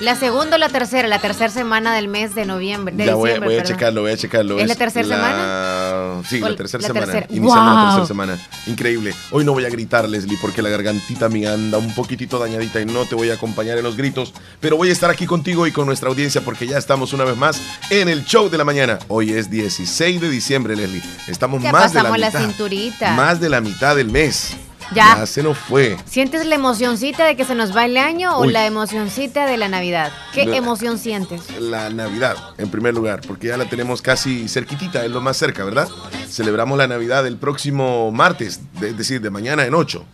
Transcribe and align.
La 0.00 0.14
segunda 0.16 0.56
o 0.56 0.58
la 0.58 0.70
tercera, 0.70 1.06
la 1.08 1.18
tercera 1.18 1.50
semana 1.50 1.94
del 1.94 2.08
mes 2.08 2.34
de 2.34 2.46
noviembre. 2.46 2.94
De 2.96 3.04
ya 3.04 3.14
voy, 3.14 3.32
a 3.32 3.62
checarlo, 3.62 4.00
voy 4.00 4.12
a 4.12 4.16
checarlo. 4.16 4.58
¿Es 4.58 4.66
la 4.66 4.74
tercera 4.74 5.06
semana? 5.06 6.22
Sí, 6.26 6.40
la 6.40 6.56
tercera 6.56 6.80
la 6.80 6.86
semana. 6.86 7.06
tercera. 7.06 7.26
Iniciamos 7.28 7.74
la 7.74 7.84
tercera 7.84 8.06
semana. 8.06 8.38
Increíble. 8.66 9.14
Hoy 9.30 9.44
no 9.44 9.52
voy 9.52 9.66
a 9.66 9.68
gritar, 9.68 10.08
Leslie, 10.08 10.38
porque 10.40 10.62
la 10.62 10.70
gargantita 10.70 11.28
me 11.28 11.46
anda 11.46 11.76
un 11.76 11.94
poquitito 11.94 12.38
dañadita 12.38 12.80
y 12.80 12.86
no 12.86 13.04
te 13.04 13.14
voy 13.14 13.28
a 13.28 13.34
acompañar 13.34 13.76
en 13.76 13.84
los 13.84 13.94
gritos. 13.98 14.32
Pero 14.58 14.78
voy 14.78 14.88
a 14.88 14.92
estar 14.92 15.10
aquí 15.10 15.26
contigo 15.26 15.66
y 15.66 15.70
con 15.72 15.84
nuestra 15.84 16.08
audiencia 16.08 16.40
porque 16.40 16.66
ya 16.66 16.78
estamos 16.78 17.12
una 17.12 17.24
vez 17.24 17.36
más 17.36 17.60
en 17.90 18.08
el 18.08 18.24
show 18.24 18.48
de 18.48 18.56
la 18.56 18.64
mañana. 18.64 18.98
Hoy 19.08 19.32
es 19.32 19.50
16 19.50 20.18
de 20.18 20.30
diciembre, 20.30 20.76
Leslie. 20.76 21.02
Estamos 21.26 21.62
Ya 21.62 21.72
más 21.72 21.92
de 21.92 22.02
la 22.02 22.10
mitad. 22.10 22.40
cinturita. 22.40 23.12
Más 23.12 23.38
de 23.38 23.50
la 23.50 23.60
mitad 23.60 23.96
del 23.96 24.08
mes. 24.08 24.56
Ya. 24.94 25.24
se 25.26 25.42
nos 25.42 25.56
fue. 25.58 25.96
¿Sientes 26.06 26.44
la 26.46 26.54
emocioncita 26.56 27.24
de 27.24 27.36
que 27.36 27.44
se 27.44 27.54
nos 27.54 27.74
va 27.76 27.84
el 27.84 27.96
año 27.96 28.36
o 28.36 28.44
la 28.46 28.66
emocioncita 28.66 29.46
de 29.46 29.56
la 29.56 29.68
Navidad? 29.68 30.12
¿Qué 30.32 30.42
emoción 30.56 30.98
sientes? 30.98 31.42
la 31.60 31.90
Navidad, 31.90 32.36
en 32.58 32.70
primer 32.70 32.94
lugar, 32.94 33.20
porque 33.26 33.48
ya 33.48 33.56
la 33.56 33.66
tenemos 33.66 34.02
casi 34.02 34.48
cerquitita, 34.48 35.04
es 35.04 35.10
lo 35.10 35.20
más 35.20 35.36
cerca, 35.36 35.64
¿verdad? 35.64 35.88
Celebramos 36.28 36.76
la 36.78 36.86
Navidad 36.86 37.26
el 37.26 37.36
próximo 37.36 38.10
martes, 38.10 38.60
de- 38.80 38.90
es 38.90 38.96
decir, 38.98 39.20
de 39.20 39.30
mañana 39.30 39.64
en 39.64 39.74
8. 39.74 40.04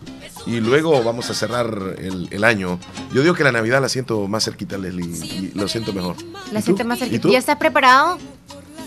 Y 0.46 0.60
luego 0.60 1.02
vamos 1.02 1.28
a 1.30 1.34
cerrar 1.34 1.96
el, 1.98 2.28
el 2.30 2.44
año. 2.44 2.78
Yo 3.12 3.22
digo 3.22 3.34
que 3.34 3.42
la 3.42 3.50
Navidad 3.52 3.80
la 3.82 3.88
siento 3.88 4.28
más 4.28 4.44
cerquita, 4.44 4.78
Leslie, 4.78 5.04
y 5.06 5.50
lo 5.54 5.66
siento 5.66 5.92
mejor. 5.92 6.14
La 6.52 6.62
sientes 6.62 6.86
más 6.86 6.98
¿Y 6.98 7.00
cerquita. 7.00 7.28
¿Ya 7.30 7.38
estás 7.38 7.56
preparado? 7.56 8.16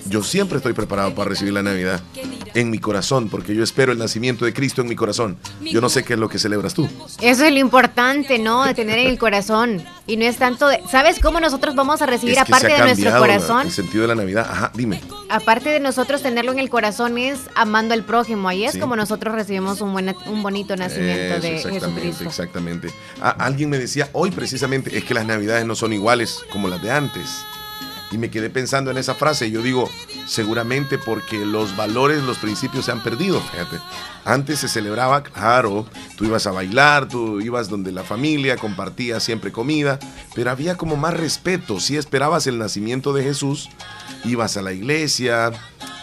Yo 0.09 0.23
siempre 0.23 0.57
estoy 0.57 0.73
preparado 0.73 1.13
para 1.13 1.29
recibir 1.29 1.53
la 1.53 1.61
Navidad 1.61 2.01
en 2.55 2.71
mi 2.71 2.79
corazón, 2.79 3.29
porque 3.29 3.53
yo 3.53 3.63
espero 3.63 3.91
el 3.91 3.99
nacimiento 3.99 4.43
de 4.43 4.53
Cristo 4.53 4.81
en 4.81 4.87
mi 4.87 4.95
corazón. 4.95 5.37
Yo 5.61 5.81
no 5.81 5.89
sé 5.89 6.03
qué 6.03 6.13
es 6.13 6.19
lo 6.19 6.27
que 6.29 6.39
celebras 6.39 6.73
tú. 6.73 6.89
Eso 7.21 7.45
es 7.45 7.51
lo 7.53 7.59
importante, 7.59 8.39
¿no? 8.39 8.65
De 8.65 8.73
tener 8.73 8.97
en 8.97 9.07
el 9.07 9.19
corazón. 9.19 9.83
Y 10.07 10.17
no 10.17 10.25
es 10.25 10.37
tanto 10.37 10.67
de... 10.67 10.81
¿Sabes 10.89 11.19
cómo 11.19 11.39
nosotros 11.39 11.75
vamos 11.75 12.01
a 12.01 12.07
recibir, 12.07 12.35
Es 12.37 12.43
que 12.43 12.51
aparte 12.53 12.73
de 12.73 12.79
nuestro 12.79 13.19
corazón? 13.19 13.67
el 13.67 13.71
sentido 13.71 14.01
de 14.01 14.07
la 14.07 14.15
Navidad. 14.15 14.47
Ajá, 14.49 14.71
dime. 14.73 14.99
Aparte 15.29 15.69
de 15.69 15.79
nosotros 15.79 16.23
tenerlo 16.23 16.51
en 16.51 16.57
el 16.57 16.71
corazón 16.71 17.19
es 17.19 17.41
amando 17.55 17.93
al 17.93 18.03
prójimo. 18.03 18.49
Ahí 18.49 18.65
es 18.65 18.73
Sí. 18.73 18.79
como 18.79 18.95
nosotros 18.95 19.35
recibimos 19.35 19.79
un, 19.81 19.93
buen, 19.93 20.15
un 20.25 20.41
bonito 20.41 20.75
nacimiento 20.75 21.35
Eso, 21.35 21.41
de 21.43 21.55
exactamente, 21.57 22.01
Jesucristo. 22.01 22.23
exactamente. 22.23 22.87
Ah, 23.21 23.35
alguien 23.37 23.69
me 23.69 23.77
decía 23.77 24.09
hoy 24.13 24.31
precisamente 24.31 24.97
es 24.97 25.03
que 25.03 25.13
las 25.13 25.27
navidades 25.27 25.65
no 25.67 25.75
son 25.75 25.93
iguales 25.93 26.39
como 26.51 26.67
las 26.67 26.81
de 26.81 26.89
antes. 26.91 27.43
Y 28.11 28.17
me 28.17 28.31
quedé 28.31 28.49
pensando 28.49 28.89
en 28.89 28.97
esa 28.97 29.13
frase 29.13 29.47
y 29.47 29.51
yo 29.51 29.61
digo, 29.61 29.89
seguramente 30.25 30.97
porque 30.97 31.45
los 31.45 31.75
valores, 31.75 32.23
los 32.23 32.39
principios 32.39 32.85
se 32.85 32.91
han 32.91 33.03
perdido, 33.03 33.39
fíjate. 33.39 33.77
Antes 34.25 34.59
se 34.59 34.67
celebraba, 34.67 35.21
claro, 35.23 35.85
tú 36.15 36.25
ibas 36.25 36.47
a 36.47 36.51
bailar, 36.51 37.07
tú 37.07 37.39
ibas 37.39 37.69
donde 37.69 37.91
la 37.91 38.03
familia 38.03 38.57
compartía 38.57 39.19
siempre 39.19 39.51
comida, 39.51 39.99
pero 40.33 40.49
había 40.49 40.75
como 40.75 40.95
más 40.95 41.13
respeto. 41.13 41.79
Si 41.79 41.97
esperabas 41.97 42.47
el 42.47 42.57
nacimiento 42.57 43.13
de 43.13 43.23
Jesús, 43.23 43.69
ibas 44.25 44.57
a 44.57 44.61
la 44.61 44.73
iglesia, 44.73 45.51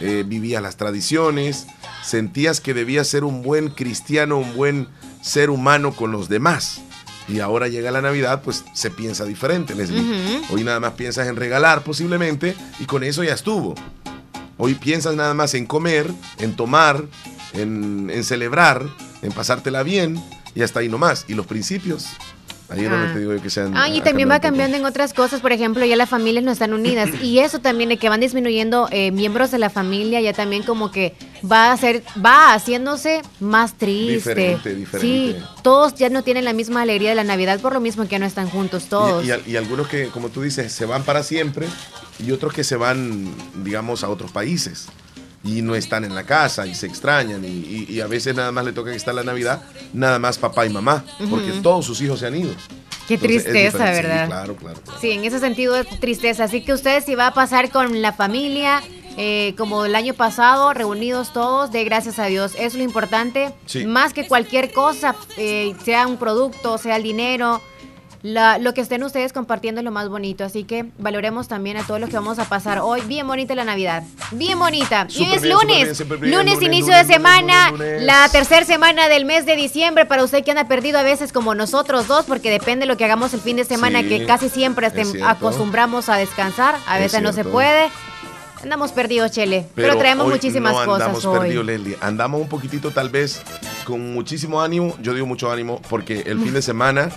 eh, 0.00 0.24
vivías 0.26 0.62
las 0.62 0.76
tradiciones, 0.76 1.66
sentías 2.04 2.60
que 2.60 2.74
debías 2.74 3.08
ser 3.08 3.24
un 3.24 3.42
buen 3.42 3.68
cristiano, 3.68 4.38
un 4.38 4.54
buen 4.54 4.88
ser 5.22 5.50
humano 5.50 5.92
con 5.92 6.12
los 6.12 6.28
demás. 6.28 6.82
Y 7.28 7.40
ahora 7.40 7.68
llega 7.68 7.90
la 7.90 8.00
Navidad, 8.02 8.42
pues 8.42 8.64
se 8.72 8.90
piensa 8.90 9.24
diferente, 9.24 9.74
Leslie. 9.74 10.42
Hoy 10.50 10.62
nada 10.62 10.80
más 10.80 10.92
piensas 10.92 11.26
en 11.26 11.36
regalar 11.36 11.82
posiblemente 11.82 12.54
y 12.78 12.84
con 12.86 13.02
eso 13.02 13.24
ya 13.24 13.34
estuvo. 13.34 13.74
Hoy 14.58 14.74
piensas 14.74 15.16
nada 15.16 15.34
más 15.34 15.54
en 15.54 15.66
comer, 15.66 16.10
en 16.38 16.56
tomar, 16.56 17.04
en, 17.52 18.10
en 18.10 18.24
celebrar, 18.24 18.86
en 19.22 19.32
pasártela 19.32 19.82
bien 19.82 20.22
y 20.54 20.62
hasta 20.62 20.80
ahí 20.80 20.88
nomás. 20.88 21.24
Y 21.28 21.34
los 21.34 21.46
principios, 21.46 22.06
ahí 22.68 22.84
es 22.84 22.90
donde 22.90 23.12
te 23.12 23.18
digo 23.20 23.34
yo 23.34 23.42
que 23.42 23.50
sean. 23.50 23.76
Ah, 23.76 23.88
y 23.88 24.00
también 24.00 24.30
va 24.30 24.40
cambiando 24.40 24.76
en 24.76 24.84
otras 24.84 25.12
cosas, 25.12 25.40
por 25.40 25.52
ejemplo, 25.52 25.84
ya 25.84 25.96
las 25.96 26.08
familias 26.08 26.44
no 26.44 26.50
están 26.50 26.72
unidas 26.72 27.10
y 27.22 27.38
eso 27.38 27.60
también 27.60 27.88
de 27.88 27.96
que 27.96 28.08
van 28.08 28.20
disminuyendo 28.20 28.88
eh, 28.90 29.10
miembros 29.12 29.50
de 29.50 29.58
la 29.58 29.70
familia, 29.70 30.20
ya 30.20 30.32
también 30.32 30.62
como 30.62 30.90
que 30.90 31.14
va 31.50 31.72
a 31.72 31.76
ser, 31.76 32.02
va 32.24 32.54
haciéndose 32.54 33.22
más 33.40 33.74
triste. 33.74 34.30
Diferente, 34.30 34.74
diferente. 34.74 35.00
Sí, 35.00 35.36
todos 35.62 35.94
ya 35.94 36.08
no 36.08 36.22
tienen 36.22 36.44
la 36.44 36.52
misma 36.52 36.82
alegría 36.82 37.10
de 37.10 37.16
la 37.16 37.24
Navidad 37.24 37.60
por 37.60 37.72
lo 37.72 37.80
mismo 37.80 38.04
que 38.04 38.10
ya 38.10 38.18
no 38.18 38.26
están 38.26 38.48
juntos 38.48 38.86
todos. 38.88 39.24
Y, 39.24 39.50
y 39.50 39.56
algunos 39.56 39.88
que, 39.88 40.08
como 40.08 40.28
tú 40.28 40.42
dices, 40.42 40.72
se 40.72 40.86
van 40.86 41.02
para 41.04 41.22
siempre 41.22 41.66
y 42.18 42.32
otros 42.32 42.52
que 42.52 42.64
se 42.64 42.76
van, 42.76 43.32
digamos, 43.62 44.04
a 44.04 44.08
otros 44.08 44.30
países 44.32 44.88
y 45.46 45.62
no 45.62 45.74
están 45.74 46.04
en 46.04 46.14
la 46.14 46.24
casa 46.24 46.66
y 46.66 46.74
se 46.74 46.86
extrañan 46.86 47.44
y, 47.44 47.48
y- 47.48 47.86
y 47.88 48.00
a 48.00 48.06
veces 48.06 48.34
nada 48.34 48.52
más 48.52 48.64
le 48.64 48.72
toca 48.72 48.90
que 48.90 48.96
está 48.96 49.12
la 49.12 49.22
Navidad, 49.24 49.62
nada 49.92 50.18
más 50.18 50.38
papá 50.38 50.66
y 50.66 50.70
mamá, 50.70 51.04
porque 51.30 51.52
todos 51.62 51.84
sus 51.86 52.00
hijos 52.00 52.20
se 52.20 52.26
han 52.26 52.36
ido. 52.36 52.50
Qué 53.08 53.14
Entonces, 53.14 53.44
tristeza, 53.44 53.78
diferente. 53.78 54.02
Sí, 54.02 54.08
¿verdad? 54.08 54.26
claro, 54.26 54.56
claro. 54.56 54.80
Sí, 55.00 55.10
en 55.12 55.24
ese 55.24 55.38
sentido 55.38 55.76
es 55.76 55.86
tristeza. 56.00 56.44
Así 56.44 56.62
que 56.64 56.72
ustedes 56.72 57.04
si 57.04 57.14
va 57.14 57.28
a 57.28 57.34
pasar 57.34 57.70
con 57.70 58.02
la 58.02 58.12
familia, 58.12 58.82
eh, 59.16 59.54
como 59.56 59.84
el 59.84 59.94
año 59.94 60.12
pasado, 60.12 60.72
reunidos 60.74 61.32
todos, 61.32 61.70
de 61.70 61.84
gracias 61.84 62.18
a 62.18 62.26
Dios. 62.26 62.52
Eso 62.56 62.64
es 62.66 62.74
lo 62.74 62.82
importante. 62.82 63.54
Sí. 63.66 63.86
Más 63.86 64.12
que 64.12 64.26
cualquier 64.26 64.72
cosa, 64.72 65.14
eh, 65.36 65.76
sea 65.84 66.08
un 66.08 66.16
producto, 66.16 66.78
sea 66.78 66.96
el 66.96 67.04
dinero. 67.04 67.62
La- 68.32 68.58
lo 68.58 68.74
que 68.74 68.80
estén 68.80 69.02
ustedes 69.04 69.32
compartiendo 69.32 69.80
es 69.80 69.84
lo 69.84 69.90
más 69.92 70.08
bonito, 70.08 70.42
así 70.44 70.64
que 70.64 70.86
valoremos 70.98 71.46
también 71.48 71.76
a 71.76 71.84
todos 71.86 72.00
los 72.00 72.10
que 72.10 72.16
vamos 72.16 72.38
a 72.38 72.44
pasar 72.46 72.80
hoy. 72.80 73.00
Bien 73.02 73.26
bonita 73.26 73.54
la 73.54 73.64
Navidad, 73.64 74.02
bien 74.32 74.58
bonita. 74.58 75.06
y 75.08 75.22
hoy 75.24 75.34
es 75.34 75.42
bien, 75.42 75.54
lunes, 75.54 75.82
bien, 75.84 75.94
súper 75.94 76.18
bien. 76.18 76.32
lunes, 76.34 76.54
Lunes, 76.54 76.66
inicio 76.66 76.92
lunes, 76.92 77.06
de 77.06 77.12
semana, 77.14 77.70
lunes, 77.70 78.02
la 78.02 78.28
tercera 78.30 78.66
semana 78.66 79.08
del 79.08 79.24
mes 79.26 79.46
de 79.46 79.54
diciembre 79.54 80.06
para 80.06 80.24
usted 80.24 80.42
que 80.44 80.50
anda 80.50 80.64
perdido 80.66 80.98
a 80.98 81.02
veces 81.02 81.32
como 81.32 81.54
nosotros 81.54 82.08
dos, 82.08 82.24
porque 82.26 82.50
depende 82.50 82.84
de 82.84 82.86
lo 82.88 82.96
que 82.96 83.04
hagamos 83.04 83.32
el 83.32 83.40
fin 83.40 83.56
de 83.56 83.64
semana, 83.64 84.00
Sí, 84.02 84.08
que 84.08 84.26
casi 84.26 84.48
siempre 84.48 84.90
acostumbramos 85.24 86.08
a 86.08 86.16
descansar, 86.16 86.76
a 86.88 86.96
Es 86.96 87.02
veces 87.04 87.22
no 87.22 87.32
se 87.32 87.44
puede. 87.44 87.88
Andamos 88.66 88.90
perdidos, 88.90 89.30
Chele, 89.30 89.64
pero, 89.76 89.96
traemos 89.96 90.26
muchísimas 90.26 90.72
no 90.72 90.84
cosas 90.84 91.02
andamos 91.06 91.24
hoy. 91.24 91.38
perdidos, 91.38 91.66
Leslie. 91.66 91.96
Andamos 92.00 92.40
un 92.40 92.48
poquitito 92.48 92.90
tal 92.90 93.10
vez 93.10 93.40
con 93.84 94.12
muchísimo 94.12 94.60
ánimo. 94.60 94.96
Yo 95.00 95.14
digo 95.14 95.24
mucho 95.24 95.52
ánimo 95.52 95.80
porque 95.88 96.22
el 96.26 96.40
fin 96.40 96.52
de 96.52 96.60
semana 96.62 97.10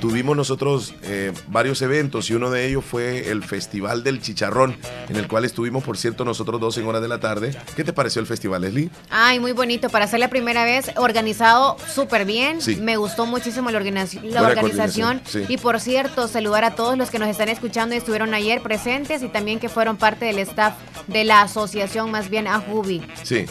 tuvimos 0.00 0.36
nosotros 0.36 0.94
eh, 1.02 1.32
varios 1.48 1.82
eventos 1.82 2.30
y 2.30 2.34
uno 2.34 2.50
de 2.50 2.68
ellos 2.68 2.84
fue 2.84 3.30
el 3.32 3.42
Festival 3.42 4.04
del 4.04 4.22
Chicharrón, 4.22 4.76
en 5.08 5.16
el 5.16 5.26
cual 5.26 5.44
estuvimos, 5.44 5.82
por 5.82 5.98
cierto, 5.98 6.24
nosotros 6.24 6.60
dos 6.60 6.78
en 6.78 6.86
horas 6.86 7.02
de 7.02 7.08
la 7.08 7.18
tarde. 7.18 7.52
¿Qué 7.74 7.82
te 7.82 7.92
pareció 7.92 8.20
el 8.20 8.28
festival, 8.28 8.62
Leslie? 8.62 8.88
Ay, 9.10 9.40
muy 9.40 9.50
bonito. 9.50 9.90
Para 9.90 10.06
ser 10.06 10.20
la 10.20 10.28
primera 10.30 10.62
vez, 10.64 10.92
organizado 10.98 11.78
súper 11.92 12.24
bien. 12.24 12.60
Sí. 12.62 12.76
Me 12.76 12.96
gustó 12.96 13.26
muchísimo 13.26 13.72
la, 13.72 13.80
organiz- 13.80 14.22
la 14.22 14.42
organización. 14.42 15.20
sí. 15.26 15.46
Y 15.48 15.56
por 15.56 15.80
cierto, 15.80 16.28
saludar 16.28 16.64
a 16.64 16.76
todos 16.76 16.96
los 16.96 17.10
que 17.10 17.18
nos 17.18 17.28
están 17.28 17.48
escuchando 17.48 17.96
y 17.96 17.98
estuvieron 17.98 18.34
ayer 18.34 18.62
presentes 18.62 19.20
y 19.24 19.28
también 19.28 19.58
que 19.58 19.68
fueron 19.68 19.96
parte 19.96 20.26
del 20.26 20.38
staff 20.38 20.74
de 21.06 21.24
la 21.24 21.42
asociación, 21.42 22.10
más 22.10 22.28
bien 22.30 22.46
a 22.46 22.58
Jubi. 22.60 23.02
Sí, 23.22 23.46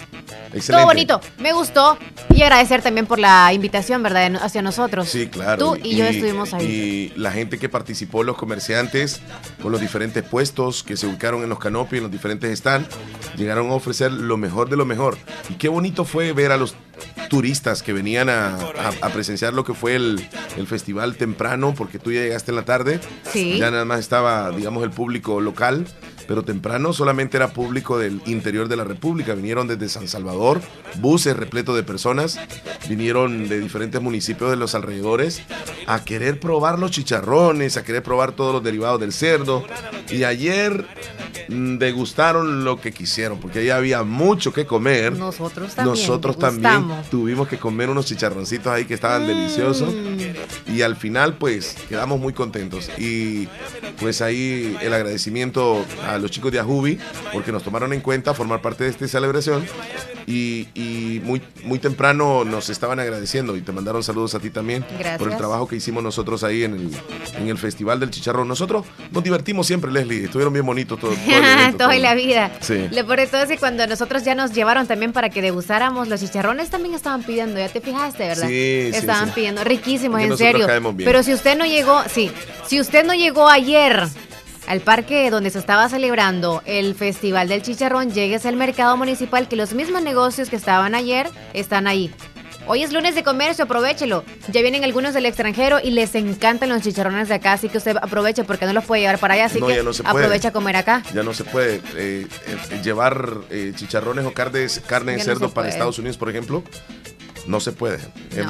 excelente. 0.54 0.72
Todo 0.72 0.86
bonito, 0.86 1.22
me 1.40 1.54
gustó. 1.54 1.98
Y 2.34 2.42
agradecer 2.44 2.82
también 2.82 3.06
por 3.08 3.20
la 3.20 3.52
invitación, 3.54 4.02
¿verdad? 4.04 4.36
Hacia 4.42 4.62
nosotros. 4.62 5.10
Sí, 5.10 5.28
claro. 5.28 5.58
Tú 5.74 5.80
y, 5.84 5.96
yo 5.96 6.06
estuvimos 6.06 6.54
ahí. 6.54 7.12
Y 7.14 7.20
la 7.20 7.32
gente 7.32 7.60
que 7.60 7.68
participó, 7.70 8.24
los 8.24 8.38
comerciantes, 8.38 9.22
con 9.62 9.72
los 9.72 9.82
diferentes 9.82 10.24
puestos 10.24 10.84
que 10.84 10.96
se 10.98 11.08
ubicaron 11.08 11.44
en 11.44 11.50
los 11.50 11.60
canopios, 11.60 11.98
en 11.98 12.04
los 12.04 12.12
diferentes 12.12 12.58
stands, 12.58 12.90
llegaron 13.38 13.70
a 13.70 13.74
ofrecer 13.74 14.12
lo 14.12 14.38
mejor 14.38 14.70
de 14.70 14.78
lo 14.78 14.86
mejor. 14.86 15.18
Y 15.50 15.56
qué 15.56 15.68
bonito 15.70 16.06
fue 16.06 16.32
ver 16.34 16.52
a 16.52 16.58
los 16.58 16.76
turistas 17.30 17.84
que 17.84 17.94
venían 17.94 18.30
a, 18.30 18.56
a- 18.56 18.94
a 19.02 19.10
presenciar 19.10 19.54
lo 19.54 19.64
que 19.64 19.74
fue 19.74 19.96
el, 19.96 20.28
el 20.58 20.68
festival 20.68 21.16
temprano, 21.16 21.74
porque 21.76 22.00
tú 22.00 22.12
ya 22.12 22.22
llegaste 22.22 22.52
en 22.52 22.56
la 22.56 22.66
tarde. 22.66 23.00
Sí. 23.32 23.58
Ya 23.60 23.72
nada 23.72 23.86
más 23.86 24.00
estaba, 24.00 24.52
digamos, 24.52 24.84
el 24.84 24.92
público 24.92 25.42
local, 25.42 25.86
pero 26.28 26.44
temprano 26.44 26.94
solamente 26.94 27.38
era 27.38 27.54
público 27.54 27.98
del 27.98 28.22
interior 28.26 28.68
de 28.68 28.76
la 28.76 28.84
República. 28.84 29.34
Vinieron 29.34 29.68
desde 29.68 29.90
San 29.90 30.08
Salvador, 30.08 30.62
buses 31.00 31.36
repletos 31.36 31.76
de 31.76 31.84
personas, 31.84 32.40
vinieron 32.88 33.48
de 33.48 33.60
diferentes 33.60 34.02
municipios 34.02 34.50
de 34.50 34.58
los 34.58 34.76
alrededores 34.76 35.42
a 35.88 36.04
querer 36.04 36.40
probar 36.40 36.80
los 36.80 36.92
chicharrones, 36.92 37.78
a 37.78 37.84
querer 37.84 38.04
probar 38.04 38.34
todos 38.34 38.54
los 38.54 38.64
derivados 38.64 39.00
del 39.00 39.14
cerdo. 39.14 39.66
Y 40.10 40.24
ayer 40.24 40.86
mm, 41.50 41.78
degustaron 41.78 42.64
lo 42.64 42.80
que 42.80 42.92
quisieron, 42.92 43.40
porque 43.40 43.60
ahí 43.60 43.70
había 43.70 44.04
mucho 44.04 44.54
que 44.54 44.66
comer. 44.66 45.14
Nosotros 45.14 45.76
también. 45.76 45.96
Nosotros 45.96 46.38
también 46.38 46.86
tuvimos 47.10 47.48
que 47.48 47.58
comer 47.58 47.90
unos 47.90 48.06
chicharroncitos 48.06 48.68
ahí 48.68 48.86
que 48.86 48.94
estaban 48.94 49.28
deliciosos. 49.28 49.94
Mm. 49.94 50.72
Y 50.74 50.82
al 50.82 50.96
final, 50.96 51.36
pues, 51.36 51.76
quedamos 51.90 52.20
muy 52.20 52.34
contentos. 52.34 52.90
Y 52.98 53.48
pues 54.00 54.22
ahí 54.22 54.78
el 54.82 54.94
agradecimiento 54.94 55.86
a, 56.08 56.11
los 56.18 56.32
chicos 56.32 56.52
de 56.52 56.60
Ajubi 56.60 56.98
porque 57.34 57.52
nos 57.52 57.64
tomaron 57.64 57.94
en 57.94 58.02
cuenta 58.02 58.34
formar 58.34 58.62
parte 58.62 58.84
de 58.84 58.90
esta 58.90 59.08
celebración 59.08 59.66
y, 60.28 61.22
muy, 61.24 61.42
muy 61.64 61.80
temprano 61.80 62.44
nos 62.44 62.70
estaban 62.70 63.00
agradeciendo 63.00 63.56
y 63.56 63.62
te 63.62 63.72
mandaron 63.72 64.04
saludos 64.04 64.36
a 64.36 64.40
ti 64.40 64.50
también 64.50 64.86
por 65.18 65.32
el 65.32 65.38
trabajo 65.38 65.68
que 65.68 65.76
hicimos 65.76 66.04
nosotros 66.04 66.44
ahí 66.44 66.64
en 66.64 66.74
el, 66.76 66.92
en 67.38 67.48
el 67.48 67.58
Festival 67.58 68.00
del 68.00 68.12
Chicharrón. 68.12 68.48
Nosotros 68.48 68.86
nos 69.12 69.24
divertimos 69.24 69.68
siempre, 69.68 69.92
Leslie, 69.92 70.26
estuvieron 70.26 70.54
bien 70.54 70.66
bonitos 70.66 71.00
todos. 71.00 71.16
Todo, 71.16 71.78
todo, 71.78 71.94
la 71.94 72.16
vida. 72.16 72.52
Sí. 72.62 72.88
Lo 72.92 73.06
por 73.06 73.22
todo 73.28 73.44
es 73.44 73.50
que 73.50 73.58
cuando 73.58 73.86
nosotros 73.88 74.24
ya 74.24 74.36
nos 74.36 74.54
llevaron 74.54 74.88
también 74.88 75.14
para 75.14 75.30
que 75.30 75.42
degustáramos 75.42 76.08
los 76.08 76.20
chicharrones, 76.20 76.70
también 76.70 76.96
estaban 76.96 77.24
pidiendo, 77.24 77.60
ya 77.60 77.70
te 77.70 77.82
fijaste, 77.82 78.28
¿verdad? 78.28 78.48
Sí, 78.48 78.92
Estaban 78.94 79.32
pidiendo, 79.32 79.64
riquísimos, 79.64 80.22
en 80.22 80.38
serio. 80.38 80.68
Pero 80.98 81.24
si 81.24 81.34
usted 81.34 81.58
no 81.58 81.66
llegó, 81.66 82.02
sí, 82.10 82.32
si 82.68 82.80
usted 82.80 83.06
no 83.06 83.14
llegó 83.14 83.48
ayer 83.50 84.08
al 84.68 84.82
parque 84.82 85.30
donde 85.30 85.50
se 85.50 85.60
estaba 85.60 85.90
celebrando 85.90 86.62
el 86.66 86.96
Festival 86.96 87.48
del 87.48 87.62
Chicharrón, 87.62 88.12
llegues 88.12 88.46
al 88.46 88.56
mercado 88.56 88.96
municipal 88.98 89.48
que 89.48 89.56
los 89.56 89.74
mismos 89.74 90.02
negocios 90.02 90.50
que 90.50 90.56
estaban 90.56 90.96
ayer 90.96 91.30
están 91.54 91.88
ahí. 91.88 92.12
Hoy 92.68 92.84
es 92.84 92.94
lunes 92.94 93.16
de 93.16 93.24
comercio, 93.24 93.66
aprovechelo. 93.66 94.24
Ya 94.50 94.62
vienen 94.62 94.84
algunos 94.84 95.14
del 95.14 95.26
extranjero 95.26 95.80
y 95.84 95.92
les 95.92 96.14
encantan 96.16 96.70
los 96.70 96.82
chicharrones 96.82 97.28
de 97.28 97.36
acá, 97.36 97.54
así 97.54 97.70
que 97.70 97.80
usted 97.80 97.98
aproveche 97.98 98.44
porque 98.44 98.66
no 98.66 98.74
los 98.74 98.86
puede 98.86 99.02
llevar 99.02 99.18
para 99.18 99.34
allá, 99.34 99.46
así 99.46 99.60
que 99.60 99.84
aprovecha 100.04 100.50
a 100.50 100.52
comer 100.52 100.76
acá. 100.76 101.02
Ya 101.14 101.24
no 101.24 101.34
se 101.34 101.44
puede 101.44 101.82
eh, 101.98 102.28
eh, 102.48 102.82
llevar 102.84 103.40
eh, 103.50 103.74
chicharrones 103.76 104.26
o 104.26 104.34
carne, 104.34 104.68
carne 104.88 105.14
de 105.14 105.24
cerdo 105.24 105.52
para 105.52 105.70
Estados 105.70 105.98
Unidos, 105.98 106.18
por 106.18 106.30
ejemplo. 106.30 106.64
No 107.48 107.60
se 107.60 107.72
puede. 107.72 108.00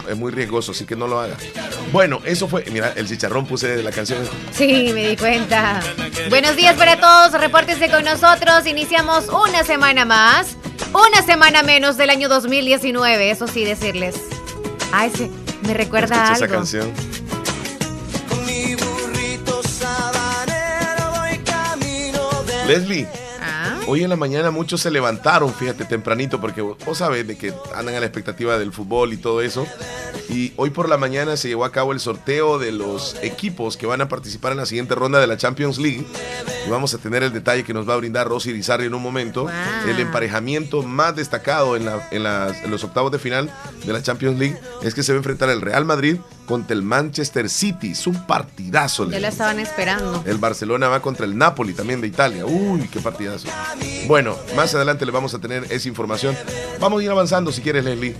Es, 0.10 0.18
muy 0.18 0.32
riesgoso, 0.32 0.72
así 0.72 0.86
que 0.86 0.96
no 0.96 1.08
lo 1.08 1.20
haga. 1.20 1.38
Bueno, 1.92 2.22
eso 2.26 2.48
fue. 2.48 2.66
Mira, 2.72 2.94
el 2.96 3.08
chicharrón 3.08 3.46
puse 3.46 3.68
de 3.68 3.84
la 3.84 3.92
canción. 3.92 4.20
Sí, 4.54 4.92
me 4.94 5.10
di 5.10 5.18
cuenta. 5.18 5.82
Buenos 6.30 6.56
días 6.56 6.76
para 6.76 7.00
todos. 7.00 7.40
Repórtense 7.40 7.90
con 7.90 8.04
nosotros. 8.04 8.66
Iniciamos 8.66 9.28
una 9.30 9.64
semana 9.64 10.06
más. 10.06 10.58
Una 10.94 11.24
semana 11.24 11.64
menos 11.64 11.98
del 11.98 12.10
año 12.10 12.28
2019. 12.28 13.32
Eso 13.32 13.48
sí, 13.48 13.64
decirles. 13.64 14.16
Ay, 14.92 15.12
sí, 15.16 15.32
me 15.62 15.74
recuerda 15.74 16.28
algo. 16.28 16.36
esa 16.36 16.48
canción. 16.48 16.92
Leslie. 22.68 23.08
Hoy 23.88 24.04
en 24.04 24.10
la 24.10 24.16
mañana 24.16 24.52
muchos 24.52 24.82
se 24.82 24.92
levantaron, 24.92 25.54
fíjate, 25.54 25.86
tempranito, 25.86 26.40
porque 26.40 26.62
vos, 26.62 26.78
sabés 26.98 27.28
de 27.28 27.38
que 27.38 27.54
andan 27.76 27.96
a 27.96 28.00
la 28.00 28.06
expectativa 28.06 28.58
del 28.58 28.72
fútbol 28.72 29.12
y 29.14 29.18
todo 29.18 29.42
eso. 29.42 29.66
Y 30.30 30.54
hoy 30.56 30.70
por 30.70 30.88
la 30.88 30.98
mañana 30.98 31.36
se 31.36 31.50
llevó 31.50 31.66
a 31.66 31.72
cabo 31.72 31.92
el 31.92 32.00
sorteo 32.00 32.60
de 32.60 32.72
los 32.72 33.18
equipos 33.22 33.76
que 33.76 33.86
van 33.86 34.02
a 34.02 34.08
participar 34.08 34.52
en 34.52 34.60
la 34.60 34.66
siguiente 34.66 34.96
ronda 34.96 35.20
de 35.20 35.28
la 35.28 35.36
Champions 35.36 35.78
League. 35.78 36.06
Y 36.66 36.70
vamos 36.70 36.94
a 36.94 37.00
tener 37.00 37.24
el 37.24 37.34
detalle 37.34 37.64
que 37.64 37.74
nos 37.74 37.90
va 37.90 37.96
a 37.96 37.98
brindar 37.98 38.28
Rosy 38.28 38.54
Rizarri 38.54 38.86
en 38.86 38.94
un 38.94 39.02
momento. 39.02 39.48
El 39.88 40.00
emparejamiento 40.00 40.84
más 40.84 41.16
destacado 41.16 41.76
en, 41.76 41.90
en 42.12 42.72
los 42.72 42.84
octavos 42.84 43.12
de 43.12 43.20
final 43.20 43.52
de 43.84 43.94
la 43.94 44.02
Champions 44.02 44.38
League 44.38 44.58
es 44.84 44.94
que 44.94 45.04
se 45.04 45.12
va 45.12 45.18
a 45.18 45.20
enfrentar 45.20 45.50
el 45.50 45.60
Real 45.60 45.86
Madrid 45.86 46.18
contra 46.46 46.76
el 46.76 46.84
Manchester 46.84 47.50
City. 47.50 47.92
Es 47.92 48.08
un 48.08 48.26
partidazo. 48.26 49.10
Ya 49.10 49.20
lo 49.20 49.28
estaban 49.28 49.60
esperando. 49.60 50.24
El 50.26 50.38
Barcelona 50.38 50.88
va 50.88 51.02
contra 51.02 51.26
el 51.26 51.38
Napoli 51.38 51.74
también 51.74 52.02
de 52.02 52.08
Italia. 52.08 52.46
Uy, 52.46 52.88
qué 52.88 53.00
partidazo. 53.00 53.48
Bueno, 54.08 54.36
más 54.56 54.74
adelante 54.76 55.06
le 55.06 55.12
vamos 55.12 55.34
a 55.34 55.40
tener 55.40 55.66
esa 55.70 55.88
información. 55.88 56.36
Vamos 56.80 57.02
a 57.02 57.04
ir 57.04 57.12
avanzando 57.12 57.52
si 57.52 57.62
quieres, 57.62 57.84
Leslie. 57.86 58.16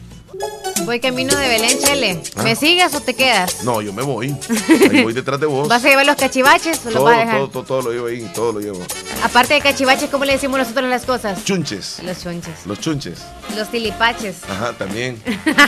Voy 0.86 1.00
camino 1.00 1.36
de 1.36 1.48
Belén, 1.48 1.80
Chele. 1.80 2.22
Ah. 2.36 2.44
¿Me 2.44 2.56
sigues 2.56 2.94
o 2.96 3.02
te 3.02 3.14
quedas? 3.14 3.64
No, 3.64 3.82
yo 3.82 3.94
me 3.94 4.02
voy. 4.02 4.36
voy 5.04 5.14
detrás 5.14 5.40
de 5.40 5.46
vos. 5.46 5.68
¿Vas 5.68 5.86
a 5.86 5.90
llevar 5.90 6.06
los 6.06 6.16
cachivaches 6.16 6.86
o 6.86 6.90
todo, 6.90 7.04
vas 7.04 7.18
a 7.18 7.20
dejar? 7.20 7.38
Todo, 7.38 7.50
todo, 7.50 7.64
todo, 7.64 7.82
lo 7.84 7.92
llevo 7.92 8.08
ahí, 8.08 8.32
todo 8.34 8.54
lo 8.54 8.60
llevo. 8.60 8.80
Aparte 9.24 9.54
de 9.54 9.62
cachivaches, 9.62 10.10
¿cómo 10.10 10.26
le 10.26 10.34
decimos 10.34 10.58
nosotros 10.60 10.90
las 10.90 11.06
cosas? 11.06 11.44
Chunches. 11.46 12.02
Los 12.04 12.22
chunches. 12.22 12.66
Los 12.66 12.80
chunches. 12.80 13.20
Los 13.56 13.70
tilipaches. 13.70 14.38
Ajá, 14.50 14.74
también. 14.74 15.22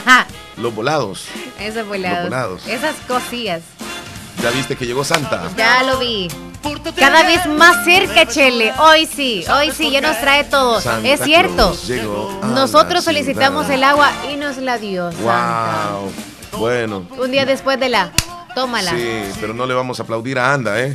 los 0.58 0.74
volados. 0.74 1.26
Esos 1.60 1.88
volados. 1.88 2.20
Los 2.20 2.30
volados. 2.30 2.68
Esas 2.68 2.96
cosillas. 3.08 3.62
¿Ya 4.42 4.50
viste 4.52 4.76
que 4.76 4.86
llegó 4.86 5.04
Santa? 5.04 5.50
Ya 5.58 5.84
lo 5.84 6.00
vi. 6.00 6.28
Cada 6.96 7.24
vez 7.24 7.46
más 7.46 7.84
cerca, 7.84 8.26
Chele. 8.26 8.74
Hoy 8.80 9.06
sí, 9.06 9.44
hoy 9.54 9.72
sí, 9.72 9.92
ya 9.92 10.02
nos 10.02 10.20
trae 10.20 10.44
todo. 10.46 10.80
es 11.04 11.22
cierto. 11.22 11.76
Nosotros 12.54 13.04
solicitamos 13.04 13.70
el 13.70 13.84
agua 13.84 14.12
y 14.32 14.38
nos 14.38 14.58
la 14.58 14.78
dio. 14.78 15.12
Wow. 15.12 16.12
Bueno. 16.60 17.06
Un 17.18 17.32
día 17.32 17.46
después 17.46 17.80
de 17.80 17.90
la. 17.90 18.12
Tómala. 18.56 18.92
Sí, 18.92 19.24
pero 19.42 19.54
no 19.54 19.66
le 19.66 19.74
vamos 19.74 20.00
a 20.00 20.04
aplaudir 20.04 20.38
a 20.38 20.54
Anda, 20.54 20.80
¿eh? 20.80 20.94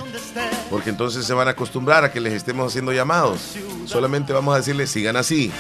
Porque 0.71 0.91
entonces 0.91 1.27
se 1.27 1.35
van 1.35 1.49
a 1.49 1.53
acostumbrar 1.53 2.05
a 2.05 2.13
que 2.13 2.21
les 2.21 2.33
estemos 2.33 2.69
haciendo 2.69 2.93
llamados. 2.93 3.57
Solamente 3.85 4.33
vamos 4.33 4.55
a 4.55 4.59
decirles, 4.59 4.91
sigan 4.91 5.17
así. 5.17 5.51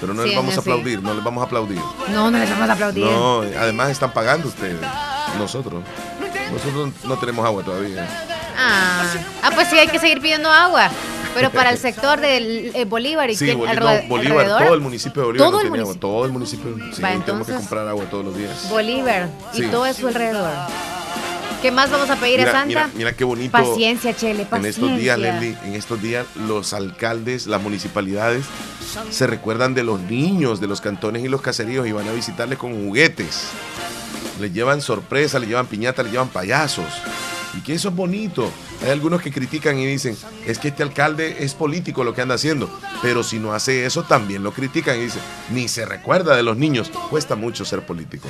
Pero 0.00 0.14
no 0.14 0.24
les 0.24 0.36
vamos 0.36 0.56
a 0.56 0.60
aplaudir, 0.60 1.02
no 1.02 1.14
les 1.14 1.24
vamos 1.24 1.42
a 1.42 1.46
aplaudir. 1.46 1.80
No, 2.10 2.30
no 2.30 2.38
les 2.38 2.50
vamos 2.50 2.68
a 2.68 2.72
aplaudir. 2.72 3.04
No, 3.04 3.40
además 3.40 3.90
están 3.90 4.12
pagando 4.12 4.48
ustedes, 4.48 4.80
nosotros. 5.38 5.82
Nosotros 6.52 6.90
no 7.04 7.18
tenemos 7.18 7.44
agua 7.44 7.62
todavía. 7.62 8.06
Ah, 8.56 9.04
ah 9.42 9.50
pues 9.54 9.68
sí, 9.68 9.78
hay 9.78 9.88
que 9.88 9.98
seguir 9.98 10.20
pidiendo 10.20 10.50
agua. 10.50 10.90
Pero 11.34 11.50
para 11.50 11.70
el 11.70 11.78
sector 11.78 12.20
del 12.20 12.72
eh, 12.74 12.84
Bolívar 12.84 13.30
y 13.30 13.36
sí, 13.36 13.52
Bolívar, 13.52 14.06
Bolívar 14.08 14.46
todo 14.46 14.74
el 14.74 14.80
municipio 14.80 15.22
de 15.22 15.26
Bolívar 15.26 15.48
¿Todo 15.48 15.58
no 15.58 15.64
el 15.64 15.70
municipio? 15.70 16.00
Todo 16.00 16.24
el 16.24 16.32
municipio. 16.32 16.76
Sí, 16.92 17.02
tenemos 17.24 17.46
que 17.46 17.54
comprar 17.54 17.88
agua 17.88 18.04
todos 18.06 18.24
los 18.24 18.36
días. 18.36 18.68
Bolívar 18.68 19.28
y 19.54 19.62
todo 19.62 19.86
es 19.86 19.96
su 19.96 20.08
alrededor. 20.08 20.50
¿Qué 21.62 21.70
más 21.70 21.90
vamos 21.90 22.08
a 22.08 22.16
pedir 22.16 22.40
a 22.40 22.46
Santa? 22.46 22.66
Mira, 22.66 22.90
mira, 22.94 23.12
qué 23.12 23.22
bonito. 23.22 23.52
Paciencia, 23.52 24.16
Chele, 24.16 24.46
paciencia. 24.46 24.56
En 24.56 24.64
estos 24.66 24.98
días, 24.98 25.18
Leslie, 25.18 25.58
en 25.62 25.74
estos 25.74 26.00
días 26.00 26.26
los 26.34 26.72
alcaldes, 26.72 27.46
las 27.46 27.60
municipalidades 27.60 28.46
se 29.10 29.26
recuerdan 29.26 29.74
de 29.74 29.84
los 29.84 30.00
niños 30.00 30.60
de 30.60 30.66
los 30.66 30.80
cantones 30.80 31.22
y 31.22 31.28
los 31.28 31.42
caseríos 31.42 31.86
y 31.86 31.92
van 31.92 32.08
a 32.08 32.12
visitarles 32.12 32.58
con 32.58 32.72
juguetes. 32.72 33.50
Les 34.40 34.52
llevan 34.52 34.80
sorpresa, 34.80 35.38
les 35.38 35.48
llevan 35.48 35.66
piñata, 35.66 36.02
les 36.02 36.12
llevan 36.12 36.28
payasos. 36.28 36.86
Y 37.54 37.60
que 37.60 37.74
eso 37.74 37.90
es 37.90 37.94
bonito. 37.94 38.50
Hay 38.82 38.90
algunos 38.90 39.20
que 39.20 39.30
critican 39.30 39.78
y 39.78 39.86
dicen, 39.86 40.16
es 40.46 40.58
que 40.58 40.68
este 40.68 40.82
alcalde 40.82 41.44
es 41.44 41.54
político 41.54 42.02
lo 42.02 42.14
que 42.14 42.22
anda 42.22 42.36
haciendo. 42.36 42.70
Pero 43.02 43.22
si 43.22 43.38
no 43.38 43.52
hace 43.52 43.84
eso, 43.84 44.04
también 44.04 44.42
lo 44.42 44.52
critican 44.52 44.96
y 44.98 45.02
dicen, 45.02 45.22
ni 45.50 45.68
se 45.68 45.84
recuerda 45.84 46.34
de 46.34 46.42
los 46.42 46.56
niños. 46.56 46.90
Cuesta 47.10 47.36
mucho 47.36 47.64
ser 47.64 47.84
político. 47.84 48.28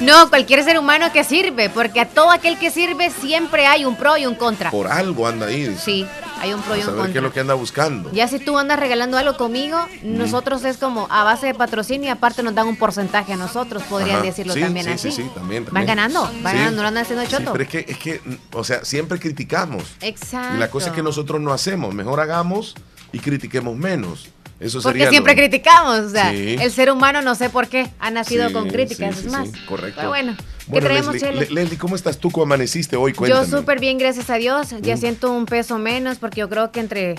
¿no? 0.00 0.28
cualquier 0.30 0.62
ser 0.64 0.78
humano 0.78 1.12
que 1.12 1.24
sirve, 1.24 1.70
porque 1.70 2.00
a 2.00 2.08
todo 2.08 2.30
aquel 2.30 2.58
que 2.58 2.70
sirve 2.70 3.10
siempre 3.10 3.66
hay 3.66 3.84
un 3.84 3.96
pro 3.96 4.16
y 4.16 4.26
un 4.26 4.34
contra. 4.34 4.70
Por 4.70 4.86
algo 4.86 5.26
anda 5.26 5.46
ahí. 5.46 5.76
Sí. 5.78 6.06
Hay 6.40 6.52
un 6.52 6.60
pro 6.62 6.76
y 6.76 6.80
un 6.80 6.86
contra. 6.86 7.12
qué 7.12 7.18
es 7.18 7.22
lo 7.22 7.32
que 7.32 7.40
anda 7.40 7.54
buscando. 7.54 8.10
Ya 8.12 8.26
si 8.26 8.40
tú 8.40 8.58
andas 8.58 8.78
regalando 8.78 9.16
algo 9.16 9.36
conmigo, 9.36 9.78
nosotros 10.02 10.64
es 10.64 10.76
como 10.76 11.06
a 11.08 11.22
base 11.22 11.46
de 11.46 11.54
patrocinio 11.54 12.08
y 12.08 12.10
aparte 12.10 12.42
nos 12.42 12.54
dan 12.54 12.66
un 12.66 12.76
porcentaje 12.76 13.32
a 13.32 13.36
nosotros, 13.36 13.82
podrían 13.84 14.22
decirlo 14.22 14.54
también 14.54 14.88
así. 14.88 15.12
Sí, 15.12 15.22
sí, 15.22 15.30
también, 15.34 15.66
Van 15.70 15.86
ganando, 15.86 16.22
van 16.42 16.56
ganando, 16.56 16.82
no 16.82 16.88
andan 16.88 17.04
haciendo 17.04 17.24
choto. 17.26 17.52
pero 17.52 17.62
es 17.62 17.70
que, 17.70 17.84
es 17.86 17.98
que, 17.98 18.20
o 18.52 18.64
sea, 18.64 18.84
siempre 18.84 19.20
criticamos. 19.32 19.84
Exacto. 20.00 20.56
Y 20.56 20.60
la 20.60 20.70
cosa 20.70 20.88
es 20.88 20.94
que 20.94 21.02
nosotros 21.02 21.40
no 21.40 21.52
hacemos, 21.52 21.94
mejor 21.94 22.20
hagamos 22.20 22.74
y 23.12 23.18
critiquemos 23.18 23.76
menos. 23.76 24.28
Eso 24.60 24.80
Porque 24.80 25.08
siempre 25.08 25.34
criticamos, 25.34 25.98
o 25.98 26.10
sea, 26.10 26.32
el 26.32 26.70
ser 26.70 26.92
humano 26.92 27.20
no 27.20 27.34
sé 27.34 27.50
por 27.50 27.66
qué 27.66 27.90
ha 27.98 28.12
nacido 28.12 28.52
con 28.52 28.68
críticas, 28.68 29.18
es 29.18 29.26
más. 29.26 29.48
correcto. 29.66 29.96
Pero 29.96 30.08
bueno, 30.10 30.36
¿qué 30.72 30.80
traemos, 30.80 31.14
Leslie, 31.14 31.50
Leslie, 31.50 31.78
¿cómo 31.78 31.96
estás 31.96 32.18
tú? 32.18 32.30
¿Cómo 32.30 32.44
amaneciste 32.44 32.94
hoy? 32.94 33.12
Cuéntame. 33.12 33.44
Yo 33.44 33.58
súper 33.58 33.80
bien, 33.80 33.98
gracias 33.98 34.30
a 34.30 34.36
Dios. 34.36 34.68
Ya 34.80 34.94
mm. 34.94 34.98
siento 34.98 35.32
un 35.32 35.46
peso 35.46 35.78
menos 35.78 36.18
porque 36.18 36.40
yo 36.40 36.48
creo 36.48 36.70
que 36.70 36.78
entre, 36.78 37.16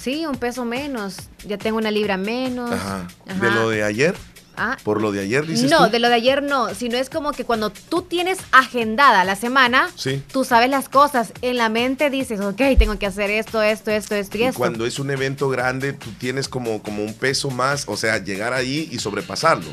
sí, 0.00 0.24
un 0.24 0.36
peso 0.36 0.64
menos. 0.64 1.16
Ya 1.44 1.58
tengo 1.58 1.78
una 1.78 1.90
libra 1.90 2.16
menos. 2.16 2.70
Ajá. 2.70 3.08
¿De 3.40 3.50
lo 3.50 3.70
de 3.70 3.82
ayer? 3.82 4.14
Ah. 4.56 4.76
¿Por 4.82 5.00
lo 5.00 5.12
de 5.12 5.20
ayer 5.20 5.46
dices 5.46 5.70
No, 5.70 5.88
de 5.88 5.98
lo 5.98 6.08
de 6.08 6.14
ayer 6.14 6.42
no, 6.42 6.74
sino 6.74 6.96
es 6.96 7.10
como 7.10 7.32
que 7.32 7.44
cuando 7.44 7.70
tú 7.70 8.02
tienes 8.02 8.38
agendada 8.52 9.24
la 9.24 9.36
semana, 9.36 9.88
tú 10.32 10.44
sabes 10.44 10.70
las 10.70 10.88
cosas, 10.88 11.32
en 11.42 11.56
la 11.56 11.68
mente 11.68 12.10
dices, 12.10 12.40
ok, 12.40 12.60
tengo 12.78 12.98
que 12.98 13.06
hacer 13.06 13.30
esto, 13.30 13.62
esto, 13.62 13.90
esto, 13.90 14.14
esto 14.14 14.38
y, 14.38 14.44
esto. 14.44 14.58
Cuando 14.58 14.86
es 14.86 14.98
un 14.98 15.10
evento 15.10 15.48
grande, 15.48 15.92
tú 15.92 16.10
tienes 16.18 16.48
como, 16.48 16.82
como 16.82 17.02
un 17.02 17.14
peso 17.14 17.50
más, 17.50 17.84
o 17.88 17.96
sea, 17.96 18.18
llegar 18.18 18.52
ahí 18.52 18.88
y 18.90 18.98
sobrepasarlo. 18.98 19.70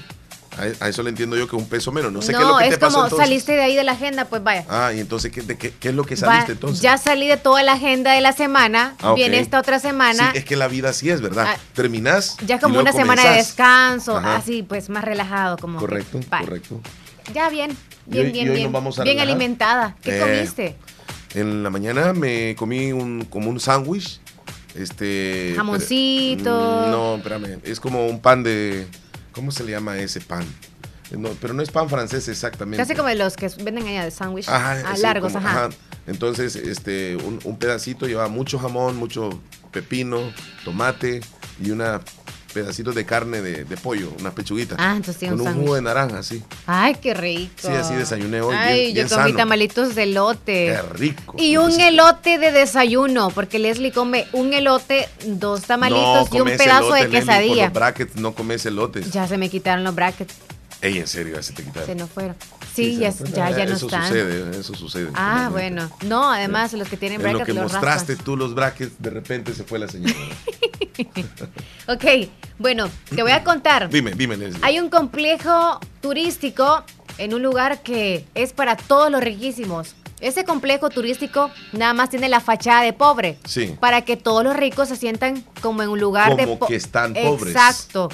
A, 0.58 0.89
eso 0.89 1.01
le 1.01 1.10
entiendo 1.10 1.38
yo 1.38 1.48
que 1.48 1.55
un 1.55 1.67
peso 1.67 1.91
menos. 1.91 2.12
No 2.12 2.22
sé 2.22 2.34
qué 2.34 2.39
es 2.39 2.48
lo 2.48 2.58
que 2.58 2.70
te 2.70 2.77
pasó. 2.77 3.03
como 3.03 3.17
saliste 3.22 3.53
de 3.53 3.62
ahí 3.62 3.75
de 3.75 3.84
la 3.84 3.93
agenda, 3.93 4.25
pues 4.25 4.43
vaya. 4.43 4.65
Ah, 4.70 4.91
y 4.93 5.00
entonces, 5.00 5.31
¿qué, 5.31 5.41
qué, 5.58 5.89
es 5.89 5.96
lo 5.96 6.03
que 6.03 6.17
saliste 6.17 6.53
entonces? 6.53 6.81
Ya 6.81 6.98
salí 6.98 7.27
de 7.27 7.38
toda 7.38 7.63
la 7.63 7.74
agenda 7.74 8.12
de 8.12 8.22
la 8.22 8.34
semana. 8.34 8.96
Ah, 9.01 9.13
Viene 9.13 9.39
esta 9.39 9.60
otra 9.60 9.79
semana. 9.79 10.31
Sí, 10.31 10.39
es 10.39 10.46
que 10.46 10.55
la 10.55 10.67
vida 10.67 10.89
así 10.89 11.10
es, 11.10 11.22
¿verdad? 11.22 11.48
Ah, 11.50 11.58
Terminás. 11.74 12.38
Ya 12.46 12.60
como 12.60 12.79
una 12.79 12.91
semana 12.91 13.24
de 13.24 13.38
descanso, 13.38 14.17
así, 14.17 14.63
pues 14.63 14.89
más 14.89 15.03
relajado. 15.03 15.58
como 15.58 15.79
Correcto, 15.79 16.20
correcto. 16.29 16.81
Ya 17.34 17.50
bien, 17.50 17.75
bien, 18.05 18.31
bien, 18.31 18.53
bien. 18.53 18.72
bien 19.03 19.20
alimentada. 19.20 19.96
¿Qué 20.01 20.17
eh, 20.17 20.20
comiste? 20.20 20.75
En 21.34 21.63
la 21.63 21.70
mañana 21.70 22.12
me 22.13 22.55
comí 22.55 22.91
un, 22.91 23.25
como 23.25 23.50
un 23.50 23.60
sándwich. 23.60 24.20
Este. 24.75 25.53
Jamoncito. 25.55 26.50
Mm, 26.50 26.91
no, 26.91 27.15
espérame. 27.15 27.60
Es 27.63 27.79
como 27.79 28.08
un 28.08 28.22
pan 28.22 28.43
de 28.43 28.88
¿Cómo 29.33 29.51
se 29.51 29.63
le 29.63 29.71
llama 29.71 29.97
ese 29.97 30.21
pan? 30.21 30.45
No, 31.17 31.29
pero 31.41 31.53
no 31.53 31.61
es 31.61 31.69
pan 31.69 31.89
francés 31.89 32.27
exactamente. 32.27 32.77
Casi 32.77 32.95
como 32.95 33.09
los 33.09 33.35
que 33.35 33.50
venden 33.63 33.88
allá 33.88 34.05
de 34.05 34.11
sándwich. 34.11 34.47
Ah, 34.47 34.95
largos, 35.00 35.35
ajá. 35.35 35.69
Entonces, 36.07 36.55
este, 36.55 37.15
un, 37.15 37.57
pedacito 37.57 38.07
lleva 38.07 38.27
mucho 38.27 38.57
jamón, 38.57 38.95
mucho 38.95 39.41
pepino, 39.71 40.21
tomate 40.63 41.21
y 41.61 41.71
una 41.71 42.01
pedacitos 42.51 42.96
de 42.96 43.05
carne 43.05 43.41
de, 43.41 43.77
pollo, 43.77 44.13
unas 44.20 44.34
pechuguitas. 44.34 44.77
Ah, 44.79 44.93
entonces 44.96 45.29
Con 45.29 45.41
un, 45.41 45.53
jugo 45.53 45.75
de 45.75 45.81
naranja, 45.81 46.24
sí. 46.24 46.43
Ay, 46.65 46.96
qué 46.96 47.13
rico. 47.13 47.53
Sí, 47.58 47.70
así 47.70 47.96
desayuné 47.96 48.41
hoy. 48.41 48.55
Ay, 48.55 48.93
yo 48.93 49.08
comí 49.08 49.34
tamalitos 49.34 49.96
de 49.96 50.03
elote. 50.03 50.65
Qué 50.75 50.81
rico. 50.93 51.36
Y 51.38 51.58
un 51.58 51.79
elote 51.79 52.38
de 52.38 52.51
desayuno, 52.51 53.29
porque 53.31 53.60
Leslie 53.60 53.91
come 53.91 54.27
un 54.34 54.53
elote, 54.53 55.10
dos 55.25 55.63
tamalitos 55.63 56.29
y 56.34 56.41
un 56.41 56.48
pedazo 56.48 56.93
de 56.93 57.10
quesadilla. 57.10 57.65
los 57.65 57.74
brackets 57.74 58.15
no 58.15 58.34
comes 58.34 58.65
elotes. 58.65 59.12
Ya 59.12 59.27
se 59.27 59.38
me 59.38 59.50
quitaron 59.50 59.84
los 59.84 59.96
brackets. 59.96 60.36
Ey, 60.81 60.98
en 60.98 61.08
serio, 61.08 61.36
ya 61.36 61.43
se 61.43 61.53
te 61.53 61.63
quitaron. 61.63 61.86
Se 61.86 61.96
nos 61.96 62.10
fueron. 62.10 62.36
Sí, 62.74 62.98
ya, 62.98 63.12
ya, 63.12 63.51
ya, 63.51 63.65
no 63.65 63.74
eso 63.75 63.86
están. 63.86 64.08
Sucede, 64.08 64.60
eso 64.60 64.74
sucede. 64.74 65.10
Ah, 65.13 65.50
bueno. 65.51 65.91
No, 66.05 66.31
además, 66.31 66.74
los 66.74 66.88
que 66.88 66.98
tienen 66.98 67.22
brackets. 67.22 67.50
En 67.50 67.55
lo 67.55 67.62
que 67.62 67.74
mostraste 67.74 68.15
tú 68.15 68.36
los 68.36 68.55
brackets, 68.55 68.93
de 68.98 69.10
repente 69.12 69.53
se 69.53 69.63
fue 69.63 69.77
la 69.77 69.88
señora. 69.88 70.15
ok, 71.93 72.29
bueno, 72.57 72.89
te 73.13 73.21
voy 73.21 73.31
a 73.31 73.43
contar. 73.43 73.89
Dime, 73.89 74.12
dime, 74.12 74.38
Leslie. 74.38 74.60
Hay 74.63 74.79
un 74.79 74.89
complejo 74.89 75.79
turístico 76.01 76.83
en 77.17 77.33
un 77.33 77.41
lugar 77.41 77.81
que 77.81 78.25
es 78.36 78.53
para 78.53 78.75
todos 78.75 79.12
los 79.12 79.21
riquísimos. 79.21 79.95
Ese 80.19 80.45
complejo 80.45 80.91
turístico 80.91 81.50
nada 81.71 81.93
más 81.95 82.12
tiene 82.12 82.29
la 82.29 82.39
fachada 82.39 82.83
de 82.83 82.93
pobre. 82.93 83.39
Sí. 83.43 83.75
Para 83.79 84.03
que 84.03 84.17
todos 84.17 84.43
los 84.43 84.55
ricos 84.55 84.88
se 84.88 84.95
sientan 84.95 85.43
como 85.62 85.81
en 85.81 85.89
un 85.89 86.00
lugar 86.00 86.36
de 86.36 86.43
Como 86.43 86.67
que 86.67 86.75
están 86.75 87.15
pobres. 87.15 87.55
Exacto. 87.55 88.10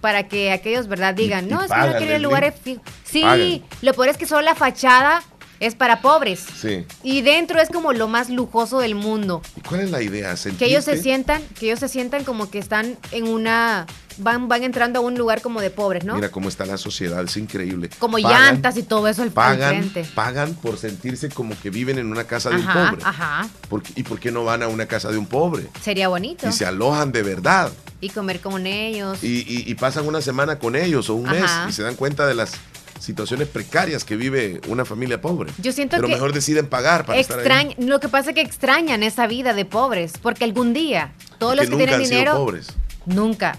Para 0.00 0.28
que 0.28 0.52
aquellos, 0.52 0.86
¿verdad? 0.86 1.14
Digan, 1.14 1.48
no, 1.48 1.60
es 1.64 1.72
que 1.72 1.76
no 1.78 1.96
quieren 1.96 2.22
lugares 2.22 2.54
fijos. 2.62 2.84
Sí, 3.02 3.64
lo 3.82 3.92
peor 3.94 4.08
es 4.08 4.16
que 4.16 4.26
solo 4.26 4.42
la 4.42 4.54
fachada 4.54 5.24
es 5.60 5.74
para 5.74 6.00
pobres. 6.00 6.44
Sí. 6.60 6.84
Y 7.02 7.22
dentro 7.22 7.60
es 7.60 7.68
como 7.68 7.92
lo 7.92 8.08
más 8.08 8.30
lujoso 8.30 8.80
del 8.80 8.94
mundo. 8.94 9.42
¿Y 9.56 9.60
cuál 9.62 9.80
es 9.80 9.90
la 9.90 10.02
idea? 10.02 10.34
Que 10.58 10.66
ellos 10.66 10.84
se 10.84 11.00
sientan, 11.00 11.42
que 11.58 11.66
ellos 11.66 11.80
se 11.80 11.88
sientan 11.88 12.24
como 12.24 12.50
que 12.50 12.58
están 12.58 12.96
en 13.12 13.28
una 13.28 13.86
van, 14.18 14.48
van 14.48 14.62
entrando 14.62 14.98
a 14.98 15.02
un 15.02 15.16
lugar 15.16 15.40
como 15.40 15.60
de 15.60 15.70
pobres, 15.70 16.04
¿no? 16.04 16.14
Mira 16.14 16.30
cómo 16.30 16.48
está 16.48 16.66
la 16.66 16.76
sociedad, 16.76 17.22
es 17.24 17.36
increíble. 17.36 17.90
Como 17.98 18.18
llantas 18.18 18.76
y 18.76 18.82
todo 18.82 19.08
eso 19.08 19.22
al, 19.22 19.30
pagan, 19.30 19.90
frente. 19.90 20.04
Pagan 20.14 20.54
por 20.54 20.78
sentirse 20.78 21.28
como 21.28 21.58
que 21.60 21.70
viven 21.70 21.98
en 21.98 22.10
una 22.10 22.24
casa 22.24 22.50
de 22.50 22.56
un 22.56 22.66
pobre. 22.66 23.02
Ajá. 23.04 23.48
¿Y 23.96 24.02
por 24.02 24.20
qué 24.20 24.30
no 24.30 24.44
van 24.44 24.62
a 24.62 24.68
una 24.68 24.86
casa 24.86 25.10
de 25.10 25.18
un 25.18 25.26
pobre? 25.26 25.68
Sería 25.80 26.08
bonito. 26.08 26.48
Y 26.48 26.52
se 26.52 26.66
alojan 26.66 27.12
de 27.12 27.22
verdad. 27.22 27.72
Y 28.00 28.10
comer 28.10 28.40
con 28.40 28.66
ellos. 28.66 29.18
Y, 29.22 29.74
pasan 29.78 30.06
una 30.06 30.20
semana 30.20 30.58
con 30.58 30.74
ellos 30.74 31.08
o 31.08 31.14
un 31.14 31.30
mes 31.30 31.48
y 31.68 31.72
se 31.72 31.84
dan 31.84 31.94
cuenta 31.94 32.26
de 32.26 32.34
las 32.34 32.52
situaciones 32.98 33.48
precarias 33.48 34.04
que 34.04 34.16
vive 34.16 34.60
una 34.68 34.84
familia 34.84 35.20
pobre. 35.20 35.52
Yo 35.58 35.72
siento 35.72 35.96
Pero 35.96 36.08
mejor 36.08 36.32
deciden 36.32 36.66
pagar 36.66 37.06
para 37.06 37.18
estar 37.18 37.40
ahí. 37.40 37.74
Lo 37.78 38.00
que 38.00 38.08
pasa 38.08 38.30
es 38.30 38.34
que 38.34 38.42
extrañan 38.42 39.02
esa 39.02 39.26
vida 39.26 39.54
de 39.54 39.64
pobres, 39.64 40.12
porque 40.20 40.44
algún 40.44 40.72
día 40.72 41.12
todos 41.38 41.56
los 41.56 41.68
que 41.68 41.76
tienen 41.76 42.00
dinero 42.02 42.36
pobres. 42.36 42.68
nunca 43.06 43.58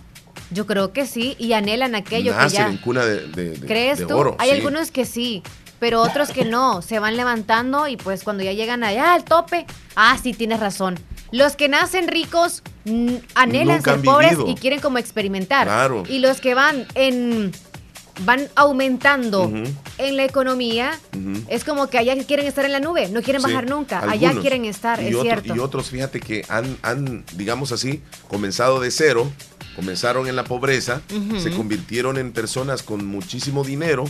yo 0.51 0.65
creo 0.65 0.93
que 0.93 1.05
sí, 1.05 1.36
y 1.38 1.53
anhelan 1.53 1.96
aquello 1.96 2.36
que 2.38 2.50
ya... 2.50 2.67
en 2.67 2.77
cuna 2.77 3.05
de, 3.05 3.60
¿Crees 3.65 4.05
tú? 4.08 4.36
Hay 4.39 4.50
algunos 4.51 4.91
que 4.91 5.05
sí, 5.05 5.43
pero 5.79 6.01
otros 6.01 6.29
que 6.29 6.46
no, 6.46 6.81
se 6.81 7.00
van 7.00 7.15
levantando 7.15 7.88
y 7.88 7.98
pues 7.98 8.24
cuando 8.24 8.43
ya 8.43 8.53
llegan 8.53 8.84
allá 8.84 9.13
al 9.13 9.24
tope, 9.24 9.65
ah, 9.96 10.17
sí, 10.22 10.34
tienes 10.34 10.60
razón. 10.60 11.00
Los 11.31 11.55
que 11.55 11.69
nacen 11.69 12.08
ricos 12.08 12.63
anhelan 13.36 13.84
ser 13.84 14.01
pobres 14.01 14.38
y 14.48 14.55
quieren 14.55 14.79
como 14.79 14.98
experimentar. 14.98 15.67
Claro. 15.67 16.03
Y 16.08 16.19
los 16.19 16.41
que 16.41 16.55
van 16.55 16.88
en 16.96 17.51
van 18.26 18.48
aumentando 18.56 19.52
en 19.98 20.18
la 20.18 20.26
economía, 20.26 21.00
es 21.48 21.64
como 21.64 21.88
que 21.88 21.98
allá 21.98 22.16
quieren 22.26 22.46
estar 22.46 22.66
en 22.66 22.72
la 22.72 22.80
nube, 22.80 23.10
no 23.10 23.22
quieren 23.22 23.42
bajar 23.42 23.70
nunca, 23.70 24.00
allá 24.10 24.34
quieren 24.40 24.66
estar, 24.66 25.00
es 25.00 25.16
cierto. 25.22 25.56
Y 25.56 25.60
otros, 25.60 25.90
fíjate 25.90 26.20
que 26.20 26.46
han, 26.50 26.78
han, 26.82 27.26
digamos 27.36 27.72
así, 27.72 28.02
comenzado 28.28 28.80
de 28.80 28.92
cero 28.92 29.32
comenzaron 29.76 30.28
en 30.28 30.36
la 30.36 30.44
pobreza, 30.44 31.02
se 31.38 31.52
convirtieron 31.52 32.18
en 32.18 32.34
personas 32.34 32.84
con 32.84 33.06
muchísimo 33.06 33.64
dinero 33.64 34.06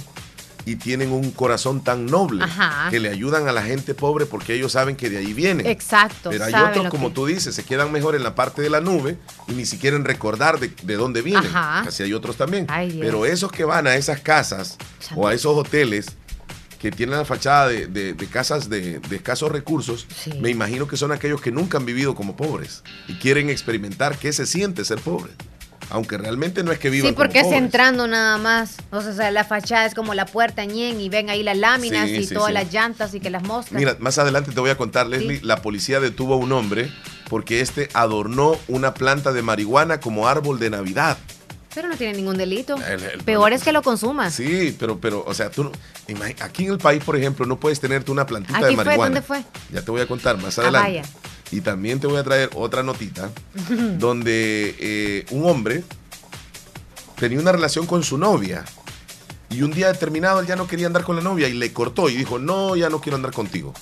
y 0.69 0.75
tienen 0.75 1.11
un 1.11 1.31
corazón 1.31 1.83
tan 1.83 2.05
noble 2.05 2.45
que 2.91 2.99
le 2.99 3.09
ayudan 3.09 3.47
a 3.47 3.51
la 3.51 3.63
gente 3.63 3.95
pobre 3.95 4.27
porque 4.27 4.53
ellos 4.53 4.73
saben 4.73 4.95
que 4.95 5.09
de 5.09 5.17
ahí 5.17 5.33
vienen. 5.33 5.65
Exacto. 5.65 6.29
Pero 6.29 6.45
hay 6.45 6.53
otros, 6.53 6.89
como 6.89 7.11
tú 7.11 7.25
dices, 7.25 7.55
se 7.55 7.63
quedan 7.63 7.91
mejor 7.91 8.15
en 8.15 8.21
la 8.21 8.35
parte 8.35 8.61
de 8.61 8.69
la 8.69 8.79
nube 8.79 9.17
y 9.47 9.53
ni 9.53 9.65
siquiera 9.65 9.97
recordar 9.97 10.59
de, 10.59 10.95
dónde 10.95 11.23
vienen. 11.23 11.51
Así 11.55 12.03
hay 12.03 12.13
otros 12.13 12.37
también. 12.37 12.67
Pero 12.99 13.25
esos 13.25 13.51
que 13.51 13.63
van 13.63 13.87
a 13.87 13.95
esas 13.95 14.19
casas 14.19 14.77
o 15.15 15.27
a 15.27 15.33
esos 15.33 15.57
hoteles 15.57 16.15
que 16.79 16.91
tienen 16.91 17.17
la 17.17 17.25
fachada 17.25 17.67
de, 17.67 18.15
casas 18.31 18.69
de, 18.69 19.01
escasos 19.09 19.51
recursos, 19.51 20.05
me 20.39 20.51
imagino 20.51 20.87
que 20.87 20.97
son 20.97 21.11
aquellos 21.11 21.41
que 21.41 21.51
nunca 21.51 21.79
han 21.79 21.85
vivido 21.85 22.13
como 22.13 22.37
pobres 22.37 22.83
y 23.07 23.15
quieren 23.15 23.49
experimentar 23.49 24.19
qué 24.19 24.31
se 24.31 24.45
siente 24.45 24.85
ser 24.85 24.99
pobre 24.99 25.31
aunque 25.89 26.17
realmente 26.17 26.63
no 26.63 26.71
es 26.71 26.79
que 26.79 26.89
vivan 26.89 27.09
Sí, 27.09 27.15
porque 27.15 27.39
es 27.39 27.51
entrando 27.51 28.07
nada 28.07 28.37
más. 28.37 28.77
O 28.91 29.01
sea, 29.01 29.31
la 29.31 29.43
fachada 29.43 29.85
es 29.85 29.93
como 29.93 30.13
la 30.13 30.25
puerta 30.25 30.65
ñen 30.65 30.99
y 31.01 31.09
ven 31.09 31.29
ahí 31.29 31.43
las 31.43 31.57
láminas 31.57 32.09
y 32.09 32.27
todas 32.27 32.53
las 32.53 32.71
llantas 32.71 33.13
y 33.13 33.19
que 33.19 33.29
las 33.29 33.43
moscas. 33.43 33.73
Mira, 33.73 33.95
más 33.99 34.17
adelante 34.17 34.51
te 34.51 34.59
voy 34.59 34.69
a 34.69 34.77
contar, 34.77 35.07
Leslie, 35.07 35.39
la 35.41 35.61
policía 35.61 35.99
detuvo 35.99 36.35
a 36.35 36.37
un 36.37 36.51
hombre 36.51 36.91
porque 37.29 37.61
este 37.61 37.89
adornó 37.93 38.57
una 38.67 38.93
planta 38.93 39.31
de 39.31 39.41
marihuana 39.41 39.99
como 39.99 40.27
árbol 40.27 40.59
de 40.59 40.69
Navidad. 40.69 41.17
Pero 41.73 41.87
no 41.87 41.95
tiene 41.95 42.13
ningún 42.13 42.37
delito. 42.37 42.75
Peor 43.25 43.53
es 43.53 43.63
que 43.63 43.71
lo 43.71 43.83
consuma. 43.83 44.31
Sí, 44.31 44.75
pero, 44.79 44.99
pero, 44.99 45.23
o 45.25 45.33
sea, 45.33 45.51
tú 45.51 45.71
aquí 46.41 46.65
en 46.65 46.71
el 46.71 46.77
país, 46.79 47.03
por 47.03 47.15
ejemplo, 47.15 47.45
no 47.45 47.59
puedes 47.59 47.79
tenerte 47.79 48.11
una 48.11 48.25
plantita 48.25 48.65
de 48.65 48.75
marihuana. 48.75 49.03
¿Dónde 49.03 49.21
fue? 49.21 49.43
Ya 49.71 49.83
te 49.83 49.91
voy 49.91 50.01
a 50.01 50.07
contar 50.07 50.37
más 50.37 50.57
ah, 50.57 50.63
adelante. 50.63 51.03
Y 51.51 51.61
también 51.61 51.99
te 51.99 52.07
voy 52.07 52.17
a 52.17 52.23
traer 52.23 52.49
otra 52.55 52.83
notita 52.83 53.31
donde 53.97 54.75
eh, 54.79 55.25
un 55.31 55.49
hombre 55.49 55.83
tenía 57.19 57.39
una 57.39 57.51
relación 57.51 57.85
con 57.85 58.03
su 58.03 58.17
novia. 58.17 58.63
Y 59.49 59.63
un 59.63 59.71
día 59.71 59.91
determinado 59.91 60.41
él 60.41 60.47
ya 60.47 60.55
no 60.55 60.67
quería 60.67 60.87
andar 60.87 61.03
con 61.03 61.15
la 61.15 61.23
novia 61.23 61.47
y 61.47 61.53
le 61.53 61.73
cortó 61.73 62.07
y 62.09 62.15
dijo, 62.15 62.37
no, 62.37 62.75
ya 62.75 62.89
no 62.89 63.01
quiero 63.01 63.15
andar 63.15 63.33
contigo. 63.33 63.73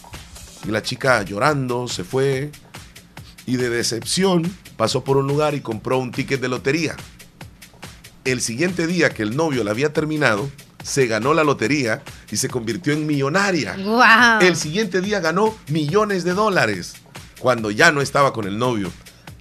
Y 0.65 0.71
la 0.71 0.81
chica 0.81 1.21
llorando 1.23 1.87
se 1.87 2.03
fue 2.03 2.51
y 3.45 3.57
de 3.57 3.69
decepción 3.69 4.43
pasó 4.77 5.03
por 5.03 5.17
un 5.17 5.27
lugar 5.27 5.55
y 5.55 5.61
compró 5.61 5.97
un 5.97 6.11
ticket 6.11 6.39
de 6.39 6.47
lotería. 6.47 6.95
El 8.23 8.41
siguiente 8.41 8.87
día 8.87 9.09
que 9.09 9.23
el 9.23 9.35
novio 9.35 9.63
la 9.63 9.71
había 9.71 9.93
terminado, 9.93 10.49
se 10.83 11.07
ganó 11.07 11.33
la 11.33 11.43
lotería 11.43 12.03
y 12.31 12.37
se 12.37 12.49
convirtió 12.49 12.93
en 12.93 13.05
millonaria. 13.05 13.75
El 14.41 14.55
siguiente 14.55 15.01
día 15.01 15.19
ganó 15.19 15.55
millones 15.67 16.23
de 16.23 16.33
dólares 16.33 16.95
cuando 17.39 17.71
ya 17.71 17.91
no 17.91 18.01
estaba 18.01 18.33
con 18.33 18.45
el 18.47 18.57
novio. 18.57 18.91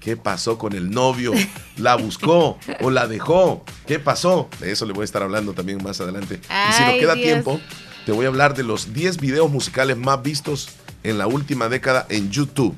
¿Qué 0.00 0.16
pasó 0.16 0.56
con 0.56 0.72
el 0.72 0.90
novio? 0.90 1.32
¿La 1.76 1.96
buscó 1.96 2.58
o 2.80 2.90
la 2.90 3.08
dejó? 3.08 3.64
¿Qué 3.86 3.98
pasó? 3.98 4.48
De 4.60 4.70
eso 4.70 4.86
le 4.86 4.92
voy 4.92 5.02
a 5.02 5.04
estar 5.04 5.22
hablando 5.22 5.52
también 5.52 5.82
más 5.82 6.00
adelante. 6.00 6.40
y 6.44 6.72
si 6.72 6.82
nos 6.84 6.94
queda 6.94 7.14
tiempo, 7.14 7.60
te 8.04 8.12
voy 8.12 8.24
a 8.24 8.28
hablar 8.28 8.54
de 8.54 8.62
los 8.62 8.92
10 8.92 9.18
videos 9.18 9.50
musicales 9.50 9.96
más 9.96 10.22
vistos 10.22 10.68
en 11.02 11.18
la 11.18 11.26
última 11.26 11.68
década 11.68 12.06
en 12.08 12.30
YouTube. 12.30 12.76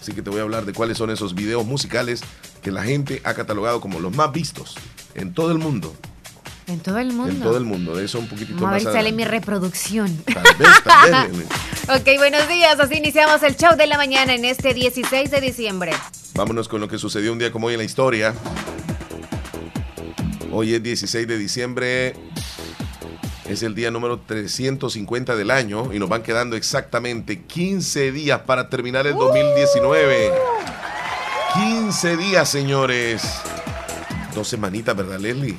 Así 0.00 0.12
que 0.12 0.22
te 0.22 0.30
voy 0.30 0.40
a 0.40 0.42
hablar 0.42 0.64
de 0.64 0.72
cuáles 0.72 0.98
son 0.98 1.10
esos 1.10 1.34
videos 1.34 1.64
musicales 1.64 2.22
que 2.60 2.72
la 2.72 2.82
gente 2.82 3.22
ha 3.24 3.34
catalogado 3.34 3.80
como 3.80 4.00
los 4.00 4.14
más 4.14 4.32
vistos 4.32 4.74
en 5.14 5.32
todo 5.32 5.52
el 5.52 5.58
mundo. 5.58 5.94
En 6.66 6.80
todo 6.80 6.98
el 6.98 7.12
mundo. 7.12 7.32
En 7.32 7.40
todo 7.40 7.56
el 7.58 7.64
mundo, 7.64 7.94
de 7.94 8.04
eso 8.04 8.18
un 8.18 8.28
poquitito 8.28 8.62
más. 8.62 8.82
A 8.82 8.84
ver, 8.84 8.94
sale 8.94 9.12
mi 9.12 9.24
reproducción. 9.24 10.16
Tal 10.24 10.42
vez, 10.58 10.68
tal 10.84 11.30
vez. 11.32 11.46
ok, 12.00 12.18
buenos 12.18 12.48
días. 12.48 12.80
Así 12.80 12.94
iniciamos 12.94 13.42
el 13.42 13.56
show 13.56 13.76
de 13.76 13.86
la 13.86 13.98
mañana 13.98 14.34
en 14.34 14.44
este 14.44 14.72
16 14.72 15.30
de 15.30 15.40
diciembre. 15.40 15.92
Vámonos 16.34 16.68
con 16.68 16.80
lo 16.80 16.88
que 16.88 16.98
sucedió 16.98 17.32
un 17.32 17.38
día 17.38 17.52
como 17.52 17.66
hoy 17.66 17.74
en 17.74 17.78
la 17.78 17.84
historia. 17.84 18.34
Hoy 20.50 20.74
es 20.74 20.82
16 20.82 21.28
de 21.28 21.36
diciembre. 21.36 22.14
Es 23.46 23.62
el 23.62 23.74
día 23.74 23.90
número 23.90 24.20
350 24.20 25.36
del 25.36 25.50
año 25.50 25.92
y 25.92 25.98
nos 25.98 26.08
van 26.08 26.22
quedando 26.22 26.56
exactamente 26.56 27.42
15 27.42 28.10
días 28.10 28.40
para 28.40 28.70
terminar 28.70 29.06
el 29.06 29.14
2019. 29.14 30.32
15 31.52 32.16
días, 32.16 32.48
señores. 32.48 33.22
Dos 34.34 34.48
semanitas, 34.48 34.96
¿verdad, 34.96 35.20
Leslie? 35.20 35.58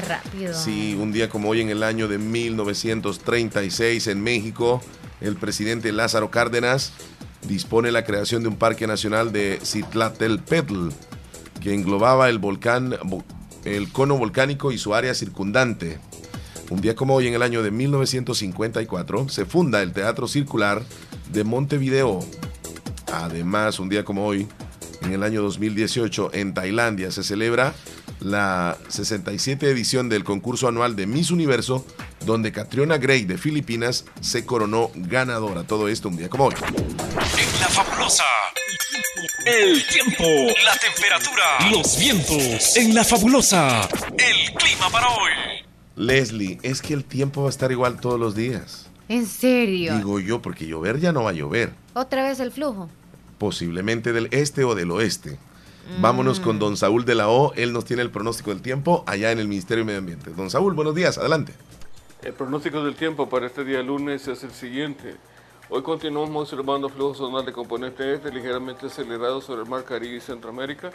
Rápido. 0.00 0.54
Sí, 0.54 0.96
un 0.98 1.12
día 1.12 1.28
como 1.28 1.48
hoy 1.48 1.60
en 1.60 1.70
el 1.70 1.82
año 1.82 2.08
de 2.08 2.18
1936 2.18 4.06
en 4.06 4.22
México, 4.22 4.82
el 5.20 5.36
presidente 5.36 5.92
Lázaro 5.92 6.30
Cárdenas 6.30 6.92
dispone 7.46 7.92
la 7.92 8.04
creación 8.04 8.42
de 8.42 8.48
un 8.48 8.56
parque 8.56 8.86
nacional 8.86 9.32
de 9.32 9.60
Citlatelpetl, 9.62 10.88
que 11.60 11.74
englobaba 11.74 12.28
el 12.28 12.38
volcán, 12.38 12.96
el 13.64 13.92
cono 13.92 14.16
volcánico 14.16 14.72
y 14.72 14.78
su 14.78 14.94
área 14.94 15.14
circundante. 15.14 15.98
Un 16.70 16.80
día 16.80 16.94
como 16.94 17.14
hoy 17.14 17.26
en 17.26 17.34
el 17.34 17.42
año 17.42 17.62
de 17.62 17.70
1954 17.70 19.28
se 19.28 19.46
funda 19.46 19.82
el 19.82 19.92
Teatro 19.92 20.28
Circular 20.28 20.82
de 21.32 21.44
Montevideo. 21.44 22.20
Además, 23.12 23.80
un 23.80 23.88
día 23.88 24.04
como 24.04 24.26
hoy, 24.26 24.46
en 25.00 25.12
el 25.12 25.22
año 25.22 25.40
2018, 25.42 26.30
en 26.34 26.52
Tailandia 26.52 27.10
se 27.10 27.22
celebra 27.22 27.74
la 28.20 28.78
67 28.88 29.70
edición 29.70 30.08
del 30.08 30.24
concurso 30.24 30.68
anual 30.68 30.96
de 30.96 31.06
Miss 31.06 31.30
Universo 31.30 31.84
donde 32.24 32.52
Catriona 32.52 32.98
Gray 32.98 33.24
de 33.24 33.38
Filipinas 33.38 34.04
se 34.20 34.44
coronó 34.44 34.90
ganadora. 34.94 35.64
Todo 35.64 35.88
esto 35.88 36.08
un 36.08 36.16
día 36.16 36.28
como 36.28 36.46
hoy. 36.46 36.54
En 36.54 37.60
la 37.60 37.68
fabulosa. 37.68 38.24
El 39.46 39.86
tiempo, 39.86 40.24
la 40.64 40.76
temperatura, 40.76 41.70
los 41.70 41.98
vientos. 41.98 42.76
En 42.76 42.94
la 42.94 43.02
fabulosa. 43.04 43.88
El 44.18 44.54
clima 44.54 44.90
para 44.90 45.08
hoy. 45.08 45.30
Leslie, 45.96 46.58
es 46.62 46.82
que 46.82 46.94
el 46.94 47.04
tiempo 47.04 47.42
va 47.42 47.48
a 47.48 47.50
estar 47.50 47.72
igual 47.72 47.98
todos 47.98 48.20
los 48.20 48.34
días. 48.34 48.90
¿En 49.08 49.26
serio? 49.26 49.96
Digo 49.96 50.20
yo, 50.20 50.42
porque 50.42 50.66
llover 50.66 51.00
ya 51.00 51.12
no 51.12 51.24
va 51.24 51.30
a 51.30 51.32
llover. 51.32 51.72
¿Otra 51.94 52.22
vez 52.22 52.40
el 52.40 52.52
flujo? 52.52 52.90
Posiblemente 53.38 54.12
del 54.12 54.28
este 54.32 54.64
o 54.64 54.74
del 54.74 54.90
oeste. 54.90 55.38
Vámonos 56.00 56.38
con 56.38 56.56
mm. 56.56 56.58
don 56.58 56.76
Saúl 56.76 57.04
de 57.04 57.14
la 57.14 57.28
O. 57.28 57.52
Él 57.54 57.72
nos 57.72 57.84
tiene 57.84 58.02
el 58.02 58.10
pronóstico 58.10 58.50
del 58.50 58.62
tiempo 58.62 59.02
allá 59.06 59.32
en 59.32 59.38
el 59.38 59.48
Ministerio 59.48 59.82
de 59.82 59.86
Medio 59.86 59.98
Ambiente. 59.98 60.30
Don 60.30 60.50
Saúl, 60.50 60.74
buenos 60.74 60.94
días, 60.94 61.18
adelante. 61.18 61.54
El 62.22 62.34
pronóstico 62.34 62.84
del 62.84 62.94
tiempo 62.94 63.28
para 63.28 63.46
este 63.46 63.64
día 63.64 63.82
lunes 63.82 64.28
es 64.28 64.44
el 64.44 64.50
siguiente. 64.50 65.16
Hoy 65.70 65.82
continuamos 65.82 66.52
observando 66.52 66.88
flujo 66.88 67.14
zonal 67.14 67.44
de 67.44 67.52
componente 67.52 68.14
este 68.14 68.30
ligeramente 68.30 68.86
acelerado 68.86 69.40
sobre 69.40 69.62
el 69.62 69.68
mar 69.68 69.84
Caribe 69.84 70.16
y 70.16 70.20
Centroamérica, 70.20 70.90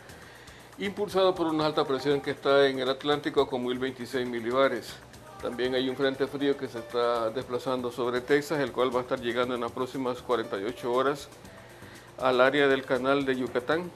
impulsado 0.77 1.33
por 1.33 1.47
una 1.47 1.65
alta 1.65 1.85
presión 1.85 2.21
que 2.21 2.31
está 2.31 2.67
en 2.67 2.79
el 2.79 2.89
Atlántico 2.89 3.47
con 3.47 3.63
1026 3.65 4.27
milibares. 4.27 4.95
También 5.41 5.75
hay 5.75 5.89
un 5.89 5.95
frente 5.95 6.25
frío 6.27 6.55
que 6.55 6.67
se 6.67 6.79
está 6.79 7.29
desplazando 7.29 7.91
sobre 7.91 8.21
Texas, 8.21 8.59
el 8.59 8.71
cual 8.71 8.95
va 8.95 8.99
a 8.99 9.03
estar 9.03 9.19
llegando 9.19 9.55
en 9.55 9.61
las 9.61 9.71
próximas 9.71 10.21
48 10.21 10.91
horas 10.91 11.29
al 12.17 12.41
área 12.41 12.67
del 12.67 12.83
canal 12.83 13.25
de 13.25 13.35
Yucatán, 13.35 13.91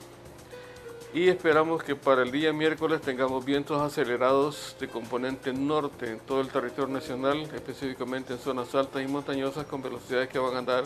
y 1.14 1.30
esperamos 1.30 1.84
que 1.84 1.96
para 1.96 2.24
el 2.24 2.32
día 2.32 2.52
miércoles 2.52 3.02
tengamos 3.02 3.46
vientos 3.46 3.82
acelerados 3.82 4.76
de 4.80 4.88
componente 4.88 5.54
norte 5.54 6.12
en 6.12 6.20
todo 6.20 6.42
el 6.42 6.50
territorio 6.50 6.94
nacional, 6.94 7.50
específicamente 7.54 8.34
en 8.34 8.40
zonas 8.40 8.76
altas 8.76 9.04
y 9.04 9.08
montañosas 9.08 9.66
con 9.66 9.82
velocidades 9.82 10.28
que 10.28 10.38
van 10.38 10.56
a 10.56 10.60
andar 10.60 10.84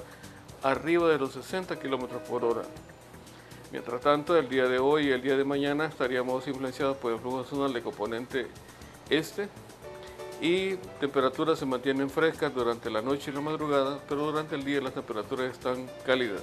arriba 0.61 1.09
de 1.09 1.17
los 1.17 1.33
60 1.33 1.79
kilómetros 1.79 2.21
por 2.21 2.45
hora. 2.45 2.61
Mientras 3.71 4.01
tanto, 4.01 4.37
el 4.37 4.47
día 4.47 4.67
de 4.67 4.79
hoy 4.79 5.07
y 5.07 5.11
el 5.11 5.21
día 5.21 5.35
de 5.35 5.43
mañana 5.43 5.85
estaríamos 5.85 6.47
influenciados 6.47 6.97
por 6.97 7.13
el 7.13 7.19
flujo 7.19 7.43
zonal 7.43 7.73
de 7.73 7.81
componente 7.81 8.47
este 9.09 9.49
y 10.39 10.75
temperaturas 10.99 11.57
se 11.59 11.65
mantienen 11.65 12.09
frescas 12.09 12.53
durante 12.53 12.89
la 12.89 13.01
noche 13.01 13.31
y 13.31 13.33
la 13.33 13.41
madrugada, 13.41 13.99
pero 14.07 14.25
durante 14.25 14.55
el 14.55 14.63
día 14.63 14.81
las 14.81 14.93
temperaturas 14.93 15.51
están 15.51 15.87
cálidas 16.05 16.41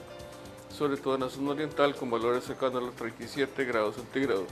sobre 0.70 0.96
todo 0.96 1.14
en 1.14 1.22
la 1.22 1.30
zona 1.30 1.50
oriental 1.50 1.94
con 1.94 2.10
valores 2.10 2.44
cercanos 2.44 2.82
a 2.82 2.87
los 2.87 2.94
37 2.94 3.64
grados 3.64 3.96
centígrados. 3.96 4.44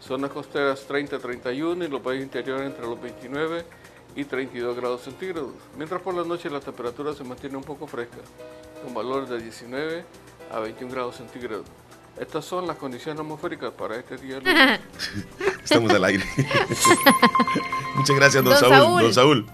Zonas 0.00 0.30
costeras 0.30 0.88
30-31 0.88 1.84
y 1.84 1.88
los 1.88 2.00
países 2.00 2.24
interiores 2.24 2.66
entre 2.66 2.86
los 2.86 3.00
29 3.00 3.64
y 4.16 4.24
32 4.24 4.76
grados 4.76 5.02
centígrados. 5.02 5.52
Mientras 5.76 6.00
por 6.00 6.14
la 6.14 6.24
noche 6.24 6.48
la 6.50 6.60
temperatura 6.60 7.12
se 7.14 7.24
mantiene 7.24 7.56
un 7.56 7.64
poco 7.64 7.86
fresca, 7.86 8.18
con 8.82 8.94
valores 8.94 9.28
de 9.28 9.40
19 9.40 10.04
a 10.52 10.58
21 10.60 10.92
grados 10.92 11.16
centígrados. 11.16 11.66
Estas 12.18 12.44
son 12.44 12.66
las 12.66 12.76
condiciones 12.76 13.20
atmosféricas 13.20 13.72
para 13.72 13.96
este 13.96 14.16
día. 14.16 14.40
Estamos 15.64 15.90
al 15.92 16.04
aire. 16.04 16.24
Muchas 17.96 18.16
gracias, 18.16 18.44
don, 18.44 18.56
Saúl. 18.56 19.02
Don 19.02 19.14
Saúl. 19.14 19.46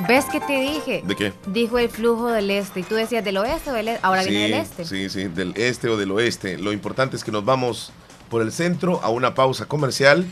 ¿Ves 0.00 0.24
que 0.26 0.40
te 0.40 0.60
dije? 0.60 1.02
¿De 1.04 1.14
qué? 1.14 1.32
Dijo 1.46 1.78
el 1.78 1.88
flujo 1.88 2.28
del 2.28 2.50
este. 2.50 2.80
Y 2.80 2.82
tú 2.82 2.94
decías 2.94 3.24
del 3.24 3.36
oeste 3.36 3.70
o 3.70 3.72
del 3.74 3.88
este. 3.88 4.00
Ahora 4.06 4.22
viene 4.22 4.42
del 4.44 4.54
este. 4.54 4.84
Sí, 4.84 5.08
sí, 5.08 5.24
del 5.24 5.52
este 5.56 5.88
o 5.88 5.96
del 5.96 6.10
oeste. 6.10 6.58
Lo 6.58 6.72
importante 6.72 7.16
es 7.16 7.24
que 7.24 7.30
nos 7.30 7.44
vamos 7.44 7.92
por 8.28 8.42
el 8.42 8.52
centro 8.52 9.00
a 9.02 9.10
una 9.10 9.34
pausa 9.34 9.66
comercial. 9.66 10.26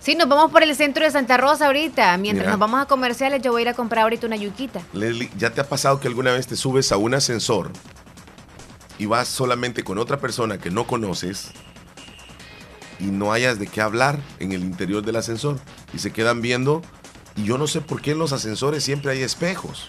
Sí, 0.00 0.14
nos 0.14 0.28
vamos 0.28 0.50
por 0.50 0.62
el 0.62 0.74
centro 0.74 1.04
de 1.04 1.10
Santa 1.10 1.36
Rosa 1.36 1.66
ahorita. 1.66 2.16
Mientras 2.18 2.48
nos 2.48 2.58
vamos 2.58 2.80
a 2.80 2.86
comerciales, 2.86 3.42
yo 3.42 3.52
voy 3.52 3.60
a 3.60 3.62
ir 3.62 3.68
a 3.68 3.74
comprar 3.74 4.04
ahorita 4.04 4.26
una 4.26 4.36
yuquita. 4.36 4.82
Leslie, 4.92 5.30
¿ya 5.36 5.50
te 5.50 5.60
ha 5.60 5.68
pasado 5.68 6.00
que 6.00 6.08
alguna 6.08 6.32
vez 6.32 6.46
te 6.46 6.56
subes 6.56 6.90
a 6.92 6.96
un 6.96 7.14
ascensor 7.14 7.70
y 8.98 9.06
vas 9.06 9.28
solamente 9.28 9.84
con 9.84 9.98
otra 9.98 10.18
persona 10.18 10.58
que 10.58 10.70
no 10.70 10.86
conoces 10.86 11.52
y 12.98 13.06
no 13.06 13.32
hayas 13.32 13.58
de 13.58 13.66
qué 13.66 13.80
hablar 13.80 14.18
en 14.38 14.52
el 14.52 14.62
interior 14.62 15.02
del 15.02 15.16
ascensor 15.16 15.58
y 15.94 15.98
se 15.98 16.12
quedan 16.12 16.42
viendo 16.42 16.82
y 17.40 17.44
yo 17.44 17.58
no 17.58 17.66
sé 17.66 17.80
por 17.80 18.02
qué 18.02 18.12
en 18.12 18.18
los 18.18 18.32
ascensores 18.32 18.84
siempre 18.84 19.12
hay 19.12 19.22
espejos. 19.22 19.88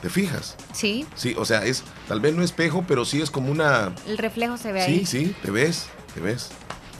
¿Te 0.00 0.10
fijas? 0.10 0.56
Sí. 0.72 1.06
Sí, 1.14 1.34
o 1.38 1.44
sea, 1.44 1.64
es 1.64 1.84
tal 2.08 2.20
vez 2.20 2.34
no 2.34 2.42
espejo, 2.42 2.84
pero 2.88 3.04
sí 3.04 3.20
es 3.20 3.30
como 3.30 3.52
una... 3.52 3.94
El 4.06 4.18
reflejo 4.18 4.56
se 4.56 4.72
ve 4.72 4.82
ahí. 4.82 5.06
Sí, 5.06 5.26
sí, 5.26 5.36
te 5.42 5.50
ves, 5.50 5.86
te 6.14 6.20
ves. 6.20 6.50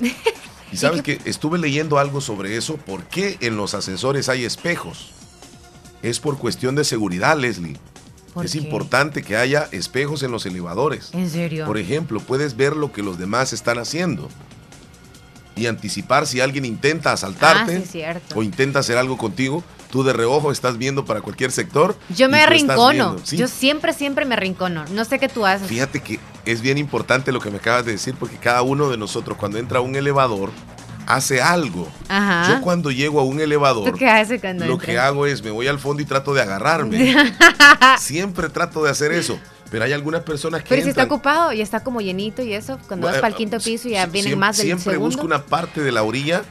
y 0.73 0.77
sabes 0.77 1.03
que 1.03 1.21
estuve 1.25 1.59
leyendo 1.59 1.99
algo 1.99 2.21
sobre 2.21 2.57
eso, 2.57 2.77
¿por 2.77 3.05
qué 3.05 3.39
en 3.41 3.57
los 3.57 3.75
ascensores 3.75 4.29
hay 4.29 4.45
espejos? 4.45 5.13
Es 6.03 6.21
por 6.21 6.39
cuestión 6.39 6.77
de 6.77 6.85
seguridad, 6.85 7.37
Leslie. 7.37 7.79
Es 8.43 8.55
importante 8.55 9.23
que 9.23 9.37
haya 9.37 9.69
espejos 9.73 10.23
en 10.23 10.31
los 10.31 10.47
elevadores. 10.47 11.11
¿En 11.13 11.29
serio? 11.29 11.67
Por 11.67 11.79
ejemplo, 11.79 12.21
puedes 12.21 12.57
ver 12.57 12.77
lo 12.77 12.93
que 12.93 13.03
los 13.03 13.19
demás 13.19 13.53
están 13.53 13.79
haciendo 13.79 14.29
y 15.57 15.67
anticipar 15.67 16.27
si 16.27 16.41
alguien 16.41 16.65
intenta 16.65 17.13
asaltarte 17.13 17.85
ah, 18.07 18.19
o 18.35 18.43
intenta 18.43 18.79
hacer 18.79 18.97
algo 18.99 19.17
contigo. 19.17 19.63
Tú 19.91 20.03
de 20.03 20.15
reojo 20.15 20.51
estás 20.51 20.79
viendo 20.79 21.05
para 21.05 21.21
cualquier 21.21 21.53
sector. 21.53 21.95
Yo 22.17 22.31
me 22.31 22.41
arrincono. 22.41 23.17
Yo 23.31 23.47
siempre, 23.47 23.93
siempre 23.93 24.25
me 24.25 24.35
arrincono. 24.35 24.87
No 24.91 25.05
sé 25.05 25.19
qué 25.19 25.29
tú 25.29 25.45
haces. 25.45 25.69
Fíjate 25.69 26.01
que 26.01 26.19
es 26.47 26.63
bien 26.63 26.79
importante 26.79 27.31
lo 27.31 27.41
que 27.41 27.51
me 27.51 27.59
acabas 27.59 27.85
de 27.85 27.93
decir 27.93 28.15
porque 28.19 28.37
cada 28.37 28.63
uno 28.63 28.89
de 28.89 28.97
nosotros 28.97 29.37
cuando 29.37 29.59
entra 29.59 29.81
a 29.81 29.83
un 29.83 29.95
elevador 29.95 30.51
hace 31.07 31.43
algo. 31.43 31.89
Yo 32.09 32.61
cuando 32.63 32.91
llego 32.91 33.21
a 33.21 33.25
un 33.25 33.41
elevador, 33.41 33.91
lo 34.67 34.79
que 34.79 34.99
hago 34.99 35.27
es 35.27 35.43
me 35.43 35.51
voy 35.51 35.69
al 35.69 35.79
fondo 35.79 36.03
y 36.03 36.07
trato 36.07 36.33
de 36.33 36.43
agarrarme. 36.43 37.15
siempre 37.99 38.49
trato 38.49 38.83
de 38.85 38.91
hacer 38.91 39.13
eso. 39.13 39.39
Pero 39.73 39.87
hay 39.87 39.95
algunas 39.95 40.21
personas 40.21 40.63
que. 40.63 40.69
Pero 40.69 40.83
si 40.83 40.91
está 40.91 41.05
ocupado 41.05 41.51
y 41.51 41.63
está 41.63 41.83
como 41.83 42.03
llenito 42.03 42.43
y 42.43 42.53
eso, 42.53 42.79
cuando 42.87 43.07
vas 43.07 43.17
para 43.17 43.29
el 43.29 43.35
quinto 43.35 43.59
piso 43.59 43.89
y 43.89 43.93
ya 43.93 44.05
vienen 44.05 44.39
más 44.39 44.59
del 44.59 44.67
Siempre 44.67 44.99
busco 44.99 45.25
una 45.25 45.47
parte 45.47 45.81
de 45.81 45.91
la 45.91 46.03
orilla 46.03 46.43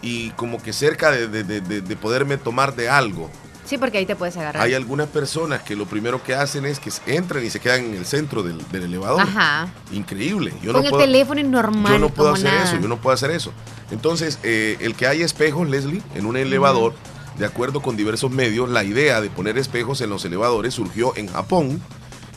y 0.00 0.30
como 0.30 0.62
que 0.62 0.72
cerca 0.72 1.10
de, 1.10 1.96
poderme 2.00 2.36
tomar 2.36 2.76
de 2.76 2.88
algo. 2.88 3.28
Sí, 3.64 3.78
porque 3.78 3.98
ahí 3.98 4.06
te 4.06 4.14
puedes 4.14 4.36
agarrar. 4.36 4.62
Hay 4.62 4.74
algunas 4.74 5.08
personas 5.08 5.62
que 5.62 5.74
lo 5.74 5.86
primero 5.86 6.22
que 6.22 6.34
hacen 6.34 6.64
es 6.64 6.78
que 6.78 6.90
entran 7.06 7.44
y 7.44 7.50
se 7.50 7.58
quedan 7.58 7.84
en 7.84 7.94
el 7.94 8.04
centro 8.04 8.44
del, 8.44 8.60
elevador. 8.72 9.22
Ajá. 9.22 9.72
Increíble. 9.90 10.52
Yo 10.62 10.72
Con 10.72 10.84
el 10.84 10.92
teléfono 10.92 11.42
normal. 11.42 11.92
Yo 11.92 11.98
no 11.98 12.10
puedo 12.10 12.32
hacer 12.32 12.52
eso, 12.62 12.78
yo 12.80 12.86
no 12.86 13.00
puedo 13.00 13.14
hacer 13.14 13.32
eso. 13.32 13.52
Entonces, 13.90 14.38
eh, 14.44 14.76
el 14.78 14.94
que 14.94 15.08
hay 15.08 15.22
espejos, 15.22 15.68
Leslie, 15.68 16.02
en 16.14 16.26
un 16.26 16.36
elevador, 16.36 16.94
de 17.38 17.44
acuerdo 17.44 17.82
con 17.82 17.96
diversos 17.96 18.30
medios, 18.30 18.68
la 18.68 18.84
idea 18.84 19.20
de 19.20 19.30
poner 19.30 19.58
espejos 19.58 20.00
en 20.00 20.10
los 20.10 20.24
elevadores 20.24 20.74
surgió 20.74 21.16
en 21.16 21.26
Japón 21.26 21.82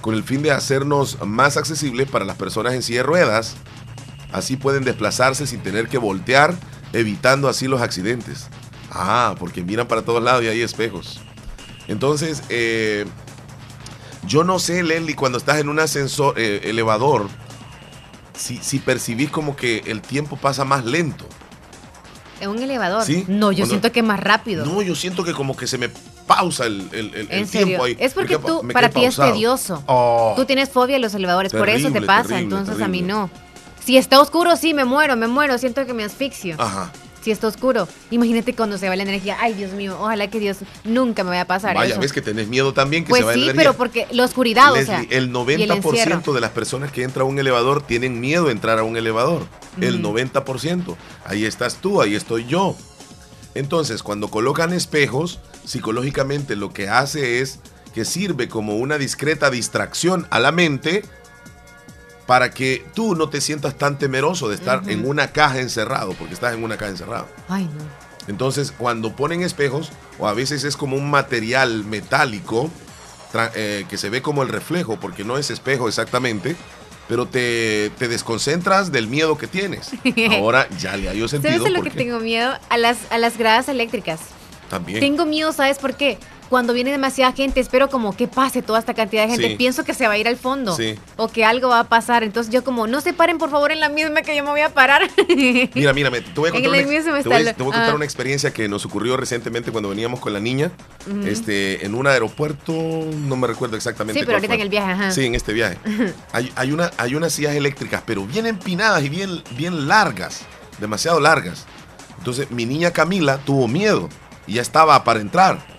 con 0.05 0.13
el 0.13 0.23
fin 0.23 0.43
de 0.43 0.51
hacernos 0.51 1.17
más 1.25 1.57
accesibles 1.57 2.07
para 2.07 2.25
las 2.25 2.35
personas 2.35 2.75
en 2.75 2.83
silla 2.83 2.99
de 2.99 3.07
ruedas. 3.07 3.55
Así 4.31 4.55
pueden 4.55 4.83
desplazarse 4.83 5.47
sin 5.47 5.61
tener 5.61 5.87
que 5.87 5.97
voltear, 5.97 6.53
evitando 6.93 7.49
así 7.49 7.67
los 7.67 7.81
accidentes. 7.81 8.49
Ah, 8.91 9.33
porque 9.39 9.63
miran 9.63 9.87
para 9.87 10.03
todos 10.03 10.21
lados 10.21 10.43
y 10.43 10.47
hay 10.47 10.61
espejos. 10.61 11.21
Entonces, 11.87 12.43
eh, 12.49 13.07
yo 14.27 14.43
no 14.43 14.59
sé, 14.59 14.83
Lenny, 14.83 15.15
cuando 15.15 15.39
estás 15.39 15.57
en 15.57 15.69
un 15.69 15.79
ascensor, 15.79 16.35
eh, 16.37 16.61
elevador, 16.65 17.27
si, 18.37 18.57
si 18.57 18.77
percibís 18.77 19.31
como 19.31 19.55
que 19.55 19.85
el 19.87 20.03
tiempo 20.03 20.37
pasa 20.37 20.65
más 20.65 20.85
lento. 20.85 21.25
¿En 22.41 22.51
un 22.51 22.61
elevador? 22.61 23.03
Sí. 23.03 23.25
No, 23.27 23.51
yo 23.51 23.65
siento 23.65 23.91
que 23.91 24.01
es 24.01 24.05
más 24.05 24.19
rápido. 24.19 24.67
No, 24.67 24.83
yo 24.83 24.93
siento 24.93 25.23
que 25.23 25.33
como 25.33 25.57
que 25.57 25.65
se 25.65 25.79
me 25.79 25.89
pausa 26.27 26.65
el, 26.65 26.89
el, 26.91 27.47
tiempo 27.47 27.83
ahí. 27.83 27.95
Es 27.99 28.13
porque 28.13 28.37
tú, 28.37 28.67
para 28.73 28.89
ti 28.89 29.05
es 29.05 29.15
tedioso. 29.15 29.83
Oh. 29.85 30.33
Tú 30.35 30.45
tienes 30.45 30.69
fobia 30.69 30.97
a 30.97 30.99
los 30.99 31.13
elevadores, 31.13 31.51
por 31.53 31.69
eso 31.69 31.91
te 31.91 32.01
pasa, 32.01 32.39
entonces 32.39 32.81
a 32.81 32.87
mí 32.87 33.01
no. 33.01 33.29
Si 33.83 33.97
está 33.97 34.19
oscuro, 34.19 34.55
sí, 34.55 34.73
me 34.73 34.83
muero, 34.83 35.15
me 35.15 35.27
muero, 35.27 35.57
siento 35.59 35.85
que 35.85 35.93
me 35.93 36.03
asfixio. 36.03 36.55
Ajá. 36.57 36.91
Si 37.21 37.31
está 37.31 37.47
oscuro, 37.47 37.87
imagínate 38.11 38.53
cuando 38.53 38.77
se 38.77 38.87
va 38.87 38.95
la 38.95 39.01
energía. 39.01 39.37
Ay, 39.39 39.53
Dios 39.53 39.71
mío, 39.73 39.97
ojalá 39.99 40.27
que 40.29 40.39
Dios 40.39 40.57
nunca 40.83 41.23
me 41.23 41.31
vaya 41.31 41.41
a 41.41 41.47
pasar. 41.47 41.75
Vaya, 41.75 41.97
ves 41.97 42.13
que 42.13 42.21
tenés 42.21 42.47
miedo 42.47 42.71
también 42.71 43.03
que 43.03 43.09
pues 43.09 43.21
se 43.21 43.25
vaya 43.25 43.33
sí, 43.33 43.39
la 43.45 43.51
energía. 43.51 43.71
pero 43.71 43.77
porque 43.77 44.07
la 44.11 44.25
oscuridad, 44.25 44.71
o 44.73 44.83
sea. 44.83 45.03
El 45.09 45.33
90% 45.33 46.33
de 46.33 46.39
las 46.39 46.51
personas 46.51 46.91
que 46.91 47.01
entran 47.01 47.25
a 47.25 47.29
un 47.29 47.39
elevador 47.39 47.81
tienen 47.81 48.19
miedo 48.19 48.45
de 48.45 48.51
entrar 48.51 48.77
a 48.77 48.83
un 48.83 48.95
elevador. 48.95 49.47
El 49.81 50.03
90%. 50.03 50.95
Ahí 51.25 51.45
estás 51.45 51.77
tú, 51.77 51.99
ahí 51.99 52.13
estoy 52.13 52.45
yo. 52.45 52.75
Entonces, 53.55 54.03
cuando 54.03 54.29
colocan 54.29 54.73
espejos, 54.73 55.39
psicológicamente 55.65 56.55
lo 56.55 56.71
que 56.71 56.89
hace 56.89 57.41
es 57.41 57.59
que 57.93 58.05
sirve 58.05 58.49
como 58.49 58.75
una 58.75 58.97
discreta 58.97 59.49
distracción 59.49 60.27
a 60.29 60.39
la 60.39 60.51
mente 60.51 61.03
para 62.27 62.51
que 62.51 62.85
tú 62.93 63.15
no 63.15 63.29
te 63.29 63.39
sientas 63.39 63.77
tan 63.77 63.97
temeroso 63.97 64.49
de 64.49 64.55
estar 64.55 64.89
en 64.89 65.07
una 65.07 65.31
caja 65.31 65.59
encerrado, 65.59 66.13
porque 66.13 66.33
estás 66.33 66.53
en 66.53 66.63
una 66.63 66.75
caja 66.77 66.91
encerrado. 66.91 67.27
Ay, 67.47 67.65
no. 67.65 68.05
Entonces, 68.27 68.73
cuando 68.75 69.15
ponen 69.15 69.41
espejos, 69.41 69.91
o 70.19 70.27
a 70.27 70.33
veces 70.33 70.63
es 70.63 70.75
como 70.75 70.97
un 70.97 71.09
material 71.09 71.85
metálico 71.85 72.69
eh, 73.53 73.85
que 73.89 73.97
se 73.97 74.09
ve 74.09 74.21
como 74.21 74.43
el 74.43 74.49
reflejo, 74.49 74.99
porque 74.99 75.23
no 75.23 75.37
es 75.37 75.51
espejo 75.51 75.87
exactamente, 75.87 76.55
pero 77.07 77.27
te, 77.27 77.91
desconcentras 77.99 78.91
del 78.91 79.07
miedo 79.07 79.37
que 79.37 79.47
tienes. 79.47 79.91
Ahora 80.31 80.67
ya 80.77 80.97
le 80.97 81.09
hallo 81.09 81.27
sentido. 81.27 81.53
¿Sabes 81.53 81.67
a 81.67 81.77
lo 81.77 81.83
que 81.83 81.91
tengo 81.91 82.19
miedo? 82.19 82.53
A 82.69 82.77
las, 82.77 83.11
a 83.11 83.17
las 83.17 83.37
gradas 83.37 83.69
eléctricas. 83.69 84.21
También. 84.69 84.99
Tengo 84.99 85.25
miedo, 85.25 85.53
¿sabes 85.53 85.77
por 85.77 85.95
qué? 85.95 86.17
Cuando 86.49 86.73
viene 86.73 86.91
demasiada 86.91 87.31
gente, 87.31 87.59
espero 87.59 87.89
como 87.89 88.15
que 88.15 88.27
pase 88.27 88.61
toda 88.61 88.79
esta 88.79 88.93
cantidad 88.93 89.23
de 89.23 89.29
gente. 89.29 89.47
Sí. 89.49 89.55
Pienso 89.55 89.83
que 89.83 89.93
se 89.93 90.07
va 90.07 90.13
a 90.13 90.17
ir 90.17 90.27
al 90.27 90.37
fondo. 90.37 90.75
Sí. 90.75 90.95
O 91.15 91.27
que 91.27 91.43
algo 91.43 91.69
va 91.69 91.79
a 91.79 91.83
pasar. 91.85 92.23
Entonces 92.23 92.53
yo 92.53 92.63
como, 92.63 92.85
no 92.87 93.01
se 93.01 93.13
paren 93.13 93.37
por 93.37 93.49
favor 93.49 93.71
en 93.71 93.79
la 93.79 93.89
misma 93.89 94.21
que 94.21 94.35
yo 94.35 94.43
me 94.43 94.51
voy 94.51 94.61
a 94.61 94.69
parar. 94.73 95.01
Mira, 95.73 95.93
mira, 95.93 96.11
te 96.11 96.21
voy 96.35 96.49
a 96.49 96.51
contar, 96.51 96.69
una, 96.71 96.81
mismo 96.83 97.13
te 97.13 97.29
voy- 97.29 97.43
lo- 97.43 97.53
te 97.53 97.63
voy 97.63 97.71
a 97.71 97.75
contar 97.75 97.89
ah. 97.91 97.95
una 97.95 98.05
experiencia 98.05 98.51
que 98.53 98.67
nos 98.67 98.85
ocurrió 98.85 99.17
recientemente 99.17 99.71
cuando 99.71 99.89
veníamos 99.89 100.19
con 100.19 100.33
la 100.33 100.39
niña 100.39 100.71
este, 101.25 101.85
en 101.85 101.95
un 101.95 102.07
aeropuerto, 102.07 102.73
no 102.73 103.35
me 103.35 103.47
recuerdo 103.47 103.75
exactamente. 103.75 104.19
Sí, 104.19 104.25
pero 104.25 104.37
ahorita 104.37 104.47
fue. 104.53 104.55
en 104.55 104.61
el 104.61 104.69
viaje, 104.69 104.91
ajá. 104.91 105.11
Sí, 105.11 105.25
en 105.25 105.35
este 105.35 105.53
viaje. 105.53 105.77
Hay, 106.31 106.51
hay, 106.55 106.71
una, 106.71 106.91
hay 106.97 107.15
unas 107.15 107.33
sillas 107.33 107.55
eléctricas, 107.55 108.03
pero 108.05 108.25
bien 108.25 108.45
empinadas 108.45 109.03
y 109.03 109.09
bien, 109.09 109.41
bien 109.51 109.87
largas, 109.87 110.41
demasiado 110.79 111.19
largas. 111.19 111.65
Entonces 112.17 112.51
mi 112.51 112.65
niña 112.65 112.91
Camila 112.91 113.37
tuvo 113.37 113.67
miedo 113.67 114.09
y 114.47 114.53
ya 114.55 114.61
estaba 114.61 115.03
para 115.03 115.19
entrar. 115.21 115.74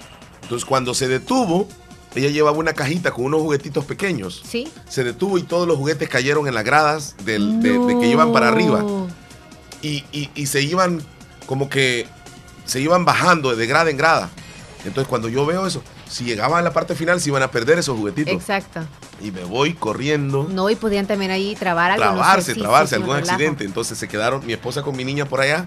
Entonces 0.47 0.65
cuando 0.65 0.95
se 0.95 1.09
detuvo, 1.09 1.67
ella 2.15 2.29
llevaba 2.31 2.57
una 2.57 2.73
cajita 2.73 3.11
con 3.11 3.25
unos 3.25 3.41
juguetitos 3.41 3.85
pequeños. 3.85 4.43
¿Sí? 4.49 4.69
Se 4.89 5.03
detuvo 5.03 5.39
y 5.39 5.43
todos 5.43 5.67
los 5.67 5.77
juguetes 5.77 6.09
cayeron 6.09 6.47
en 6.47 6.55
las 6.55 6.63
gradas 6.65 7.17
del- 7.25 7.61
de, 7.61 7.77
de 7.81 7.99
que 7.99 8.07
iban 8.07 8.33
para 8.33 8.47
arriba 8.49 8.85
y, 9.83 10.05
y- 10.13 10.31
y 10.37 10.47
se 10.47 10.63
iban 10.63 11.03
como 11.47 11.69
que 11.69 12.07
se 12.65 12.81
iban 12.81 13.05
bajando 13.05 13.55
de 13.57 13.67
grada 13.67 13.91
en 13.91 13.97
grada. 13.97 14.31
Entonces 14.85 15.09
cuando 15.09 15.29
yo 15.29 15.45
veo 15.47 15.67
eso, 15.67 15.83
si 16.09 16.23
llegaban 16.23 16.61
a 16.61 16.63
la 16.63 16.73
parte 16.73 16.95
final 16.95 17.21
se 17.21 17.29
iban 17.31 17.43
a 17.43 17.51
perder 17.51 17.81
esos 17.81 17.97
juguetitos. 17.99 18.33
Exacto. 18.33 18.81
Y 19.21 19.33
me 19.33 19.43
voy 19.43 19.75
corriendo, 19.75 20.47
No, 20.49 20.71
y 20.71 20.77
podían 20.77 21.07
también 21.07 21.33
ahí 21.33 21.57
trabar 21.57 21.91
algo. 21.91 22.05
trabarse, 22.05 22.55
trabarse, 22.55 22.95
algún 22.95 23.17
relajo. 23.17 23.33
accidente. 23.33 23.65
Entonces 23.65 23.99
se 23.99 24.07
quedaron 24.07 24.47
mi 24.47 24.53
esposa 24.53 24.83
con 24.83 24.97
mi 24.97 25.05
niña 25.05 25.25
por 25.27 25.41
allá. 25.41 25.67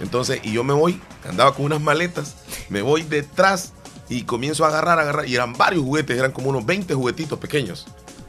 Entonces, 0.00 0.40
y 0.44 0.52
yo 0.52 0.62
me 0.64 0.72
voy, 0.72 1.00
andaba 1.28 1.52
con 1.54 1.66
unas 1.66 1.80
maletas, 1.80 2.36
me 2.70 2.80
voy 2.80 3.02
detrás 3.02 3.72
y 4.10 4.24
comienzo 4.24 4.66
a 4.66 4.68
agarrar, 4.68 4.98
agarrar. 4.98 5.26
Y 5.26 5.34
eran 5.34 5.54
varios 5.54 5.82
juguetes, 5.82 6.18
eran 6.18 6.32
como 6.32 6.50
unos 6.50 6.66
20 6.66 6.92
juguetitos 6.94 7.38
pequeños 7.38 7.86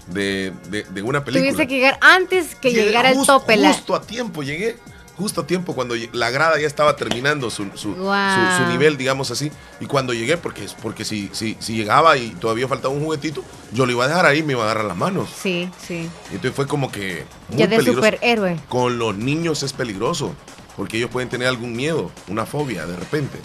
de, 0.07 0.53
de- 0.69 0.83
de 0.83 1.01
una 1.01 1.23
película. 1.25 1.51
Tuviste 1.51 1.67
que 1.67 1.75
llegar 1.75 1.97
antes 2.01 2.55
que 2.55 2.69
Llegué 2.71 2.85
llegara 2.85 3.11
el 3.11 3.25
tope. 3.25 3.57
la- 3.57 3.73
Justo 3.73 3.95
a 3.95 4.01
tiempo 4.01 4.43
llegué. 4.43 4.77
Justo 5.17 5.41
a 5.41 5.45
tiempo 5.45 5.75
cuando 5.75 5.93
la 6.13 6.31
grada 6.31 6.59
ya 6.59 6.65
estaba 6.65 6.95
terminando 6.95 7.49
su, 7.51 7.65
su- 7.75 7.93
su- 7.93 7.93
su 7.95 8.65
nivel, 8.71 8.97
digamos 8.97 9.29
así. 9.29 9.51
Y 9.79 9.85
cuando 9.85 10.13
llegué, 10.13 10.37
porque, 10.37 10.65
porque 10.81 11.05
si, 11.05 11.29
si, 11.33 11.57
si 11.59 11.75
llegaba 11.75 12.17
y 12.17 12.29
todavía 12.31 12.67
faltaba 12.67 12.91
un 12.93 13.03
juguetito, 13.03 13.43
yo 13.71 13.85
lo 13.85 13.91
iba 13.91 14.05
a 14.05 14.07
dejar 14.07 14.25
ahí 14.25 14.39
y 14.39 14.43
me 14.43 14.53
iba 14.53 14.61
a 14.61 14.65
agarrar 14.65 14.85
las 14.85 14.97
manos. 14.97 15.29
Sí, 15.39 15.69
sí. 15.85 16.09
Entonces 16.27 16.53
fue 16.55 16.65
como 16.65 16.91
que 16.91 17.25
muy 17.49 17.57
Ya 17.59 17.67
de 17.67 17.75
peligroso. 17.77 17.97
superhéroe. 18.07 18.57
Con 18.67 18.97
los 18.97 19.15
niños 19.15 19.61
es 19.61 19.73
peligroso, 19.73 20.33
porque 20.75 20.97
ellos 20.97 21.11
pueden 21.11 21.29
tener 21.29 21.47
algún 21.47 21.73
miedo, 21.73 22.09
una 22.27 22.47
fobia 22.47 22.87
de 22.87 22.95
repente. 22.95 23.37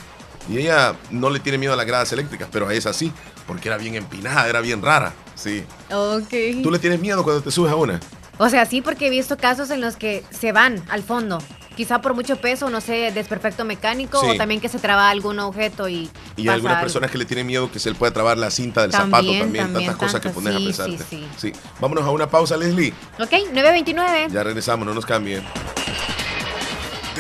Y 0.48 0.59
ella 0.59 0.94
no 1.11 1.30
le 1.30 1.40
tiene 1.40 1.59
miedo 1.59 1.72
a 1.72 1.76
las 1.76 1.87
gradas 1.87 2.12
eléctricas, 2.12 2.48
pero 2.52 2.68
a 2.68 2.74
esa 2.74 2.92
sí, 2.92 3.12
porque 3.46 3.68
era 3.68 3.76
bien 3.78 3.94
empinada, 3.96 4.48
era 4.48 4.61
bien 4.61 4.80
rara. 4.82 5.12
Sí. 5.35 5.64
Ok. 5.92 6.62
¿Tú 6.62 6.70
le 6.70 6.78
tienes 6.78 7.00
miedo 7.00 7.22
cuando 7.24 7.42
te 7.42 7.50
subes 7.50 7.72
a 7.72 7.76
una? 7.76 8.00
O 8.38 8.48
sea, 8.48 8.66
sí, 8.66 8.80
porque 8.82 9.06
he 9.06 9.11
visto 9.11 9.37
casos 9.37 9.70
en 9.70 9.80
los 9.80 9.96
que 9.96 10.22
se 10.30 10.52
van 10.52 10.82
al 10.88 11.02
fondo. 11.02 11.38
Quizá 11.74 12.00
por 12.00 12.14
mucho 12.14 12.37
peso, 12.40 12.70
no 12.70 12.80
sé, 12.80 13.11
desperfecto 13.12 13.64
mecánico 13.66 14.18
Sí. 14.20 14.26
o 14.30 14.37
también 14.37 14.61
que 14.62 14.68
se 14.70 14.78
traba 14.78 15.11
algún 15.11 15.38
objeto 15.40 15.88
y. 15.88 16.11
Y 16.37 16.44
pasa 16.44 16.54
algunas 16.54 16.76
algo. 16.76 16.85
personas 16.87 17.11
que 17.11 17.18
le 17.18 17.24
tienen 17.26 17.46
miedo 17.46 17.70
que 17.70 17.78
se 17.78 17.90
le 17.90 17.96
pueda 17.96 18.12
trabar 18.14 18.38
la 18.38 18.50
cinta 18.50 18.82
del 18.82 18.92
También, 18.92 19.11
zapato 19.11 19.26
también, 19.38 19.64
también, 19.66 19.87
tantas 19.87 19.96
cosas 19.96 20.20
que 20.22 20.30
pones 20.30 20.54
sí, 20.54 20.62
a 20.62 20.64
pensarte. 20.64 21.04
sí, 21.11 21.26
Sí, 21.37 21.52
Vámonos 21.80 22.04
a 22.04 22.11
una 22.11 22.30
pausa, 22.30 22.56
Leslie. 22.56 22.94
Ok, 23.18 23.30
929. 23.52 24.28
Ya 24.30 24.42
regresamos, 24.42 24.87
no 24.87 24.94
nos 24.94 25.04
cambien. 25.04 25.42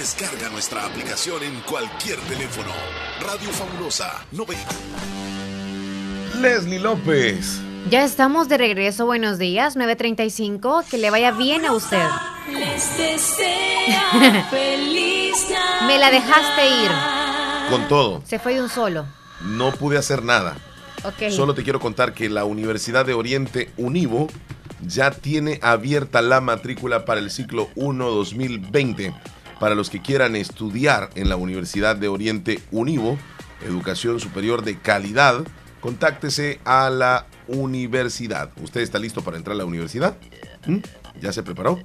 Descarga 0.06 0.48
nuestra 0.50 0.86
aplicación 0.86 1.42
en 1.42 1.60
cualquier 1.62 2.16
teléfono. 2.28 2.68
Radio 3.20 3.50
Fabulosa 3.50 4.24
90. 4.30 4.64
Leslie 6.40 6.78
López. 6.78 7.60
Ya 7.90 8.04
estamos 8.04 8.48
de 8.48 8.56
regreso. 8.56 9.04
Buenos 9.04 9.40
días, 9.40 9.74
935. 9.74 10.84
Que 10.88 10.98
le 10.98 11.10
vaya 11.10 11.32
bien 11.32 11.64
a 11.64 11.72
usted. 11.72 12.06
Les 12.52 12.96
desea 12.96 14.46
feliz 14.48 15.48
Me 15.88 15.98
la 15.98 16.12
dejaste 16.12 16.68
ir. 16.68 16.90
Con 17.68 17.88
todo, 17.88 18.22
Se 18.24 18.38
fue 18.38 18.54
de 18.54 18.62
un 18.62 18.68
solo. 18.68 19.06
no 19.40 19.72
pude 19.72 19.98
hacer 19.98 20.22
nada. 20.22 20.56
Solo 21.30 21.52
te 21.52 21.64
quiero 21.64 21.80
contar 21.80 22.14
que 22.14 22.28
la 22.28 22.44
Universidad 22.44 23.04
de 23.06 23.14
Oriente 23.14 23.72
Univo 23.76 24.28
ya 24.86 25.10
tiene 25.10 25.58
abierta 25.62 26.22
la 26.22 26.40
matrícula 26.40 27.04
para 27.04 27.18
el 27.18 27.32
ciclo 27.32 27.70
1 27.74 28.08
2020. 28.08 29.12
Para 29.60 29.74
los 29.74 29.90
que 29.90 30.02
quieran 30.02 30.36
estudiar 30.36 31.10
en 31.14 31.28
la 31.28 31.36
Universidad 31.36 31.96
de 31.96 32.08
Oriente 32.08 32.60
Univo, 32.70 33.18
educación 33.64 34.20
superior 34.20 34.62
de 34.62 34.78
calidad, 34.78 35.44
contáctese 35.80 36.60
a 36.64 36.90
la 36.90 37.26
universidad. 37.48 38.50
¿Usted 38.62 38.80
está 38.80 38.98
listo 38.98 39.22
para 39.22 39.36
entrar 39.36 39.54
a 39.54 39.58
la 39.58 39.64
universidad? 39.64 40.16
¿Mm? 40.66 40.78
¿Ya 41.20 41.32
se 41.32 41.42
preparó? 41.42 41.80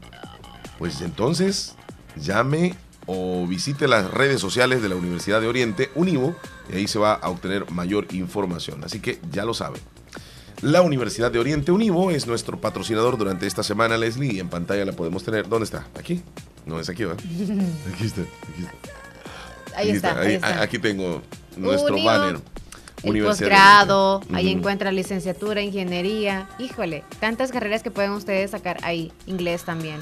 Pues 0.77 1.01
entonces 1.01 1.75
llame 2.15 2.75
o 3.05 3.45
visite 3.47 3.87
las 3.87 4.11
redes 4.11 4.41
sociales 4.41 4.81
de 4.81 4.89
la 4.89 4.95
Universidad 4.95 5.41
de 5.41 5.47
Oriente 5.47 5.89
Univo 5.95 6.35
y 6.71 6.77
ahí 6.77 6.87
se 6.87 6.99
va 6.99 7.13
a 7.13 7.29
obtener 7.29 7.69
mayor 7.71 8.07
información. 8.13 8.83
Así 8.83 8.99
que 8.99 9.19
ya 9.31 9.45
lo 9.45 9.53
saben. 9.53 9.81
La 10.61 10.81
Universidad 10.81 11.31
de 11.31 11.39
Oriente 11.39 11.71
Univo 11.71 12.11
es 12.11 12.27
nuestro 12.27 12.61
patrocinador 12.61 13.17
durante 13.17 13.47
esta 13.47 13.63
semana, 13.63 13.97
Leslie, 13.97 14.33
y 14.33 14.39
en 14.39 14.49
pantalla 14.49 14.85
la 14.85 14.91
podemos 14.91 15.23
tener. 15.23 15.49
¿Dónde 15.49 15.65
está? 15.65 15.87
¿Aquí? 15.97 16.21
No, 16.65 16.79
es 16.79 16.89
aquí, 16.89 17.03
¿verdad? 17.05 17.23
Aquí 17.93 18.05
está. 18.05 18.21
Aquí 18.21 18.63
está. 18.63 18.73
Ahí 19.75 19.87
Aquí 19.89 19.95
está, 19.97 20.19
ahí 20.19 20.27
Ahí- 20.27 20.33
está. 20.35 20.61
Aquí 20.61 20.79
tengo 20.79 21.21
nuestro 21.57 22.01
banner. 22.03 22.39
El 23.03 23.09
Universidad 23.09 23.49
posgrado, 23.49 24.21
ahí 24.31 24.49
Ujú. 24.49 24.59
encuentra 24.59 24.91
licenciatura, 24.91 25.61
ingeniería. 25.61 26.47
Híjole, 26.59 27.03
tantas 27.19 27.51
carreras 27.51 27.81
que 27.81 27.89
pueden 27.89 28.11
ustedes 28.11 28.51
sacar 28.51 28.77
ahí. 28.83 29.11
Inglés 29.25 29.63
también. 29.63 29.99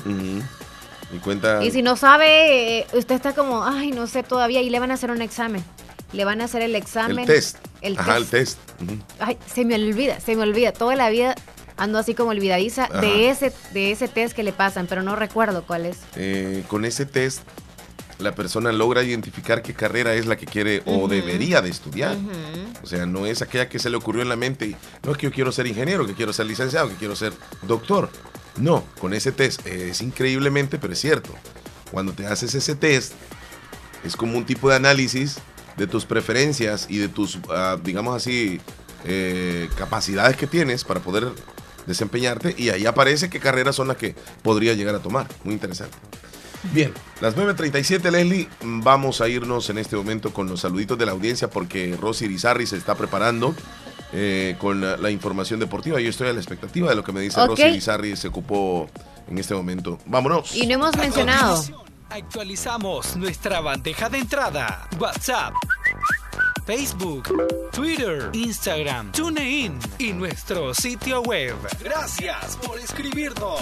Y 1.13 1.17
cuenta. 1.19 1.63
Y 1.63 1.71
si 1.71 1.81
no 1.81 1.95
sabe, 1.95 2.79
eh, 2.79 2.87
usted 2.93 3.15
está 3.15 3.33
como, 3.33 3.63
ay, 3.63 3.91
no 3.91 4.05
sé 4.05 4.21
todavía, 4.23 4.61
y 4.61 4.69
le 4.69 4.79
van 4.81 4.91
a 4.91 4.95
hacer 4.95 5.11
un 5.11 5.21
examen. 5.21 5.63
Le 6.11 6.25
van 6.25 6.41
a 6.41 6.45
hacer 6.45 6.61
el 6.61 6.75
examen. 6.75 7.19
el 7.19 7.25
test. 7.25 7.57
El 7.81 7.97
Ajá, 7.97 8.17
test. 8.17 8.33
el 8.33 8.39
test. 8.45 8.59
Ay, 9.19 9.37
se 9.45 9.63
me 9.63 9.75
olvida, 9.75 10.19
se 10.19 10.35
me 10.35 10.43
olvida. 10.43 10.73
Toda 10.73 10.97
la 10.97 11.09
vida 11.09 11.35
ando 11.79 11.97
así 11.97 12.13
como 12.13 12.29
olvidadiza 12.31 12.85
Ajá. 12.85 13.01
de 13.01 13.29
ese, 13.29 13.53
de 13.73 13.91
ese 13.91 14.07
test 14.07 14.35
que 14.35 14.43
le 14.43 14.53
pasan, 14.53 14.87
pero 14.87 15.01
no 15.01 15.15
recuerdo 15.15 15.63
cuál 15.65 15.85
es. 15.85 15.97
Eh, 16.15 16.63
con 16.67 16.85
ese 16.85 17.05
test, 17.05 17.41
la 18.19 18.35
persona 18.35 18.71
logra 18.71 19.01
identificar 19.03 19.61
qué 19.61 19.73
carrera 19.73 20.13
es 20.13 20.25
la 20.25 20.35
que 20.35 20.45
quiere 20.45 20.83
o 20.85 21.07
debería 21.07 21.61
de 21.61 21.69
estudiar. 21.69 22.17
O 22.83 22.87
sea, 22.87 23.05
no 23.05 23.25
es 23.25 23.41
aquella 23.41 23.69
que 23.69 23.79
se 23.79 23.89
le 23.89 23.97
ocurrió 23.97 24.21
en 24.21 24.29
la 24.29 24.35
mente. 24.35 24.67
y, 24.67 24.75
No 25.03 25.13
es 25.13 25.17
que 25.17 25.27
yo 25.27 25.31
quiero 25.31 25.51
ser 25.51 25.67
ingeniero, 25.67 26.05
que 26.05 26.13
quiero 26.13 26.33
ser 26.33 26.45
licenciado, 26.45 26.89
que 26.89 26.95
quiero 26.95 27.15
ser 27.15 27.33
doctor. 27.63 28.09
No, 28.57 28.83
con 28.99 29.13
ese 29.13 29.31
test 29.31 29.65
eh, 29.65 29.89
es 29.91 30.01
increíblemente, 30.01 30.77
pero 30.77 30.93
es 30.93 30.99
cierto. 30.99 31.33
Cuando 31.91 32.11
te 32.11 32.27
haces 32.27 32.53
ese 32.55 32.75
test, 32.75 33.13
es 34.03 34.15
como 34.15 34.37
un 34.37 34.45
tipo 34.45 34.69
de 34.69 34.75
análisis 34.75 35.37
de 35.77 35.87
tus 35.87 36.05
preferencias 36.05 36.87
y 36.89 36.97
de 36.97 37.07
tus, 37.07 37.39
ah, 37.49 37.77
digamos 37.81 38.15
así, 38.15 38.59
eh, 39.05 39.69
capacidades 39.77 40.35
que 40.35 40.45
tienes 40.45 40.83
para 40.83 40.99
poder 40.99 41.31
desempeñarte. 41.89 42.55
Y 42.57 42.69
ahí 42.69 42.85
aparece 42.85 43.29
qué 43.29 43.41
carreras 43.41 43.75
son 43.75 43.89
las 43.89 43.97
que 43.97 44.15
podría 44.41 44.73
llegar 44.73 44.95
a 44.95 44.99
tomar. 44.99 45.27
Muy 45.43 45.53
interesante. 45.53 45.97
Bien, 46.71 46.93
las 47.21 47.35
9.37, 47.35 48.11
Leslie, 48.11 48.47
vamos 48.61 49.21
a 49.21 49.29
irnos 49.29 49.69
en 49.69 49.77
este 49.77 49.95
momento 49.95 50.33
con 50.33 50.47
los 50.47 50.61
saluditos 50.61 50.97
de 50.97 51.05
la 51.05 51.13
audiencia 51.13 51.49
porque 51.49 51.97
Rosy 51.99 52.25
Irizarry 52.25 52.67
se 52.67 52.75
está 52.75 52.95
preparando 52.95 53.55
eh, 54.11 54.55
con 54.59 54.81
la, 54.81 54.97
la 54.97 55.09
información 55.09 55.59
deportiva. 55.59 55.99
Yo 56.01 56.09
estoy 56.09 56.27
a 56.27 56.33
la 56.33 56.39
expectativa 56.39 56.89
de 56.89 56.95
lo 56.95 57.03
que 57.03 57.11
me 57.11 57.21
dice 57.21 57.39
Ok. 57.39 57.59
Rosy 57.59 58.15
se 58.15 58.27
ocupó 58.27 58.89
en 59.29 59.37
este 59.37 59.53
momento. 59.53 59.99
Vámonos. 60.05 60.55
Y 60.55 60.67
no 60.67 60.75
hemos 60.75 60.97
mencionado. 60.97 61.63
Actualizamos 62.09 63.15
nuestra 63.15 63.61
bandeja 63.61 64.09
de 64.09 64.17
entrada. 64.17 64.89
WhatsApp, 64.99 65.53
Facebook, 66.69 67.23
Twitter, 67.71 68.29
Instagram, 68.31 69.11
TuneIn 69.11 69.79
y 69.97 70.13
nuestro 70.13 70.71
sitio 70.75 71.23
web. 71.23 71.55
Gracias 71.83 72.57
por 72.57 72.77
escribirnos. 72.77 73.59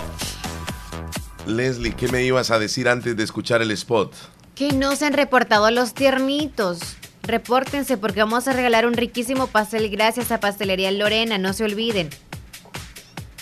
Leslie, 1.45 1.93
¿qué 1.93 2.09
me 2.09 2.25
ibas 2.25 2.51
a 2.51 2.59
decir 2.59 2.89
antes 2.89 3.15
de 3.15 3.23
escuchar 3.23 3.61
el 3.61 3.71
spot? 3.71 4.13
Que 4.55 4.73
no 4.73 4.93
se 4.97 5.05
han 5.05 5.13
reportado 5.13 5.71
los 5.71 5.93
tiernitos. 5.93 6.79
Repórtense 7.23 7.95
porque 7.95 8.19
vamos 8.19 8.49
a 8.49 8.51
regalar 8.51 8.85
un 8.85 8.93
riquísimo 8.93 9.47
pastel 9.47 9.89
gracias 9.89 10.33
a 10.33 10.41
Pastelería 10.41 10.91
Lorena, 10.91 11.37
no 11.37 11.53
se 11.53 11.63
olviden. 11.63 12.09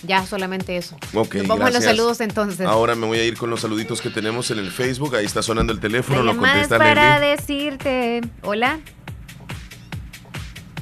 Ya, 0.04 0.28
solamente 0.28 0.78
eso. 0.78 0.96
Ok, 1.16 1.38
Nos 1.38 1.48
vamos 1.48 1.62
a 1.62 1.72
los 1.72 1.80
gracias. 1.80 1.86
saludos 1.86 2.22
entonces. 2.22 2.68
Ahora 2.68 2.94
me 2.94 3.08
voy 3.08 3.18
a 3.18 3.24
ir 3.24 3.36
con 3.36 3.50
los 3.50 3.62
saluditos 3.62 4.00
que 4.00 4.12
tenemos 4.12 4.52
en 4.52 4.60
el 4.60 4.70
Facebook. 4.70 5.16
Ahí 5.16 5.26
está 5.26 5.42
sonando 5.42 5.74
el 5.74 5.80
teléfono, 5.80 6.22
lo 6.22 6.34
llamada 6.34 6.62
es 6.62 6.68
contesta 6.68 6.78
para 6.78 7.20
Leslie. 7.20 7.36
decirte. 7.56 8.22
Hola. 8.44 8.80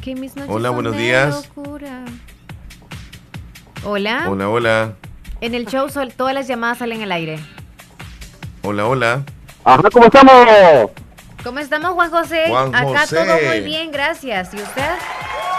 Que 0.03 0.15
mis 0.15 0.35
noches 0.35 0.51
Hola, 0.53 0.69
son 0.69 0.75
buenos 0.75 0.93
de 0.95 1.01
días. 1.01 1.49
locura. 1.55 2.03
Hola. 3.85 4.25
Hola, 4.29 4.49
hola. 4.49 4.93
En 5.41 5.55
el 5.55 5.65
show 5.65 5.89
sol- 5.89 6.13
todas 6.15 6.33
las 6.33 6.47
llamadas 6.47 6.79
salen 6.79 7.01
al 7.03 7.11
aire. 7.11 7.39
Hola, 8.63 8.85
hola. 8.85 9.23
Ajá, 9.63 9.83
¿cómo 9.91 10.05
estamos? 10.05 10.33
¿Cómo 11.43 11.59
estamos, 11.59 11.91
Juan 11.91 12.09
José? 12.11 12.45
Juan 12.49 12.73
Acá 12.75 12.99
José. 13.01 13.15
todo 13.15 13.35
muy 13.47 13.59
bien, 13.61 13.91
gracias. 13.91 14.53
¿Y 14.53 14.57
usted? 14.57 14.89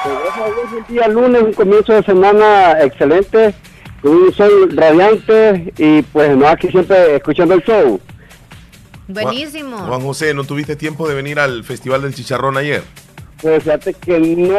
Pues, 0.02 0.72
un 0.88 0.94
día 0.94 1.08
lunes, 1.08 1.42
un 1.42 1.52
comienzo 1.52 1.92
de 1.94 2.02
semana 2.02 2.72
excelente, 2.82 3.54
con 4.02 4.12
un 4.12 4.34
sol 4.34 4.70
radiante 4.76 5.72
y 5.78 6.02
pues 6.02 6.36
no 6.36 6.46
aquí 6.48 6.68
siempre 6.68 7.16
escuchando 7.16 7.54
el 7.54 7.62
show. 7.62 8.00
Buenísimo. 9.08 9.76
Juan, 9.78 9.88
Juan 9.88 10.00
José, 10.02 10.32
¿no 10.34 10.44
tuviste 10.44 10.76
tiempo 10.76 11.08
de 11.08 11.14
venir 11.14 11.38
al 11.38 11.64
Festival 11.64 12.02
del 12.02 12.14
Chicharrón 12.14 12.56
ayer? 12.58 12.82
Pues 13.40 13.62
fíjate 13.62 13.94
que 13.94 14.18
no, 14.18 14.58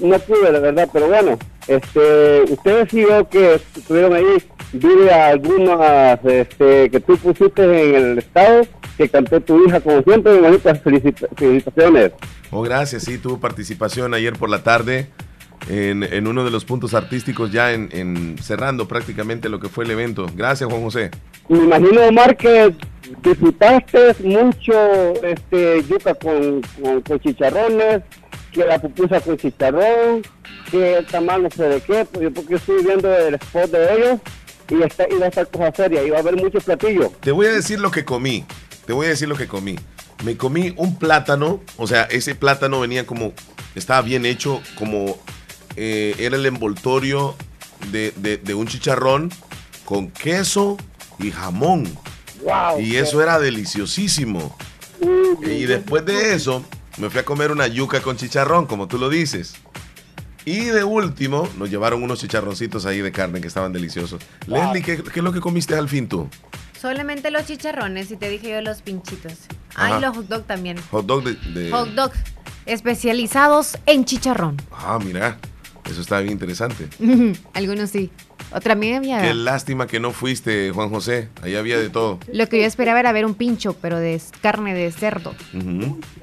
no 0.00 0.18
pude, 0.18 0.52
la 0.52 0.58
verdad, 0.60 0.88
pero 0.92 1.08
bueno, 1.08 1.38
este, 1.66 2.42
ustedes 2.48 2.88
sí 2.90 3.04
veo 3.04 3.28
que 3.28 3.54
estuvieron 3.54 4.14
ahí, 4.14 4.24
vi 4.72 5.08
a 5.08 5.28
algunas 5.28 6.18
este, 6.24 6.90
que 6.90 7.00
tú 7.00 7.16
pusiste 7.16 7.62
en 7.96 8.04
el 8.12 8.18
estado, 8.18 8.66
que 8.96 9.08
cantó 9.08 9.40
tu 9.40 9.64
hija 9.66 9.80
como 9.80 10.02
siempre, 10.02 10.34
y 10.36 10.38
bonitas 10.40 10.82
felicita- 10.82 11.28
felicitaciones. 11.36 12.12
Oh, 12.50 12.62
gracias, 12.62 13.04
sí, 13.04 13.18
tuvo 13.18 13.38
participación 13.38 14.14
ayer 14.14 14.32
por 14.34 14.50
la 14.50 14.62
tarde 14.62 15.08
en, 15.68 16.02
en 16.02 16.26
uno 16.26 16.44
de 16.44 16.50
los 16.50 16.64
puntos 16.64 16.94
artísticos 16.94 17.52
ya 17.52 17.72
en, 17.72 17.88
en- 17.92 18.38
cerrando 18.38 18.88
prácticamente 18.88 19.48
lo 19.48 19.60
que 19.60 19.68
fue 19.68 19.84
el 19.84 19.90
evento. 19.92 20.26
Gracias, 20.34 20.68
Juan 20.70 20.82
José. 20.82 21.10
Me 21.48 21.58
imagino, 21.58 22.02
Omar, 22.06 22.36
que 22.36 22.74
disfrutaste 23.22 24.14
mucho 24.24 24.72
este 25.22 25.82
yuca 25.84 26.14
con, 26.14 26.60
con, 27.06 27.20
chicharrones, 27.20 28.02
que 28.52 28.64
la 28.64 28.78
pupusa 28.80 29.20
con 29.20 29.36
chicharrón, 29.36 30.22
que 30.70 30.98
el 30.98 31.06
tamal 31.06 31.42
no 31.42 31.50
sé 31.50 31.64
de 31.68 31.80
qué, 31.80 32.04
pues 32.04 32.22
yo 32.24 32.32
porque 32.32 32.54
estoy 32.56 32.84
viendo 32.84 33.14
el 33.16 33.34
spot 33.34 33.70
de 33.70 33.94
ellos 33.94 34.20
y 34.70 34.82
está, 34.82 35.06
iba 35.10 35.26
a 35.26 35.28
estar 35.28 35.48
cosa 35.48 35.72
seria, 35.74 36.02
iba 36.04 36.16
a 36.16 36.20
haber 36.20 36.36
muchos 36.36 36.64
platillos. 36.64 37.10
Te 37.20 37.30
voy 37.32 37.46
a 37.46 37.52
decir 37.52 37.80
lo 37.80 37.90
que 37.90 38.04
comí. 38.04 38.44
Te 38.86 38.92
voy 38.92 39.06
a 39.06 39.10
decir 39.10 39.28
lo 39.28 39.36
que 39.36 39.46
comí. 39.46 39.76
Me 40.24 40.36
comí 40.36 40.74
un 40.76 40.98
plátano, 40.98 41.60
o 41.76 41.86
sea, 41.86 42.02
ese 42.04 42.34
plátano 42.34 42.80
venía 42.80 43.06
como, 43.06 43.32
estaba 43.74 44.02
bien 44.02 44.26
hecho, 44.26 44.60
como 44.76 45.18
eh, 45.76 46.14
era 46.18 46.36
el 46.36 46.44
envoltorio 46.46 47.36
de- 47.92 48.10
de 48.42 48.54
un 48.54 48.66
chicharrón 48.66 49.30
con 49.84 50.10
queso 50.10 50.76
y 51.20 51.30
jamón. 51.30 51.84
¡Wow! 52.48 52.80
Y 52.80 52.96
eso 52.96 53.22
era 53.22 53.38
deliciosísimo. 53.38 54.56
Y 55.42 55.64
después 55.66 56.04
de 56.04 56.34
eso, 56.34 56.64
me 56.98 57.10
fui 57.10 57.20
a 57.20 57.24
comer 57.24 57.52
una 57.52 57.66
yuca 57.66 58.00
con 58.00 58.16
chicharrón, 58.16 58.66
como 58.66 58.88
tú 58.88 58.98
lo 58.98 59.08
dices. 59.08 59.54
Y 60.44 60.60
de 60.60 60.82
último, 60.82 61.48
nos 61.58 61.68
llevaron 61.70 62.02
unos 62.02 62.20
chicharroncitos 62.20 62.86
ahí 62.86 63.00
de 63.00 63.12
carne 63.12 63.40
que 63.40 63.48
estaban 63.48 63.72
deliciosos. 63.72 64.20
Leslie, 64.46 64.82
¿qué, 64.82 65.02
qué 65.02 65.20
es 65.20 65.24
lo 65.24 65.32
que 65.32 65.40
comiste 65.40 65.74
al 65.74 65.88
fin 65.88 66.08
tú? 66.08 66.28
Solamente 66.80 67.30
los 67.30 67.44
chicharrones 67.44 68.10
y 68.10 68.16
te 68.16 68.28
dije 68.30 68.50
yo 68.50 68.60
los 68.62 68.80
pinchitos. 68.82 69.32
Ajá. 69.74 69.96
Ay, 69.96 70.00
los 70.00 70.16
hot 70.16 70.26
dog 70.28 70.44
también. 70.46 70.78
Hot 70.90 71.04
dog 71.06 71.24
de... 71.24 71.34
de- 71.60 71.70
Hot 71.70 71.90
dog 71.90 72.12
especializados 72.66 73.76
en 73.86 74.04
chicharrón. 74.04 74.56
Ah, 74.72 74.98
mira, 75.04 75.38
eso 75.90 76.00
está 76.00 76.20
bien 76.20 76.32
interesante. 76.32 76.88
Algunos 77.54 77.90
sí. 77.90 78.10
Otra 78.52 78.74
mí 78.74 78.94
había... 78.94 79.20
Qué 79.20 79.34
lástima 79.34 79.86
que 79.86 80.00
no 80.00 80.12
fuiste, 80.12 80.70
Juan 80.70 80.88
José. 80.90 81.28
Ahí 81.42 81.54
había 81.56 81.78
de 81.78 81.90
todo. 81.90 82.18
Lo 82.32 82.46
que 82.48 82.60
yo 82.60 82.64
esperaba 82.66 82.98
era 83.00 83.12
ver 83.12 83.26
un 83.26 83.34
pincho, 83.34 83.74
pero 83.80 83.98
de 83.98 84.20
carne 84.40 84.74
de 84.74 84.90
cerdo. 84.90 85.34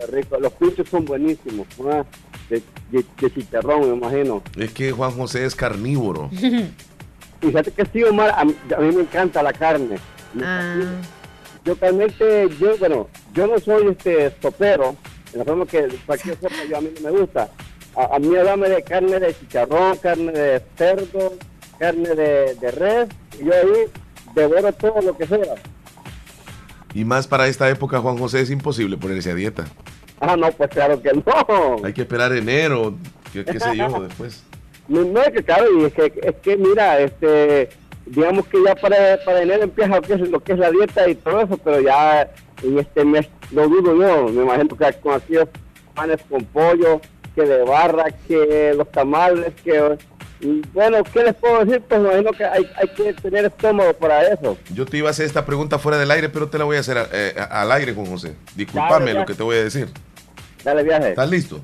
Rico. 0.09 0.39
Los 0.39 0.53
pinchos 0.53 0.88
son 0.89 1.05
buenísimos, 1.05 1.67
¿no? 1.77 2.05
de, 2.49 2.61
de- 2.91 3.05
de 3.21 3.33
chicharrón, 3.33 3.89
me 3.89 3.95
imagino. 3.97 4.41
Es 4.57 4.71
que 4.71 4.91
Juan 4.91 5.11
José 5.11 5.45
es 5.45 5.55
carnívoro. 5.55 6.29
Fíjate 7.41 7.71
que 7.71 7.85
sí, 7.93 8.03
Omar, 8.03 8.33
a 8.35 8.45
mí, 8.45 8.55
a 8.75 8.79
mí 8.79 8.95
me 8.95 9.01
encanta 9.01 9.43
la 9.43 9.53
carne. 9.53 9.97
Ah. 10.41 10.77
Yo 11.63 11.75
realmente, 11.79 12.49
yo, 12.59 12.77
bueno, 12.77 13.07
yo 13.33 13.47
no 13.47 13.59
soy 13.59 13.88
este 13.89 14.33
sopero, 14.41 14.95
en 15.33 15.39
la 15.39 15.45
forma 15.45 15.65
que 15.65 15.88
cualquier 16.05 16.35
sopa 16.39 16.55
yo 16.69 16.77
a 16.77 16.81
mí 16.81 16.89
no 17.01 17.11
me 17.11 17.19
gusta. 17.19 17.49
A, 17.95 18.15
a 18.15 18.19
mí 18.19 18.29
dame 18.35 18.69
de 18.69 18.83
carne 18.83 19.19
de 19.19 19.35
chicharrón, 19.38 19.97
carne 19.97 20.31
de 20.31 20.61
cerdo, 20.77 21.33
carne 21.77 22.09
de, 22.09 22.55
de 22.55 22.71
res, 22.71 23.09
y 23.39 23.45
yo 23.45 23.53
ahí 23.53 23.91
devoro 24.35 24.71
todo 24.73 25.01
lo 25.01 25.17
que 25.17 25.27
sea. 25.27 25.55
Y 26.93 27.03
más 27.03 27.27
para 27.27 27.47
esta 27.47 27.69
época, 27.69 27.99
Juan 27.99 28.17
José, 28.17 28.41
es 28.41 28.49
imposible 28.49 28.97
ponerse 28.97 29.31
a 29.31 29.35
dieta. 29.35 29.65
Ah, 30.19 30.38
no, 30.38 30.49
pues 30.51 30.69
claro 30.69 31.01
que 31.01 31.11
no. 31.13 31.85
Hay 31.85 31.93
que 31.93 32.01
esperar 32.01 32.31
enero, 32.33 32.95
qué, 33.33 33.43
qué 33.43 33.59
sé 33.59 33.75
yo, 33.75 33.89
después. 34.07 34.43
No, 34.88 35.03
no 35.03 35.21
es 35.21 35.31
que 35.31 35.43
claro, 35.43 35.65
y 35.77 35.85
es 35.85 35.93
que, 35.93 36.13
es 36.21 36.35
que 36.41 36.57
mira, 36.57 36.99
este, 36.99 37.69
digamos 38.05 38.47
que 38.47 38.63
ya 38.63 38.75
para, 38.75 39.19
para 39.25 39.41
enero 39.41 39.63
empieza 39.63 39.95
lo 39.95 40.01
que, 40.01 40.13
es, 40.13 40.29
lo 40.29 40.39
que 40.39 40.53
es 40.53 40.59
la 40.59 40.71
dieta 40.71 41.09
y 41.09 41.15
todo 41.15 41.41
eso, 41.41 41.57
pero 41.57 41.81
ya 41.81 42.31
en 42.63 42.79
este 42.79 43.03
mes 43.03 43.27
lo 43.51 43.67
dudo 43.67 43.95
yo, 43.95 44.29
me 44.29 44.43
imagino 44.43 44.77
que 44.77 44.93
con 45.01 45.15
aquellos 45.15 45.49
panes 45.95 46.19
con 46.29 46.45
pollo, 46.45 47.01
que 47.33 47.41
de 47.41 47.63
barra, 47.63 48.05
que 48.27 48.73
los 48.77 48.89
tamales, 48.91 49.53
que 49.63 49.97
bueno, 50.73 51.03
¿qué 51.03 51.23
les 51.23 51.34
puedo 51.36 51.63
decir? 51.65 51.81
Pues 51.88 51.99
imagino 52.01 52.31
que 52.31 52.43
hay, 52.45 52.69
hay 52.75 52.88
que 52.89 53.13
tener 53.13 53.45
estómago 53.45 53.93
para 53.93 54.21
eso. 54.27 54.58
Yo 54.73 54.86
te 54.86 54.97
iba 54.97 55.08
a 55.08 55.12
hacer 55.12 55.25
esta 55.25 55.45
pregunta 55.45 55.79
fuera 55.79 55.97
del 55.97 56.12
aire, 56.12 56.29
pero 56.29 56.49
te 56.49 56.58
la 56.58 56.65
voy 56.65 56.77
a 56.77 56.79
hacer 56.81 56.97
a- 56.97 57.08
eh, 57.12 57.36
al 57.49 57.71
aire, 57.71 57.93
Juan 57.93 58.08
José. 58.08 58.36
Discúlpame 58.55 59.13
lo 59.13 59.25
que 59.25 59.34
te 59.34 59.43
voy 59.43 59.58
a 59.58 59.63
decir. 59.63 59.89
Dale 60.63 60.84
viaje. 60.84 61.10
¿Estás 61.10 61.29
listo? 61.29 61.62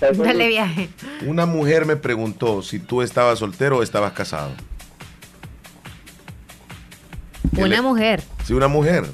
dale 0.00 0.48
viaje. 0.48 0.88
Una 1.26 1.44
mujer 1.46 1.84
me 1.84 1.94
preguntó 1.96 2.62
si 2.62 2.78
tú 2.78 3.02
estabas 3.02 3.38
soltero 3.38 3.78
o 3.78 3.82
estabas 3.82 4.12
casado. 4.12 4.50
¿Qué 7.54 7.60
Una 7.64 7.68
le- 7.76 7.82
mujer. 7.82 8.22
Sí, 8.44 8.52
una 8.52 8.68
mujer. 8.68 9.04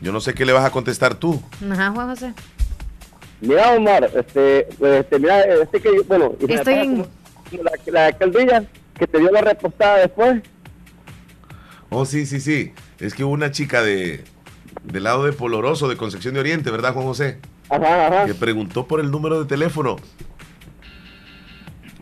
Yo 0.00 0.12
no 0.12 0.20
sé 0.20 0.34
qué 0.34 0.44
le 0.44 0.52
vas 0.52 0.64
a 0.64 0.70
contestar 0.70 1.14
tú. 1.14 1.42
Ajá, 1.70 1.90
Juan 1.90 2.08
José. 2.08 2.34
Mira, 3.40 3.72
Omar, 3.72 4.10
este, 4.14 4.68
pues, 4.78 5.00
este, 5.00 5.18
mira, 5.18 5.40
este 5.42 5.80
que 5.80 5.96
yo, 5.96 6.04
bueno, 6.04 6.32
y 6.40 6.46
me 6.46 6.54
Estoy 6.54 6.74
en- 6.74 6.90
como- 7.02 7.08
la, 7.62 7.72
la 7.86 8.12
que 8.98 9.06
te 9.06 9.18
dio 9.18 9.30
la 9.30 9.40
repostada 9.40 9.98
después. 9.98 10.42
Oh, 11.90 12.04
sí, 12.04 12.26
sí, 12.26 12.40
sí. 12.40 12.72
Es 12.98 13.14
que 13.14 13.24
hubo 13.24 13.32
una 13.32 13.50
chica 13.50 13.82
de 13.82 14.24
del 14.82 15.04
lado 15.04 15.24
de 15.24 15.32
Poloroso, 15.32 15.88
de 15.88 15.96
Concepción 15.96 16.34
de 16.34 16.40
Oriente, 16.40 16.70
¿verdad, 16.70 16.92
Juan 16.92 17.06
José? 17.06 17.38
Ajá, 17.70 18.06
ajá. 18.06 18.26
Que 18.26 18.34
preguntó 18.34 18.86
por 18.86 19.00
el 19.00 19.10
número 19.10 19.40
de 19.40 19.46
teléfono. 19.46 19.96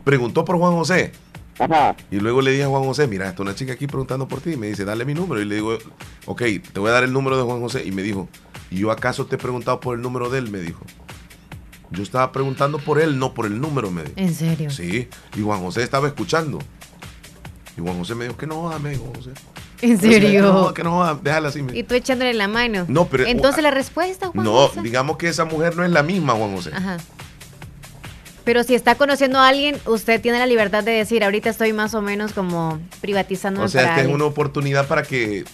Preguntó 0.05 0.45
por 0.45 0.59
Juan 0.59 0.73
José. 0.73 1.13
Ajá. 1.59 1.95
Y 2.11 2.19
luego 2.19 2.43
le 2.43 2.51
dije 2.51 2.65
a 2.65 2.69
Juan 2.69 2.83
José, 2.83 3.07
mira, 3.07 3.29
está 3.29 3.43
una 3.43 3.55
chica 3.55 3.75
aquí 3.75 3.87
preguntando 3.87 4.27
por 4.27 4.41
ti. 4.41 4.53
Y 4.53 4.57
me 4.57 4.67
dice, 4.67 4.85
dale 4.85 5.05
mi 5.05 5.15
número. 5.15 5.41
Y 5.41 5.45
le 5.45 5.57
digo, 5.57 5.79
ok, 6.27 6.43
te 6.73 6.81
voy 6.81 6.91
a 6.91 6.93
dar 6.93 7.05
el 7.05 7.13
número 7.13 7.37
de 7.37 7.45
Juan 7.45 7.61
José. 7.61 7.85
Y 7.85 7.93
me 7.93 8.03
dijo, 8.03 8.29
¿y 8.71 8.79
yo 8.79 8.91
acaso 8.91 9.27
te 9.27 9.37
he 9.37 9.39
preguntado 9.39 9.79
por 9.79 9.95
el 9.95 10.03
número 10.03 10.29
de 10.29 10.41
él? 10.41 10.51
Me 10.51 10.59
dijo. 10.59 10.81
Yo 11.93 12.03
estaba 12.03 12.33
preguntando 12.33 12.79
por 12.79 13.01
él, 13.01 13.19
no 13.19 13.35
por 13.35 13.47
el 13.47 13.61
número, 13.61 13.91
me 13.91 14.03
dijo. 14.03 14.15
¿En 14.17 14.35
serio? 14.35 14.71
Sí, 14.71 15.09
y 15.37 15.43
Juan 15.43 15.61
José 15.61 15.83
estaba 15.83 16.07
escuchando. 16.09 16.59
Y 17.77 17.81
Juan 17.81 17.99
José 17.99 18.15
me 18.15 18.25
dijo, 18.25 18.37
que 18.37 18.47
no, 18.47 18.71
dijo 18.79 19.03
Juan 19.05 19.15
José. 19.15 19.31
¿En 19.83 19.99
Que 19.99 20.07
no, 20.07 20.13
serio? 20.13 20.75
que 20.75 20.83
no, 20.85 21.15
déjala 21.17 21.49
así. 21.49 21.65
Y 21.75 21.83
tú 21.83 21.95
echándole 21.95 22.33
la 22.35 22.49
mano. 22.49 22.85
No, 22.89 23.07
pero- 23.07 23.27
Entonces 23.27 23.63
la 23.63 23.71
respuesta, 23.71 24.29
Juan 24.29 24.45
No, 24.45 24.69
José. 24.69 24.81
digamos 24.83 25.17
que 25.17 25.29
esa 25.29 25.45
mujer 25.45 25.75
no 25.77 25.85
es 25.85 25.91
la 25.91 26.03
misma, 26.03 26.35
Juan 26.35 26.55
José. 26.55 26.71
Ajá. 26.75 26.99
Pero 28.45 28.65
si 28.65 28.75
está 28.75 28.97
conociendo 28.97 29.39
a 29.39 29.49
alguien, 29.49 29.79
usted 29.87 30.21
tiene 30.21 30.39
la 30.39 30.47
libertad 30.47 30.83
de 30.83 30.91
decir, 30.93 31.23
ahorita 31.23 31.49
estoy 31.51 31.73
más 31.73 31.95
o 31.95 32.03
menos 32.03 32.33
como 32.33 32.81
privatizando 33.01 33.63
O 33.63 33.69
sea, 33.69 33.83
es 33.83 33.89
alguien. 33.99 34.15
una 34.15 34.25
oportunidad 34.25 34.89
para 34.89 35.03
que 35.05 35.45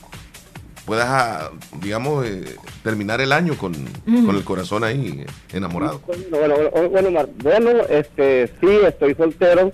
puedas, 0.88 1.06
ah, 1.06 1.50
digamos, 1.82 2.24
eh, 2.24 2.56
terminar 2.82 3.20
el 3.20 3.30
año 3.32 3.58
con, 3.58 3.74
con 4.06 4.34
el 4.34 4.42
corazón 4.42 4.84
ahí 4.84 5.22
eh, 5.22 5.26
enamorado. 5.52 6.00
Bueno, 6.06 6.56
bueno, 6.70 7.10
bueno, 7.10 7.28
bueno, 7.42 7.70
este, 7.90 8.50
sí, 8.58 8.68
estoy 8.86 9.14
soltero, 9.14 9.70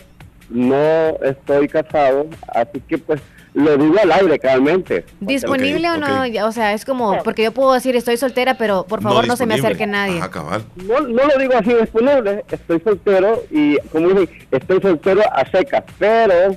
no 0.51 1.17
estoy 1.23 1.69
casado, 1.69 2.27
así 2.49 2.81
que 2.89 2.99
pues 2.99 3.21
lo 3.55 3.77
digo 3.77 3.95
al 4.03 4.11
aire, 4.11 4.41
realmente. 4.43 5.05
¿Disponible 5.21 5.89
o 5.89 5.99
no? 5.99 6.47
O 6.49 6.53
sea, 6.53 6.73
es 6.73 6.85
como, 6.85 7.23
porque 7.23 7.45
yo 7.45 7.53
puedo 7.53 7.73
decir 7.75 7.95
estoy 7.95 8.17
soltera, 8.17 8.55
pero 8.55 8.85
por 8.85 9.01
favor 9.01 9.29
no, 9.29 9.37
se 9.37 9.47
me 9.47 9.55
acerque 9.55 9.87
nadie. 9.87 10.19
Ajá, 10.19 10.33
cabal. 10.33 10.65
No, 10.75 10.99
no 10.99 11.29
lo 11.29 11.39
digo 11.39 11.53
así 11.57 11.73
disponible, 11.75 12.45
estoy 12.51 12.81
soltero 12.81 13.45
y, 13.53 13.79
como 13.93 14.09
dije, 14.09 14.49
estoy 14.51 14.81
soltero 14.81 15.23
a 15.33 15.49
secas, 15.49 15.85
pero, 15.97 16.57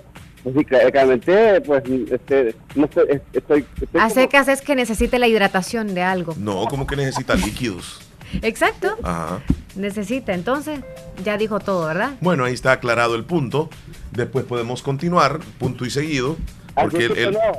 pues 0.54 0.56
sí, 0.66 0.74
cla- 0.74 0.92
realmente, 0.92 1.62
pues, 1.62 1.84
este, 2.12 2.56
no 2.76 2.86
estoy, 2.86 3.22
estoy, 3.34 3.66
estoy 3.82 4.00
A 4.02 4.04
como- 4.04 4.10
secas 4.16 4.48
es 4.48 4.62
que 4.62 4.76
necesite 4.76 5.20
la 5.20 5.28
hidratación 5.28 5.94
de 5.94 6.04
algo. 6.04 6.34
No, 6.38 6.66
como 6.68 6.88
que 6.88 6.96
necesita 6.96 7.36
líquidos. 7.36 8.02
Exacto, 8.42 8.96
Ajá. 9.04 9.40
necesita. 9.76 10.34
Entonces, 10.34 10.80
ya 11.24 11.38
dijo 11.38 11.60
todo, 11.60 11.88
¿verdad? 11.88 12.12
Bueno, 12.22 12.46
ahí 12.46 12.54
está 12.54 12.72
aclarado 12.74 13.16
el 13.16 13.24
punto. 13.26 13.70
Después 14.12 14.46
podemos 14.46 14.82
continuar, 14.82 15.40
punto 15.60 15.86
y 15.86 15.90
seguido. 15.90 16.38
Así 16.76 16.90
Porque 16.90 17.06
él, 17.06 17.18
él- 17.18 17.34
pues, 17.34 17.58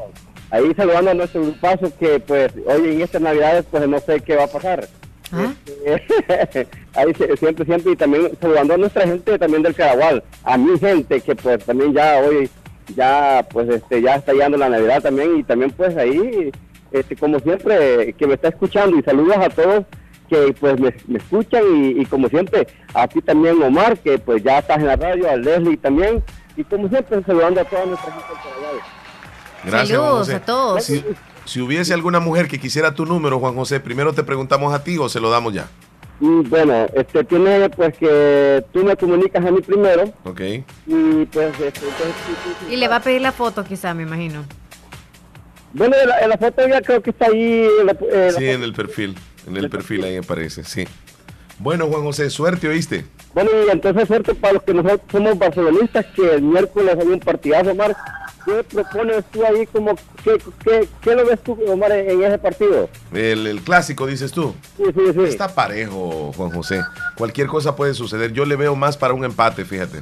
Ahí 0.51 0.73
saludando 0.75 1.11
a 1.11 1.15
nuestro 1.15 1.43
grupazo 1.43 1.93
que, 1.99 2.21
pues, 2.21 2.51
hoy 2.67 2.93
en 2.93 3.03
estas 3.03 3.21
navidades, 3.21 3.67
pues, 3.71 3.87
no 3.87 4.01
sé 4.01 4.21
qué 4.21 4.35
va 4.35 4.45
a 4.45 4.49
pasar. 4.49 4.89
¿Ah? 5.31 5.53
Este, 5.85 6.67
ahí 6.95 7.13
se- 7.13 7.37
siempre, 7.37 7.67
siempre, 7.67 7.93
y 7.93 7.97
también 7.97 8.31
saludando 8.41 8.73
a 8.73 8.77
nuestra 8.79 9.07
gente 9.07 9.39
también 9.39 9.63
del 9.63 9.75
Caragual, 9.75 10.25
a 10.45 10.57
mi 10.57 10.79
gente 10.79 11.21
que 11.21 11.37
pues 11.37 11.63
también 11.67 11.93
ya 11.93 12.19
hoy, 12.21 12.49
ya 12.95 13.47
pues 13.51 13.69
este, 13.69 14.03
ya 14.03 14.17
está 14.17 14.33
llegando 14.33 14.59
la 14.59 14.69
Navidad 14.69 15.03
también, 15.03 15.39
y 15.39 15.43
también 15.43 15.71
pues 15.71 15.97
ahí, 15.97 16.51
este, 16.93 17.17
como 17.17 17.39
siempre, 17.41 18.13
que 18.15 18.27
me 18.27 18.35
está 18.35 18.49
escuchando, 18.49 18.99
y 18.99 19.03
saludos 19.03 19.37
a 19.37 19.49
todos 19.49 19.85
que 20.29 20.55
pues 20.61 20.79
me, 20.79 20.95
me 21.07 21.19
escuchan 21.19 21.63
y, 21.75 22.03
y 22.03 22.05
como 22.07 22.29
siempre, 22.29 22.67
a 22.93 23.09
ti 23.09 23.23
también 23.23 23.63
Omar, 23.63 23.99
que 23.99 24.19
pues 24.19 24.43
ya 24.43 24.59
estás 24.59 24.79
en 24.79 24.87
la 24.87 24.97
radio, 24.97 25.31
a 25.31 25.37
Leslie 25.37 25.77
también, 25.79 26.23
y 26.57 26.65
como 26.65 26.89
siempre 26.89 27.23
saludando 27.25 27.61
a 27.61 27.65
toda 27.65 27.87
nuestra 27.87 28.13
gente 28.13 28.27
por 28.29 28.53
allá. 28.65 28.83
Gracias, 29.65 29.89
Saludos 29.89 30.19
José. 30.19 30.35
a 30.35 30.41
todos. 30.45 30.85
Si, 30.85 31.05
si 31.45 31.61
hubiese 31.61 31.95
alguna 31.95 32.21
mujer 32.21 32.47
que 32.47 32.61
quisiera 32.61 32.95
tu 32.95 33.07
número, 33.07 33.39
Juan 33.39 33.55
José, 33.55 33.81
primero 33.81 34.13
te 34.13 34.23
preguntamos 34.23 34.75
a 34.75 34.85
ti 34.85 34.99
o 34.99 35.09
se 35.09 35.19
lo 35.19 35.31
damos 35.31 35.55
ya. 35.55 35.67
Y 36.21 36.27
bueno, 36.49 36.87
este 36.95 37.23
tiene 37.25 37.71
pues 37.71 37.97
que 37.97 38.65
tú 38.73 38.83
me 38.85 38.97
comunicas 38.97 39.45
a 39.45 39.51
mí 39.53 39.61
primero 39.61 40.13
¿Ok? 40.25 40.41
y 40.41 41.25
pues 41.27 41.49
este, 41.61 41.67
entonces. 41.67 42.15
Y 42.71 42.77
le 42.77 42.89
va 42.89 42.97
a 42.97 43.01
pedir 43.01 43.21
la 43.21 43.31
foto 43.33 43.63
quizá, 43.65 43.95
me 43.95 44.03
imagino. 44.03 44.45
Bueno, 45.73 45.95
en 46.03 46.09
la, 46.09 46.19
en 46.21 46.29
la 46.31 46.39
foto 46.39 46.67
ya 46.67 46.81
creo 46.81 47.03
que 47.03 47.11
está 47.11 47.27
ahí. 47.27 47.69
en 47.81 47.87
la- 47.87 47.93
eh, 47.93 48.31
la 48.33 48.39
Sí, 48.39 48.49
en 48.49 48.63
el 48.63 48.73
perfil. 48.73 49.17
En 49.47 49.57
el 49.57 49.71
perfil 49.71 50.05
ahí 50.05 50.17
aparece, 50.17 50.65
sí. 50.65 50.87
Bueno, 51.61 51.87
Juan 51.87 52.03
José, 52.03 52.31
suerte, 52.31 52.69
¿oíste? 52.69 53.05
Bueno, 53.35 53.51
y 53.67 53.71
entonces 53.71 54.07
suerte 54.09 54.35
para 54.35 54.55
los 54.55 54.63
que 54.63 54.75
nosotros 54.75 55.01
somos 55.11 55.39
barcelonistas, 55.39 56.07
que 56.17 56.35
el 56.35 56.43
miércoles 56.43 56.97
hay 57.01 57.07
un 57.07 57.21
partidazo, 57.21 57.73
Omar. 57.73 57.97
¿Qué 58.49 58.65
propones 58.65 59.25
tú 59.31 59.45
ahí 59.45 59.67
como, 59.67 59.95
qué, 60.25 60.39
qué, 60.65 60.89
qué 61.03 61.15
lo 61.15 61.27
ves 61.27 61.39
tú, 61.43 61.59
Omar, 61.69 61.93
en, 61.93 62.23
ese 62.23 62.39
partido? 62.39 62.89
El, 63.13 63.47
el 63.47 63.61
clásico, 63.61 64.07
dices 64.07 64.33
tú. 64.33 64.55
Sí, 64.79 64.85
sí, 64.87 65.13
sí. 65.13 65.21
Está 65.25 65.55
parejo, 65.55 66.33
Juan 66.35 66.51
José. 66.51 66.83
Cualquier 67.19 67.47
cosa 67.47 67.77
puede 67.77 67.93
suceder. 67.93 68.33
Yo 68.33 68.47
le 68.47 68.57
veo 68.57 68.75
más 68.75 68.97
para 68.97 69.13
un 69.13 69.23
empate, 69.23 69.67
fíjate. 69.67 70.01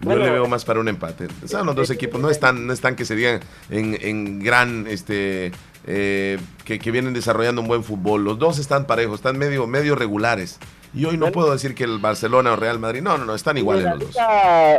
Yo 0.00 0.14
le 0.14 0.30
veo 0.30 0.46
más 0.46 0.64
para 0.64 0.78
un 0.78 0.86
empate. 0.86 1.26
Son 1.44 1.66
los 1.66 1.74
dos 1.74 1.90
equipos, 1.90 2.20
no 2.20 2.30
están, 2.30 2.68
no 2.68 2.72
están 2.72 2.94
que 2.94 3.04
serían 3.04 3.40
en, 3.68 3.98
en 4.00 4.38
gran, 4.38 4.86
este, 4.86 5.50
eh, 5.88 6.38
que, 6.64 6.78
que 6.78 6.90
vienen 6.92 7.14
desarrollando 7.14 7.62
un 7.62 7.66
buen 7.66 7.82
fútbol. 7.82 8.24
Los 8.24 8.38
dos 8.38 8.60
están 8.60 8.86
parejos, 8.86 9.16
están 9.16 9.36
medio, 9.38 9.66
medio 9.66 9.96
regulares. 9.96 10.60
Y 10.94 11.04
hoy 11.04 11.16
no 11.16 11.32
puedo 11.32 11.50
decir 11.50 11.74
que 11.74 11.82
el 11.82 11.98
Barcelona 11.98 12.52
o 12.52 12.56
Real 12.56 12.78
Madrid, 12.78 13.02
no, 13.02 13.18
no, 13.18 13.24
no, 13.24 13.34
están 13.34 13.58
iguales 13.58 13.84
los 13.84 13.98
dos. 13.98 14.16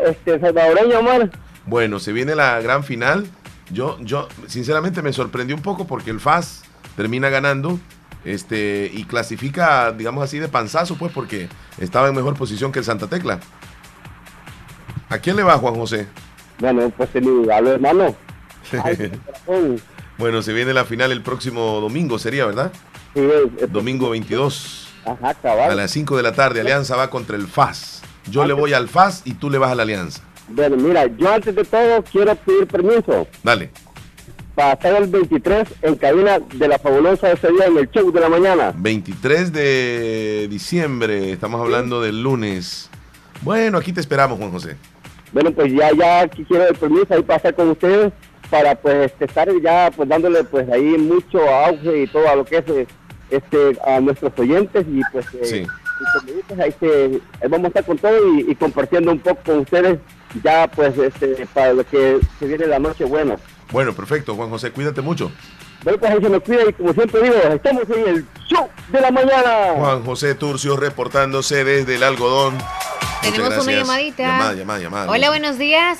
Este, 0.05 0.39
salvadoreña, 0.39 0.99
Omar. 0.99 1.29
Bueno, 1.65 1.99
se 1.99 2.11
viene 2.11 2.35
la 2.35 2.59
gran 2.61 2.83
final. 2.83 3.27
Yo, 3.69 3.97
yo, 4.01 4.27
sinceramente 4.47 5.01
me 5.01 5.13
sorprendió 5.13 5.55
un 5.55 5.61
poco 5.61 5.87
porque 5.87 6.09
el 6.11 6.19
FAS 6.19 6.63
termina 6.97 7.29
ganando 7.29 7.79
este, 8.25 8.91
y 8.93 9.05
clasifica, 9.05 9.91
digamos 9.91 10.23
así, 10.23 10.39
de 10.39 10.47
panzazo, 10.49 10.95
pues, 10.97 11.11
porque 11.13 11.47
estaba 11.79 12.09
en 12.09 12.15
mejor 12.15 12.35
posición 12.35 12.71
que 12.71 12.79
el 12.79 12.85
Santa 12.85 13.07
Tecla. 13.07 13.39
¿A 15.09 15.17
quién 15.19 15.35
le 15.35 15.43
va, 15.43 15.57
Juan 15.57 15.75
José? 15.75 16.07
Bueno, 16.59 16.89
pues 16.95 17.09
inigualable, 17.15 17.71
hermano. 17.71 18.15
Ay, 18.83 19.11
corazón. 19.25 19.81
bueno, 20.17 20.41
se 20.41 20.53
viene 20.53 20.73
la 20.73 20.85
final 20.85 21.11
el 21.11 21.21
próximo 21.21 21.79
domingo, 21.81 22.19
sería, 22.19 22.45
¿verdad? 22.45 22.71
Sí, 23.13 23.21
es- 23.59 23.71
Domingo 23.71 24.09
22 24.09 24.87
Ajá, 25.05 25.29
a 25.29 25.33
cabal. 25.33 25.75
las 25.77 25.91
5 25.91 26.15
de 26.17 26.23
la 26.23 26.33
tarde. 26.33 26.61
Alianza 26.61 26.95
va 26.95 27.09
contra 27.09 27.35
el 27.35 27.47
FAS. 27.47 28.01
Yo 28.29 28.45
le 28.45 28.53
voy 28.53 28.73
al 28.73 28.87
FAS 28.87 29.23
y 29.25 29.33
tú 29.33 29.49
le 29.49 29.57
vas 29.57 29.71
a 29.71 29.75
la 29.75 29.83
Alianza. 29.83 30.21
Bueno, 30.51 30.77
mira, 30.77 31.05
yo 31.17 31.31
antes 31.31 31.55
de 31.55 31.63
todo 31.63 32.03
quiero 32.11 32.35
pedir 32.35 32.67
permiso 32.67 33.27
Dale. 33.43 33.69
para 34.55 34.73
estar 34.73 35.01
el 35.01 35.07
23 35.07 35.67
en 35.81 35.95
cabina 35.95 36.39
de 36.39 36.67
la 36.67 36.77
fabulosa 36.79 37.31
ese 37.31 37.49
día 37.51 37.65
en 37.67 37.77
el 37.77 37.89
show 37.89 38.11
de 38.11 38.19
la 38.19 38.29
mañana. 38.29 38.73
23 38.75 39.51
de 39.53 40.47
diciembre, 40.49 41.31
estamos 41.31 41.61
hablando 41.61 42.01
del 42.01 42.21
lunes. 42.21 42.89
Bueno, 43.41 43.77
aquí 43.77 43.93
te 43.93 44.01
esperamos, 44.01 44.37
Juan 44.37 44.51
José. 44.51 44.75
Bueno, 45.31 45.51
pues 45.51 45.71
ya, 45.73 45.91
ya 45.93 46.27
quiero 46.27 46.67
el 46.67 46.75
permiso 46.75 47.07
ahí 47.13 47.21
para 47.23 47.37
estar 47.37 47.55
con 47.55 47.69
ustedes 47.69 48.11
para 48.49 48.75
pues 48.75 49.05
este, 49.11 49.25
estar 49.25 49.47
ya 49.63 49.89
pues 49.95 50.09
dándole 50.09 50.43
pues 50.43 50.67
ahí 50.69 50.97
mucho 50.97 51.39
auge 51.49 52.03
y 52.03 52.07
todo 52.07 52.27
a 52.27 52.35
lo 52.35 52.43
que 52.43 52.57
es 52.57 52.65
este 53.29 53.79
a 53.85 54.01
nuestros 54.01 54.33
oyentes 54.37 54.85
y 54.91 54.99
pues 55.13 55.25
eh, 55.35 55.45
Sí. 55.45 55.67
Y 56.01 56.19
como 56.19 56.33
dices, 56.37 56.59
ahí, 56.59 56.75
se- 56.79 57.21
ahí 57.43 57.49
vamos 57.49 57.65
a 57.65 57.67
estar 57.69 57.85
con 57.85 57.97
todo 57.97 58.33
y, 58.35 58.51
y 58.51 58.55
compartiendo 58.55 59.11
un 59.11 59.19
poco 59.19 59.41
con 59.45 59.59
ustedes 59.59 59.99
ya 60.43 60.67
pues 60.67 60.97
este 60.97 61.45
para 61.53 61.73
lo 61.73 61.85
que 61.85 62.19
se 62.39 62.45
viene 62.45 62.65
la 62.67 62.79
noche 62.79 63.03
buena. 63.05 63.35
Bueno, 63.71 63.93
perfecto, 63.93 64.35
Juan 64.35 64.49
José, 64.49 64.71
cuídate 64.71 65.01
mucho. 65.01 65.31
Bueno, 65.83 65.97
pues 65.99 66.11
ahí 66.11 66.21
se 66.21 66.29
me 66.29 66.39
cuida 66.39 66.61
y 66.69 66.73
como 66.73 66.93
siempre 66.93 67.21
digo, 67.21 67.35
estamos 67.35 67.83
en 67.89 68.07
el 68.07 68.25
show 68.47 68.69
de 68.89 69.01
la 69.01 69.11
mañana. 69.11 69.73
Juan 69.77 70.05
José 70.05 70.35
Turcio 70.35 70.77
reportándose 70.77 71.63
desde 71.63 71.95
el 71.95 72.03
algodón. 72.03 72.57
Tenemos 73.21 73.63
una 73.63 73.71
llamadita. 73.73 74.23
Llamada, 74.23 74.53
llamada, 74.53 74.79
llamada. 74.79 75.11
Hola, 75.11 75.29
buenos 75.29 75.57
días. 75.57 75.99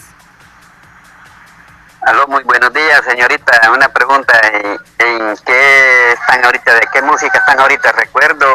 Aló, 2.04 2.28
muy 2.28 2.44
buenos 2.44 2.74
días, 2.74 3.02
señorita. 3.08 3.72
Una 3.72 3.88
pregunta, 3.90 4.34
¿en, 4.54 4.72
en 5.08 5.36
qué 5.46 6.12
están 6.14 6.44
ahorita? 6.44 6.74
¿De 6.76 6.88
qué 6.92 7.02
música 7.04 7.38
están 7.38 7.60
ahorita? 7.60 7.92
¿Recuerdo 7.92 8.48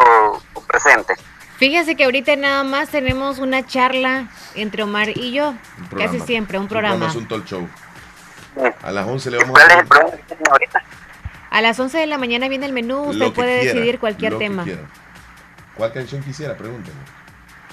o 0.53 0.61
presente? 0.67 1.13
Fíjese 1.57 1.95
que 1.95 2.03
ahorita 2.03 2.35
nada 2.35 2.63
más 2.63 2.89
tenemos 2.89 3.39
una 3.39 3.65
charla 3.65 4.27
entre 4.55 4.83
Omar 4.83 5.09
y 5.09 5.31
yo. 5.31 5.55
Casi 5.97 6.19
siempre, 6.19 6.59
un 6.59 6.67
programa. 6.67 7.07
es 7.07 7.15
un 7.15 7.27
talk 7.27 7.45
show. 7.45 7.67
A 8.83 8.91
las 8.91 9.07
11 9.07 9.31
le 9.31 9.37
vamos 9.37 9.51
¿Cuál 9.51 9.69
a 9.69 9.73
es 9.73 9.79
el 9.79 9.87
programa 9.87 10.17
que 10.17 10.23
tienen 10.23 10.47
ahorita? 10.49 10.83
A 11.49 11.61
las 11.61 11.79
11 11.79 11.97
de 11.97 12.07
la 12.07 12.17
mañana 12.17 12.47
viene 12.47 12.65
el 12.65 12.73
menú. 12.73 13.01
Usted 13.03 13.19
lo 13.19 13.25
que 13.27 13.35
puede 13.35 13.59
quiera, 13.61 13.73
decidir 13.73 13.99
cualquier 13.99 14.37
tema. 14.37 14.65
¿Cuál 15.75 15.93
canción 15.93 16.21
quisiera? 16.23 16.55
Pregúnteme. 16.55 16.97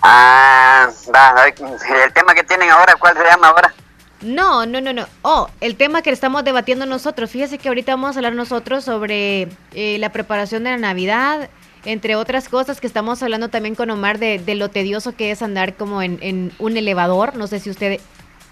Ah, 0.03 0.89
va, 1.15 1.33
va, 1.33 1.47
el 1.47 2.13
tema 2.13 2.35
que 2.35 2.43
tienen 2.43 2.71
ahora, 2.71 2.95
¿cuál 2.99 3.17
se 3.17 3.25
llama 3.25 3.49
ahora? 3.49 3.75
No, 4.21 4.65
no, 4.65 4.81
no, 4.81 4.93
no. 4.93 5.07
Oh, 5.23 5.51
el 5.61 5.77
tema 5.77 6.03
que 6.03 6.11
estamos 6.11 6.45
debatiendo 6.45 6.87
nosotros. 6.87 7.31
Fíjese 7.31 7.59
que 7.59 7.69
ahorita 7.69 7.93
vamos 7.93 8.17
a 8.17 8.19
hablar 8.19 8.35
nosotros 8.35 8.85
sobre 8.85 9.49
eh, 9.73 9.99
la 9.99 10.11
preparación 10.11 10.65
de 10.65 10.71
la 10.71 10.79
Navidad, 10.79 11.51
entre 11.85 12.17
otras 12.17 12.49
cosas 12.49 12.81
que 12.81 12.87
estamos 12.87 13.23
hablando 13.23 13.49
también 13.49 13.75
con 13.75 13.91
Omar 13.91 14.19
de, 14.19 14.43
lo 14.55 14.71
tedioso 14.71 15.15
que 15.17 15.31
es 15.31 15.43
andar 15.43 15.75
como 15.75 16.03
en, 16.03 16.19
en 16.23 16.53
un 16.59 16.77
elevador. 16.77 17.37
No 17.37 17.47
sé 17.47 17.61
si 17.61 17.71
usted 17.71 18.01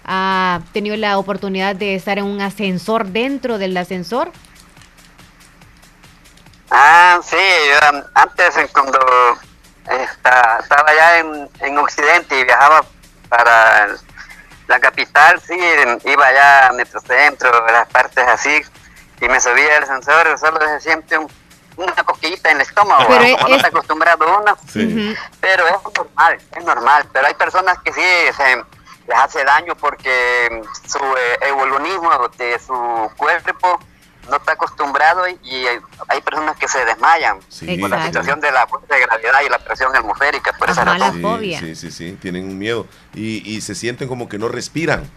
ha 0.05 0.61
tenido 0.73 0.95
la 0.97 1.17
oportunidad 1.17 1.75
de 1.75 1.95
estar 1.95 2.17
en 2.17 2.25
un 2.25 2.41
ascensor 2.41 3.07
dentro 3.07 3.57
del 3.57 3.75
ascensor. 3.77 4.31
Ah, 6.69 7.19
sí, 7.23 7.37
yo, 7.37 8.03
antes 8.15 8.55
cuando 8.71 8.99
esta- 9.89 10.59
estaba 10.59 10.89
allá 10.89 11.19
en, 11.19 11.49
en 11.59 11.77
Occidente 11.77 12.39
y 12.39 12.43
viajaba 12.45 12.83
para 13.29 13.87
la 14.67 14.79
capital, 14.79 15.39
sí, 15.45 15.57
iba 16.05 16.25
allá 16.25 16.67
a 16.69 16.73
Metrocentro, 16.73 17.65
las 17.67 17.87
partes 17.89 18.25
así, 18.27 18.61
y 19.21 19.27
me 19.27 19.39
subía 19.39 19.77
al 19.77 19.83
ascensor, 19.83 20.37
solo 20.39 20.59
se 20.61 20.79
siente 20.79 21.17
un- 21.17 21.27
una 21.77 21.93
cosquillita 22.03 22.49
en 22.51 22.57
el 22.57 22.61
estómago, 22.61 23.05
Pero 23.07 23.35
como 23.37 23.47
no 23.49 23.55
es- 23.55 23.55
está 23.57 23.67
acostumbrado 23.69 24.39
uno. 24.41 24.57
Sí. 24.71 25.15
Pero 25.41 25.67
es 25.67 25.73
normal, 25.97 26.37
es 26.55 26.63
normal. 26.65 27.05
Pero 27.11 27.27
hay 27.27 27.33
personas 27.33 27.77
que 27.83 27.91
sí 27.93 28.01
se 28.35 28.55
les 29.07 29.17
hace 29.17 29.43
daño 29.43 29.75
porque 29.75 30.61
su 30.87 30.97
eh, 30.97 31.39
evolucionismo 31.49 32.09
de 32.37 32.59
su 32.59 33.11
cuerpo 33.17 33.79
no 34.29 34.37
está 34.37 34.53
acostumbrado 34.53 35.27
y, 35.27 35.37
y 35.43 35.67
hay- 35.67 35.79
hay 36.07 36.21
personas 36.21 36.55
que 36.55 36.67
se 36.69 36.85
desmayan 36.85 37.39
Sí, 37.49 37.77
por 37.77 37.89
la 37.89 38.05
situación 38.05 38.39
de 38.39 38.51
la 38.53 38.65
fuerza 38.67 38.95
de 38.95 39.01
gravedad 39.01 39.41
y 39.45 39.49
la 39.49 39.59
presión 39.59 39.93
atmosférica. 39.93 40.53
Por 40.53 40.69
esa 40.69 40.83
Ajá, 40.83 40.97
la 40.97 41.05
razón. 41.07 41.15
Sí, 41.17 41.21
fobia. 41.21 41.59
sí, 41.59 41.75
sí, 41.75 41.91
sí, 41.91 42.17
tienen 42.21 42.45
un 42.45 42.57
miedo. 42.57 42.87
Y, 43.13 43.41
y 43.53 43.59
se 43.59 43.75
sienten 43.75 44.07
como 44.07 44.29
que 44.29 44.37
no 44.37 44.47
respiran. 44.47 45.09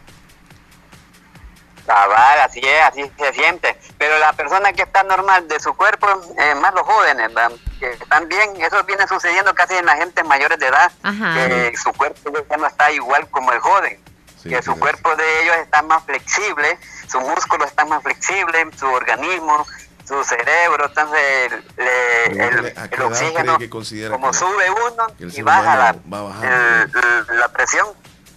Cabal, 1.86 2.40
así 2.40 2.60
es, 2.60 2.82
así 2.84 3.10
se 3.18 3.32
siente. 3.32 3.78
Pero 3.98 4.18
la 4.18 4.32
persona 4.32 4.72
que 4.72 4.82
está 4.82 5.02
normal 5.04 5.46
de 5.48 5.58
su 5.60 5.74
cuerpo, 5.74 6.06
eh, 6.38 6.54
más 6.56 6.74
los 6.74 6.82
jóvenes, 6.82 7.30
¿va? 7.36 7.48
que 7.78 7.90
están 7.92 8.28
bien, 8.28 8.56
eso 8.60 8.82
viene 8.84 9.06
sucediendo 9.06 9.54
casi 9.54 9.74
en 9.74 9.86
la 9.86 9.96
gente 9.96 10.24
mayores 10.24 10.58
de 10.58 10.66
edad, 10.66 10.90
Ajá. 11.02 11.34
que 11.34 11.72
su 11.76 11.92
cuerpo 11.92 12.30
ya 12.50 12.56
no 12.56 12.66
está 12.66 12.90
igual 12.90 13.28
como 13.30 13.52
el 13.52 13.60
joven, 13.60 14.00
Sí, 14.42 14.48
que 14.50 14.62
su 14.62 14.78
cuerpo 14.78 15.14
de 15.16 15.42
ellos 15.42 15.56
está 15.56 15.82
más 15.82 16.02
flexible, 16.04 16.78
su 17.08 17.20
músculo 17.20 17.64
está 17.64 17.84
más 17.84 18.02
flexible, 18.02 18.66
su 18.78 18.86
organismo, 18.86 19.66
su 20.06 20.22
cerebro, 20.24 20.86
entonces 20.86 21.52
le- 21.76 22.24
el, 22.26 22.36
Pregúntale, 22.36 22.68
¿a 22.76 22.88
qué 22.88 22.94
el 22.94 23.00
edad 23.02 23.06
oxígeno, 23.12 23.58
que 23.58 23.68
como 24.10 24.30
que- 24.30 24.36
sube 24.38 24.70
uno 24.70 25.06
y 25.18 25.42
baja 25.42 25.76
la, 25.76 25.90
humano 25.92 26.02
va 26.12 26.22
bajando? 26.22 26.46
el- 26.48 27.26
el- 27.30 27.40
la 27.40 27.48
presión 27.48 27.88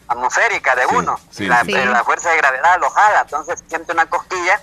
atmosférica 0.10 0.76
de 0.76 0.82
Sí, 0.84 0.96
uno, 0.96 1.20
sí, 1.30 1.46
la, 1.48 1.64
sí. 1.64 1.72
la 1.72 2.04
fuerza 2.04 2.32
de 2.32 2.38
gravedad 2.38 2.80
lo 2.82 2.90
jala, 2.90 3.22
entonces 3.22 3.64
siente 3.68 3.94
una 3.94 4.06
cosquilla 4.08 4.60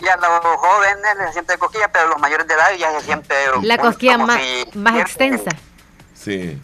y 0.00 0.08
a 0.08 0.16
los 0.16 0.40
jóvenes 0.56 1.16
les 1.18 1.32
siente 1.32 1.56
cosquilla, 1.58 1.88
pero 1.92 2.06
a 2.06 2.08
los 2.08 2.18
mayores 2.20 2.46
de 2.46 2.54
edad 2.54 2.70
ya 2.78 2.90
se 2.98 3.06
siente 3.06 3.34
La 3.62 3.74
un- 3.76 3.80
cosquilla 3.80 4.18
más, 4.18 4.40
si- 4.40 4.78
más 4.78 5.00
extensa. 5.00 5.50
Sí. 6.14 6.58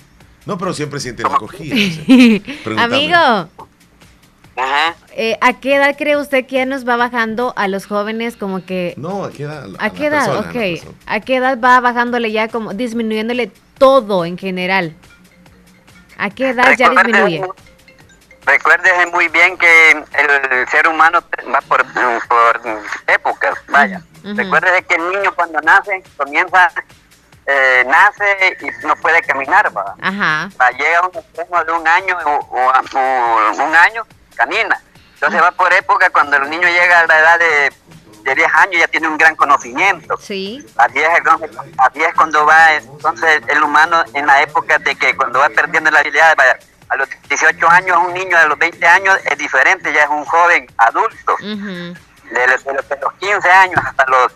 No, 0.45 0.59
pero 0.59 0.73
siempre 0.75 1.01
sienten 1.01 1.27
la. 1.31 1.39
Pregúntame. 1.39 2.83
Amigo, 2.83 3.49
Ajá. 4.57 4.95
eh, 5.13 5.37
¿a 5.41 5.53
qué 5.55 5.75
edad 5.77 5.95
cree 5.99 6.17
usted 6.17 6.47
que 6.47 6.57
ya 6.57 6.65
nos 6.67 6.89
va 6.89 6.97
bajando 6.97 7.53
a 7.57 7.69
los 7.69 7.87
jóvenes 7.87 8.37
como 8.37 8.65
que... 8.65 8.95
No, 8.97 9.25
¿a 9.25 9.31
qué 9.31 9.43
edad? 9.43 9.67
¿A 9.79 9.91
qué 9.91 10.07
edad? 10.07 10.25
persona, 10.27 10.39
a 10.39 10.43
la 10.43 10.49
ok. 10.49 10.53
persona. 10.55 10.91
¿A 11.07 11.21
qué 11.21 11.37
edad 11.37 11.59
va 11.63 11.81
bajándole 11.81 12.33
ya 12.33 12.49
como 12.49 12.73
disminuyéndole 12.75 13.51
todo 13.77 14.25
en 14.25 14.39
general? 14.39 14.95
¿A 16.17 16.31
qué 16.31 16.51
edad 16.51 16.75
ya 16.79 16.89
Recuerde- 16.89 17.13
disminuye? 17.13 17.43
Recuérdese 18.47 19.07
muy 19.07 19.29
bien 19.29 19.59
que 19.59 19.91
el 19.91 20.69
ser 20.69 20.87
humano 20.89 21.21
va 21.53 21.61
por, 21.63 21.85
por 22.29 22.61
épocas, 23.09 23.55
vaya. 23.69 24.01
Recuérdese 24.23 24.85
que 24.85 24.95
el 24.95 25.09
niño 25.11 25.33
cuando 25.35 25.61
nace 25.61 26.03
comienza 26.17 26.71
eh, 27.49 27.85
nace 27.87 28.57
y 28.61 28.87
no 28.87 28.97
puede 28.97 29.21
caminar, 29.23 29.71
va. 29.77 29.95
Ajá. 30.01 30.49
Va, 30.61 30.71
llega 30.71 30.99
a 30.99 31.07
un 31.07 31.17
extremo 31.17 31.65
de 31.65 31.73
un 31.73 31.87
año 31.87 32.19
o, 32.25 32.31
o- 32.31 32.73
o 32.93 33.65
un 33.65 33.75
año, 33.77 34.05
camina. 34.35 34.81
Entonces 35.15 35.41
va 35.43 35.51
por 35.53 35.73
época 35.73 36.11
cuando 36.11 36.37
el 36.37 36.51
niño 36.51 36.69
llega 36.69 37.01
a 37.01 37.07
la 37.07 37.19
edad 37.19 37.39
de, 37.39 37.73
de 38.23 38.35
10 38.35 38.55
años 38.55 38.81
ya 38.81 38.89
tiene 38.89 39.09
un 39.09 39.17
gran 39.17 39.35
conocimiento. 39.37 40.17
Sí. 40.19 40.65
Así 40.77 40.99
es, 40.99 41.09
entonces, 41.19 41.51
así 41.79 42.03
es 42.03 42.15
cuando 42.15 42.45
va 42.47 42.75
entonces 42.75 43.43
el 43.49 43.63
humano 43.63 44.03
en 44.15 44.27
la 44.27 44.43
época 44.43 44.79
de 44.79 44.95
que 44.97 45.17
cuando 45.17 45.39
va 45.39 45.49
perdiendo 45.49 45.91
la 45.91 46.01
habilidad, 46.01 46.35
vaya, 46.37 46.59
a 46.89 46.97
los 46.97 47.09
18 47.29 47.69
años 47.69 47.97
un 47.99 48.15
niño, 48.15 48.37
a 48.39 48.45
los 48.47 48.59
20 48.59 48.87
años 48.87 49.19
es 49.25 49.39
diferente, 49.39 49.93
ya 49.93 50.05
es 50.05 50.09
un 50.11 50.25
joven 50.25 50.67
adulto. 50.79 51.35
Ujú. 51.35 51.95
De 52.31 52.47
los, 52.49 52.65
de 52.65 52.73
los- 52.75 52.89
de 52.89 52.97
los 53.01 53.13
15 53.15 53.51
años 53.51 53.81
hasta 53.85 54.05
los 54.07 54.33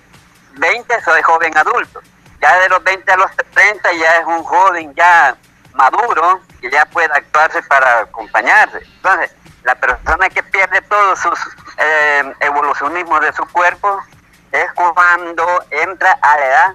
20 0.59 1.01
soy 1.03 1.23
joven 1.23 1.57
adulto. 1.57 2.01
Ya 2.41 2.59
de 2.61 2.69
los 2.69 2.83
20 2.85 3.13
a 3.13 3.17
los 3.17 3.31
30 3.53 3.93
ya 3.95 4.17
es 4.17 4.25
un 4.27 4.43
joven 4.45 4.95
ya 4.95 5.37
maduro 5.75 6.41
que 6.61 6.71
ya 6.71 6.85
puede 6.87 7.13
actuarse 7.13 7.63
para 7.65 8.01
acompañarse. 8.01 8.79
Entonces, 8.97 9.33
la 9.63 9.75
persona 9.75 10.29
que 10.31 10.43
pierde 10.43 10.81
todos 10.83 11.19
sus 11.21 11.39
eh, 11.79 12.35
evolucionismos 12.41 13.21
de 13.21 13.33
su 13.33 13.47
cuerpo 13.49 14.01
es 14.53 14.67
cuando 14.73 15.47
entra 15.71 16.19
a 16.23 16.37
la 16.39 16.47
edad 16.47 16.75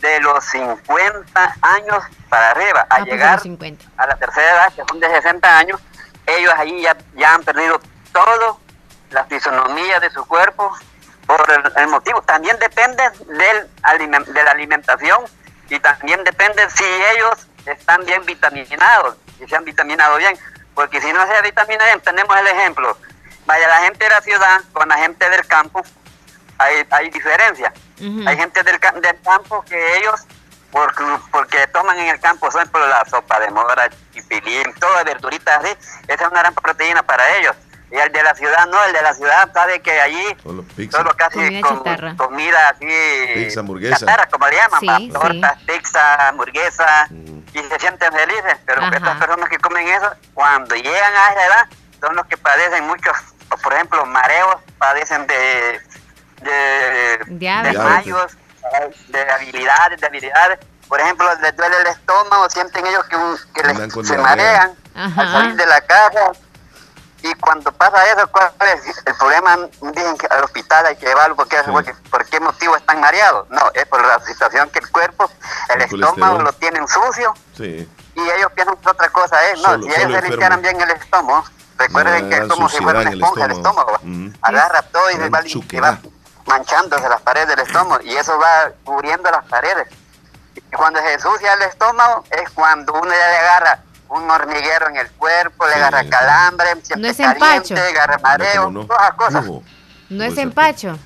de 0.00 0.20
los 0.20 0.44
50 0.44 1.56
años 1.62 2.04
para 2.28 2.50
arriba, 2.50 2.80
a 2.80 2.82
Ah, 2.82 2.98
pues 2.98 3.02
a 3.02 3.04
llegar 3.04 3.32
los 3.34 3.42
50. 3.42 3.84
a 3.96 4.06
la 4.06 4.16
tercera 4.16 4.50
edad, 4.52 4.72
que 4.72 4.82
son 4.88 5.00
de 5.00 5.08
60 5.08 5.58
años, 5.58 5.80
ellos 6.26 6.52
ahí 6.56 6.82
ya, 6.82 6.96
ya 7.14 7.34
han 7.34 7.42
perdido 7.42 7.80
todo, 8.12 8.60
la 9.10 9.24
fisonomía 9.24 10.00
de 10.00 10.10
su 10.10 10.24
cuerpo, 10.26 10.72
por 11.26 11.50
el, 11.50 11.72
el 11.76 11.88
motivo. 11.88 12.22
También 12.22 12.58
depende 12.58 13.02
del 13.26 13.68
de 14.32 14.42
la 14.44 14.50
alimentación 14.50 15.24
y 15.68 15.78
también 15.78 16.22
depende 16.24 16.68
si 16.70 16.84
ellos 16.84 17.46
están 17.66 18.04
bien 18.04 18.24
vitaminados, 18.26 19.16
si 19.38 19.46
se 19.46 19.56
han 19.56 19.64
vitaminado 19.64 20.16
bien, 20.16 20.36
porque 20.74 21.00
si 21.00 21.12
no 21.12 21.26
se 21.26 21.42
vitamina 21.42 21.84
bien, 21.84 22.00
tenemos 22.00 22.36
el 22.36 22.46
ejemplo, 22.46 22.96
vaya 23.46 23.68
la 23.68 23.78
gente 23.80 24.04
de 24.04 24.10
la 24.10 24.20
ciudad 24.20 24.60
con 24.72 24.88
la 24.88 24.96
gente 24.96 25.28
del 25.28 25.46
campo, 25.46 25.82
hay, 26.60 26.86
hay 26.90 27.10
diferencia. 27.10 27.72
Hay 28.26 28.36
gente 28.36 28.62
del, 28.62 28.78
del 29.02 29.20
campo 29.22 29.62
que 29.68 29.98
ellos, 29.98 30.20
porque, 30.70 31.04
porque 31.32 31.66
toman 31.68 31.98
en 31.98 32.08
el 32.08 32.20
campo, 32.20 32.48
por 32.48 32.56
ejemplo, 32.60 32.86
la 32.86 33.04
sopa 33.06 33.40
de 33.40 33.50
mora, 33.50 33.90
chipilín, 34.12 34.72
todas 34.78 35.04
verduritas 35.04 35.62
así, 35.64 35.74
esa 36.08 36.24
es 36.24 36.30
una 36.30 36.40
gran 36.40 36.54
proteína 36.54 37.02
para 37.02 37.28
ellos. 37.38 37.56
Y 37.92 37.96
el 37.96 38.12
de 38.12 38.22
la 38.22 38.34
ciudad 38.36 38.66
no, 38.68 38.82
el 38.84 38.92
de 38.92 39.02
la 39.02 39.12
ciudad 39.14 39.52
sabe 39.52 39.80
que 39.82 40.00
allí 40.00 40.24
Solo 40.44 40.62
pizza. 40.76 40.98
solo 40.98 41.10
casi 41.16 41.60
Comida 41.60 41.60
con- 41.60 42.16
comida 42.16 42.68
así, 42.68 42.86
Pizza, 43.34 43.60
hamburguesa. 43.60 43.96
chatarra, 44.06 44.26
como 44.28 44.46
le 44.46 44.56
llaman, 44.56 44.80
Sí, 44.80 45.10
tortas, 45.12 45.58
pizza, 45.66 46.28
hamburguesa, 46.28 47.06
Mm. 47.10 47.40
y 47.52 47.58
se 47.68 47.78
sienten 47.80 48.12
felices, 48.12 48.58
pero 48.64 48.80
Ajá. 48.82 48.96
estas 48.96 49.18
personas 49.18 49.48
que 49.48 49.58
comen 49.58 49.88
eso, 49.88 50.08
cuando 50.34 50.76
llegan 50.76 51.12
a 51.16 51.32
esa 51.32 51.46
edad, 51.46 51.68
son 52.00 52.14
los 52.14 52.24
que 52.26 52.36
padecen 52.36 52.86
muchos, 52.86 53.16
por 53.60 53.72
ejemplo, 53.74 54.06
mareos, 54.06 54.54
padecen 54.78 55.26
de, 55.26 55.80
de 56.40 57.18
desmayos, 57.62 58.36
de 59.08 59.30
habilidades, 59.30 60.00
de 60.00 60.06
habilidades. 60.06 60.58
Por 60.88 61.00
ejemplo, 61.00 61.26
les 61.40 61.56
duele 61.56 61.76
el 61.78 61.86
estómago, 61.86 62.48
sienten 62.50 62.86
ellos 62.86 63.04
que, 63.04 63.16
un- 63.16 63.38
que 63.54 63.62
les- 63.62 64.06
se 64.06 64.18
marean 64.18 64.74
Ajá. 64.94 65.20
al 65.20 65.32
salir 65.32 65.56
de 65.56 65.66
la 65.66 65.80
casa. 65.82 66.32
Y 67.22 67.34
cuando 67.34 67.70
pasa 67.72 68.02
eso, 68.10 68.26
¿cuál 68.32 68.50
es 68.74 69.02
el 69.06 69.14
problema? 69.14 69.56
Dicen 69.92 70.16
que 70.16 70.26
al 70.28 70.42
hospital 70.44 70.86
hay 70.86 70.96
que 70.96 71.06
llevarlo. 71.06 71.36
¿Por 71.36 71.48
qué, 71.48 71.58
Sí. 71.58 71.70
porque- 71.70 71.94
¿Por 72.10 72.24
qué 72.24 72.40
motivo 72.40 72.76
están 72.76 72.98
mareados? 73.00 73.48
No, 73.50 73.70
es 73.74 73.84
por 73.86 74.04
la 74.04 74.18
situación 74.24 74.70
que 74.70 74.78
el 74.78 74.90
cuerpo, 74.90 75.30
el, 75.68 75.82
El 75.82 75.82
estómago 75.82 76.38
lo 76.40 76.52
tienen 76.54 76.88
sucio 76.88 77.34
Sí. 77.56 77.86
y 78.16 78.20
ellos 78.20 78.50
piensan 78.54 78.76
que 78.78 78.88
otra 78.88 79.10
cosa 79.10 79.36
es. 79.50 79.58
No, 79.58 79.64
Solo- 79.68 79.82
si 79.84 80.00
ellos 80.00 80.12
se 80.20 80.28
limpiaran 80.28 80.62
bien 80.62 80.80
el 80.80 80.90
estómago, 80.92 81.44
recuerden 81.78 82.24
No, 82.24 82.30
que 82.30 82.42
es 82.42 82.48
como 82.48 82.68
si 82.70 82.78
fuera 82.78 83.00
una 83.00 83.10
el 83.10 83.20
esponja 83.22 83.44
el 83.44 83.52
estómago. 83.52 83.92
Ujú. 84.02 84.32
Agarra 84.40 84.82
todo 84.82 85.10
y 85.10 85.14
Gran 85.16 85.30
va, 85.34 85.40
y 85.46 85.78
va 85.78 85.98
manchándose 86.50 87.08
las 87.08 87.20
paredes 87.22 87.48
del 87.48 87.60
estómago 87.60 88.02
y 88.02 88.14
eso 88.16 88.38
va 88.38 88.70
cubriendo 88.84 89.30
las 89.30 89.44
paredes. 89.46 89.88
Y 90.54 90.60
cuando 90.76 91.00
se 91.00 91.12
ensucia 91.14 91.52
el 91.54 91.62
estómago 91.62 92.24
es 92.30 92.50
cuando 92.50 92.92
uno 92.94 93.08
ya 93.10 93.28
le 93.28 93.38
agarra 93.38 93.82
un 94.08 94.28
hormiguero 94.28 94.88
en 94.88 94.96
el 94.96 95.10
cuerpo, 95.12 95.66
le 95.66 95.74
Sí, 95.74 95.78
agarra 95.78 96.04
calambre, 96.08 96.66
siente 96.82 96.96
No 96.96 97.08
es 97.08 97.16
caliente, 97.16 97.74
empacho. 97.74 97.74
agarra 97.76 98.18
mareo, 98.18 98.64
¿Cómo 98.64 98.80
no? 98.80 98.86
todas 98.86 99.02
las 99.02 99.14
cosas. 99.14 99.44
No 100.10 100.24
es 100.24 100.36
empacho. 100.38 100.98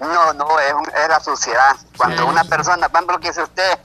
No, 0.00 0.32
no, 0.34 0.58
es, 0.60 0.72
un- 0.72 0.90
es 0.94 1.08
la 1.08 1.20
suciedad. 1.20 1.76
Cuando 1.96 2.22
Sí. 2.24 2.28
una 2.28 2.44
persona, 2.44 2.88
por 2.88 2.96
ejemplo, 2.98 3.20
que 3.20 3.28
dice 3.28 3.42
usted, 3.42 3.78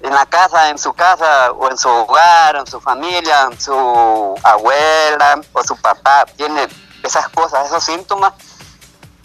en 0.00 0.14
la 0.14 0.24
casa, 0.26 0.70
en 0.70 0.78
su 0.78 0.92
casa, 0.94 1.50
o 1.52 1.68
en 1.70 1.76
su 1.76 1.88
hogar, 1.88 2.56
o 2.56 2.60
en 2.60 2.66
su 2.66 2.80
familia, 2.80 3.48
su 3.58 4.34
abuela 4.42 5.40
o 5.52 5.64
su 5.64 5.76
papá, 5.76 6.24
tiene 6.36 6.68
esas 7.02 7.28
cosas, 7.30 7.66
esos 7.66 7.82
síntomas, 7.84 8.32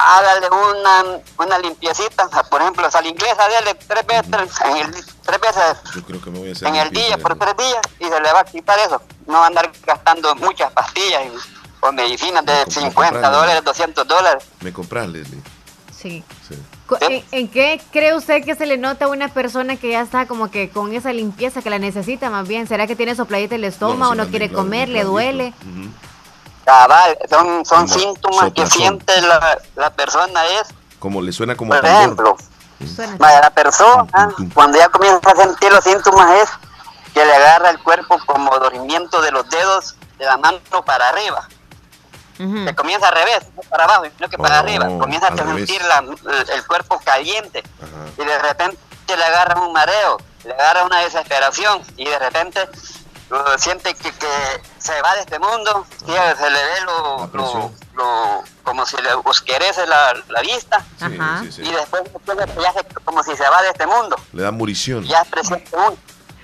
hágale 0.02 0.47
una, 0.49 1.20
una 1.38 1.58
limpiecita. 1.60 2.28
Por 2.49 2.62
ejemplo, 2.62 2.88
esa 2.88 3.06
inglesa, 3.06 3.47
dele 3.47 3.76
tres 3.88 4.06
veces, 4.06 4.62
en 4.66 4.78
el, 4.78 4.91
tres 5.24 5.39
veces 5.41 5.78
Yo 5.95 6.04
creo 6.04 6.22
que 6.22 6.30
me 6.32 6.39
voy 6.39 6.49
a 6.49 6.52
hacer 6.54 6.68
en 6.68 6.76
el 6.76 6.89
día, 6.91 7.18
por 7.18 7.38
tres 7.38 7.56
días, 7.58 7.82
y 7.99 8.06
se 8.06 8.22
le 8.22 8.34
va 8.34 8.39
a 8.41 8.45
quitar 8.45 8.78
eso. 8.80 9.02
No 9.28 9.34
va 9.39 9.43
a 9.45 9.47
andar 9.47 9.72
gastando 9.86 10.36
muchas 10.36 10.72
pastillas 10.72 11.22
y- 11.26 11.62
o 11.84 11.91
medicinas 11.91 12.45
de 12.45 12.54
No, 12.54 12.60
como 12.66 12.72
50 12.88 12.93
comprando. 13.12 13.39
dólares, 13.39 13.64
200 13.64 14.08
dólares. 14.08 14.43
¿Me 14.62 14.72
compras, 14.72 15.08
Leslie? 15.08 15.41
Sí. 15.99 16.24
¿En, 17.02 17.24
en 17.32 17.47
qué 17.47 17.80
cree 17.91 18.14
usted 18.16 18.43
que 18.43 18.54
se 18.56 18.66
le 18.66 18.78
nota 18.78 19.06
a 19.06 19.08
una 19.08 19.30
persona 19.30 19.78
que 19.78 19.89
ya 19.91 20.02
está 20.02 20.26
como 20.28 20.52
que 20.52 20.70
con 20.70 20.93
esa 20.93 21.14
limpieza 21.14 21.62
que 21.62 21.70
la 21.70 21.80
necesita 21.80 22.30
más 22.30 22.47
bien? 22.47 22.68
¿Será 22.68 22.86
que 22.86 22.95
tiene 22.95 23.16
sopladita 23.16 23.56
el 23.56 23.64
estómago, 23.64 24.14
no, 24.16 24.24
también, 24.24 24.30
quiere 24.30 24.47
claro, 24.49 24.64
comer, 24.64 24.89
le 24.89 25.04
duele? 25.04 25.54
Cabal, 26.66 27.18
son, 27.30 27.66
son 27.66 27.88
Como 27.88 27.99
síntomas 27.99 28.53
que 28.53 28.66
siente 28.68 29.20
la, 29.22 29.57
la 29.76 29.89
persona 29.89 30.45
es, 30.47 30.68
Como 30.99 31.22
le 31.22 31.32
suena 31.32 31.55
como 31.55 31.72
por 31.72 31.82
tambor. 31.82 32.01
ejemplo, 32.01 32.38
vaya, 33.18 33.41
la 33.41 33.49
persona 33.49 34.05
cuando 34.53 34.78
ya 34.78 34.89
comienza 34.89 35.32
a 35.32 35.36
sentir 35.36 35.72
los 35.72 35.84
síntomas 35.84 36.30
es 36.41 36.49
que 37.14 37.26
le 37.26 37.34
agarra 37.36 37.70
el 37.72 37.80
cuerpo 37.82 38.18
como 38.26 38.57
dormimiento 38.59 39.22
de 39.22 39.32
los 39.32 39.49
dedos 39.49 39.95
de 40.18 40.26
la 40.26 40.38
mano 40.38 40.59
para 40.86 41.09
arriba. 41.09 41.47
Ujú. 42.39 42.64
Se 42.66 42.76
comienza 42.76 43.07
al 43.09 43.14
revés, 43.16 43.39
no 43.55 43.62
para 43.64 43.84
abajo, 43.84 44.03
sino 44.16 44.30
que 44.30 44.38
para 44.38 44.55
Oh, 44.55 44.59
arriba. 44.59 44.86
Comienza 44.99 45.28
a 45.28 45.36
sentir 45.38 45.82
la- 45.84 45.99
el, 45.99 46.49
el 46.49 46.68
cuerpo 46.68 46.99
caliente 47.03 47.64
Ajá. 47.82 48.22
y 48.22 48.26
de 48.26 48.39
repente 48.39 48.78
le 49.18 49.24
agarra 49.24 49.59
un 49.62 49.74
mareo, 49.74 50.18
le 50.45 50.53
agarra 50.53 50.86
una 50.86 50.99
desesperación 50.99 51.82
y 51.97 52.05
de 52.05 52.18
repente 52.18 52.68
siente 53.58 53.94
que, 53.96 54.12
que 54.14 54.28
se 54.78 55.02
va 55.02 55.14
de 55.16 55.22
este 55.22 55.40
mundo, 55.40 55.86
sí, 56.06 56.06
se 56.38 56.50
le 56.50 56.64
ve 56.64 56.82
lo, 56.86 57.30
lo, 57.34 57.72
lo- 57.94 58.44
como 58.64 58.86
si 58.86 58.98
le 58.98 59.14
oscurece 59.14 59.86
la, 59.88 60.14
la 60.30 60.42
vista 60.42 60.84
Sí, 61.00 61.18
Ajá. 61.20 61.42
sí, 61.44 61.52
sí. 61.52 61.62
y 61.64 61.72
después 61.72 62.04
ya 62.62 62.74
se- 62.74 62.86
como 63.04 63.24
si 63.24 63.36
se 63.36 63.50
va 63.50 63.62
de 63.62 63.70
este 63.70 63.86
mundo, 63.88 64.16
Le 64.34 64.44
da 64.44 64.52
murición. 64.52 65.04
ya 65.04 65.22
es 65.22 65.28
presente 65.30 65.70
uno. 65.76 65.96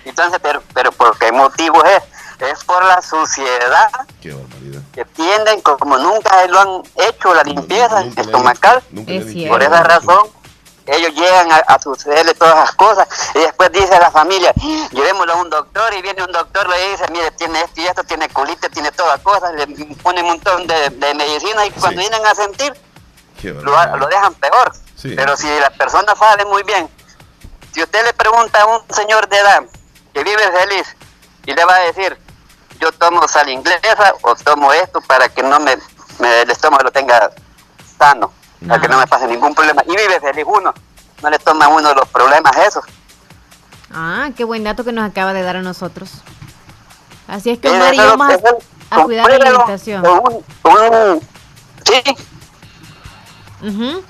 Entonces, 0.06 0.40
pero, 0.42 0.62
pero 0.74 0.92
¿por 0.94 1.18
qué 1.18 1.32
motivo 1.32 1.84
es? 1.84 2.02
Es 2.40 2.64
por 2.66 2.84
la 2.86 3.02
suciedad 3.02 3.90
Qué 4.22 4.32
barbaridad. 4.32 4.82
que 4.94 5.04
tienden 5.06 5.60
como 5.62 5.98
nunca 5.98 6.46
lo 6.48 6.60
han 6.60 6.84
hecho 6.96 7.34
la 7.34 7.44
limpieza 7.44 8.02
Nunca 8.04 8.22
han 8.22 8.28
estomacal. 8.28 8.84
nunca 8.92 9.12
Es. 9.12 9.48
Por 9.50 9.64
esa 9.64 9.84
razón, 9.84 10.28
ellos 10.88 11.14
llegan 11.14 11.52
a, 11.52 11.58
a 11.58 11.80
sucederle 11.80 12.34
todas 12.34 12.56
las 12.56 12.72
cosas 12.76 13.08
y 13.36 13.40
después 13.40 13.72
dice 13.72 13.94
a 13.96 14.00
la 14.00 14.12
familia, 14.12 14.54
llevémoslo 14.92 15.34
a 15.34 15.36
un 15.38 15.50
doctor 15.50 15.94
y 15.94 16.02
viene 16.02 16.24
un 16.24 16.32
doctor 16.32 16.68
le 16.70 16.90
dice, 16.92 17.06
mire, 17.12 17.30
tiene 17.32 17.62
esto 17.62 17.82
y 17.82 17.86
esto, 17.88 18.04
tiene 18.04 18.30
colitis, 18.30 18.72
tiene 18.72 18.92
todas 18.92 19.20
cosas, 19.22 19.54
le 19.54 19.68
pone 20.02 20.22
un 20.22 20.28
montón 20.30 20.66
de, 20.68 20.90
de 20.90 21.14
medicinas 21.14 21.68
y 21.68 21.72
cuando 21.72 22.02
Sí. 22.02 22.08
vienen 22.10 22.26
a 22.26 22.36
sentir, 22.36 22.74
lo, 23.44 24.08
dejan 24.08 24.34
peor. 24.36 24.74
Sí. 24.96 25.14
Pero 25.16 25.36
si 25.38 25.48
la 25.60 25.70
persona 25.70 26.16
sabe 26.16 26.46
muy 26.46 26.64
bien, 26.64 26.90
si 27.74 27.84
usted 27.84 28.04
le 28.04 28.14
pregunta 28.14 28.62
a 28.62 28.66
un 28.66 28.82
señor 28.94 29.28
de 29.30 29.38
edad 29.38 29.64
que 30.14 30.24
vive 30.24 30.52
feliz 30.52 30.96
y 31.46 31.54
le 31.54 31.64
va 31.66 31.76
a 31.76 31.80
decir, 31.82 32.18
yo 32.80 32.92
tomo 32.94 33.28
sal 33.28 33.50
inglesa 33.50 34.14
o 34.24 34.36
tomo 34.36 34.74
esto 34.74 35.02
para 35.02 35.30
que 35.30 35.44
no 35.44 35.60
me, 35.60 35.78
me- 36.20 36.42
el 36.42 36.50
estómago 36.50 36.84
lo 36.84 36.92
tenga 36.92 37.30
sano, 38.00 38.32
para 38.66 38.82
que 38.82 38.88
no 38.88 38.98
me 38.98 39.08
pase 39.08 39.28
ningún 39.28 39.54
problema. 39.54 39.84
Y 39.86 39.92
vive 39.92 40.20
feliz 40.22 40.46
uno, 40.48 40.74
no 41.22 41.30
le 41.30 41.40
toma 41.40 41.68
uno 41.68 41.90
de 41.90 41.96
los 41.96 42.08
problemas 42.10 42.56
esos. 42.58 42.84
Ah, 43.94 44.30
qué 44.36 44.44
buen 44.44 44.64
dato 44.64 44.84
que 44.84 44.92
nos 44.92 45.10
acaba 45.10 45.34
de 45.34 45.42
dar 45.44 45.58
a 45.58 45.62
nosotros. 45.62 46.10
Así 47.28 47.50
es 47.52 47.60
que 47.60 47.70
Omar 47.70 47.94
y 47.94 47.98
vamos 47.98 48.30
eso- 48.34 48.58
a 48.90 49.04
cuidar 49.04 49.30
la 49.30 49.36
alimentación. 49.36 50.02
con 50.04 50.14
un- 50.20 50.46
con 50.62 50.94
un- 50.94 51.22
sí, 51.86 52.02
Ujú. 53.62 54.04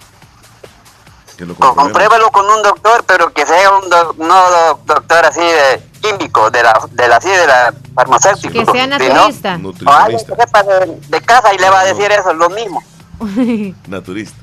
Que 1.37 1.45
lo 1.45 1.55
compruébalo 1.55 2.31
con 2.31 2.49
un 2.49 2.63
doctor, 2.63 3.03
pero 3.05 3.31
que 3.31 3.45
sea 3.45 3.71
un 3.77 3.89
do- 3.89 4.15
no 4.17 4.49
do- 4.51 4.79
doctor 4.85 5.23
así 5.25 5.39
de 5.39 5.81
químico, 6.01 6.49
de 6.49 6.63
la, 6.63 6.79
de 6.91 7.07
la, 7.07 7.15
así 7.17 7.29
de 7.29 7.45
la 7.47 7.73
farmacéutico. 7.93 8.53
Que 8.53 8.65
sea 8.65 8.83
sino- 8.85 8.97
naturista. 8.97 9.59
O 9.85 9.91
alguien 9.91 10.25
que 10.25 10.35
sepa 10.35 10.63
de, 10.63 10.99
de 11.07 11.21
casa 11.21 11.53
y 11.53 11.59
le 11.59 11.69
va 11.69 11.81
a 11.81 11.85
decir 11.85 12.11
eso, 12.11 12.33
lo 12.33 12.49
mismo. 12.49 12.83
Naturista. 13.87 14.37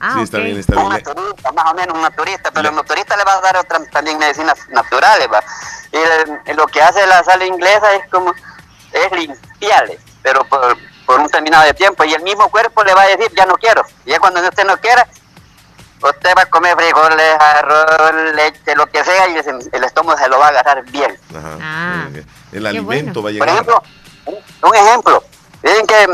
Ah, 0.00 0.14
sí, 0.16 0.22
está 0.22 0.38
bien, 0.38 0.58
está 0.58 0.76
Un 0.76 0.90
bien. 0.90 1.02
naturista, 1.02 1.52
más 1.52 1.72
o 1.72 1.74
menos 1.74 1.94
un 1.96 2.02
naturista, 2.02 2.50
pero 2.50 2.68
el 2.68 2.74
naturista 2.74 3.16
le 3.16 3.24
va 3.24 3.34
a 3.34 3.40
dar 3.40 3.56
otras 3.56 3.88
también 3.90 4.18
medicinas 4.18 4.58
naturales, 4.68 5.28
va. 5.32 5.42
Y 5.92 6.50
el- 6.50 6.56
lo 6.56 6.66
que 6.66 6.82
hace 6.82 7.06
la 7.06 7.22
sal 7.24 7.42
inglesa 7.42 7.94
es 7.94 8.06
como, 8.10 8.34
es 8.92 9.12
limpiarle, 9.12 9.98
pero 10.22 10.44
por, 10.44 10.76
por 11.06 11.20
un 11.20 11.28
terminado 11.30 11.64
de 11.64 11.72
tiempo, 11.74 12.04
y 12.04 12.12
el 12.12 12.22
mismo 12.22 12.50
cuerpo 12.50 12.84
le 12.84 12.92
va 12.92 13.02
a 13.02 13.06
decir, 13.06 13.32
ya 13.34 13.46
no 13.46 13.54
quiero. 13.56 13.82
Y 14.04 14.10
ya 14.10 14.18
cuando 14.20 14.40
usted 14.42 14.66
no 14.66 14.76
quiera, 14.78 15.06
usted 16.02 16.34
va 16.36 16.42
a 16.42 16.46
comer 16.46 16.76
frijoles, 16.76 17.36
arroz, 17.40 18.34
leche, 18.34 18.74
lo 18.76 18.84
que 18.86 19.02
sea, 19.04 19.28
y 19.30 19.36
el, 19.38 19.70
el 19.72 19.84
estómago 19.84 20.18
se 20.18 20.28
lo 20.28 20.38
va 20.38 20.46
a 20.46 20.50
agarrar 20.50 20.82
bien. 20.90 21.16
Ajá, 21.34 21.58
Ah. 21.62 22.08
El 22.52 22.66
alimento 22.66 23.22
va 23.22 23.30
a 23.30 23.32
Por 23.32 23.32
llegar. 23.32 23.48
ejemplo, 23.48 23.82
un- 24.26 24.68
un 24.68 24.74
ejemplo, 24.74 25.24
miren 25.62 25.86
que 25.86 26.06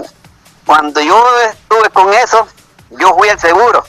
cuando 0.66 1.00
yo 1.00 1.22
estuve 1.42 1.90
con 1.90 2.12
eso, 2.14 2.46
yo 2.90 3.14
fui 3.16 3.28
al 3.28 3.38
seguro. 3.40 3.84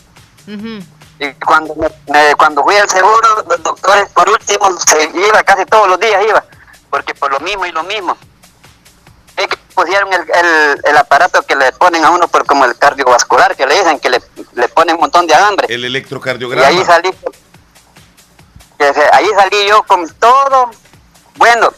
Y 0.48 1.34
cuando, 1.46 1.76
me- 1.76 2.36
cuando 2.36 2.64
fui 2.64 2.76
al 2.76 2.90
seguro, 2.90 3.44
los 3.48 3.62
doctores 3.64 4.10
por 4.10 4.28
último 4.30 4.72
se 4.80 5.04
iba 5.14 5.44
casi 5.44 5.66
todos 5.66 5.88
los 5.88 6.00
días, 6.00 6.24
iba, 6.28 6.44
porque 6.90 7.14
por 7.14 7.32
lo 7.32 7.40
mismo 7.42 7.66
y 7.66 7.72
lo 7.72 7.84
mismo. 7.84 8.18
Es 9.38 9.48
que 9.48 9.56
pusieron 9.76 10.12
el, 10.12 10.22
el, 10.22 10.82
el 10.84 10.98
aparato 10.98 11.42
que 11.44 11.56
le 11.56 11.72
ponen 11.74 12.04
a 12.04 12.10
uno 12.10 12.28
por 12.28 12.46
como 12.46 12.66
el 12.66 12.76
cardiovascular, 12.78 13.56
que 13.56 13.66
le 13.68 13.76
dicen 13.76 14.00
que 14.00 14.10
le, 14.10 14.22
le 14.54 14.68
ponen 14.70 14.96
un 14.96 15.02
montón 15.02 15.28
de 15.28 15.34
alambre. 15.36 15.68
El 15.68 15.82
y 15.82 15.84
ahí 15.84 15.88
electrocardiograma. 15.88 16.86
salí, 16.86 17.12
que 18.78 18.94
se- 18.94 19.10
ahí 19.14 19.28
salí 19.38 19.68
yo 19.70 19.84
con 19.84 20.10
todo, 20.16 20.72
bueno, 21.36 21.72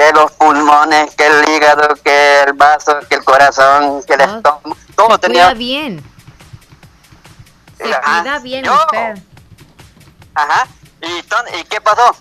que 0.00 0.12
los 0.14 0.32
pulmones, 0.32 1.14
que 1.14 1.26
el 1.26 1.46
hígado, 1.50 1.94
que 2.02 2.40
el 2.44 2.54
vaso, 2.54 3.00
que 3.06 3.16
el 3.16 3.24
corazón, 3.24 4.02
que 4.04 4.14
el 4.14 4.22
Ah, 4.22 4.24
estómago, 4.36 4.76
todo 4.96 5.18
tenía 5.18 5.44
cuida 5.48 5.54
bien. 5.54 6.04
Se 7.76 7.92
Ajá. 7.94 8.20
cuida 8.22 8.38
bien 8.38 8.64
Yo. 8.64 8.74
usted. 8.74 9.18
Ajá. 10.34 10.66
¿Y, 11.02 11.22
ton- 11.24 11.46
¿Y 11.60 11.64
qué 11.64 11.80
pasó? 11.82 12.16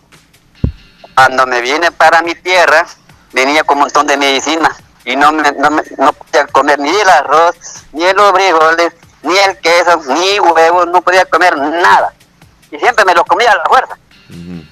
Cuando 1.15 1.47
me 1.47 1.61
vine 1.61 1.89
para 1.93 2.21
mi 2.21 2.35
tierra, 2.35 2.85
venía 3.31 3.63
con 3.63 3.77
un 3.77 3.83
montón 3.83 4.07
de 4.07 4.17
medicina 4.17 4.75
y 5.05 5.15
no 5.15 5.31
me, 5.31 5.49
no, 5.53 5.69
me- 5.71 5.83
no 5.97 6.11
podía 6.11 6.47
comer 6.47 6.79
ni 6.79 6.89
el 6.89 7.09
arroz, 7.09 7.55
ni 7.93 8.11
los 8.11 8.31
frijoles, 8.33 8.93
ni 9.23 9.37
el 9.37 9.57
queso, 9.59 10.01
ni 10.07 10.37
huevos, 10.41 10.87
no 10.87 11.01
podía 11.01 11.23
comer 11.25 11.57
nada. 11.57 12.13
Y 12.71 12.77
siempre 12.77 13.05
me 13.05 13.13
los 13.13 13.23
comía 13.23 13.51
a 13.53 13.55
la 13.55 13.63
fuerza, 13.65 13.97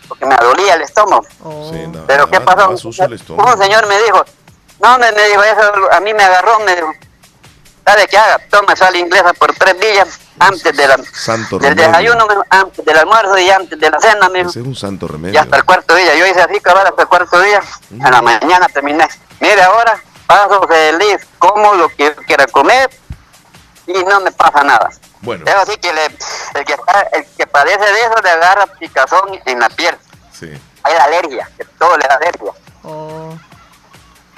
Porque 0.07 0.25
me 0.25 0.35
dolía 0.37 0.75
el 0.75 0.81
estómago. 0.81 1.25
Oh. 1.43 1.69
Sí, 1.73 1.87
no, 1.87 2.05
Pero 2.05 2.29
¿qué 2.29 2.39
pasó? 2.41 2.69
Un 2.69 3.57
señor 3.57 3.87
me 3.87 3.97
dijo, 4.03 4.23
no, 4.81 4.97
me, 4.99 5.11
me 5.11 5.27
dijo, 5.29 5.43
eso 5.43 5.61
a 5.91 5.99
mí 5.99 6.13
me 6.13 6.23
agarró, 6.23 6.59
me 6.59 6.75
dijo, 6.75 6.93
¿sabe 7.85 8.07
qué 8.07 8.17
haga? 8.17 8.39
Toma 8.49 8.75
sal 8.75 8.95
inglesa 8.95 9.33
por 9.33 9.53
tres 9.55 9.79
días 9.79 10.19
antes 10.39 10.75
de 10.77 10.87
la, 10.87 10.97
Santo 11.13 11.57
del 11.57 11.75
remedio. 11.75 11.87
desayuno, 12.13 12.27
antes 12.49 12.85
del 12.85 12.97
almuerzo 12.97 13.37
y 13.39 13.49
antes 13.49 13.79
de 13.79 13.89
la 13.89 13.99
cena, 13.99 14.29
me 14.29 14.39
dijo. 14.39 14.49
Ese 14.51 14.59
es 14.61 14.67
un 14.67 14.75
santo 14.75 15.05
Y 15.07 15.09
remedio. 15.09 15.39
hasta 15.41 15.57
el 15.57 15.63
cuarto 15.65 15.95
día, 15.95 16.15
yo 16.15 16.25
hice 16.27 16.41
así, 16.41 16.59
cabal, 16.59 16.85
hasta 16.87 17.01
el 17.01 17.07
cuarto 17.07 17.41
día, 17.41 17.61
Mm. 17.89 18.05
en 18.05 18.11
la 18.11 18.21
mañana 18.21 18.67
terminé. 18.67 19.07
Mire, 19.39 19.61
ahora 19.63 19.99
paso 20.27 20.61
feliz, 20.67 21.25
como 21.39 21.73
lo 21.73 21.89
que 21.89 22.13
quiera 22.27 22.45
comer 22.47 22.89
y 23.87 23.93
no 24.03 24.19
me 24.19 24.31
pasa 24.31 24.63
nada. 24.63 24.89
Bueno, 25.21 25.43
Es 25.47 25.55
así 25.55 25.75
que 25.77 25.91
le- 25.91 26.05
el, 26.05 26.65
que 26.65 26.73
está- 26.73 27.01
el 27.13 27.23
que 27.23 27.26
padece 27.59 27.85
de 27.93 27.99
eso 28.01 28.21
le 28.23 28.29
agarra 28.29 28.65
picazón 28.67 29.29
en 29.45 29.59
la 29.59 29.69
piel. 29.69 29.95
sí. 30.31 30.49
Hay 30.83 30.93
alergia, 30.95 31.49
que 31.57 31.65
todo 31.77 31.97
le 31.97 32.07
da 32.07 32.15
alergia. 32.15 32.51
Oh. 32.83 33.37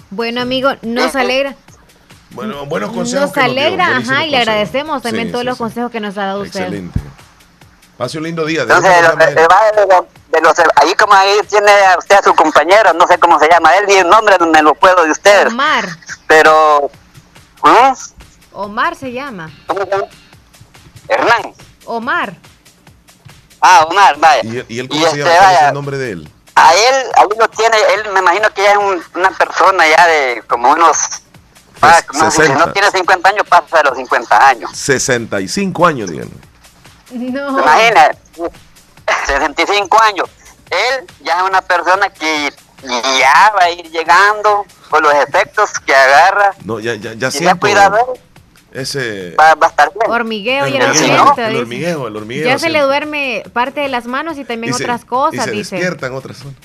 Bueno, 0.10 0.42
amigo, 0.42 0.72
nos 0.82 1.16
alegra. 1.16 1.54
Bueno, 2.32 2.66
buenos 2.66 2.92
consejos. 2.92 3.26
Nos 3.28 3.34
que 3.34 3.42
nos 3.42 3.52
dio, 3.54 3.62
alegra, 3.66 3.98
ajá, 3.98 4.26
y 4.26 4.32
le 4.32 4.38
agradecemos 4.38 5.02
también 5.04 5.28
Sí, 5.28 5.32
todos 5.32 5.42
sí, 5.44 5.48
los 5.48 5.58
sí. 5.58 5.64
consejos 5.64 5.92
que 5.92 6.00
nos 6.00 6.18
ha 6.18 6.26
dado 6.26 6.42
usted. 6.42 6.62
Excelente. 6.62 7.00
Pase 7.98 8.18
un 8.18 8.24
lindo 8.24 8.46
día. 8.46 8.64
Entonces, 8.64 8.90
¿De 8.92 9.26
de, 9.26 9.36
los- 9.88 10.06
de 10.30 10.42
los, 10.42 10.54
ahí 10.78 10.96
como 10.96 11.14
ahí 11.14 11.38
tiene 11.48 11.70
a 11.72 11.98
usted 12.00 12.16
a 12.16 12.24
su 12.24 12.34
compañero, 12.34 12.94
no 12.94 13.06
sé 13.06 13.20
cómo 13.20 13.38
se 13.40 13.48
llama 13.50 13.76
él, 13.76 13.86
ni 13.88 13.96
el 13.96 14.08
nombre 14.10 14.36
no 14.40 14.48
me 14.48 14.64
lo 14.64 14.74
puedo 14.74 15.04
de 15.04 15.12
ustedes, 15.12 15.48
Omar. 15.48 15.86
pero... 16.26 16.90
¿Mm? 17.62 17.94
Omar 18.54 18.96
se 18.96 19.12
llama. 19.12 19.52
¿Cómo 19.68 19.82
se 19.84 19.90
llama? 19.92 20.06
Hernán. 21.10 21.54
Omar. 21.86 22.36
Ah, 23.62 23.86
Omar, 23.90 24.18
vaya. 24.20 24.42
¿Y, 24.44 24.76
y 24.76 24.80
él 24.80 24.88
cómo 24.90 25.00
Y 25.02 25.04
se 25.04 25.10
este, 25.20 25.24
llama? 25.24 25.40
¿Cuál 25.40 25.56
es 25.56 25.62
el 25.64 25.74
nombre 25.74 25.98
de 25.98 26.12
él? 26.12 26.32
A 26.56 26.74
él, 26.74 26.96
ahí 27.16 27.28
lo 27.38 27.48
tiene, 27.50 27.78
él 27.96 28.12
me 28.14 28.20
imagino 28.20 28.50
que 28.54 28.64
ya 28.64 28.72
es 28.72 28.78
un- 28.78 29.04
una 29.16 29.32
persona 29.32 29.88
ya 29.88 30.08
de 30.08 30.44
como 30.48 30.72
unos... 30.72 30.98
ah, 31.82 32.02
no, 32.14 32.30
si 32.32 32.38
60. 32.38 32.66
no 32.66 32.72
tiene 32.74 32.92
50 32.92 33.30
años, 33.30 33.44
pasa 33.48 33.78
de 33.78 33.84
los 33.84 33.98
50 33.98 34.48
años. 34.48 34.72
65 34.74 35.86
años, 35.88 36.10
díganme. 36.12 36.32
No. 37.12 37.60
Imagina, 37.60 38.12
65 39.26 40.02
años. 40.02 40.30
Él 40.70 41.06
ya 41.22 41.38
es 41.38 41.44
una 41.44 41.62
persona 41.62 42.10
que 42.10 42.54
ya 42.84 43.52
va 43.58 43.64
a 43.64 43.70
ir 43.72 43.90
llegando 43.90 44.66
con 44.90 45.02
los 45.04 45.14
efectos 45.16 45.72
que 45.86 45.96
agarra. 45.96 46.52
No, 46.64 46.80
ya, 46.80 46.96
ya, 46.96 47.14
ya 47.14 47.32
siento 47.32 47.68
él, 47.68 47.74
ese... 48.74 49.36
va, 49.40 49.56
va 49.56 49.68
a 49.68 49.70
estar 49.70 49.92
bien. 49.94 50.12
Hormigueo 50.12 50.66
el 50.66 50.74
y 50.74 50.78
el 50.78 50.84
el 50.84 50.92
dice. 50.94 51.20
hormigueo, 51.60 52.08
el 52.08 52.16
hormigueo. 52.16 52.46
Ya 52.48 52.60
se 52.60 52.70
le 52.70 52.82
duerme 52.82 53.44
parte 53.54 53.80
de 53.82 53.88
las 53.90 54.06
manos 54.06 54.38
y 54.38 54.46
también 54.46 54.74
Y 54.74 54.78
se- 54.78 54.84
otras 54.84 55.02
y 55.04 55.06
cosas, 55.06 55.46
se 55.46 55.52
dice. 55.52 55.76
despiertan 55.76 56.14
otras 56.14 56.38
zonas. 56.38 56.56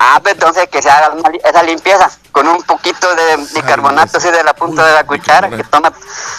Ah, 0.00 0.18
pues 0.22 0.34
entonces 0.34 0.68
que 0.68 0.80
se 0.80 0.88
haga 0.88 1.10
una 1.10 1.30
esa 1.44 1.62
limpieza 1.62 2.10
con 2.30 2.48
un 2.48 2.62
poquito 2.62 3.14
de 3.14 3.36
bicarbonato 3.54 4.16
así 4.16 4.30
de 4.30 4.42
la 4.42 4.54
punta 4.54 4.82
Uy, 4.82 4.88
de 4.88 4.94
la 4.94 5.04
cuchara 5.04 5.50
que 5.50 5.62
toma 5.64 5.92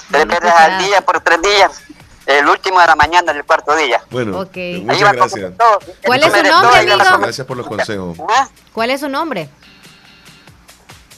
tres 0.10 0.26
veces 0.28 0.52
al 0.52 0.80
día 0.80 1.02
por 1.02 1.20
tres 1.22 1.40
días. 1.42 1.72
El 2.26 2.48
último 2.48 2.80
de 2.80 2.88
la 2.88 2.96
mañana 2.96 3.32
del 3.34 3.44
cuarto 3.44 3.76
día. 3.76 4.02
Bueno, 4.10 4.40
Ok. 4.40 4.56
Ahí 4.56 4.82
muchas 4.86 5.04
va 5.04 5.12
gracias. 5.12 5.52
todo. 5.58 5.80
¿Cuál 6.06 6.24
es 6.24 6.34
su 6.34 6.44
nombre, 6.44 6.80
amigo? 6.80 7.18
Gracias 7.20 7.46
por 7.46 7.58
los 7.58 7.68
consejos. 7.68 8.18
Ah, 8.30 8.48
¿Cuál 8.72 8.90
es 8.92 9.02
su 9.02 9.10
nombre? 9.10 9.50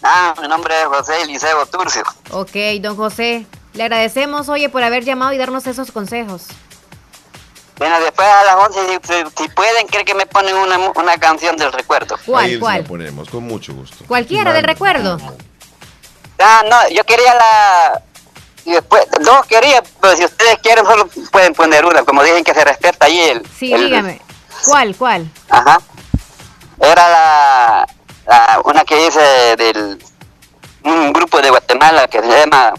Ah, 0.08 0.36
mi 0.40 0.48
nombre 0.48 0.80
es 0.80 0.86
José 0.88 1.22
Eliseo 1.24 1.66
Turcio. 1.66 2.04
Ok, 2.32 2.52
don 2.80 2.96
José. 2.96 3.46
Le 3.74 3.84
agradecemos, 3.84 4.48
oye, 4.50 4.70
por 4.70 4.84
haber 4.84 5.04
llamado 5.04 5.34
y 5.34 5.38
darnos 5.40 5.66
esos 5.66 5.92
consejos. 5.92 6.44
Bueno, 7.78 8.00
después 8.00 8.28
a 8.28 8.44
las 8.46 8.56
11, 8.68 8.80
si, 9.04 9.14
si- 9.14 9.44
si 9.44 9.50
pueden, 9.50 9.88
creo 9.88 10.06
que 10.06 10.14
me 10.14 10.26
ponen 10.28 10.56
una, 10.56 10.78
una 10.96 11.18
canción 11.18 11.58
del 11.58 11.74
recuerdo. 11.74 12.18
¿Cuál, 12.26 12.46
Ahí 12.46 12.60
cuál? 12.60 12.82
la 12.84 12.88
ponemos, 12.88 13.30
con 13.30 13.44
mucho 13.44 13.74
gusto. 13.74 14.06
Cualquiera 14.08 14.54
del 14.54 14.64
recuerdo. 14.64 15.18
Ah, 16.40 16.64
no, 16.70 16.90
yo 16.90 17.04
quería 17.04 17.34
la... 17.34 18.02
Y 18.64 18.72
después, 18.72 19.06
dos 19.22 19.46
quería, 19.48 19.84
pero 20.02 20.16
si 20.16 20.24
ustedes 20.26 20.58
quieren, 20.60 20.86
solo 20.86 21.08
pueden 21.32 21.54
poner 21.54 21.84
una, 21.86 22.04
como 22.04 22.24
dicen 22.24 22.44
que 22.44 22.54
se 22.54 22.64
respeta 22.64 23.08
ahí 23.08 23.20
el... 23.20 23.46
Sí, 23.58 23.74
el- 23.74 23.86
dígame. 23.86 24.22
¿Cuál, 24.66 24.96
cuál? 24.96 25.30
Ajá. 25.50 25.80
Era 26.80 27.10
la, 27.10 27.88
la- 28.28 28.62
una 28.66 28.84
que 28.84 28.96
dice 29.06 29.56
del 29.58 30.04
un 30.84 31.14
grupo 31.14 31.42
de 31.42 31.50
Guatemala 31.50 32.08
que 32.08 32.22
se 32.22 32.28
llama 32.28 32.74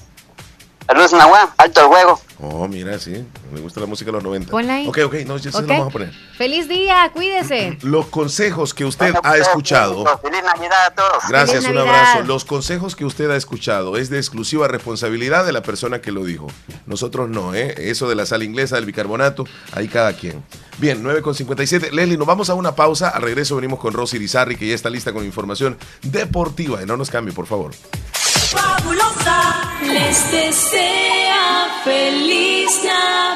La 0.89 0.95
Luz 0.95 1.13
Nahuá, 1.13 1.53
Alto 1.57 1.81
el 1.81 1.87
Juego. 1.89 2.21
Oh, 2.41 2.69
mira, 2.69 2.99
sí. 2.99 3.27
Me 3.53 3.61
gusta 3.61 3.81
la 3.81 3.87
música 3.87 4.09
de 4.11 4.13
los 4.13 4.25
90. 4.25 4.51
Ponla 4.51 4.75
ahí. 4.75 4.89
Ok, 4.89 4.99
ok, 5.07 5.15
no, 5.27 5.37
ya 5.37 5.53
se 5.53 5.61
lo 5.63 5.67
vamos 5.69 5.89
a 5.89 5.91
poner. 5.91 6.13
Feliz 6.37 6.69
día, 6.69 7.11
cuídese. 7.13 7.79
Los 7.83 8.07
consejos 8.07 8.75
que 8.75 8.85
usted 8.85 9.13
Bueno, 9.13 9.21
ha 9.23 9.31
pues, 9.31 9.43
escuchado. 9.43 10.05
Feliz 10.23 10.43
Navidad 10.43 10.87
a 10.87 10.91
todos. 10.95 11.23
Gracias, 11.29 11.65
Feliz 11.65 11.69
un 11.71 11.75
Navidad. 11.77 12.11
abrazo. 12.11 12.27
Los 12.27 12.45
consejos 12.45 12.97
que 12.97 13.05
usted 13.05 13.31
ha 13.31 13.37
escuchado 13.37 13.97
es 13.97 14.11
de 14.11 14.19
exclusiva 14.19 14.69
responsabilidad 14.69 15.45
de 15.47 15.53
la 15.53 15.63
persona 15.63 16.01
que 16.01 16.13
lo 16.13 16.25
dijo. 16.25 16.49
Nosotros 16.87 17.29
no, 17.29 17.55
¿eh? 17.55 17.75
Eso 17.79 18.09
de 18.09 18.15
la 18.15 18.27
sal 18.27 18.43
inglesa, 18.43 18.77
del 18.77 18.87
bicarbonato, 18.87 19.45
ahí 19.73 19.89
cada 19.89 20.13
quien. 20.15 20.43
Bien, 20.79 21.03
9 21.03 21.23
con 21.23 21.35
57. 21.35 21.91
Leslie, 21.93 22.19
nos 22.19 22.27
vamos 22.27 22.51
a 22.51 22.55
una 22.55 22.75
pausa. 22.75 23.09
Al 23.09 23.23
regreso 23.23 23.57
venimos 23.57 23.79
con 23.79 23.93
Rosy 23.95 24.19
Rizarri, 24.19 24.57
que 24.57 24.67
ya 24.69 24.75
está 24.75 24.91
lista 24.91 25.13
con 25.13 25.25
información 25.25 25.79
deportiva. 26.03 26.83
Y 26.83 26.87
no 26.87 26.97
nos 26.97 27.11
cambie, 27.11 27.33
por 27.33 27.47
favor. 27.47 27.73
Fabulosa 28.13 29.81
les 29.83 30.31
desea 30.31 31.69
feliz 31.85 32.71
Navidad. 32.85 33.36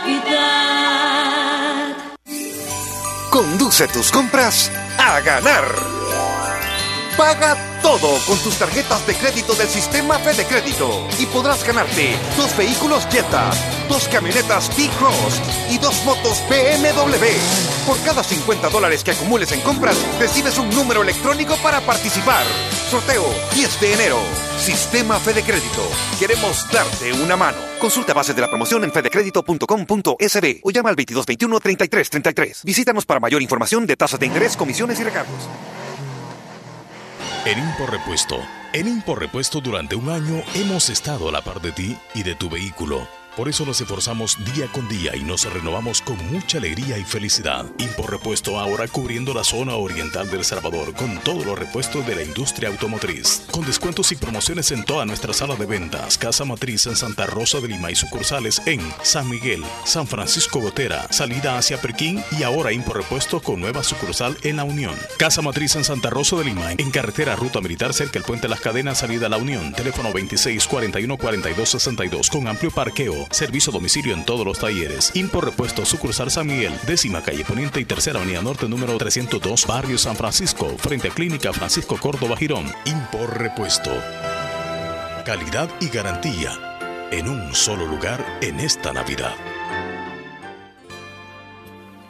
Conduce 3.30 3.86
tus 3.88 4.10
compras 4.10 4.70
a 4.98 5.20
ganar. 5.20 5.99
Paga 7.20 7.54
todo 7.82 8.18
con 8.26 8.38
tus 8.38 8.56
tarjetas 8.56 9.06
de 9.06 9.14
crédito 9.14 9.54
del 9.54 9.68
sistema 9.68 10.18
Fede 10.20 10.46
Crédito 10.46 11.06
y 11.18 11.26
podrás 11.26 11.62
ganarte 11.66 12.16
dos 12.34 12.56
vehículos 12.56 13.06
Jetta, 13.10 13.50
dos 13.90 14.08
camionetas 14.08 14.70
T-Cross 14.70 15.42
y 15.68 15.76
dos 15.76 16.02
motos 16.06 16.42
BMW. 16.48 17.26
Por 17.86 18.00
cada 18.06 18.24
50 18.24 18.70
dólares 18.70 19.04
que 19.04 19.10
acumules 19.10 19.52
en 19.52 19.60
compras, 19.60 19.98
recibes 20.18 20.56
un 20.56 20.70
número 20.70 21.02
electrónico 21.02 21.56
para 21.62 21.82
participar. 21.82 22.42
Sorteo 22.90 23.26
10 23.52 23.80
de 23.82 23.92
enero. 23.92 24.18
Sistema 24.58 25.20
Fede 25.20 25.42
Crédito. 25.42 25.82
Queremos 26.18 26.72
darte 26.72 27.12
una 27.12 27.36
mano. 27.36 27.58
Consulta 27.78 28.14
bases 28.14 28.34
de 28.34 28.40
la 28.40 28.48
promoción 28.48 28.82
en 28.84 28.92
fedecredito.com.sb 28.92 30.60
o 30.62 30.70
llama 30.70 30.88
al 30.88 30.96
2221-3333. 30.96 32.64
Visítanos 32.64 33.04
para 33.04 33.20
mayor 33.20 33.42
información 33.42 33.86
de 33.86 33.98
tasas 33.98 34.18
de 34.18 34.24
interés, 34.24 34.56
comisiones 34.56 34.98
y 35.00 35.04
recargos. 35.04 35.50
En 37.46 37.58
Impo 37.58 37.86
Repuesto. 37.86 38.38
En 38.74 38.86
Impo 38.86 39.14
Repuesto 39.14 39.62
durante 39.62 39.96
un 39.96 40.10
año 40.10 40.42
hemos 40.54 40.90
estado 40.90 41.30
a 41.30 41.32
la 41.32 41.40
par 41.40 41.62
de 41.62 41.72
ti 41.72 41.96
y 42.14 42.22
de 42.22 42.34
tu 42.34 42.50
vehículo. 42.50 43.19
Por 43.40 43.48
eso 43.48 43.64
nos 43.64 43.80
esforzamos 43.80 44.36
día 44.52 44.66
con 44.66 44.86
día 44.86 45.16
y 45.16 45.22
nos 45.22 45.50
renovamos 45.50 46.02
con 46.02 46.18
mucha 46.30 46.58
alegría 46.58 46.98
y 46.98 47.04
felicidad. 47.04 47.64
Impor 47.78 48.10
Repuesto 48.10 48.60
ahora 48.60 48.86
cubriendo 48.86 49.32
la 49.32 49.44
zona 49.44 49.76
oriental 49.76 50.28
del 50.28 50.44
Salvador 50.44 50.92
con 50.92 51.18
todos 51.20 51.46
los 51.46 51.58
repuestos 51.58 52.06
de 52.06 52.16
la 52.16 52.22
industria 52.22 52.68
automotriz. 52.68 53.44
Con 53.50 53.64
descuentos 53.64 54.12
y 54.12 54.16
promociones 54.16 54.72
en 54.72 54.84
toda 54.84 55.06
nuestra 55.06 55.32
sala 55.32 55.56
de 55.56 55.64
ventas, 55.64 56.18
Casa 56.18 56.44
Matriz 56.44 56.84
en 56.84 56.96
Santa 56.96 57.24
Rosa 57.24 57.60
de 57.60 57.68
Lima 57.68 57.90
y 57.90 57.94
sucursales 57.94 58.60
en 58.66 58.82
San 59.02 59.30
Miguel, 59.30 59.64
San 59.86 60.06
Francisco 60.06 60.60
Gotera, 60.60 61.10
salida 61.10 61.56
hacia 61.56 61.80
Perquín 61.80 62.22
y 62.38 62.42
ahora 62.42 62.72
Impor 62.72 62.98
Repuesto 62.98 63.40
con 63.40 63.58
nueva 63.58 63.82
sucursal 63.82 64.36
en 64.42 64.56
La 64.56 64.64
Unión. 64.64 64.94
Casa 65.16 65.40
Matriz 65.40 65.76
en 65.76 65.84
Santa 65.84 66.10
Rosa 66.10 66.36
de 66.36 66.44
Lima, 66.44 66.72
en 66.72 66.90
carretera 66.90 67.36
Ruta 67.36 67.62
Militar 67.62 67.94
cerca 67.94 68.18
del 68.18 68.24
Puente 68.24 68.48
Las 68.48 68.60
Cadenas, 68.60 68.98
salida 68.98 69.30
La 69.30 69.38
Unión. 69.38 69.72
Teléfono 69.72 70.12
26 70.12 70.66
41 70.66 71.16
42 71.16 71.68
62 71.70 72.28
con 72.28 72.46
amplio 72.46 72.70
parqueo. 72.70 73.29
Servicio 73.30 73.70
a 73.70 73.74
domicilio 73.74 74.14
en 74.14 74.24
todos 74.24 74.44
los 74.44 74.58
talleres. 74.58 75.12
Impor 75.14 75.44
Repuesto 75.44 75.84
sucursal 75.84 76.30
San 76.30 76.46
Miguel, 76.46 76.72
décima 76.86 77.22
calle 77.22 77.44
Poniente 77.44 77.80
y 77.80 77.84
tercera 77.84 78.18
avenida 78.18 78.42
norte 78.42 78.68
número 78.68 78.96
302, 78.96 79.66
barrio 79.66 79.98
San 79.98 80.16
Francisco, 80.16 80.76
frente 80.78 81.08
a 81.08 81.10
Clínica 81.12 81.52
Francisco 81.52 81.96
Córdoba 81.96 82.36
Girón. 82.36 82.72
Impor 82.84 83.38
Repuesto. 83.38 83.90
Calidad 85.24 85.70
y 85.80 85.88
garantía 85.88 87.08
en 87.12 87.28
un 87.28 87.54
solo 87.54 87.86
lugar 87.86 88.38
en 88.40 88.60
esta 88.60 88.92
Navidad. 88.92 89.34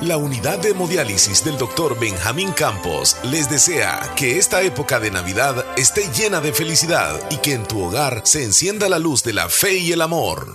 La 0.00 0.16
unidad 0.16 0.58
de 0.58 0.70
hemodiálisis 0.70 1.44
del 1.44 1.56
Dr. 1.56 1.98
Benjamín 1.98 2.52
Campos 2.52 3.16
les 3.22 3.48
desea 3.48 4.00
que 4.16 4.38
esta 4.38 4.60
época 4.62 4.98
de 4.98 5.10
Navidad 5.10 5.64
esté 5.76 6.10
llena 6.12 6.40
de 6.40 6.52
felicidad 6.52 7.18
y 7.30 7.36
que 7.36 7.54
en 7.54 7.64
tu 7.66 7.80
hogar 7.80 8.22
se 8.24 8.44
encienda 8.44 8.88
la 8.88 8.98
luz 8.98 9.22
de 9.22 9.32
la 9.32 9.48
fe 9.48 9.76
y 9.78 9.92
el 9.92 10.02
amor. 10.02 10.54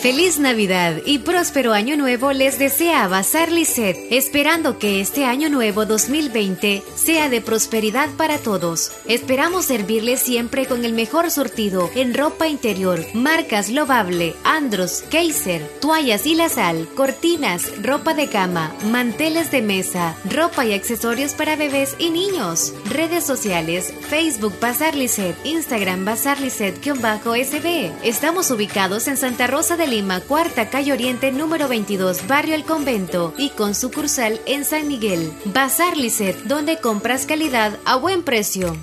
Feliz 0.00 0.38
Navidad 0.38 1.02
y 1.04 1.18
próspero 1.18 1.74
año 1.74 1.94
nuevo 1.94 2.32
les 2.32 2.58
desea 2.58 3.06
Bazar 3.06 3.52
Lisset, 3.52 3.98
esperando 4.08 4.78
que 4.78 5.02
este 5.02 5.26
año 5.26 5.50
nuevo 5.50 5.84
2020 5.84 6.82
sea 6.94 7.28
de 7.28 7.42
prosperidad 7.42 8.08
para 8.16 8.38
todos. 8.38 8.92
Esperamos 9.06 9.66
servirles 9.66 10.20
siempre 10.20 10.64
con 10.64 10.86
el 10.86 10.94
mejor 10.94 11.30
surtido 11.30 11.90
en 11.94 12.14
ropa 12.14 12.48
interior, 12.48 13.04
marcas 13.12 13.68
Lovable, 13.68 14.34
Andros, 14.42 15.04
Kaiser, 15.10 15.68
toallas 15.82 16.24
y 16.24 16.34
la 16.34 16.48
sal, 16.48 16.88
cortinas, 16.96 17.70
ropa 17.82 18.14
de 18.14 18.28
cama, 18.28 18.74
manteles 18.90 19.50
de 19.50 19.60
mesa, 19.60 20.16
ropa 20.24 20.64
y 20.64 20.72
accesorios 20.72 21.34
para 21.34 21.56
bebés 21.56 21.94
y 21.98 22.08
niños. 22.08 22.72
Redes 22.86 23.24
sociales, 23.24 23.92
Facebook 24.08 24.54
Bazar 24.62 24.94
Lisset, 24.94 25.36
Instagram 25.44 26.06
Bazar 26.06 26.38
Lisset-SB. 26.40 27.92
Estamos 28.02 28.50
ubicados 28.50 29.06
en 29.06 29.18
Santa 29.18 29.46
Rosa 29.46 29.76
de 29.76 29.89
Lima, 29.90 30.20
cuarta 30.20 30.70
calle 30.70 30.92
Oriente 30.92 31.32
número 31.32 31.66
22, 31.66 32.28
barrio 32.28 32.54
El 32.54 32.64
Convento 32.64 33.34
y 33.36 33.50
con 33.50 33.74
sucursal 33.74 34.40
en 34.46 34.64
San 34.64 34.86
Miguel. 34.86 35.32
Bazar 35.46 35.96
Lisset, 35.96 36.36
donde 36.44 36.78
compras 36.78 37.26
calidad 37.26 37.76
a 37.84 37.96
buen 37.96 38.22
precio. 38.22 38.76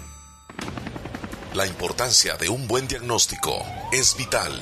La 1.53 1.65
importancia 1.65 2.35
de 2.35 2.49
un 2.49 2.67
buen 2.67 2.89
diagnóstico 2.89 3.65
es 3.93 4.17
vital. 4.17 4.61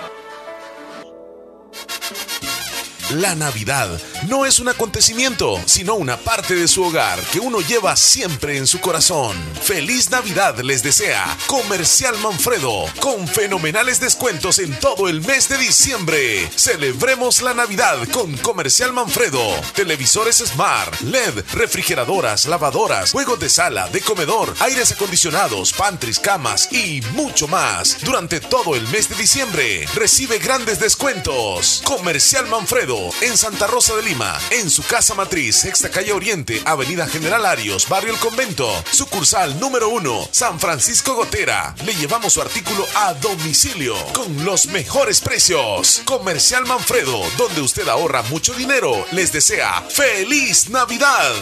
La 3.15 3.35
Navidad 3.35 3.89
no 4.29 4.45
es 4.45 4.59
un 4.59 4.69
acontecimiento, 4.69 5.59
sino 5.65 5.95
una 5.95 6.15
parte 6.15 6.55
de 6.55 6.69
su 6.69 6.81
hogar 6.83 7.19
que 7.33 7.41
uno 7.41 7.59
lleva 7.59 7.97
siempre 7.97 8.55
en 8.55 8.65
su 8.65 8.79
corazón. 8.79 9.35
Feliz 9.61 10.09
Navidad 10.09 10.57
les 10.59 10.81
desea 10.81 11.37
Comercial 11.47 12.17
Manfredo, 12.19 12.85
con 13.01 13.27
fenomenales 13.27 13.99
descuentos 13.99 14.59
en 14.59 14.79
todo 14.79 15.09
el 15.09 15.19
mes 15.21 15.49
de 15.49 15.57
diciembre. 15.57 16.49
Celebremos 16.55 17.41
la 17.41 17.53
Navidad 17.53 17.97
con 18.13 18.37
Comercial 18.37 18.93
Manfredo. 18.93 19.41
Televisores 19.75 20.37
Smart, 20.37 21.01
LED, 21.01 21.43
refrigeradoras, 21.53 22.45
lavadoras, 22.45 23.11
juegos 23.11 23.41
de 23.41 23.49
sala, 23.49 23.89
de 23.89 23.99
comedor, 23.99 24.53
aires 24.61 24.93
acondicionados, 24.93 25.73
pantries, 25.73 26.17
camas 26.17 26.71
y 26.71 27.01
mucho 27.13 27.49
más. 27.49 27.97
Durante 28.05 28.39
todo 28.39 28.75
el 28.75 28.87
mes 28.87 29.09
de 29.09 29.15
diciembre, 29.15 29.85
recibe 29.95 30.37
grandes 30.37 30.79
descuentos. 30.79 31.81
Comercial 31.83 32.47
Manfredo 32.47 33.00
en 33.21 33.37
Santa 33.37 33.67
Rosa 33.67 33.95
de 33.95 34.03
Lima, 34.03 34.39
en 34.51 34.69
su 34.69 34.83
casa 34.83 35.15
matriz, 35.15 35.55
Sexta 35.57 35.89
Calle 35.89 36.13
Oriente, 36.13 36.61
Avenida 36.65 37.07
General 37.07 37.45
Arios, 37.45 37.87
Barrio 37.87 38.13
El 38.13 38.19
Convento, 38.19 38.69
sucursal 38.91 39.59
número 39.59 39.89
1, 39.89 40.29
San 40.31 40.59
Francisco 40.59 41.15
Gotera. 41.15 41.75
Le 41.85 41.95
llevamos 41.95 42.33
su 42.33 42.41
artículo 42.41 42.85
a 42.95 43.13
domicilio 43.15 43.95
con 44.13 44.45
los 44.45 44.67
mejores 44.67 45.21
precios. 45.21 46.01
Comercial 46.05 46.65
Manfredo, 46.65 47.21
donde 47.37 47.61
usted 47.61 47.87
ahorra 47.87 48.21
mucho 48.23 48.53
dinero, 48.53 49.05
les 49.11 49.31
desea 49.31 49.81
feliz 49.89 50.69
Navidad. 50.69 51.33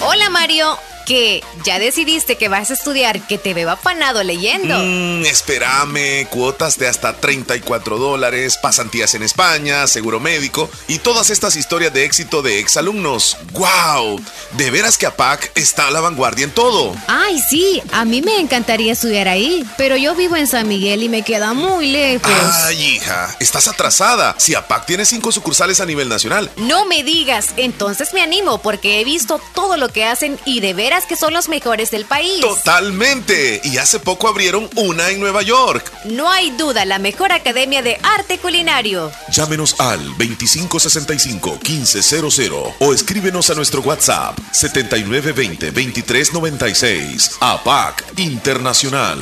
Hola 0.00 0.28
Mario 0.30 0.78
que 1.04 1.42
ya 1.64 1.78
decidiste 1.78 2.36
que 2.36 2.48
vas 2.48 2.70
a 2.70 2.74
estudiar, 2.74 3.26
que 3.26 3.38
te 3.38 3.54
veo 3.54 3.70
afanado 3.70 4.22
leyendo. 4.22 4.78
Mmm, 4.78 5.24
espérame, 5.24 6.26
cuotas 6.28 6.78
de 6.78 6.88
hasta 6.88 7.16
34 7.16 7.98
dólares, 7.98 8.58
pasantías 8.60 9.14
en 9.14 9.22
España, 9.22 9.86
seguro 9.86 10.20
médico 10.20 10.70
y 10.88 10.98
todas 10.98 11.30
estas 11.30 11.56
historias 11.56 11.92
de 11.92 12.04
éxito 12.04 12.42
de 12.42 12.58
exalumnos. 12.58 13.36
¡Wow! 13.52 14.20
De 14.52 14.70
veras 14.70 14.98
que 14.98 15.06
APAC 15.06 15.52
está 15.54 15.88
a 15.88 15.90
la 15.90 16.00
vanguardia 16.00 16.44
en 16.44 16.50
todo. 16.50 16.94
Ay, 17.06 17.40
sí, 17.40 17.82
a 17.92 18.04
mí 18.04 18.22
me 18.22 18.38
encantaría 18.38 18.92
estudiar 18.92 19.28
ahí, 19.28 19.64
pero 19.76 19.96
yo 19.96 20.14
vivo 20.14 20.36
en 20.36 20.46
San 20.46 20.68
Miguel 20.68 21.02
y 21.02 21.08
me 21.08 21.22
queda 21.22 21.54
muy 21.54 21.88
lejos. 21.88 22.30
Ay, 22.64 22.82
hija, 22.82 23.36
estás 23.40 23.68
atrasada. 23.68 24.34
Si 24.38 24.54
APAC 24.54 24.86
tiene 24.86 25.04
cinco 25.04 25.32
sucursales 25.32 25.80
a 25.80 25.86
nivel 25.86 26.08
nacional. 26.08 26.50
No 26.56 26.86
me 26.86 27.02
digas, 27.02 27.48
entonces 27.56 28.14
me 28.14 28.22
animo 28.22 28.58
porque 28.58 29.00
he 29.00 29.04
visto 29.04 29.40
todo 29.54 29.76
lo 29.76 29.88
que 29.88 30.04
hacen 30.04 30.38
y 30.44 30.60
de 30.60 30.74
veras 30.74 30.93
que 31.02 31.16
son 31.16 31.32
los 31.32 31.48
mejores 31.48 31.90
del 31.90 32.04
país. 32.04 32.40
Totalmente. 32.40 33.60
Y 33.64 33.78
hace 33.78 33.98
poco 33.98 34.28
abrieron 34.28 34.70
una 34.76 35.10
en 35.10 35.18
Nueva 35.18 35.42
York. 35.42 35.92
No 36.04 36.30
hay 36.30 36.52
duda, 36.52 36.84
la 36.84 37.00
mejor 37.00 37.32
academia 37.32 37.82
de 37.82 37.98
arte 38.02 38.38
culinario. 38.38 39.10
Llámenos 39.32 39.80
al 39.80 40.16
2565-1500 40.16 42.74
o 42.78 42.94
escríbenos 42.94 43.50
a 43.50 43.54
nuestro 43.54 43.80
WhatsApp 43.82 44.38
7920-2396. 44.52 47.38
APAC 47.40 48.04
Internacional. 48.18 49.18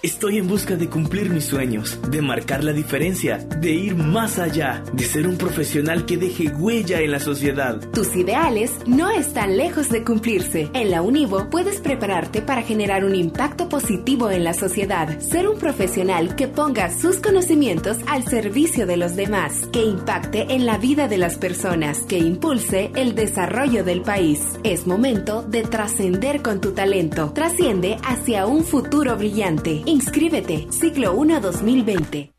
Estoy 0.00 0.38
en 0.38 0.46
busca 0.46 0.76
de 0.76 0.88
cumplir 0.88 1.28
mis 1.28 1.46
sueños, 1.46 1.98
de 2.08 2.22
marcar 2.22 2.62
la 2.62 2.72
diferencia, 2.72 3.38
de 3.38 3.72
ir 3.72 3.96
más 3.96 4.38
allá, 4.38 4.84
de 4.92 5.02
ser 5.02 5.26
un 5.26 5.36
profesional 5.36 6.06
que 6.06 6.16
deje 6.16 6.50
huella 6.50 7.00
en 7.00 7.10
la 7.10 7.18
sociedad. 7.18 7.80
Tus 7.90 8.14
ideales 8.14 8.70
no 8.86 9.10
están 9.10 9.56
lejos 9.56 9.88
de 9.88 10.04
cumplirse. 10.04 10.70
En 10.72 10.92
la 10.92 11.02
Univo 11.02 11.50
puedes 11.50 11.80
prepararte 11.80 12.42
para 12.42 12.62
generar 12.62 13.04
un 13.04 13.16
impacto 13.16 13.68
positivo 13.68 14.30
en 14.30 14.44
la 14.44 14.54
sociedad, 14.54 15.18
ser 15.18 15.48
un 15.48 15.58
profesional 15.58 16.36
que 16.36 16.46
ponga 16.46 16.96
sus 16.96 17.16
conocimientos 17.16 17.96
al 18.06 18.22
servicio 18.24 18.86
de 18.86 18.98
los 18.98 19.16
demás, 19.16 19.66
que 19.72 19.82
impacte 19.82 20.54
en 20.54 20.64
la 20.64 20.78
vida 20.78 21.08
de 21.08 21.18
las 21.18 21.38
personas, 21.38 22.02
que 22.02 22.18
impulse 22.18 22.92
el 22.94 23.16
desarrollo 23.16 23.82
del 23.82 24.02
país. 24.02 24.38
Es 24.62 24.86
momento 24.86 25.42
de 25.42 25.64
trascender 25.64 26.40
con 26.40 26.60
tu 26.60 26.70
talento. 26.70 27.32
Trasciende 27.34 27.96
hacia 28.04 28.46
un 28.46 28.62
futuro 28.62 29.16
brillante. 29.16 29.82
Inscríbete, 29.88 30.66
ciclo 30.70 31.14
1 31.14 31.40
2020. 31.40 32.30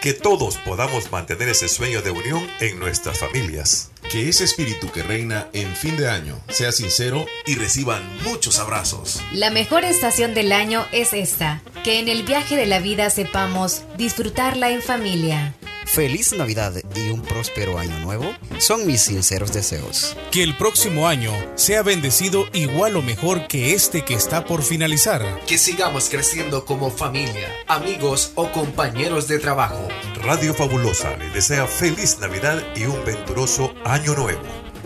Que 0.00 0.14
todos 0.14 0.56
podamos 0.64 1.12
mantener 1.12 1.50
ese 1.50 1.68
sueño 1.68 2.00
de 2.00 2.12
unión 2.12 2.42
en 2.60 2.78
nuestras 2.78 3.18
familias. 3.18 3.92
Que 4.10 4.30
ese 4.30 4.44
espíritu 4.44 4.90
que 4.90 5.02
reina 5.02 5.48
en 5.52 5.76
fin 5.76 5.98
de 5.98 6.08
año 6.08 6.40
sea 6.48 6.72
sincero 6.72 7.26
y 7.44 7.56
reciban 7.56 8.02
muchos 8.24 8.58
abrazos. 8.58 9.22
La 9.30 9.50
mejor 9.50 9.84
estación 9.84 10.32
del 10.32 10.52
año 10.52 10.86
es 10.90 11.12
esta, 11.12 11.60
que 11.84 11.98
en 11.98 12.08
el 12.08 12.22
viaje 12.22 12.56
de 12.56 12.64
la 12.64 12.80
vida 12.80 13.10
sepamos 13.10 13.82
disfrutarla 13.98 14.70
en 14.70 14.80
familia. 14.80 15.54
Feliz 15.86 16.32
Navidad 16.32 16.74
y 16.96 17.10
un 17.10 17.20
próspero 17.20 17.78
año 17.78 17.98
nuevo 18.00 18.24
son 18.58 18.86
mis 18.86 19.02
sinceros 19.02 19.52
deseos. 19.52 20.16
Que 20.30 20.42
el 20.42 20.56
próximo 20.56 21.06
año 21.06 21.32
sea 21.54 21.82
bendecido 21.82 22.46
igual 22.52 22.96
o 22.96 23.02
mejor 23.02 23.46
que 23.46 23.74
este 23.74 24.02
que 24.02 24.14
está 24.14 24.44
por 24.44 24.62
finalizar. 24.62 25.22
Que 25.46 25.58
sigamos 25.58 26.08
creciendo 26.08 26.64
como 26.64 26.90
familia, 26.90 27.48
amigos 27.68 28.32
o 28.36 28.50
compañeros 28.52 29.28
de 29.28 29.38
trabajo. 29.38 29.88
Radio 30.24 30.54
Fabulosa 30.54 31.16
le 31.18 31.28
desea 31.30 31.66
feliz 31.66 32.18
Navidad 32.20 32.62
y 32.74 32.84
un 32.84 33.04
venturoso 33.04 33.74
año 33.84 34.14
nuevo. 34.14 34.40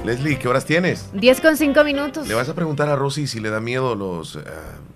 Leslie, 0.05 0.39
¿qué 0.39 0.49
horas 0.49 0.65
tienes? 0.65 1.09
10 1.15 1.41
con 1.41 1.57
5 1.57 1.85
minutos. 1.85 2.27
¿Le 2.27 2.35
vas 2.35 2.49
a 2.49 2.55
preguntar 2.55 2.89
a 2.89 2.97
Rosy 2.97 3.27
si 3.27 3.41
le 3.41 3.51
da 3.51 3.61
miedo 3.61 3.95
los, 3.95 4.37
uh, 4.37 4.41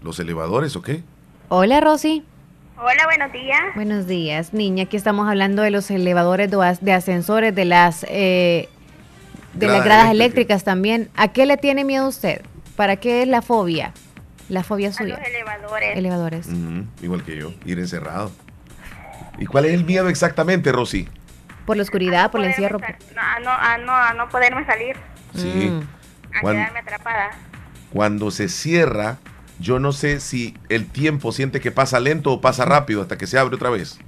los 0.03 0.19
elevadores 0.19 0.75
o 0.77 0.83
qué? 0.83 1.03
Hola, 1.49 1.81
Rosy. 1.81 2.25
Hola, 2.83 3.05
buenos 3.05 3.31
días. 3.33 3.61
Buenos 3.75 4.07
días, 4.07 4.55
niña. 4.55 4.85
Aquí 4.85 4.97
estamos 4.97 5.29
hablando 5.29 5.61
de 5.61 5.71
los 5.71 5.91
elevadores 5.91 6.51
de 6.51 6.93
ascensores, 6.95 7.55
de 7.55 7.67
las 7.67 8.07
eh, 8.09 8.71
de 9.53 9.67
gradas 9.67 9.77
las 9.79 9.85
gradas 9.85 10.11
eléctricas 10.13 10.65
también. 10.65 11.11
¿A 11.15 11.29
qué 11.29 11.45
le 11.45 11.59
tiene 11.59 11.85
miedo 11.85 12.09
usted? 12.09 12.41
¿Para 12.77 12.97
qué 12.97 13.21
es 13.23 13.29
la 13.29 13.43
fobia? 13.43 13.93
La 14.49 14.63
fobia 14.63 14.93
suya. 14.95 15.17
A 15.17 15.19
los 15.19 15.29
elevadores. 15.29 15.97
Elevadores. 15.99 16.47
Uh 16.47 16.53
-huh. 16.53 16.87
Igual 17.03 17.23
que 17.23 17.37
yo, 17.37 17.53
ir 17.67 17.79
encerrado. 17.79 18.33
¿Y 19.39 19.45
cuál 19.45 19.67
es 19.67 19.75
el 19.75 19.85
miedo 19.85 20.09
exactamente, 20.09 20.73
Rosy? 20.73 21.07
Por 21.67 21.77
la 21.77 21.83
oscuridad, 21.83 22.25
no 22.25 22.31
por 22.31 22.41
el 22.41 22.47
encierro. 22.47 22.79
No, 22.79 23.21
a 23.21 23.41
no, 23.41 23.51
a 23.51 23.79
no, 23.79 23.95
a 23.95 24.15
no 24.15 24.29
poderme 24.31 24.65
salir. 24.65 24.97
Sí. 25.35 25.71
Mm. 25.71 25.83
A 26.35 26.41
Cuando- 26.41 26.61
quedarme 26.63 26.79
atrapada. 26.81 27.31
Cuando 27.93 28.31
se 28.31 28.49
cierra, 28.49 29.19
yo 29.61 29.79
no 29.79 29.93
sé 29.93 30.21
si 30.21 30.55
el 30.69 30.87
tiempo 30.87 31.33
siente 31.33 31.61
que 31.61 31.71
pasa 31.71 32.01
lento 32.01 32.33
o 32.33 32.41
pasa 32.41 32.65
rápido 32.65 33.03
hasta 33.03 33.19
que 33.19 33.27
se 33.27 33.39
abre 33.39 33.55
otra 33.55 33.71
vez. 33.71 33.99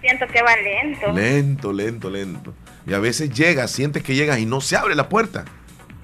Siento 0.00 0.26
que 0.26 0.42
va 0.42 0.56
lento. 0.56 1.12
Lento, 1.12 1.72
lento, 1.72 2.10
lento. 2.10 2.54
Y 2.86 2.94
a 2.94 2.98
veces 2.98 3.30
llegas, 3.30 3.70
sientes 3.70 4.02
que 4.02 4.14
llegas 4.14 4.38
y 4.38 4.46
no 4.46 4.60
se 4.60 4.76
abre 4.76 4.94
la 4.94 5.08
puerta. 5.08 5.44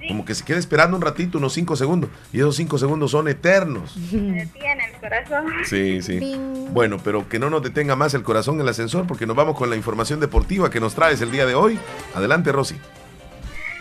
Como 0.07 0.23
que 0.23 0.35
se 0.35 0.45
queda 0.45 0.57
esperando 0.57 0.95
un 0.95 1.01
ratito, 1.01 1.37
unos 1.37 1.53
5 1.53 1.75
segundos. 1.75 2.09
Y 2.31 2.37
esos 2.37 2.55
5 2.55 2.77
segundos 2.77 3.11
son 3.11 3.27
eternos. 3.27 3.97
Se 4.09 4.17
detiene 4.17 4.85
el 4.85 4.99
corazón. 5.01 5.45
Sí, 5.65 6.01
sí. 6.01 6.39
Bueno, 6.71 6.97
pero 7.03 7.27
que 7.27 7.39
no 7.39 7.49
nos 7.49 7.61
detenga 7.61 7.95
más 7.97 8.13
el 8.13 8.23
corazón 8.23 8.55
en 8.55 8.61
el 8.61 8.69
ascensor 8.69 9.05
porque 9.05 9.25
nos 9.25 9.35
vamos 9.35 9.57
con 9.57 9.69
la 9.69 9.75
información 9.75 10.19
deportiva 10.19 10.69
que 10.69 10.79
nos 10.79 10.95
traes 10.95 11.19
el 11.21 11.31
día 11.31 11.45
de 11.45 11.55
hoy. 11.55 11.77
Adelante, 12.15 12.51
Rosy. 12.53 12.75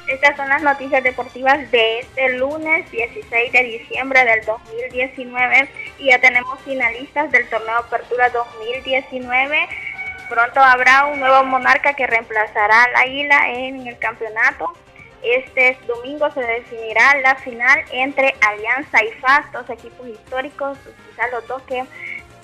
Estas 0.06 0.36
son 0.36 0.48
las 0.48 0.62
noticias 0.62 1.02
deportivas 1.02 1.68
de 1.72 1.98
este 1.98 2.28
lunes 2.34 2.88
16 2.92 3.52
de 3.52 3.62
diciembre 3.64 4.24
del 4.24 4.44
2019 4.44 5.68
y 5.98 6.10
ya 6.10 6.20
tenemos 6.20 6.60
finalistas 6.60 7.32
del 7.32 7.48
torneo 7.48 7.78
Apertura 7.78 8.30
2019. 8.30 9.68
Pronto 10.28 10.60
habrá 10.60 11.06
un 11.06 11.18
nuevo 11.18 11.42
monarca 11.44 11.94
que 11.94 12.06
reemplazará 12.06 12.84
al 12.84 12.96
Águila 12.96 13.50
en 13.50 13.84
el 13.84 13.98
campeonato. 13.98 14.72
Este 15.22 15.76
domingo 15.88 16.30
se 16.30 16.40
definirá 16.40 17.16
la 17.20 17.34
final 17.34 17.84
entre 17.90 18.32
Alianza 18.42 19.02
y 19.02 19.10
FAS, 19.20 19.50
dos 19.50 19.68
equipos 19.70 20.06
históricos, 20.06 20.78
quizás 21.10 21.32
los 21.32 21.48
dos 21.48 21.62
que 21.62 21.84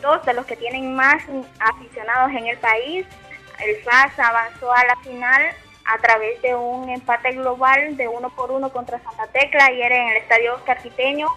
dos 0.00 0.24
de 0.26 0.34
los 0.34 0.44
que 0.46 0.56
tienen 0.56 0.96
más 0.96 1.22
aficionados 1.60 2.32
en 2.32 2.48
el 2.48 2.58
país. 2.58 3.06
El 3.60 3.76
FAS 3.84 4.18
avanzó 4.18 4.72
a 4.72 4.84
la 4.84 4.96
final 4.96 5.54
a 5.84 5.98
través 5.98 6.40
de 6.42 6.54
un 6.54 6.88
empate 6.88 7.32
global 7.32 7.96
de 7.96 8.08
uno 8.08 8.30
por 8.30 8.50
uno 8.50 8.72
contra 8.72 9.00
Santa 9.00 9.26
Tecla 9.28 9.66
ayer 9.66 9.92
en 9.92 10.08
el 10.08 10.16
estadio 10.18 10.54
Oscar 10.54 10.80
Quiteño. 10.80 11.28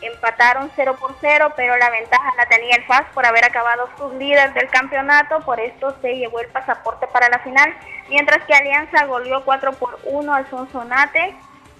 Empataron 0.00 0.70
0 0.74 0.96
por 0.98 1.14
0, 1.20 1.52
pero 1.56 1.76
la 1.76 1.90
ventaja 1.90 2.32
la 2.36 2.46
tenía 2.46 2.74
el 2.74 2.84
FAS 2.84 3.04
por 3.14 3.24
haber 3.24 3.44
acabado 3.44 3.88
sublíder 3.96 4.52
del 4.52 4.68
campeonato, 4.68 5.40
por 5.40 5.60
esto 5.60 5.96
se 6.02 6.16
llevó 6.16 6.40
el 6.40 6.48
pasaporte 6.48 7.06
para 7.06 7.28
la 7.28 7.38
final, 7.38 7.72
mientras 8.08 8.44
que 8.44 8.54
Alianza 8.54 9.04
goleó 9.04 9.44
4 9.44 9.72
por 9.74 10.00
1 10.04 10.34
al 10.34 10.50
Sonsonate 10.50 11.36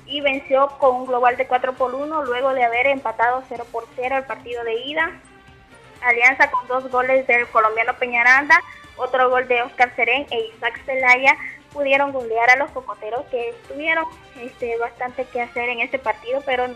y 0.07 0.21
venció 0.21 0.69
con 0.79 0.97
un 0.97 1.07
global 1.07 1.37
de 1.37 1.49
4 1.49 1.73
por 1.73 1.95
1 1.95 2.25
luego 2.25 2.55
de 2.55 2.63
haber 2.63 2.87
empatado 2.87 3.43
0 3.49 3.67
por 3.73 3.87
0 3.97 4.19
el 4.19 4.25
partido 4.25 4.63
de 4.63 4.75
ida. 4.75 5.11
Alianza 6.03 6.51
con 6.51 6.67
dos 6.69 6.89
goles 6.91 7.27
del 7.27 7.49
colombiano 7.49 7.95
Peñaranda, 7.95 8.61
otro 8.97 9.31
gol 9.31 9.49
de 9.49 9.63
Oscar 9.63 9.93
Serén 9.97 10.27
e 10.31 10.41
Isaac 10.55 10.81
Zelaya 10.85 11.37
pudieron 11.73 12.13
golear 12.13 12.51
a 12.51 12.57
los 12.57 12.71
cocoteros 12.71 13.25
que 13.27 13.55
tuvieron 13.69 14.05
este, 14.41 14.77
bastante 14.79 15.25
que 15.27 15.41
hacer 15.41 15.69
en 15.69 15.81
este 15.81 15.99
partido, 15.99 16.43
pero 16.45 16.67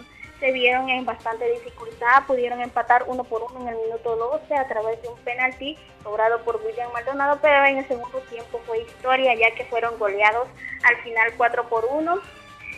se 0.40 0.52
vieron 0.52 0.90
en 0.90 1.04
bastante 1.04 1.50
dificultad, 1.50 2.24
pudieron 2.26 2.60
empatar 2.60 3.04
uno 3.06 3.24
por 3.24 3.42
uno 3.42 3.60
en 3.62 3.68
el 3.68 3.76
minuto 3.76 4.16
12 4.16 4.54
a 4.54 4.68
través 4.68 5.00
de 5.02 5.08
un 5.08 5.18
penalti 5.20 5.78
cobrado 6.02 6.42
por 6.42 6.60
William 6.64 6.92
Maldonado, 6.92 7.38
pero 7.40 7.64
en 7.64 7.78
el 7.78 7.88
segundo 7.88 8.18
tiempo 8.30 8.60
fue 8.66 8.82
historia 8.82 9.34
ya 9.34 9.54
que 9.54 9.64
fueron 9.64 9.98
goleados 9.98 10.48
al 10.84 10.96
final 11.02 11.32
4 11.36 11.68
por 11.68 11.86
1. 11.90 12.20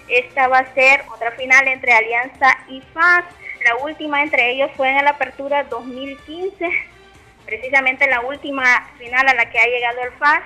Esta 0.09 0.49
va 0.49 0.59
a 0.59 0.75
ser 0.75 1.05
otra 1.13 1.33
final 1.33 1.69
entre 1.69 1.93
Alianza 1.93 2.59
y 2.69 2.81
FAS. 2.81 3.25
La 3.65 3.77
última 3.77 4.23
entre 4.23 4.53
ellos 4.53 4.71
fue 4.77 4.89
en 4.89 5.05
la 5.05 5.11
apertura 5.11 5.65
2015, 5.65 6.71
precisamente 7.45 8.09
la 8.09 8.21
última 8.21 8.89
final 8.99 9.29
a 9.29 9.35
la 9.35 9.51
que 9.51 9.59
ha 9.59 9.67
llegado 9.67 10.01
el 10.03 10.13
FAS. 10.13 10.43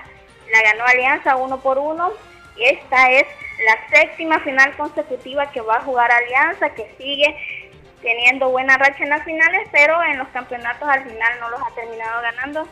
La 0.53 0.63
ganó 0.63 0.85
Alianza 0.85 1.37
uno 1.37 1.61
por 1.61 1.79
uno 1.79 2.13
y 2.57 2.65
esta 2.65 3.11
es 3.11 3.25
la 3.65 3.99
séptima 3.99 4.39
final 4.41 4.77
consecutiva 4.77 5.51
que 5.51 5.63
va 5.63 5.77
a 5.77 5.83
jugar 5.83 6.13
Alianza, 6.13 6.71
que 6.71 6.95
sigue 6.99 7.35
teniendo 8.03 8.51
buena 8.51 8.77
racha 8.77 9.03
en 9.03 9.11
las 9.11 9.25
finales, 9.25 9.67
pero 9.73 10.03
en 10.03 10.19
los 10.19 10.29
campeonatos 10.29 10.87
al 10.89 11.05
final 11.05 11.41
no 11.41 11.51
los 11.51 11.61
ha 11.63 11.75
terminado 11.75 12.21
ganando. 12.21 12.69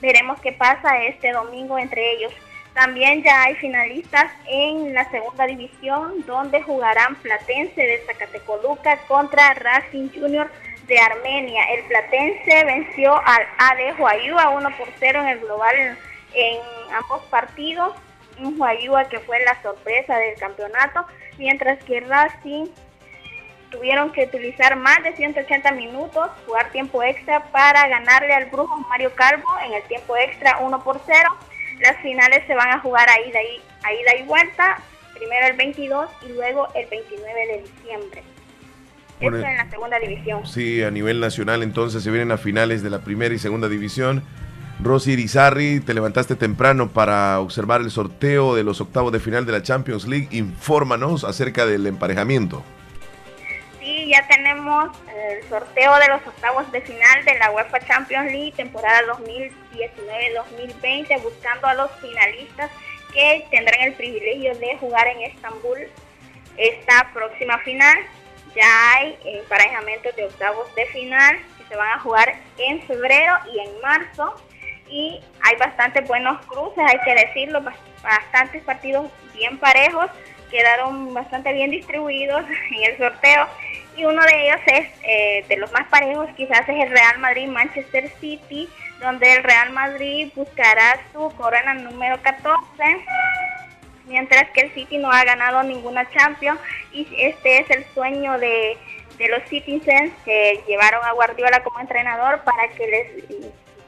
Veremos 0.00 0.38
qué 0.40 0.52
pasa 0.52 1.02
este 1.04 1.32
domingo 1.32 1.78
entre 1.78 2.12
ellos. 2.12 2.32
También 2.74 3.22
ya 3.22 3.42
hay 3.42 3.54
finalistas 3.54 4.30
en 4.46 4.92
la 4.92 5.08
segunda 5.10 5.46
división 5.46 6.24
donde 6.26 6.62
jugarán 6.62 7.14
Platense 7.16 7.80
de 7.80 8.02
Zacatecoluca 8.06 8.98
contra 9.06 9.54
Racing 9.54 10.08
Junior 10.08 10.50
de 10.86 10.98
Armenia. 10.98 11.64
El 11.74 11.84
Platense 11.84 12.64
venció 12.64 13.14
al 13.14 13.46
AD 13.58 13.98
Huayúa 13.98 14.50
1 14.50 14.76
por 14.76 14.88
0 14.98 15.20
en 15.22 15.28
el 15.28 15.40
global 15.40 15.98
en 16.34 16.58
ambos 16.92 17.22
partidos. 17.30 17.94
Un 18.38 18.60
Huayúa 18.60 19.04
que 19.08 19.20
fue 19.20 19.44
la 19.44 19.60
sorpresa 19.62 20.16
del 20.16 20.38
campeonato, 20.38 21.06
mientras 21.38 21.82
que 21.84 22.00
Racing 22.00 22.66
tuvieron 23.72 24.12
que 24.12 24.24
utilizar 24.24 24.76
más 24.76 25.02
de 25.02 25.16
180 25.16 25.72
minutos, 25.72 26.30
jugar 26.46 26.70
tiempo 26.70 27.02
extra 27.02 27.42
para 27.50 27.88
ganarle 27.88 28.32
al 28.34 28.44
Brujo 28.46 28.76
Mario 28.88 29.12
Calvo 29.14 29.48
en 29.66 29.72
el 29.72 29.82
tiempo 29.84 30.16
extra 30.16 30.58
1 30.58 30.84
por 30.84 31.00
0. 31.04 31.28
Las 31.80 31.96
finales 32.00 32.44
se 32.46 32.54
van 32.54 32.68
a 32.68 32.78
jugar 32.78 33.08
a 33.08 33.20
ida 33.20 33.42
y, 33.42 33.60
a 33.82 33.92
ida 33.92 34.16
y 34.20 34.22
vuelta, 34.24 34.78
primero 35.14 35.46
el 35.46 35.56
22 35.56 36.10
y 36.22 36.32
luego 36.32 36.68
el 36.74 36.86
29 36.86 37.46
de 37.46 37.62
diciembre. 37.62 38.22
Bueno, 39.20 39.36
Esto 39.38 39.48
en 39.48 39.56
la 39.56 39.70
segunda 39.70 39.98
división. 39.98 40.46
Sí, 40.46 40.82
a 40.82 40.90
nivel 40.90 41.20
nacional 41.20 41.62
entonces 41.62 42.02
se 42.02 42.10
vienen 42.10 42.30
a 42.32 42.38
finales 42.38 42.82
de 42.82 42.90
la 42.90 43.00
primera 43.00 43.34
y 43.34 43.38
segunda 43.38 43.68
división. 43.68 44.22
Rosy 44.82 45.12
Irizarri, 45.12 45.80
te 45.80 45.94
levantaste 45.94 46.34
temprano 46.34 46.88
para 46.88 47.38
observar 47.40 47.80
el 47.80 47.90
sorteo 47.90 48.54
de 48.54 48.64
los 48.64 48.80
octavos 48.80 49.12
de 49.12 49.20
final 49.20 49.46
de 49.46 49.52
la 49.52 49.62
Champions 49.62 50.06
League. 50.06 50.28
Infórmanos 50.32 51.24
acerca 51.24 51.66
del 51.66 51.86
emparejamiento. 51.86 52.62
Sí, 53.78 54.10
ya 54.12 54.26
tenemos 54.28 54.90
el 55.08 55.48
sorteo 55.48 55.96
de 55.98 56.08
los 56.08 56.26
octavos 56.26 56.70
de 56.72 56.80
final 56.80 57.24
de 57.24 57.38
la 57.38 57.52
UEFA 57.52 57.80
Champions 57.80 58.32
League 58.32 58.52
temporada 58.56 59.02
2019-2020, 59.18 61.22
buscando 61.22 61.66
a 61.66 61.74
los 61.74 61.90
finalistas 62.00 62.70
que 63.12 63.46
tendrán 63.50 63.82
el 63.82 63.92
privilegio 63.94 64.54
de 64.56 64.76
jugar 64.78 65.06
en 65.06 65.22
Estambul 65.22 65.78
esta 66.56 67.10
próxima 67.12 67.58
final. 67.58 67.98
Ya 68.54 68.96
hay 68.96 69.18
emparejamientos 69.24 70.14
de 70.16 70.24
octavos 70.24 70.74
de 70.74 70.86
final 70.86 71.38
que 71.58 71.64
se 71.68 71.76
van 71.76 71.92
a 71.92 72.00
jugar 72.00 72.34
en 72.58 72.82
febrero 72.82 73.34
y 73.52 73.60
en 73.60 73.80
marzo. 73.80 74.34
Y 74.92 75.18
hay 75.40 75.56
bastantes 75.56 76.06
buenos 76.06 76.44
cruces, 76.44 76.84
hay 76.86 76.98
que 77.02 77.14
decirlo, 77.14 77.62
bas- 77.62 77.74
bastantes 78.02 78.62
partidos 78.62 79.10
bien 79.34 79.56
parejos, 79.58 80.10
quedaron 80.50 81.14
bastante 81.14 81.50
bien 81.54 81.70
distribuidos 81.70 82.44
en 82.76 82.90
el 82.90 82.98
sorteo. 82.98 83.46
Y 83.96 84.04
uno 84.04 84.22
de 84.22 84.46
ellos 84.46 84.60
es, 84.66 84.86
eh, 85.02 85.44
de 85.48 85.56
los 85.56 85.72
más 85.72 85.86
parejos, 85.88 86.28
quizás 86.36 86.60
es 86.68 86.84
el 86.84 86.90
Real 86.90 87.18
Madrid-Manchester 87.20 88.10
City, 88.20 88.68
donde 89.00 89.32
el 89.34 89.42
Real 89.42 89.70
Madrid 89.70 90.30
buscará 90.34 91.00
su 91.12 91.30
corona 91.36 91.72
número 91.74 92.20
14 92.22 92.60
mientras 94.06 94.50
que 94.50 94.62
el 94.62 94.74
City 94.74 94.98
no 94.98 95.10
ha 95.10 95.24
ganado 95.24 95.62
ninguna 95.62 96.08
Champions 96.10 96.60
y 96.92 97.06
este 97.18 97.58
es 97.60 97.70
el 97.70 97.84
sueño 97.94 98.38
de, 98.38 98.76
de 99.16 99.28
los 99.28 99.42
Citizens 99.48 100.12
que 100.24 100.62
llevaron 100.66 101.02
a 101.04 101.12
Guardiola 101.12 101.62
como 101.62 101.80
entrenador 101.80 102.42
para 102.42 102.68
que 102.68 102.86
les 102.86 103.24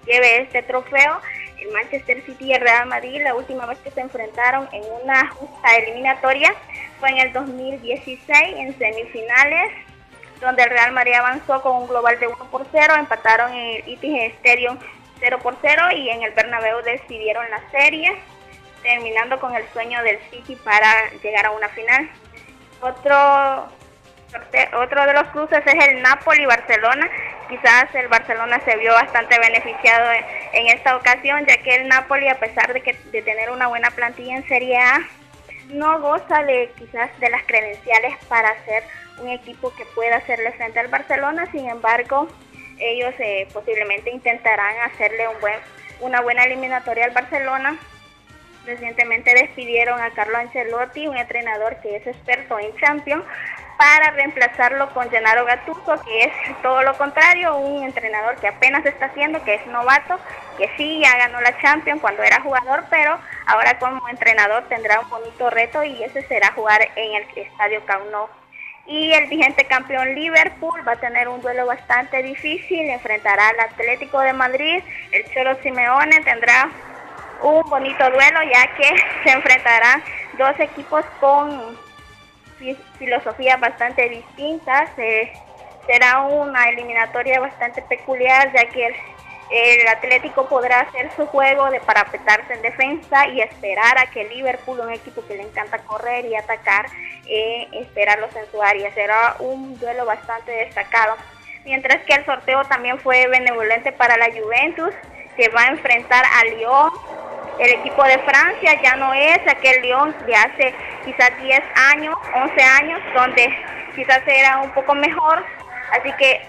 lleve 0.06 0.42
este 0.42 0.62
trofeo. 0.62 1.20
El 1.58 1.72
Manchester 1.72 2.22
City 2.26 2.46
y 2.46 2.52
el 2.52 2.60
Real 2.60 2.86
Madrid 2.86 3.22
la 3.22 3.34
última 3.34 3.64
vez 3.66 3.78
que 3.78 3.90
se 3.90 4.00
enfrentaron 4.00 4.68
en 4.72 4.82
una 5.02 5.28
justa 5.30 5.76
eliminatoria 5.76 6.54
fue 7.00 7.10
en 7.10 7.18
el 7.18 7.32
2016 7.32 8.28
en 8.56 8.78
semifinales 8.78 9.72
donde 10.40 10.62
el 10.62 10.70
Real 10.70 10.92
Madrid 10.92 11.14
avanzó 11.14 11.62
con 11.62 11.76
un 11.76 11.88
global 11.88 12.18
de 12.20 12.26
1 12.26 12.36
por 12.50 12.66
0, 12.70 12.94
empataron 12.98 13.52
en 13.52 13.76
el 13.76 13.92
Etihad 13.94 14.26
Stadium 14.40 14.78
0 15.20 15.38
por 15.42 15.56
0 15.62 15.82
y 15.96 16.10
en 16.10 16.22
el 16.22 16.32
Bernabéu 16.32 16.82
decidieron 16.82 17.48
la 17.50 17.62
serie 17.70 18.12
terminando 18.82 19.40
con 19.40 19.54
el 19.54 19.66
sueño 19.72 20.02
del 20.02 20.18
City 20.30 20.56
para 20.56 21.10
llegar 21.22 21.46
a 21.46 21.50
una 21.52 21.68
final. 21.70 22.10
Otro 22.80 23.68
otro 24.76 25.06
de 25.06 25.12
los 25.12 25.28
cruces 25.28 25.62
es 25.64 25.88
el 25.88 26.02
Napoli-Barcelona. 26.02 27.08
Quizás 27.48 27.94
el 27.94 28.08
Barcelona 28.08 28.60
se 28.64 28.76
vio 28.76 28.92
bastante 28.92 29.38
beneficiado 29.38 30.10
en, 30.52 30.66
esta 30.68 30.96
ocasión, 30.96 31.44
ya 31.46 31.58
que 31.58 31.74
el 31.76 31.88
Napoli, 31.88 32.28
a 32.28 32.38
pesar 32.38 32.72
de, 32.72 32.80
que, 32.80 32.96
de 33.12 33.22
tener 33.22 33.50
una 33.50 33.66
buena 33.66 33.90
plantilla 33.90 34.36
en 34.36 34.48
Serie 34.48 34.78
A, 34.78 35.00
no 35.68 36.00
goza 36.00 36.42
de 36.42 36.70
quizás 36.78 37.10
de 37.20 37.30
las 37.30 37.42
credenciales 37.44 38.16
para 38.28 38.54
ser 38.64 38.82
un 39.18 39.28
equipo 39.28 39.72
que 39.74 39.84
pueda 39.94 40.16
hacerle 40.16 40.52
frente 40.52 40.80
al 40.80 40.88
Barcelona. 40.88 41.46
Sin 41.52 41.68
embargo, 41.68 42.28
ellos 42.78 43.14
eh, 43.18 43.46
posiblemente 43.52 44.10
intentarán 44.10 44.80
hacerle 44.90 45.24
una 46.00 46.20
buena 46.20 46.44
eliminatoria 46.44 47.04
al 47.04 47.12
Barcelona. 47.12 47.78
Recientemente 48.66 49.34
despidieron 49.34 50.00
a 50.00 50.10
Carlo 50.10 50.38
Ancelotti, 50.38 51.06
un 51.06 51.16
entrenador 51.16 51.76
que 51.82 51.96
es 51.96 52.06
experto 52.06 52.58
en 52.58 52.74
Champions, 52.76 53.24
para 53.76 54.10
reemplazarlo 54.10 54.92
con 54.94 55.10
Gennaro 55.10 55.44
Gattuso, 55.44 56.00
que 56.04 56.24
es 56.24 56.32
todo 56.62 56.82
lo 56.82 56.96
contrario, 56.96 57.56
un 57.56 57.84
entrenador 57.84 58.36
que 58.36 58.48
apenas 58.48 58.84
está 58.86 59.06
haciendo, 59.06 59.42
que 59.44 59.54
es 59.54 59.66
novato, 59.66 60.18
que 60.58 60.70
sí 60.76 61.00
ya 61.00 61.16
ganó 61.16 61.40
la 61.40 61.58
Champions 61.60 62.00
cuando 62.00 62.22
era 62.22 62.40
jugador, 62.40 62.84
pero 62.90 63.18
ahora 63.46 63.78
como 63.78 64.08
entrenador 64.08 64.64
tendrá 64.68 65.00
un 65.00 65.10
bonito 65.10 65.50
reto 65.50 65.82
y 65.82 66.02
ese 66.02 66.22
será 66.26 66.52
jugar 66.52 66.80
en 66.96 67.14
el 67.14 67.26
Estadio 67.36 67.84
Camp 67.86 68.04
Nou. 68.10 68.28
Y 68.86 69.12
el 69.14 69.28
vigente 69.28 69.64
campeón 69.64 70.14
Liverpool 70.14 70.86
va 70.86 70.92
a 70.92 70.96
tener 70.96 71.26
un 71.28 71.40
duelo 71.40 71.66
bastante 71.66 72.22
difícil, 72.22 72.90
enfrentará 72.90 73.48
al 73.48 73.60
Atlético 73.60 74.20
de 74.20 74.34
Madrid, 74.34 74.82
el 75.10 75.24
Cholo 75.32 75.56
Simeone 75.62 76.20
tendrá 76.20 76.68
un 77.42 77.62
bonito 77.68 78.10
duelo 78.10 78.40
ya 78.42 78.74
que 78.76 78.94
se 79.24 79.30
enfrentarán 79.30 80.02
dos 80.38 80.58
equipos 80.60 81.04
con 81.18 81.83
filosofías 82.98 83.60
bastante 83.60 84.08
distintas. 84.08 84.90
eh, 84.98 85.32
será 85.86 86.22
una 86.22 86.68
eliminatoria 86.70 87.40
bastante 87.40 87.82
peculiar 87.82 88.50
ya 88.54 88.66
que 88.70 88.86
el, 88.86 88.94
el 89.50 89.86
Atlético 89.88 90.48
podrá 90.48 90.80
hacer 90.80 91.10
su 91.14 91.26
juego 91.26 91.70
de 91.70 91.80
parapetarse 91.80 92.54
en 92.54 92.62
defensa 92.62 93.28
y 93.28 93.40
esperar 93.40 93.98
a 93.98 94.06
que 94.06 94.24
Liverpool, 94.24 94.80
un 94.80 94.92
equipo 94.92 95.24
que 95.26 95.36
le 95.36 95.42
encanta 95.42 95.78
correr 95.80 96.24
y 96.24 96.34
atacar, 96.34 96.86
eh, 97.26 97.68
esperarlos 97.72 98.34
en 98.36 98.50
su 98.50 98.62
área. 98.62 98.92
Será 98.94 99.36
un 99.40 99.78
duelo 99.78 100.06
bastante 100.06 100.50
destacado. 100.52 101.16
Mientras 101.64 102.02
que 102.04 102.14
el 102.14 102.24
sorteo 102.24 102.64
también 102.64 102.98
fue 102.98 103.26
benevolente 103.26 103.92
para 103.92 104.16
la 104.16 104.26
Juventus, 104.26 104.94
que 105.36 105.48
va 105.48 105.62
a 105.62 105.68
enfrentar 105.68 106.24
a 106.24 106.44
Lyon. 106.44 106.90
El 107.58 107.70
equipo 107.70 108.02
de 108.04 108.18
Francia 108.18 108.80
ya 108.82 108.96
no 108.96 109.14
es 109.14 109.38
aquel 109.48 109.82
Lyon 109.82 110.14
de 110.26 110.34
hace 110.34 110.74
quizás 111.04 111.30
10 111.40 111.62
años, 111.92 112.16
11 112.34 112.62
años, 112.62 113.00
donde 113.14 113.56
quizás 113.94 114.22
era 114.26 114.58
un 114.58 114.70
poco 114.70 114.94
mejor. 114.94 115.44
Así 115.92 116.12
que 116.18 116.40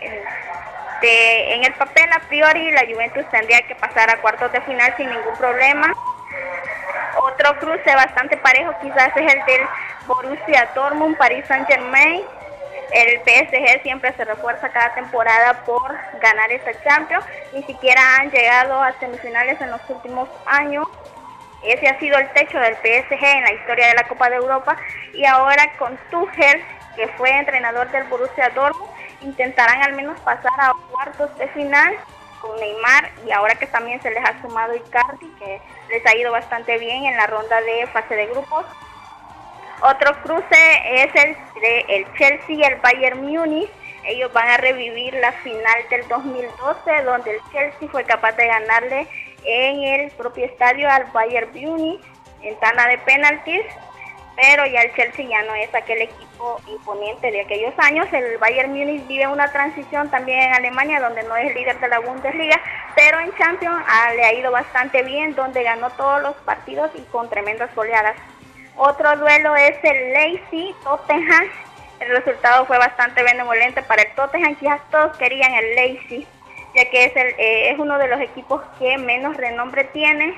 en 1.01 1.63
el 1.63 1.73
papel 1.73 2.09
a 2.11 2.19
priori 2.21 2.71
la 2.71 2.85
Juventus 2.91 3.29
tendría 3.29 3.61
que 3.67 3.75
pasar 3.75 4.09
a 4.09 4.17
cuartos 4.17 4.51
de 4.51 4.61
final 4.61 4.93
sin 4.97 5.09
ningún 5.09 5.35
problema. 5.37 5.93
Otro 7.17 7.59
cruce 7.59 7.95
bastante 7.95 8.37
parejo 8.37 8.73
quizás 8.81 9.09
es 9.15 9.33
el 9.33 9.45
del 9.45 9.61
Borussia 10.07 10.69
Dortmund, 10.73 11.17
Paris 11.17 11.45
Saint 11.47 11.67
Germain. 11.67 12.23
El 12.91 13.19
PSG 13.21 13.81
siempre 13.83 14.13
se 14.13 14.25
refuerza 14.25 14.69
cada 14.69 14.93
temporada 14.93 15.65
por 15.65 15.95
ganar 16.19 16.51
esta 16.51 16.71
Champions. 16.83 17.25
Ni 17.53 17.63
siquiera 17.63 18.01
han 18.19 18.31
llegado 18.31 18.81
a 18.81 18.93
semifinales 18.99 19.59
en 19.61 19.71
los 19.71 19.81
últimos 19.89 20.29
años. 20.45 20.87
Ese 21.63 21.87
ha 21.87 21.99
sido 21.99 22.17
el 22.17 22.29
techo 22.33 22.59
del 22.59 22.75
PSG 22.75 23.23
en 23.23 23.43
la 23.43 23.53
historia 23.53 23.87
de 23.87 23.95
la 23.95 24.07
Copa 24.07 24.29
de 24.29 24.35
Europa. 24.37 24.77
Y 25.13 25.25
ahora 25.25 25.71
con 25.77 25.97
Tuchel, 26.11 26.63
que 26.95 27.07
fue 27.17 27.31
entrenador 27.31 27.89
del 27.91 28.03
Borussia 28.05 28.49
Dortmund, 28.49 28.91
intentarán 29.21 29.81
al 29.81 29.93
menos 29.93 30.19
pasar 30.21 30.53
a 30.59 30.73
cuartos 30.91 31.35
de 31.37 31.47
final 31.49 31.95
con 32.39 32.55
Neymar 32.59 33.11
y 33.25 33.31
ahora 33.31 33.55
que 33.55 33.67
también 33.67 34.01
se 34.01 34.11
les 34.11 34.23
ha 34.23 34.39
sumado 34.41 34.75
Icardi, 34.75 35.27
que 35.39 35.61
les 35.89 36.05
ha 36.05 36.15
ido 36.15 36.31
bastante 36.31 36.77
bien 36.77 37.05
en 37.05 37.17
la 37.17 37.27
ronda 37.27 37.59
de 37.61 37.87
fase 37.87 38.15
de 38.15 38.27
grupos. 38.27 38.65
Otro 39.81 40.13
cruce 40.23 40.81
es 40.85 41.13
el 41.15 41.35
de 41.61 41.85
el 41.89 42.13
Chelsea 42.17 42.55
y 42.55 42.63
el 42.63 42.75
Bayern 42.77 43.21
Múnich. 43.21 43.69
Ellos 44.05 44.31
van 44.33 44.47
a 44.47 44.57
revivir 44.57 45.13
la 45.15 45.31
final 45.31 45.75
del 45.89 46.07
2012, 46.07 47.03
donde 47.03 47.31
el 47.31 47.41
Chelsea 47.51 47.89
fue 47.89 48.03
capaz 48.03 48.33
de 48.33 48.47
ganarle 48.47 49.07
en 49.43 49.83
el 49.83 50.11
propio 50.11 50.45
estadio 50.45 50.89
al 50.89 51.05
Bayern 51.05 51.49
Múnich 51.53 52.01
en 52.41 52.57
tanda 52.59 52.87
de 52.87 52.97
penaltis. 52.99 53.63
Pero 54.35 54.65
ya 54.65 54.81
el 54.81 54.93
Chelsea 54.95 55.25
ya 55.25 55.43
no 55.43 55.55
es 55.55 55.73
aquel 55.73 56.01
equipo 56.01 56.59
imponente 56.67 57.31
de 57.31 57.41
aquellos 57.41 57.73
años. 57.77 58.07
El 58.11 58.37
Bayern 58.37 58.71
Múnich 58.71 59.07
vive 59.07 59.27
una 59.27 59.51
transición 59.51 60.09
también 60.09 60.41
en 60.41 60.53
Alemania, 60.53 60.99
donde 60.99 61.23
no 61.23 61.35
es 61.37 61.55
líder 61.55 61.79
de 61.79 61.87
la 61.87 61.99
Bundesliga, 61.99 62.59
pero 62.95 63.19
en 63.19 63.33
Champions 63.37 63.81
ah, 63.87 64.13
le 64.13 64.25
ha 64.25 64.33
ido 64.33 64.51
bastante 64.51 65.03
bien, 65.03 65.35
donde 65.35 65.63
ganó 65.63 65.89
todos 65.91 66.21
los 66.21 66.35
partidos 66.37 66.91
y 66.95 67.01
con 67.03 67.29
tremendas 67.29 67.73
goleadas. 67.75 68.15
Otro 68.77 69.15
duelo 69.17 69.55
es 69.55 69.77
el 69.83 70.13
Leipzig 70.13 70.75
Tottenham. 70.83 71.45
El 71.99 72.09
resultado 72.09 72.65
fue 72.65 72.77
bastante 72.77 73.23
benevolente 73.23 73.81
para 73.83 74.01
el 74.01 74.13
Tottenham. 74.15 74.55
Quizás 74.55 74.81
todos 74.91 75.15
querían 75.17 75.53
el 75.53 75.75
Leipzig, 75.75 76.27
ya 76.75 76.89
que 76.89 77.05
es, 77.05 77.15
el, 77.15 77.27
eh, 77.37 77.71
es 77.71 77.79
uno 77.79 77.97
de 77.97 78.09
los 78.09 78.19
equipos 78.19 78.61
que 78.77 78.97
menos 78.97 79.37
renombre 79.37 79.85
tiene 79.85 80.37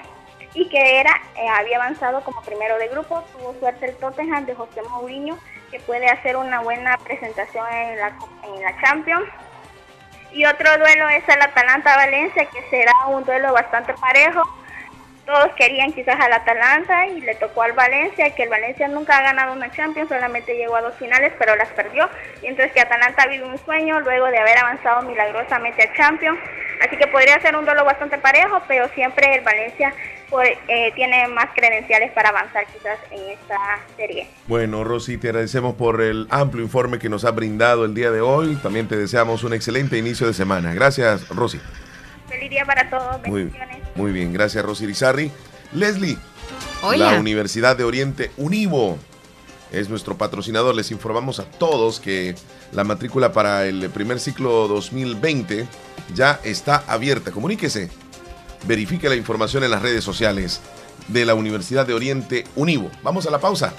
y 0.53 0.69
que 0.69 0.99
era 0.99 1.11
eh, 1.35 1.47
había 1.49 1.77
avanzado 1.77 2.21
como 2.21 2.41
primero 2.43 2.77
de 2.77 2.87
grupo. 2.89 3.23
Tuvo 3.33 3.55
suerte 3.59 3.87
el 3.87 3.95
Tottenham 3.97 4.45
de 4.45 4.53
José 4.53 4.83
Mourinho, 4.83 5.39
que 5.71 5.79
puede 5.79 6.07
hacer 6.07 6.37
una 6.37 6.61
buena 6.61 6.97
presentación 6.99 7.65
en 7.71 7.97
la, 7.97 8.13
en 8.43 8.61
la 8.61 8.81
Champions. 8.81 9.27
Y 10.31 10.45
otro 10.45 10.77
duelo 10.77 11.09
es 11.09 11.27
el 11.27 11.41
Atalanta-Valencia, 11.41 12.45
que 12.45 12.61
será 12.69 12.93
un 13.07 13.23
duelo 13.23 13.51
bastante 13.53 13.95
parejo. 13.95 14.43
Todos 15.27 15.51
querían 15.57 15.91
quizás 15.91 16.17
al 16.21 16.31
Atalanta 16.31 17.05
y 17.07 17.19
le 17.19 17.35
tocó 17.35 17.61
al 17.61 17.73
Valencia, 17.73 18.33
que 18.33 18.43
el 18.43 18.49
Valencia 18.49 18.87
nunca 18.87 19.17
ha 19.17 19.21
ganado 19.21 19.51
una 19.51 19.69
Champions, 19.69 20.07
solamente 20.07 20.55
llegó 20.55 20.77
a 20.77 20.81
dos 20.81 20.95
finales, 20.95 21.33
pero 21.37 21.53
las 21.57 21.67
perdió. 21.71 22.09
Mientras 22.41 22.71
que 22.71 22.79
Atalanta 22.79 23.27
vive 23.27 23.43
un 23.43 23.57
sueño 23.57 23.99
luego 23.99 24.27
de 24.27 24.37
haber 24.37 24.57
avanzado 24.57 25.01
milagrosamente 25.01 25.83
a 25.83 25.93
Champions. 25.93 26.39
Así 26.79 26.95
que 26.95 27.07
podría 27.07 27.41
ser 27.41 27.57
un 27.57 27.65
duelo 27.65 27.83
bastante 27.83 28.17
parejo, 28.17 28.61
pero 28.69 28.87
siempre 28.95 29.35
el 29.35 29.43
Valencia 29.43 29.93
pues, 30.29 30.57
eh, 30.69 30.93
tiene 30.95 31.27
más 31.27 31.47
credenciales 31.53 32.13
para 32.13 32.29
avanzar 32.29 32.65
quizás 32.67 32.97
en 33.11 33.29
esta 33.31 33.79
serie. 33.97 34.27
Bueno, 34.47 34.85
Rosy, 34.85 35.17
te 35.17 35.27
agradecemos 35.27 35.75
por 35.75 35.99
el 35.99 36.27
amplio 36.29 36.63
informe 36.63 36.99
que 36.99 37.09
nos 37.09 37.25
ha 37.25 37.31
brindado 37.31 37.83
el 37.83 37.93
día 37.93 38.11
de 38.11 38.21
hoy. 38.21 38.55
También 38.63 38.87
te 38.87 38.95
deseamos 38.95 39.43
un 39.43 39.53
excelente 39.53 39.97
inicio 39.97 40.25
de 40.25 40.33
semana. 40.33 40.73
Gracias, 40.73 41.27
Rosy. 41.27 41.59
Feliz 42.27 42.49
día 42.49 42.65
para 42.65 42.89
todos. 42.89 43.21
Muy, 43.95 44.11
bien, 44.11 44.33
gracias, 44.33 44.63
Rosy 44.63 44.85
Rizarri. 44.85 45.31
Leslie, 45.73 46.17
Hola. 46.81 47.13
la 47.13 47.19
Universidad 47.19 47.75
de 47.75 47.83
Oriente 47.83 48.31
Univo 48.37 48.97
es 49.71 49.89
nuestro 49.89 50.17
patrocinador. 50.17 50.75
Les 50.75 50.91
informamos 50.91 51.39
a 51.39 51.45
todos 51.45 51.99
que 51.99 52.35
la 52.71 52.83
matrícula 52.83 53.31
para 53.31 53.65
el 53.65 53.89
primer 53.89 54.19
ciclo 54.19 54.67
2020 54.67 55.67
ya 56.13 56.39
está 56.43 56.83
abierta. 56.87 57.31
Comuníquese. 57.31 57.89
Verifique 58.65 59.09
la 59.09 59.15
información 59.15 59.63
en 59.63 59.71
las 59.71 59.81
redes 59.81 60.03
sociales 60.03 60.61
de 61.07 61.25
la 61.25 61.35
Universidad 61.35 61.85
de 61.85 61.93
Oriente 61.93 62.43
Univo. 62.55 62.89
Vamos 63.03 63.25
a 63.27 63.31
la 63.31 63.39
pausa. 63.39 63.73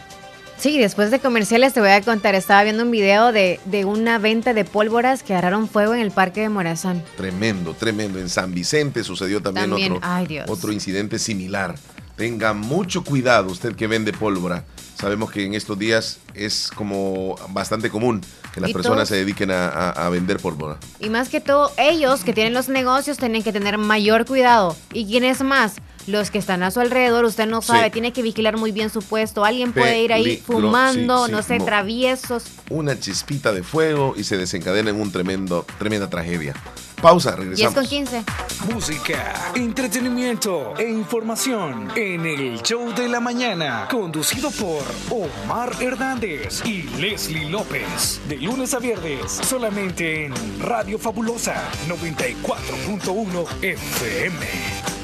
Sí, 0.59 0.76
después 0.78 1.11
de 1.12 1.20
comerciales 1.20 1.72
te 1.72 1.80
voy 1.80 1.90
a 1.90 2.02
contar. 2.02 2.34
Estaba 2.34 2.64
viendo 2.64 2.82
un 2.82 2.90
video 2.90 3.30
de, 3.30 3.61
de 3.66 3.84
una 3.84 4.18
venta 4.18 4.54
de 4.54 4.64
pólvoras 4.64 5.22
que 5.22 5.32
agarraron 5.32 5.68
fuego 5.68 5.94
en 5.94 6.00
el 6.00 6.11
parque 6.11 6.40
de 6.40 6.48
Morazán. 6.48 7.04
Tremendo, 7.16 7.74
tremendo. 7.74 8.18
En 8.18 8.28
San 8.28 8.52
Vicente 8.52 9.04
sucedió 9.04 9.40
también, 9.40 9.70
También, 9.70 9.92
otro, 9.92 10.09
ay, 10.09 10.40
otro 10.48 10.72
incidente 10.72 11.20
similar. 11.20 11.76
Tenga 12.16 12.54
mucho 12.54 13.04
cuidado 13.04 13.52
usted 13.52 13.76
que 13.76 13.86
vende 13.86 14.12
pólvora. 14.12 14.64
Sabemos 15.00 15.30
que 15.30 15.44
en 15.44 15.54
estos 15.54 15.78
días 15.78 16.18
es 16.34 16.70
como 16.74 17.36
bastante 17.50 17.88
común 17.88 18.20
que 18.52 18.61
las 18.61 18.72
personas 18.72 18.96
todos- 18.96 19.11
se 19.11 19.14
dediquen 19.14 19.52
a, 19.52 19.68
a- 19.68 19.90
a 19.90 20.09
vender 20.09 20.38
pólvora. 20.38 20.78
Y 20.98 21.09
más 21.09 21.28
que 21.28 21.40
todo, 21.40 21.70
ellos 21.78 22.24
que 22.24 22.32
tienen 22.32 22.52
los 22.52 22.68
negocios 22.68 23.16
tienen 23.16 23.44
que 23.44 23.52
tener 23.52 23.78
mayor 23.78 24.26
cuidado. 24.26 24.74
¿Y 24.92 25.06
quién 25.06 25.22
es 25.22 25.40
más? 25.42 25.74
Los 26.09 26.30
que 26.30 26.38
están 26.38 26.62
a 26.62 26.70
su 26.70 26.80
alrededor, 26.80 27.26
usted 27.26 27.46
no 27.46 27.61
sabe, 27.61 27.84
Sí. 27.86 27.90
tiene 27.90 28.12
que 28.14 28.22
vigilar 28.22 28.56
muy 28.56 28.72
bien 28.72 28.88
su 28.88 29.02
puesto. 29.02 29.44
Alguien 29.44 29.74
puede 29.74 30.00
ir 30.02 30.12
ahí 30.14 30.38
fumando, 30.44 31.18
sí, 31.18 31.26
sí, 31.26 31.32
no 31.32 31.42
sé, 31.42 31.59
traviesos. 31.61 32.44
Una 32.70 32.98
chispita 32.98 33.52
de 33.52 33.62
fuego 33.62 34.14
y 34.16 34.24
se 34.24 34.38
desencadena 34.38 34.88
en 34.88 34.98
un 35.00 35.12
tremendo, 35.12 35.66
tremenda 35.78 36.09
tragedia. 36.09 36.54
Pausa, 37.02 37.32
10 37.36 37.40
regresamos. 37.40 37.74
con 37.74 37.86
15. 37.86 38.24
Música, 38.72 39.52
entretenimiento 39.54 40.74
e 40.78 40.88
información 40.90 41.90
en 41.94 42.24
el 42.26 42.62
show 42.62 42.92
de 42.94 43.06
la 43.09 43.20
mañana, 43.20 43.86
conducido 43.90 44.50
por 44.50 44.82
Omar 45.11 45.76
Hernández 45.80 46.62
y 46.64 46.84
Leslie 46.98 47.50
López. 47.50 48.18
De 48.28 48.36
lunes 48.38 48.72
a 48.72 48.78
viernes, 48.78 49.30
solamente 49.30 50.24
en 50.24 50.32
Radio 50.61 50.98
Fabulosa 50.98 51.62
94.1 51.86 53.46
FM. 53.62 54.97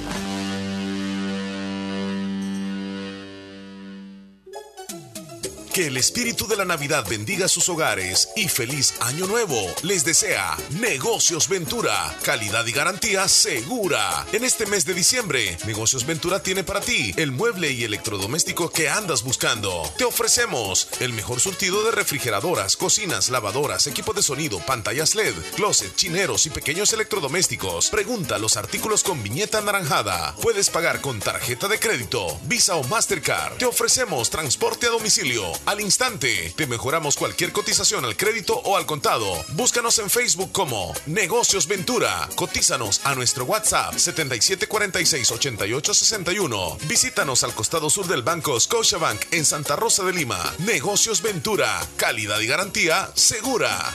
Que 5.74 5.88
el 5.88 5.96
espíritu 5.96 6.46
de 6.46 6.54
la 6.54 6.64
Navidad 6.64 7.04
bendiga 7.10 7.48
sus 7.48 7.68
hogares 7.68 8.28
y 8.36 8.46
feliz 8.46 8.94
año 9.00 9.26
nuevo. 9.26 9.56
Les 9.82 10.04
desea 10.04 10.56
Negocios 10.78 11.48
Ventura, 11.48 12.16
calidad 12.22 12.64
y 12.64 12.70
garantía 12.70 13.26
segura. 13.26 14.24
En 14.32 14.44
este 14.44 14.66
mes 14.66 14.84
de 14.84 14.94
diciembre, 14.94 15.58
Negocios 15.66 16.06
Ventura 16.06 16.40
tiene 16.40 16.62
para 16.62 16.80
ti 16.80 17.12
el 17.16 17.32
mueble 17.32 17.72
y 17.72 17.82
electrodoméstico 17.82 18.70
que 18.70 18.88
andas 18.88 19.24
buscando. 19.24 19.82
Te 19.98 20.04
ofrecemos 20.04 20.86
el 21.00 21.12
mejor 21.12 21.40
surtido 21.40 21.82
de 21.82 21.90
refrigeradoras, 21.90 22.76
cocinas, 22.76 23.28
lavadoras, 23.28 23.88
equipo 23.88 24.12
de 24.12 24.22
sonido, 24.22 24.60
pantallas 24.60 25.16
LED, 25.16 25.34
closet, 25.56 25.96
chineros 25.96 26.46
y 26.46 26.50
pequeños 26.50 26.92
electrodomésticos. 26.92 27.90
Pregunta 27.90 28.38
los 28.38 28.56
artículos 28.56 29.02
con 29.02 29.24
viñeta 29.24 29.58
anaranjada. 29.58 30.36
Puedes 30.40 30.70
pagar 30.70 31.00
con 31.00 31.18
tarjeta 31.18 31.66
de 31.66 31.80
crédito, 31.80 32.38
Visa 32.44 32.76
o 32.76 32.84
Mastercard. 32.84 33.56
Te 33.56 33.66
ofrecemos 33.66 34.30
transporte 34.30 34.86
a 34.86 34.90
domicilio 34.90 35.63
al 35.66 35.80
instante. 35.80 36.52
Te 36.56 36.66
mejoramos 36.66 37.16
cualquier 37.16 37.52
cotización 37.52 38.04
al 38.04 38.16
crédito 38.16 38.54
o 38.64 38.76
al 38.76 38.86
contado. 38.86 39.26
Búscanos 39.54 39.98
en 39.98 40.10
Facebook 40.10 40.52
como 40.52 40.92
Negocios 41.06 41.66
Ventura. 41.66 42.28
Cotízanos 42.34 43.00
a 43.04 43.14
nuestro 43.14 43.44
WhatsApp 43.44 43.94
77468861. 43.94 46.78
Visítanos 46.86 47.44
al 47.44 47.54
costado 47.54 47.90
sur 47.90 48.06
del 48.06 48.22
Banco 48.22 48.58
Scotiabank 48.58 49.20
en 49.30 49.44
Santa 49.44 49.76
Rosa 49.76 50.04
de 50.04 50.12
Lima. 50.12 50.38
Negocios 50.58 51.22
Ventura. 51.22 51.80
Calidad 51.96 52.40
y 52.40 52.46
garantía 52.46 53.10
segura. 53.14 53.94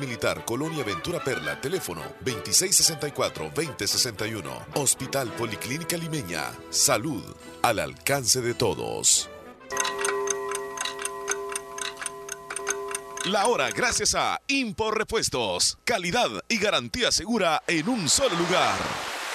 Militar, 0.01 0.43
Colonia 0.43 0.83
Ventura 0.83 1.23
Perla, 1.23 1.61
teléfono 1.61 2.01
2664-2061. 2.25 4.75
Hospital 4.75 5.31
Policlínica 5.31 5.95
Limeña, 5.95 6.51
salud 6.69 7.23
al 7.61 7.79
alcance 7.79 8.41
de 8.41 8.53
todos. 8.53 9.29
La 13.25 13.45
hora 13.45 13.69
gracias 13.69 14.15
a 14.15 14.41
Impor 14.47 14.97
Repuestos, 14.97 15.77
calidad 15.83 16.27
y 16.49 16.57
garantía 16.57 17.11
segura 17.11 17.61
en 17.67 17.87
un 17.87 18.09
solo 18.09 18.35
lugar. 18.35 18.79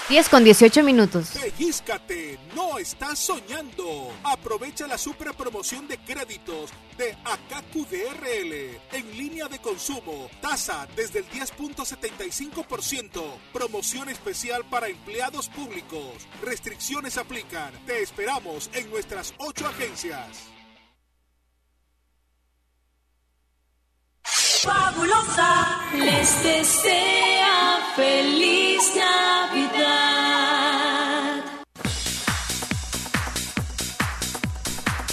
10 0.09 0.29
con 0.29 0.45
18 0.45 0.85
minutos. 0.85 1.31
Pellízcate, 1.31 2.39
no 2.55 2.79
estás 2.79 3.19
soñando. 3.19 4.13
Aprovecha 4.23 4.87
la 4.87 4.97
super 4.99 5.35
promoción 5.35 5.89
de 5.89 5.99
créditos 5.99 6.71
de 6.97 7.17
AKQDRL 7.25 8.79
en 8.93 9.17
línea 9.17 9.49
de 9.49 9.59
consumo. 9.59 10.31
Tasa 10.41 10.87
desde 10.95 11.19
el 11.21 11.29
10.75%. 11.31 13.21
Promoción 13.53 14.09
especial 14.09 14.65
para 14.71 14.87
empleados 14.87 15.49
públicos. 15.49 16.29
Restricciones 16.41 17.19
aplican. 17.19 17.73
Te 17.85 18.01
esperamos 18.01 18.71
en 18.75 18.89
nuestras 18.91 19.35
ocho 19.39 19.67
agencias. 19.67 20.56
Fabulosa 24.67 25.81
les 25.95 26.43
desea 26.43 27.79
feliz 27.95 28.83
Navidad. 28.97 29.87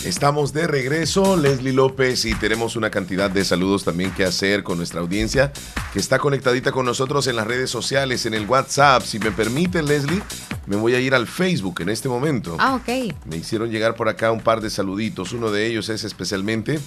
Estamos 0.04 0.54
de 0.54 0.66
regreso, 0.68 1.38
Leslie 1.38 1.72
López, 1.72 2.26
y 2.26 2.34
tenemos 2.34 2.76
una 2.76 2.90
cantidad 2.90 3.30
de 3.30 3.46
saludos 3.46 3.84
también 3.84 4.12
que 4.12 4.26
hacer 4.26 4.64
con 4.64 4.78
nuestra 4.78 5.02
audiencia 5.02 5.54
que 5.94 6.00
está 6.00 6.18
conectadita 6.18 6.72
con 6.72 6.86
nosotros 6.86 7.28
en 7.28 7.36
las 7.36 7.46
redes 7.46 7.70
sociales, 7.70 8.26
en 8.26 8.34
el 8.34 8.48
WhatsApp. 8.48 9.04
Si 9.04 9.20
me 9.20 9.32
permite, 9.32 9.84
Leslie, 9.84 10.24
me 10.66 10.76
voy 10.76 10.96
a 10.96 11.00
ir 11.00 11.14
al 11.14 11.28
Facebook 11.28 11.82
en 11.82 11.90
este 11.90 12.10
momento. 12.10 12.58
Ah, 12.60 12.74
ok. 12.76 13.14
Me 13.26 13.38
hicieron 13.38 13.70
llegar 13.70 13.96
por 13.96 14.10
acá 14.10 14.32
un 14.32 14.42
par 14.42 14.62
de 14.62 14.72
saluditos. 14.72 15.32
Uno 15.32 15.52
de 15.52 15.68
ellos 15.68 15.90
es 15.90 16.04
especialmente 16.04 16.80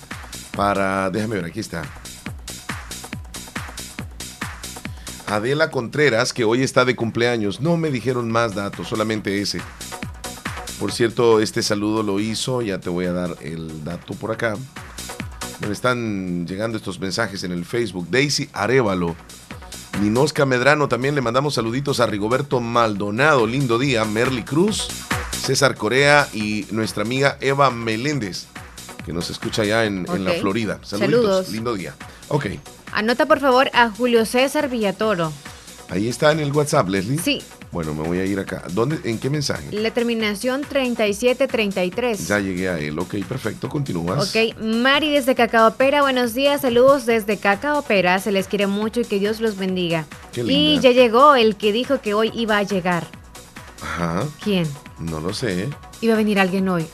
para. 0.56 1.08
Déjame 1.10 1.36
ver, 1.36 1.44
aquí 1.44 1.60
está. 1.60 1.84
Adela 5.26 5.70
Contreras, 5.70 6.32
que 6.32 6.44
hoy 6.44 6.62
está 6.62 6.84
de 6.84 6.96
cumpleaños. 6.96 7.60
No 7.60 7.76
me 7.76 7.90
dijeron 7.90 8.30
más 8.30 8.54
datos, 8.54 8.88
solamente 8.88 9.40
ese. 9.40 9.60
Por 10.78 10.92
cierto, 10.92 11.40
este 11.40 11.62
saludo 11.62 12.02
lo 12.02 12.20
hizo, 12.20 12.62
ya 12.62 12.78
te 12.78 12.90
voy 12.90 13.06
a 13.06 13.12
dar 13.12 13.36
el 13.40 13.82
dato 13.84 14.14
por 14.14 14.30
acá. 14.32 14.56
Me 15.66 15.72
están 15.72 16.46
llegando 16.46 16.76
estos 16.76 17.00
mensajes 17.00 17.42
en 17.44 17.52
el 17.52 17.64
Facebook. 17.64 18.08
Daisy 18.10 18.48
Arevalo. 18.52 19.16
Ninosca 20.02 20.44
Medrano, 20.44 20.88
también 20.88 21.14
le 21.14 21.22
mandamos 21.22 21.54
saluditos 21.54 22.00
a 22.00 22.06
Rigoberto 22.06 22.60
Maldonado, 22.60 23.46
lindo 23.46 23.78
día. 23.78 24.04
Merly 24.04 24.42
Cruz, 24.42 24.88
César 25.32 25.74
Corea 25.76 26.28
y 26.34 26.66
nuestra 26.70 27.02
amiga 27.02 27.38
Eva 27.40 27.70
Meléndez, 27.70 28.44
que 29.06 29.14
nos 29.14 29.30
escucha 29.30 29.64
ya 29.64 29.86
en, 29.86 30.06
en 30.12 30.24
la. 30.26 30.32
Florida. 30.32 30.78
Saluditos, 30.82 31.22
Saludos. 31.22 31.48
lindo 31.48 31.72
día. 31.74 31.94
Ok, 32.28 32.46
Anota 32.92 33.26
por 33.26 33.40
favor 33.40 33.70
a 33.74 33.90
Julio 33.90 34.24
César 34.24 34.68
Villatoro. 34.68 35.32
ahí 35.90 36.08
está 36.08 36.32
en 36.32 36.40
el 36.40 36.52
WhatsApp, 36.52 36.88
Leslie. 36.88 37.18
Sí. 37.18 37.42
Bueno, 37.72 37.92
me 37.94 38.04
voy 38.04 38.18
a 38.20 38.24
ir 38.24 38.38
acá. 38.38 38.62
¿Dónde, 38.72 38.98
¿En 39.04 39.18
qué 39.18 39.28
mensaje? 39.28 39.70
La 39.72 39.90
terminación 39.90 40.62
3733. 40.62 42.26
Ya 42.28 42.38
llegué 42.38 42.68
a 42.70 42.78
él. 42.78 42.98
Ok, 42.98 43.16
perfecto, 43.28 43.68
continúas. 43.68 44.34
Ok, 44.34 44.56
Mari 44.62 45.10
desde 45.10 45.34
Cacaopera, 45.34 46.00
buenos 46.00 46.32
días, 46.32 46.62
saludos 46.62 47.04
desde 47.06 47.36
Cacaopera, 47.36 48.18
se 48.20 48.32
les 48.32 48.46
quiere 48.46 48.66
mucho 48.66 49.00
y 49.00 49.04
que 49.04 49.18
Dios 49.18 49.40
los 49.40 49.56
bendiga. 49.56 50.06
Qué 50.32 50.40
Y 50.42 50.44
linda. 50.44 50.82
ya 50.82 50.90
llegó 50.92 51.34
el 51.34 51.56
que 51.56 51.72
dijo 51.72 52.00
que 52.00 52.14
hoy 52.14 52.30
iba 52.34 52.56
a 52.56 52.62
llegar. 52.62 53.06
Ajá. 53.82 54.24
¿Quién? 54.42 54.66
No 54.98 55.20
lo 55.20 55.34
sé. 55.34 55.68
Iba 56.00 56.14
a 56.14 56.16
venir 56.16 56.40
alguien 56.40 56.68
hoy. 56.68 56.86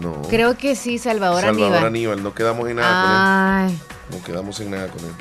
No. 0.00 0.20
Creo 0.30 0.56
que 0.58 0.74
sí, 0.74 0.98
Salvador, 0.98 1.42
Salvador 1.42 1.66
Aníbal. 1.76 1.84
Aníbal. 1.86 2.22
No 2.24 2.34
quedamos 2.34 2.68
en 2.68 2.76
nada 2.76 3.66
Ay. 3.66 3.66
con 3.66 3.74
él. 3.74 4.18
No 4.18 4.24
quedamos 4.26 4.58
en 4.60 4.70
nada 4.70 4.88
con 4.88 5.04
él. 5.04 5.12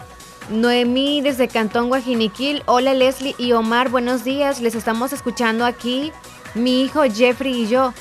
Noemí 0.49 1.21
desde 1.21 1.47
Cantón 1.47 1.87
Guajiniquil. 1.87 2.63
Hola 2.65 2.93
Leslie 2.93 3.35
y 3.37 3.53
Omar, 3.53 3.89
buenos 3.89 4.23
días. 4.23 4.59
Les 4.61 4.75
estamos 4.75 5.13
escuchando 5.13 5.65
aquí. 5.65 6.11
Mi 6.53 6.83
hijo 6.83 7.03
Jeffrey 7.03 7.63
y 7.63 7.67
yo. 7.67 7.93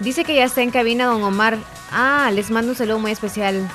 Dice 0.00 0.24
que 0.24 0.34
ya 0.34 0.44
está 0.44 0.62
en 0.62 0.70
cabina 0.70 1.06
don 1.06 1.22
Omar. 1.22 1.58
Ah, 1.90 2.30
les 2.32 2.50
mando 2.50 2.72
un 2.72 2.76
saludo 2.76 2.98
muy 2.98 3.12
especial. 3.12 3.68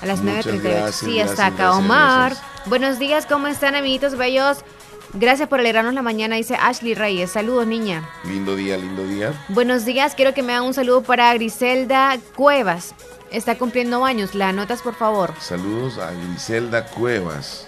A 0.00 0.06
las 0.06 0.20
Muchas 0.20 0.46
9.38. 0.46 0.60
gracias, 0.62 0.94
Sí, 0.96 1.14
gracias, 1.16 1.38
acá 1.40 1.50
gracias, 1.56 1.76
Omar. 1.78 2.30
gracias. 2.32 2.48
Buenos 2.66 2.98
días, 2.98 3.26
¿cómo 3.26 3.46
están 3.48 3.74
amiguitos 3.74 4.16
bellos? 4.16 4.58
Gracias 5.14 5.48
por 5.48 5.60
alegrarnos 5.60 5.94
la 5.94 6.02
mañana, 6.02 6.36
dice 6.36 6.56
Ashley 6.60 6.94
Reyes. 6.94 7.30
Saludos, 7.32 7.66
niña. 7.66 8.08
Lindo 8.24 8.56
día, 8.56 8.76
lindo 8.76 9.04
día. 9.04 9.32
Buenos 9.48 9.84
días, 9.84 10.14
quiero 10.14 10.32
que 10.34 10.42
me 10.42 10.52
hagan 10.54 10.64
un 10.66 10.74
saludo 10.74 11.02
para 11.02 11.32
Griselda 11.34 12.18
Cuevas. 12.34 12.94
Está 13.32 13.56
cumpliendo 13.56 14.04
años. 14.04 14.34
¿La 14.34 14.50
anotas, 14.50 14.82
por 14.82 14.94
favor? 14.94 15.32
Saludos 15.40 15.98
a 15.98 16.10
Griselda 16.12 16.86
Cuevas. 16.86 17.66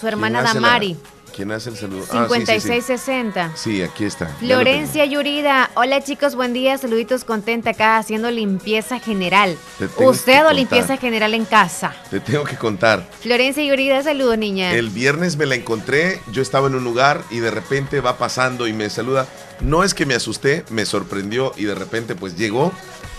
Su 0.00 0.06
hermana 0.06 0.38
¿Quién 0.38 0.46
hace 0.48 0.60
la- 0.60 0.66
Damari. 0.68 0.96
¿Quién 1.34 1.52
hace 1.52 1.70
el 1.70 1.76
saludo? 1.76 2.04
Ah, 2.10 2.26
sí, 2.28 2.40
sí, 2.40 2.46
sí. 2.60 2.60
5660. 2.60 3.52
Sí, 3.56 3.82
aquí 3.82 4.04
está. 4.04 4.26
Florencia 4.40 5.04
Yurida, 5.04 5.70
hola 5.74 6.02
chicos, 6.02 6.34
buen 6.34 6.52
día, 6.52 6.76
saluditos 6.76 7.24
contenta 7.24 7.70
acá 7.70 7.98
haciendo 7.98 8.30
limpieza 8.30 8.98
general. 8.98 9.56
Usted 9.98 10.46
o 10.46 10.52
limpieza 10.52 10.96
general 10.96 11.34
en 11.34 11.44
casa. 11.44 11.94
Te 12.10 12.18
tengo 12.20 12.44
que 12.44 12.56
contar. 12.56 13.08
Florencia 13.20 13.62
Yurida, 13.64 14.02
saludos 14.02 14.38
niña. 14.38 14.72
El 14.72 14.90
viernes 14.90 15.36
me 15.36 15.46
la 15.46 15.54
encontré, 15.54 16.20
yo 16.32 16.42
estaba 16.42 16.66
en 16.66 16.74
un 16.74 16.84
lugar 16.84 17.22
y 17.30 17.38
de 17.38 17.50
repente 17.52 18.00
va 18.00 18.18
pasando 18.18 18.66
y 18.66 18.72
me 18.72 18.90
saluda. 18.90 19.26
No 19.60 19.84
es 19.84 19.94
que 19.94 20.06
me 20.06 20.14
asusté, 20.14 20.64
me 20.70 20.84
sorprendió 20.84 21.52
y 21.56 21.64
de 21.64 21.74
repente 21.76 22.16
pues 22.16 22.36
llegó 22.36 22.72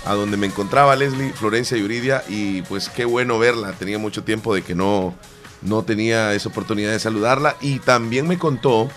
a 0.05 0.13
donde 0.13 0.37
me 0.37 0.47
encontraba 0.47 0.95
Leslie, 0.95 1.31
Florencia 1.33 1.77
Yuridia 1.77 2.23
y 2.27 2.61
pues 2.63 2.89
qué 2.89 3.05
bueno 3.05 3.37
verla. 3.39 3.73
Tenía 3.73 3.99
mucho 3.99 4.23
tiempo 4.23 4.53
de 4.55 4.61
que 4.63 4.73
no, 4.75 5.13
no 5.61 5.83
tenía 5.83 6.33
esa 6.33 6.49
oportunidad 6.49 6.91
de 6.91 6.99
saludarla 6.99 7.55
y 7.61 7.79
también 7.79 8.27
me 8.27 8.37
contó 8.39 8.89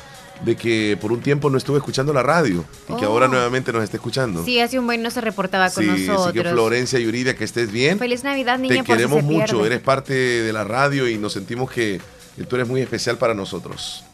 de 0.44 0.56
que 0.56 0.98
por 1.00 1.12
un 1.12 1.20
tiempo 1.20 1.48
no 1.48 1.56
estuve 1.58 1.78
escuchando 1.78 2.12
la 2.12 2.22
radio 2.22 2.64
y 2.88 2.96
que 2.96 3.06
Oh. 3.06 3.10
ahora 3.10 3.28
nuevamente 3.28 3.72
nos 3.72 3.84
está 3.84 3.96
escuchando. 3.98 4.44
Sí, 4.44 4.58
hace 4.60 4.78
un 4.78 4.86
buen 4.86 5.00
no 5.02 5.10
se 5.10 5.20
reportaba 5.20 5.70
con 5.70 5.84
Sí, 5.84 5.90
así 5.90 6.06
nosotros. 6.06 6.32
que 6.32 6.50
Florencia 6.50 6.98
Yuridia, 6.98 7.36
que 7.36 7.44
estés 7.44 7.70
bien. 7.70 7.98
Feliz 7.98 8.24
Navidad, 8.24 8.58
niña, 8.58 8.74
Te 8.76 8.80
si 8.80 8.86
queremos 8.86 9.22
mucho, 9.22 9.44
pierde. 9.58 9.66
eres 9.66 9.80
parte 9.80 10.12
de 10.14 10.52
la 10.52 10.64
radio 10.64 11.08
y 11.08 11.18
nos 11.18 11.32
sentimos 11.34 11.70
que, 11.70 12.00
que 12.36 12.44
tú 12.44 12.56
eres 12.56 12.66
muy 12.66 12.80
especial 12.80 13.16
para 13.16 13.32
nosotros. 13.34 14.04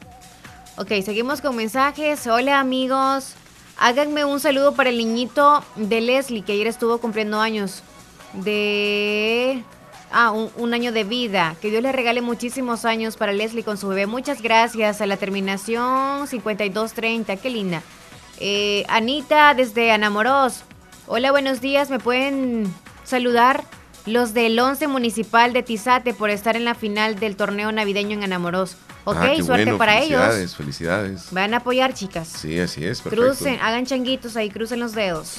Ok, 0.76 0.88
seguimos 1.04 1.40
con 1.40 1.56
mensajes. 1.56 2.26
Hola 2.26 2.60
amigos. 2.60 3.34
Háganme 3.82 4.26
un 4.26 4.40
saludo 4.40 4.74
para 4.74 4.90
el 4.90 4.98
niñito 4.98 5.64
de 5.74 6.02
Leslie, 6.02 6.42
que 6.42 6.52
ayer 6.52 6.66
estuvo 6.66 6.98
cumpliendo 6.98 7.40
años. 7.40 7.82
De... 8.34 9.64
Ah, 10.12 10.32
un, 10.32 10.74
año 10.74 10.92
de 10.92 11.04
vida. 11.04 11.56
Que 11.62 11.70
Dios 11.70 11.82
le 11.82 11.90
regale 11.90 12.20
muchísimos 12.20 12.84
años 12.84 13.16
para 13.16 13.32
Leslie 13.32 13.64
con 13.64 13.78
su 13.78 13.88
bebé. 13.88 14.06
Muchas 14.06 14.42
gracias. 14.42 15.00
A 15.00 15.06
la 15.06 15.16
terminación 15.16 16.26
5230. 16.26 17.36
Qué 17.38 17.48
linda. 17.48 17.82
Eh, 18.38 18.84
Anita 18.86 19.54
desde 19.54 19.92
Anamoros. 19.92 20.62
Hola, 21.06 21.30
buenos 21.30 21.62
días. 21.62 21.88
¿Me 21.88 21.98
pueden 21.98 22.70
saludar? 23.04 23.64
Los 24.04 24.34
del 24.34 24.58
11 24.60 24.88
Municipal 24.88 25.54
de 25.54 25.62
Tizate 25.62 26.12
por 26.12 26.28
estar 26.28 26.54
en 26.54 26.66
la 26.66 26.74
final 26.74 27.18
del 27.18 27.34
torneo 27.34 27.72
navideño 27.72 28.12
en 28.12 28.24
Anamoros. 28.24 28.76
Ok, 29.04 29.16
Ah, 29.18 29.34
suerte 29.36 29.46
bueno, 29.64 29.78
para 29.78 29.98
ellos. 30.00 30.20
Felicidades, 30.20 30.56
felicidades. 30.56 31.26
Van 31.30 31.54
a 31.54 31.58
apoyar, 31.58 31.94
chicas. 31.94 32.28
Sí, 32.28 32.58
así 32.58 32.84
es, 32.84 33.00
perfecto. 33.00 33.26
Crucen, 33.26 33.58
hagan 33.62 33.86
changuitos 33.86 34.36
ahí, 34.36 34.50
crucen 34.50 34.80
los 34.80 34.92
dedos. 34.92 35.38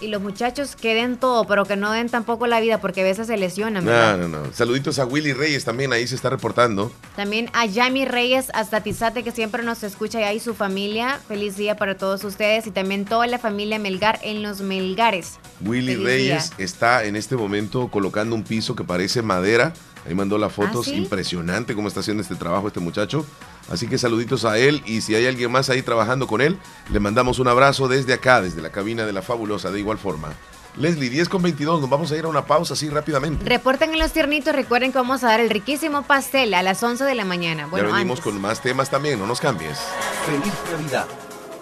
Y 0.00 0.06
los 0.06 0.22
muchachos 0.22 0.76
que 0.76 0.94
den 0.94 1.16
todo, 1.16 1.44
pero 1.48 1.64
que 1.64 1.74
no 1.74 1.90
den 1.90 2.08
tampoco 2.08 2.46
la 2.46 2.60
vida, 2.60 2.78
porque 2.80 3.00
a 3.00 3.04
veces 3.04 3.26
se 3.26 3.36
lesionan. 3.36 3.84
No, 3.84 3.90
¿verdad? 3.90 4.16
no, 4.16 4.28
no. 4.28 4.52
Saluditos 4.52 5.00
a 5.00 5.04
Willy 5.04 5.32
Reyes 5.32 5.64
también, 5.64 5.92
ahí 5.92 6.06
se 6.06 6.14
está 6.14 6.30
reportando. 6.30 6.92
También 7.16 7.50
a 7.52 7.66
Yami 7.66 8.04
Reyes 8.04 8.46
hasta 8.54 8.80
Tizate, 8.80 9.24
que 9.24 9.32
siempre 9.32 9.64
nos 9.64 9.82
escucha 9.82 10.20
y 10.20 10.22
ahí 10.22 10.38
su 10.38 10.54
familia. 10.54 11.18
Feliz 11.26 11.56
día 11.56 11.76
para 11.76 11.96
todos 11.96 12.22
ustedes 12.22 12.68
y 12.68 12.70
también 12.70 13.06
toda 13.06 13.26
la 13.26 13.40
familia 13.40 13.80
Melgar 13.80 14.20
en 14.22 14.40
los 14.44 14.60
Melgares. 14.60 15.40
Willy 15.66 15.94
Feliz 15.94 16.04
Reyes 16.06 16.50
día. 16.56 16.64
está 16.64 17.02
en 17.04 17.16
este 17.16 17.34
momento 17.34 17.88
colocando 17.88 18.36
un 18.36 18.44
piso 18.44 18.76
que 18.76 18.84
parece 18.84 19.20
madera. 19.22 19.72
Ahí 20.08 20.14
mandó 20.14 20.38
las 20.38 20.52
fotos. 20.52 20.88
¿Ah, 20.88 20.90
sí? 20.90 20.96
Impresionante 20.96 21.74
cómo 21.74 21.86
está 21.86 22.00
haciendo 22.00 22.22
este 22.22 22.34
trabajo 22.34 22.68
este 22.68 22.80
muchacho. 22.80 23.26
Así 23.70 23.86
que 23.86 23.98
saluditos 23.98 24.46
a 24.46 24.58
él 24.58 24.82
y 24.86 25.02
si 25.02 25.14
hay 25.14 25.26
alguien 25.26 25.52
más 25.52 25.68
ahí 25.68 25.82
trabajando 25.82 26.26
con 26.26 26.40
él, 26.40 26.58
le 26.90 26.98
mandamos 26.98 27.38
un 27.38 27.48
abrazo 27.48 27.88
desde 27.88 28.14
acá, 28.14 28.40
desde 28.40 28.62
la 28.62 28.70
cabina 28.70 29.04
de 29.04 29.12
la 29.12 29.20
fabulosa, 29.20 29.70
de 29.70 29.80
igual 29.80 29.98
forma. 29.98 30.32
Leslie, 30.76 31.10
10 31.10 31.28
con 31.28 31.42
22, 31.42 31.80
nos 31.80 31.90
vamos 31.90 32.10
a 32.12 32.16
ir 32.16 32.24
a 32.24 32.28
una 32.28 32.46
pausa 32.46 32.74
así 32.74 32.88
rápidamente. 32.88 33.44
Reporten 33.44 33.92
en 33.92 33.98
los 33.98 34.12
tiernitos, 34.12 34.54
recuerden 34.54 34.92
que 34.92 34.98
vamos 34.98 35.24
a 35.24 35.26
dar 35.26 35.40
el 35.40 35.50
riquísimo 35.50 36.02
pastel 36.02 36.54
a 36.54 36.62
las 36.62 36.82
11 36.82 37.04
de 37.04 37.14
la 37.14 37.24
mañana. 37.24 37.66
Bueno, 37.66 37.88
ya 37.88 37.96
venimos 37.96 38.20
antes. 38.20 38.32
con 38.32 38.40
más 38.40 38.62
temas 38.62 38.88
también, 38.88 39.18
no 39.18 39.26
nos 39.26 39.40
cambies. 39.40 39.78
Feliz 40.24 40.54
Navidad. 40.72 41.06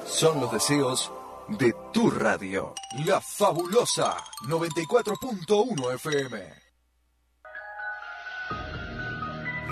Son 0.06 0.40
los 0.40 0.52
deseos 0.52 1.10
de 1.48 1.74
tu 1.92 2.10
radio. 2.10 2.74
La 3.06 3.20
fabulosa 3.20 4.16
94.1 4.46 5.94
FM. 5.94 6.65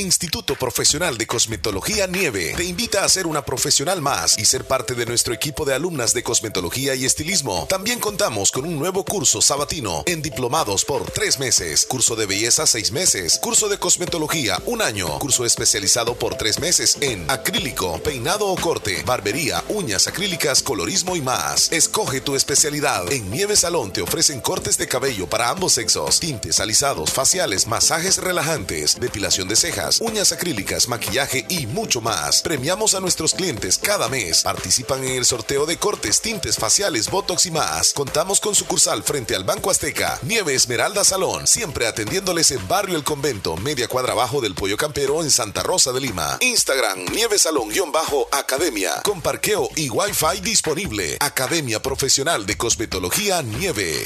Instituto 0.00 0.56
Profesional 0.56 1.16
de 1.16 1.26
Cosmetología 1.26 2.06
Nieve 2.06 2.52
te 2.54 2.64
invita 2.64 3.02
a 3.02 3.08
ser 3.08 3.26
una 3.26 3.46
profesional 3.46 4.02
más 4.02 4.38
y 4.38 4.44
ser 4.44 4.66
parte 4.66 4.94
de 4.94 5.06
nuestro 5.06 5.32
equipo 5.32 5.64
de 5.64 5.72
alumnas 5.72 6.12
de 6.12 6.22
cosmetología 6.22 6.94
y 6.94 7.06
estilismo. 7.06 7.66
También 7.66 7.98
contamos 7.98 8.50
con 8.50 8.66
un 8.66 8.78
nuevo 8.78 9.06
curso 9.06 9.40
sabatino 9.40 10.02
en 10.04 10.20
diplomados 10.20 10.84
por 10.84 11.10
tres 11.10 11.38
meses, 11.38 11.86
curso 11.86 12.14
de 12.14 12.26
belleza 12.26 12.66
seis 12.66 12.92
meses, 12.92 13.38
curso 13.42 13.68
de 13.68 13.78
cosmetología 13.78 14.60
un 14.66 14.82
año, 14.82 15.18
curso 15.18 15.46
especializado 15.46 16.14
por 16.14 16.34
tres 16.34 16.60
meses 16.60 16.98
en 17.00 17.30
acrílico, 17.30 17.98
peinado 18.00 18.48
o 18.48 18.56
corte, 18.56 19.02
barbería, 19.06 19.64
uñas 19.68 20.06
acrílicas, 20.08 20.62
colorismo 20.62 21.16
y 21.16 21.22
más. 21.22 21.72
Escoge 21.72 22.20
tu 22.20 22.36
especialidad. 22.36 23.10
En 23.10 23.30
Nieve 23.30 23.56
Salón 23.56 23.94
te 23.94 24.02
ofrecen 24.02 24.42
cortes 24.42 24.76
de 24.76 24.88
cabello 24.88 25.26
para 25.26 25.48
ambos 25.48 25.72
sexos, 25.72 26.20
tintes, 26.20 26.60
alisados, 26.60 27.10
faciales, 27.10 27.66
masajes 27.66 28.18
relajantes, 28.18 29.00
depilación 29.00 29.48
de 29.48 29.56
cejas 29.56 29.85
uñas 30.00 30.32
acrílicas, 30.32 30.88
maquillaje 30.88 31.46
y 31.48 31.66
mucho 31.66 32.00
más. 32.00 32.42
Premiamos 32.42 32.94
a 32.94 33.00
nuestros 33.00 33.34
clientes 33.34 33.78
cada 33.78 34.08
mes. 34.08 34.42
Participan 34.42 35.04
en 35.04 35.16
el 35.16 35.24
sorteo 35.24 35.66
de 35.66 35.76
cortes, 35.76 36.20
tintes 36.20 36.56
faciales, 36.56 37.10
botox 37.10 37.46
y 37.46 37.50
más. 37.50 37.92
Contamos 37.92 38.40
con 38.40 38.54
sucursal 38.54 39.02
frente 39.02 39.34
al 39.34 39.44
Banco 39.44 39.70
Azteca, 39.70 40.18
Nieve 40.22 40.54
Esmeralda 40.54 41.04
Salón, 41.04 41.46
siempre 41.46 41.86
atendiéndoles 41.86 42.50
en 42.50 42.66
Barrio 42.68 42.96
El 42.96 43.04
Convento, 43.04 43.56
media 43.56 43.88
cuadra 43.88 44.12
abajo 44.12 44.40
del 44.40 44.54
Pollo 44.54 44.76
Campero 44.76 45.22
en 45.22 45.30
Santa 45.30 45.62
Rosa 45.62 45.92
de 45.92 46.00
Lima. 46.00 46.38
Instagram, 46.40 47.04
Nieve 47.12 47.38
Salón-Academia, 47.38 49.02
con 49.02 49.22
parqueo 49.22 49.68
y 49.76 49.88
Wi-Fi 49.90 50.40
disponible. 50.42 51.16
Academia 51.20 51.80
Profesional 51.80 52.46
de 52.46 52.56
Cosmetología 52.56 53.42
Nieve. 53.42 54.04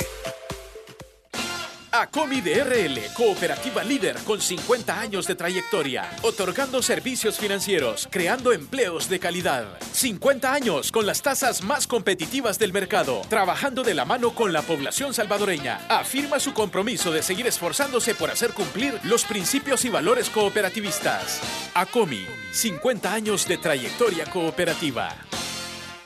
ACOMI 1.92 2.40
DRL, 2.40 3.00
cooperativa 3.14 3.82
líder 3.82 4.16
con 4.24 4.40
50 4.40 5.00
años 5.00 5.26
de 5.26 5.34
trayectoria, 5.34 6.08
otorgando 6.22 6.82
servicios 6.82 7.38
financieros, 7.38 8.06
creando 8.10 8.52
empleos 8.52 9.08
de 9.08 9.18
calidad. 9.18 9.66
50 9.92 10.52
años 10.52 10.92
con 10.92 11.04
las 11.04 11.20
tasas 11.20 11.62
más 11.62 11.88
competitivas 11.88 12.60
del 12.60 12.72
mercado, 12.72 13.22
trabajando 13.28 13.82
de 13.82 13.94
la 13.94 14.04
mano 14.04 14.36
con 14.36 14.52
la 14.52 14.62
población 14.62 15.12
salvadoreña. 15.14 15.80
Afirma 15.88 16.38
su 16.38 16.52
compromiso 16.52 17.10
de 17.10 17.24
seguir 17.24 17.48
esforzándose 17.48 18.14
por 18.14 18.30
hacer 18.30 18.52
cumplir 18.52 19.00
los 19.02 19.24
principios 19.24 19.84
y 19.84 19.88
valores 19.88 20.30
cooperativistas. 20.30 21.40
ACOMI, 21.74 22.24
50 22.52 23.12
años 23.12 23.48
de 23.48 23.58
trayectoria 23.58 24.26
cooperativa. 24.26 25.16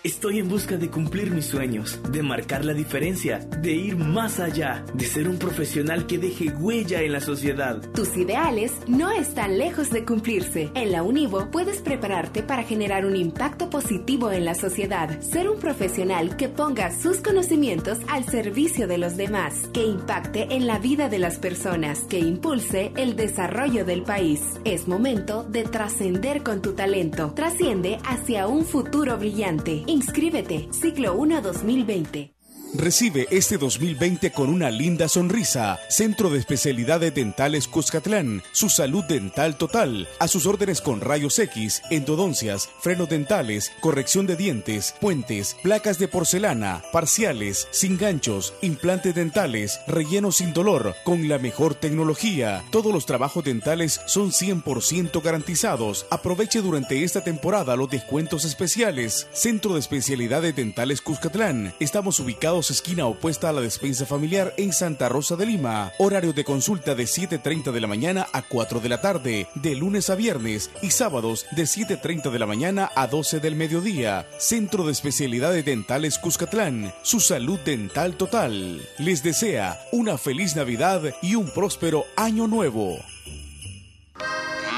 Estoy 0.04 0.38
en 0.38 0.50
busca 0.50 0.76
de 0.76 0.90
cumplir 0.90 1.30
mis 1.30 1.46
sueños, 1.46 1.98
de 2.10 2.22
marcar 2.22 2.62
la 2.62 2.74
diferencia, 2.74 3.38
de 3.38 3.72
ir 3.72 3.96
más 3.96 4.38
allá, 4.38 4.84
de 4.92 5.06
ser 5.06 5.26
un 5.26 5.38
profesional 5.38 6.06
que 6.06 6.18
deje 6.18 6.50
huella 6.50 7.00
en 7.00 7.12
la 7.12 7.22
sociedad. 7.22 7.80
Tus 7.94 8.14
ideales 8.18 8.72
no 8.86 9.10
están 9.10 9.56
lejos 9.56 9.88
de 9.88 10.04
cumplirse. 10.04 10.70
En 10.74 10.92
la 10.92 11.02
Univo 11.02 11.50
puedes 11.50 11.80
prepararte 11.80 12.42
para 12.42 12.64
generar 12.64 13.06
un 13.06 13.16
impacto 13.16 13.70
positivo 13.70 14.30
en 14.30 14.44
la 14.44 14.54
sociedad, 14.54 15.22
ser 15.22 15.48
un 15.48 15.58
profesional 15.58 16.36
que 16.36 16.50
ponga 16.50 16.94
sus 16.94 17.22
conocimientos 17.22 17.96
al 18.06 18.26
servicio 18.26 18.86
de 18.86 18.98
los 18.98 19.16
demás, 19.16 19.70
que 19.72 19.86
impacte 19.86 20.54
en 20.54 20.66
la 20.66 20.78
vida 20.78 21.08
de 21.08 21.18
las 21.18 21.38
personas, 21.38 22.00
que 22.00 22.18
impulse 22.18 22.92
el 22.98 23.16
desarrollo 23.16 23.86
del 23.86 24.02
país. 24.02 24.42
Es 24.66 24.86
momento 24.86 25.44
de 25.44 25.62
trascender 25.64 26.42
con 26.42 26.60
tu 26.60 26.74
talento. 26.74 27.32
Trasciende 27.34 27.96
hacia 28.04 28.48
un 28.48 28.66
futuro 28.66 29.16
brillante. 29.16 29.82
Inscríbete, 29.94 30.66
ciclo 30.72 31.14
1 31.14 31.40
2020. 31.40 32.33
Recibe 32.76 33.28
este 33.30 33.56
2020 33.56 34.32
con 34.32 34.48
una 34.48 34.68
linda 34.68 35.08
sonrisa. 35.08 35.78
Centro 35.88 36.28
de 36.28 36.40
Especialidades 36.40 37.14
Dentales 37.14 37.68
Cuscatlán. 37.68 38.42
Su 38.50 38.68
salud 38.68 39.04
dental 39.04 39.56
total. 39.56 40.08
A 40.18 40.26
sus 40.26 40.44
órdenes 40.44 40.80
con 40.80 41.00
rayos 41.00 41.38
X, 41.38 41.82
endodoncias, 41.90 42.68
frenos 42.80 43.08
dentales, 43.08 43.70
corrección 43.80 44.26
de 44.26 44.34
dientes, 44.34 44.96
puentes, 45.00 45.56
placas 45.62 46.00
de 46.00 46.08
porcelana, 46.08 46.82
parciales, 46.90 47.68
sin 47.70 47.96
ganchos, 47.96 48.54
implantes 48.60 49.14
dentales, 49.14 49.78
relleno 49.86 50.32
sin 50.32 50.52
dolor, 50.52 50.96
con 51.04 51.28
la 51.28 51.38
mejor 51.38 51.76
tecnología. 51.76 52.64
Todos 52.72 52.92
los 52.92 53.06
trabajos 53.06 53.44
dentales 53.44 54.00
son 54.06 54.32
100% 54.32 55.22
garantizados. 55.22 56.06
Aproveche 56.10 56.60
durante 56.60 57.04
esta 57.04 57.22
temporada 57.22 57.76
los 57.76 57.88
descuentos 57.88 58.44
especiales. 58.44 59.28
Centro 59.32 59.74
de 59.74 59.80
Especialidades 59.80 60.56
Dentales 60.56 61.00
Cuscatlán. 61.00 61.72
Estamos 61.78 62.18
ubicados 62.18 62.63
esquina 62.72 63.06
opuesta 63.06 63.48
a 63.48 63.52
la 63.52 63.60
despensa 63.60 64.06
familiar 64.06 64.54
en 64.56 64.72
Santa 64.72 65.08
Rosa 65.08 65.36
de 65.36 65.46
Lima. 65.46 65.92
Horario 65.98 66.32
de 66.32 66.44
consulta 66.44 66.94
de 66.94 67.04
7.30 67.04 67.72
de 67.72 67.80
la 67.80 67.86
mañana 67.86 68.26
a 68.32 68.42
4 68.42 68.80
de 68.80 68.88
la 68.88 69.00
tarde, 69.00 69.48
de 69.54 69.74
lunes 69.74 70.10
a 70.10 70.14
viernes 70.14 70.70
y 70.82 70.90
sábados 70.90 71.46
de 71.52 71.64
7.30 71.64 72.30
de 72.30 72.38
la 72.38 72.46
mañana 72.46 72.90
a 72.96 73.06
12 73.06 73.40
del 73.40 73.56
mediodía. 73.56 74.26
Centro 74.38 74.84
de 74.84 74.92
Especialidades 74.92 75.64
Dentales 75.64 76.18
Cuscatlán. 76.18 76.92
Su 77.02 77.20
salud 77.20 77.58
dental 77.60 78.16
total. 78.16 78.80
Les 78.98 79.22
desea 79.22 79.80
una 79.92 80.18
feliz 80.18 80.56
Navidad 80.56 81.02
y 81.22 81.34
un 81.34 81.50
próspero 81.50 82.04
año 82.16 82.46
nuevo. 82.46 82.98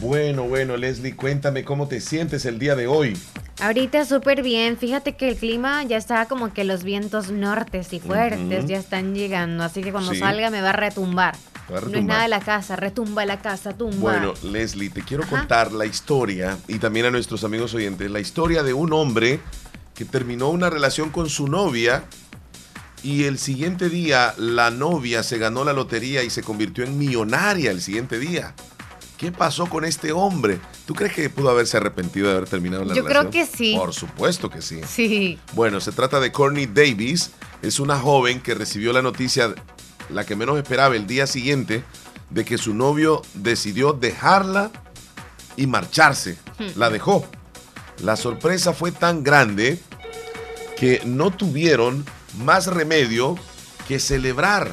Bueno, 0.00 0.44
bueno, 0.44 0.76
Leslie, 0.76 1.14
cuéntame 1.14 1.62
cómo 1.64 1.86
te 1.86 2.00
sientes 2.00 2.46
el 2.46 2.58
día 2.58 2.74
de 2.74 2.86
hoy. 2.86 3.16
Ahorita 3.60 4.06
súper 4.06 4.42
bien. 4.42 4.78
Fíjate 4.78 5.14
que 5.14 5.28
el 5.28 5.36
clima 5.36 5.82
ya 5.84 5.98
está 5.98 6.24
como 6.26 6.54
que 6.54 6.64
los 6.64 6.82
vientos 6.84 7.30
nortes 7.30 7.92
y 7.92 8.00
fuertes 8.00 8.64
ya 8.66 8.78
están 8.78 9.14
llegando. 9.14 9.62
Así 9.62 9.82
que 9.82 9.92
cuando 9.92 10.12
Sí. 10.14 10.18
salga 10.20 10.48
me 10.50 10.62
va 10.62 10.70
a 10.70 10.72
retumbar. 10.72 11.34
Va 11.70 11.78
a 11.78 11.80
No 11.82 11.98
es 11.98 12.04
nada 12.04 12.22
de 12.22 12.28
la 12.28 12.40
casa, 12.40 12.76
retumba 12.76 13.26
la 13.26 13.40
casa, 13.40 13.74
tumba. 13.76 13.96
Bueno, 14.12 14.34
Leslie, 14.42 14.88
te 14.88 15.02
quiero 15.02 15.24
Ajá. 15.24 15.38
contar 15.38 15.72
la 15.72 15.84
historia 15.84 16.56
y 16.66 16.78
también 16.78 17.04
a 17.06 17.10
nuestros 17.10 17.44
amigos 17.44 17.74
oyentes, 17.74 18.10
la 18.10 18.20
historia 18.20 18.62
de 18.62 18.72
un 18.72 18.92
hombre 18.94 19.38
que 19.94 20.06
terminó 20.06 20.48
una 20.48 20.70
relación 20.70 21.10
con 21.10 21.28
su 21.28 21.46
novia 21.46 22.04
y 23.02 23.24
el 23.24 23.38
siguiente 23.38 23.90
día 23.90 24.34
la 24.38 24.70
novia 24.70 25.22
se 25.22 25.36
ganó 25.36 25.62
la 25.64 25.74
lotería 25.74 26.22
y 26.24 26.30
se 26.30 26.42
convirtió 26.42 26.84
en 26.84 26.96
millonaria 26.98 27.70
el 27.70 27.82
siguiente 27.82 28.18
día. 28.18 28.54
¿Qué 29.20 29.30
pasó 29.30 29.66
con 29.66 29.84
este 29.84 30.12
hombre? 30.12 30.58
¿Tú 30.86 30.94
crees 30.94 31.12
que 31.12 31.28
pudo 31.28 31.50
haberse 31.50 31.76
arrepentido 31.76 32.30
de 32.30 32.36
haber 32.38 32.48
terminado 32.48 32.86
la 32.86 32.94
Yo 32.94 33.02
relación? 33.02 33.30
creo 33.30 33.46
que 33.46 33.54
sí. 33.54 33.74
Por 33.76 33.92
supuesto 33.92 34.48
que 34.48 34.62
sí. 34.62 34.80
Sí. 34.88 35.38
Bueno, 35.52 35.78
se 35.78 35.92
trata 35.92 36.20
de 36.20 36.32
Courtney 36.32 36.64
Davis. 36.64 37.32
Es 37.60 37.80
una 37.80 37.98
joven 37.98 38.40
que 38.40 38.54
recibió 38.54 38.94
la 38.94 39.02
noticia, 39.02 39.54
la 40.08 40.24
que 40.24 40.36
menos 40.36 40.56
esperaba, 40.56 40.96
el 40.96 41.06
día 41.06 41.26
siguiente, 41.26 41.84
de 42.30 42.46
que 42.46 42.56
su 42.56 42.72
novio 42.72 43.20
decidió 43.34 43.92
dejarla 43.92 44.70
y 45.54 45.66
marcharse. 45.66 46.38
La 46.76 46.88
dejó. 46.88 47.26
La 48.02 48.16
sorpresa 48.16 48.72
fue 48.72 48.90
tan 48.90 49.22
grande 49.22 49.78
que 50.78 51.02
no 51.04 51.30
tuvieron 51.30 52.06
más 52.38 52.68
remedio 52.68 53.36
que 53.86 53.98
celebrar. 54.00 54.72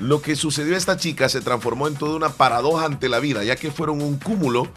Lo 0.00 0.22
que 0.22 0.36
sucedió 0.36 0.74
a 0.74 0.78
esta 0.78 0.96
chica 0.96 1.28
se 1.28 1.40
transformó 1.40 1.88
en 1.88 1.96
toda 1.96 2.16
una 2.16 2.28
paradoja 2.30 2.84
ante 2.84 3.08
la 3.08 3.18
vida, 3.18 3.42
ya 3.42 3.56
que 3.56 3.72
fueron 3.72 4.00
un 4.00 4.18
cúmulo 4.18 4.68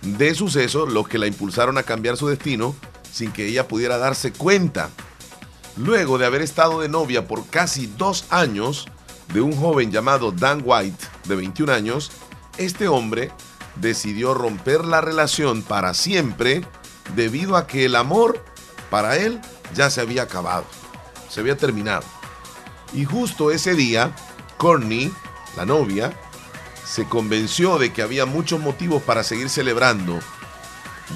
de 0.00 0.34
sucesos 0.34 0.92
los 0.92 1.06
que 1.08 1.18
la 1.18 1.26
impulsaron 1.26 1.78
a 1.78 1.82
cambiar 1.82 2.16
su 2.16 2.28
destino 2.28 2.74
sin 3.12 3.32
que 3.32 3.46
ella 3.46 3.68
pudiera 3.68 3.98
darse 3.98 4.32
cuenta. 4.32 4.90
Luego 5.76 6.18
de 6.18 6.26
haber 6.26 6.42
estado 6.42 6.80
de 6.80 6.88
novia 6.88 7.26
por 7.26 7.46
casi 7.46 7.86
dos 7.86 8.24
años 8.30 8.86
de 9.32 9.40
un 9.40 9.54
joven 9.54 9.90
llamado 9.90 10.32
Dan 10.32 10.62
White, 10.64 11.04
de 11.26 11.36
21 11.36 11.72
años, 11.72 12.10
este 12.58 12.88
hombre 12.88 13.30
decidió 13.76 14.34
romper 14.34 14.84
la 14.84 15.00
relación 15.00 15.62
para 15.62 15.94
siempre 15.94 16.62
debido 17.14 17.56
a 17.56 17.66
que 17.66 17.86
el 17.86 17.96
amor 17.96 18.44
para 18.90 19.16
él 19.16 19.40
ya 19.74 19.88
se 19.90 20.00
había 20.00 20.22
acabado, 20.22 20.64
se 21.30 21.40
había 21.40 21.56
terminado. 21.56 22.04
Y 22.92 23.04
justo 23.06 23.50
ese 23.50 23.74
día, 23.74 24.14
Courtney, 24.66 25.12
la 25.56 25.66
novia, 25.66 26.12
se 26.84 27.04
convenció 27.08 27.78
de 27.78 27.92
que 27.92 28.00
había 28.00 28.26
muchos 28.26 28.60
motivos 28.60 29.02
para 29.02 29.24
seguir 29.24 29.48
celebrando, 29.50 30.20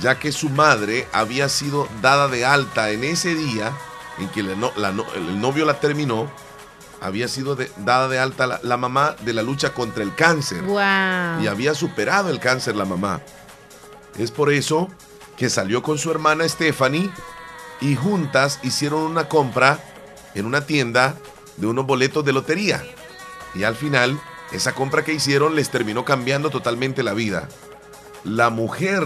ya 0.03 0.19
que 0.19 0.33
su 0.33 0.51
madre 0.51 1.07
había 1.13 1.49
sido 1.49 1.87
dada 2.03 2.27
de 2.27 2.45
alta 2.45 2.91
en 2.91 3.05
ese 3.05 3.37
día 3.37 3.73
en 4.19 4.29
que 4.31 4.43
la 4.43 4.57
la 4.75 4.89
el 5.15 5.41
novio 5.41 5.65
la 5.65 5.79
terminó, 5.79 6.29
había 7.01 7.29
sido 7.29 7.55
de- 7.55 7.71
dada 7.77 8.09
de 8.09 8.19
alta 8.19 8.49
la, 8.49 8.59
la 8.65 8.77
mamá 8.77 9.15
de 9.21 9.33
la 9.33 9.43
lucha 9.45 9.73
contra 9.73 10.03
el 10.03 10.13
cáncer 10.17 10.63
Wow. 10.65 11.41
y 11.41 11.47
había 11.47 11.73
superado 11.75 12.31
el 12.31 12.41
cáncer 12.41 12.75
la 12.75 12.85
mamá. 12.85 13.21
Es 14.19 14.33
por 14.33 14.53
eso 14.53 14.89
que 15.37 15.51
salió 15.51 15.85
con 15.85 15.99
su 15.99 16.11
hermana 16.11 16.49
Stephanie 16.49 17.11
y 17.81 17.95
juntas 17.95 18.59
hicieron 18.65 19.03
una 19.03 19.29
compra 19.29 19.79
en 20.35 20.47
una 20.47 20.63
tienda 20.67 21.15
de 21.59 21.69
unos 21.69 21.87
boletos 21.87 22.25
de 22.25 22.33
lotería. 22.33 22.83
Y 23.57 23.65
al 23.65 23.75
final, 23.75 24.21
esa 24.53 24.75
compra 24.75 25.05
que 25.05 25.15
hicieron 25.15 25.57
les 25.57 25.71
terminó 25.71 26.05
cambiando 26.05 26.51
totalmente 26.51 27.03
la 27.03 27.15
vida. 27.15 27.49
La 28.25 28.51
mujer 28.51 29.03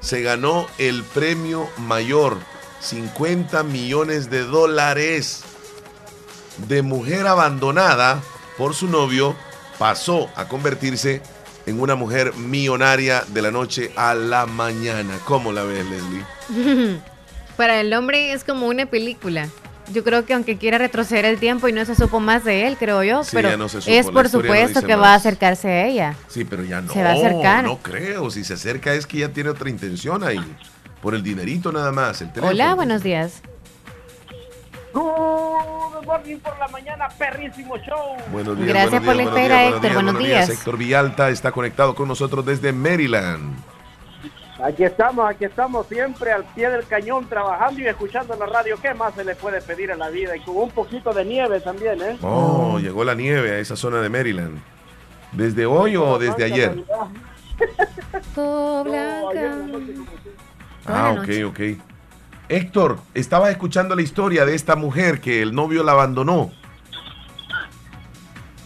se 0.00 0.22
ganó 0.22 0.66
el 0.78 1.02
premio 1.02 1.68
mayor, 1.78 2.38
50 2.80 3.62
millones 3.62 4.30
de 4.30 4.42
dólares 4.42 5.44
de 6.68 6.82
mujer 6.82 7.26
abandonada 7.26 8.22
por 8.56 8.74
su 8.74 8.88
novio 8.88 9.34
pasó 9.78 10.30
a 10.36 10.46
convertirse 10.48 11.22
en 11.66 11.80
una 11.80 11.94
mujer 11.94 12.34
millonaria 12.34 13.24
de 13.28 13.42
la 13.42 13.50
noche 13.50 13.92
a 13.96 14.14
la 14.14 14.46
mañana. 14.46 15.18
¿Cómo 15.24 15.52
la 15.52 15.64
ves, 15.64 15.84
Leslie? 15.86 17.00
Para 17.56 17.80
el 17.80 17.92
hombre 17.94 18.32
es 18.32 18.44
como 18.44 18.66
una 18.66 18.86
película. 18.86 19.48
Yo 19.92 20.02
creo 20.02 20.24
que 20.24 20.32
aunque 20.34 20.56
quiera 20.56 20.78
retroceder 20.78 21.24
el 21.26 21.38
tiempo 21.38 21.68
y 21.68 21.72
no 21.72 21.84
se 21.84 21.94
supo 21.94 22.18
más 22.18 22.42
de 22.44 22.66
él, 22.66 22.76
creo 22.78 23.02
yo, 23.04 23.22
Sí, 23.22 23.30
pero 23.34 23.56
no 23.56 23.68
supo, 23.68 23.84
es 23.86 24.06
la 24.06 24.12
por 24.12 24.24
no 24.24 24.30
supuesto 24.30 24.80
dice 24.80 24.86
que 24.86 24.96
va 24.96 25.08
a 25.08 25.10
más. 25.12 25.20
acercarse 25.20 25.68
a 25.68 25.86
ella. 25.86 26.14
Sí, 26.28 26.44
pero 26.44 26.64
ya 26.64 26.80
no. 26.80 26.92
Se 26.92 27.02
va 27.02 27.10
a 27.10 27.12
acercar. 27.12 27.64
No 27.64 27.78
creo. 27.78 28.30
Si 28.30 28.44
se 28.44 28.54
acerca 28.54 28.94
es 28.94 29.06
que 29.06 29.18
ya 29.18 29.28
tiene 29.28 29.50
otra 29.50 29.68
intención 29.68 30.24
ahí. 30.24 30.40
Por 31.02 31.14
el 31.14 31.22
dinerito 31.22 31.70
nada 31.70 31.92
más. 31.92 32.22
El 32.22 32.28
teléfono. 32.28 32.50
Hola, 32.50 32.74
buenos 32.74 33.02
días. 33.02 33.42
Good 34.94 36.06
morning 36.06 36.38
por 36.38 36.58
la 36.58 36.68
mañana, 36.68 37.08
perrísimo 37.18 37.76
show. 37.78 38.16
Buenos 38.32 38.56
días. 38.56 38.68
Gracias 38.68 39.04
buenos 39.04 39.04
por 39.04 39.16
la 39.16 39.22
días, 39.22 39.32
buenos 39.32 39.36
espera, 39.36 39.60
días, 39.60 39.74
Héctor. 39.74 39.92
Buenos 39.94 40.18
días. 40.18 40.48
Héctor 40.50 40.76
Villalta 40.78 41.30
está 41.30 41.52
conectado 41.52 41.94
con 41.94 42.08
nosotros 42.08 42.46
desde 42.46 42.72
Maryland. 42.72 43.54
Aquí 44.62 44.84
estamos, 44.84 45.28
aquí 45.28 45.44
estamos 45.44 45.86
siempre 45.88 46.32
al 46.32 46.44
pie 46.44 46.70
del 46.70 46.86
cañón 46.86 47.26
trabajando 47.28 47.80
y 47.80 47.86
escuchando 47.86 48.36
la 48.36 48.46
radio. 48.46 48.76
¿Qué 48.80 48.94
más 48.94 49.14
se 49.14 49.24
le 49.24 49.34
puede 49.34 49.60
pedir 49.60 49.90
a 49.90 49.96
la 49.96 50.10
vida? 50.10 50.36
Y 50.36 50.40
con 50.40 50.56
un 50.56 50.70
poquito 50.70 51.12
de 51.12 51.24
nieve 51.24 51.60
también, 51.60 52.00
¿eh? 52.00 52.18
Oh, 52.22 52.78
llegó 52.78 53.02
la 53.04 53.14
nieve 53.14 53.50
a 53.50 53.58
esa 53.58 53.74
zona 53.74 54.00
de 54.00 54.08
Maryland. 54.08 54.60
¿Desde 55.32 55.66
hoy 55.66 55.96
o 55.96 56.18
desde 56.18 56.44
ayer? 56.44 56.84
Ah, 60.86 61.16
ok, 61.18 61.28
ok. 61.46 61.60
Héctor, 62.48 62.98
estaba 63.14 63.50
escuchando 63.50 63.96
la 63.96 64.02
historia 64.02 64.44
de 64.44 64.54
esta 64.54 64.76
mujer 64.76 65.20
que 65.20 65.40
el 65.40 65.54
novio 65.54 65.82
la 65.82 65.92
abandonó. 65.92 66.52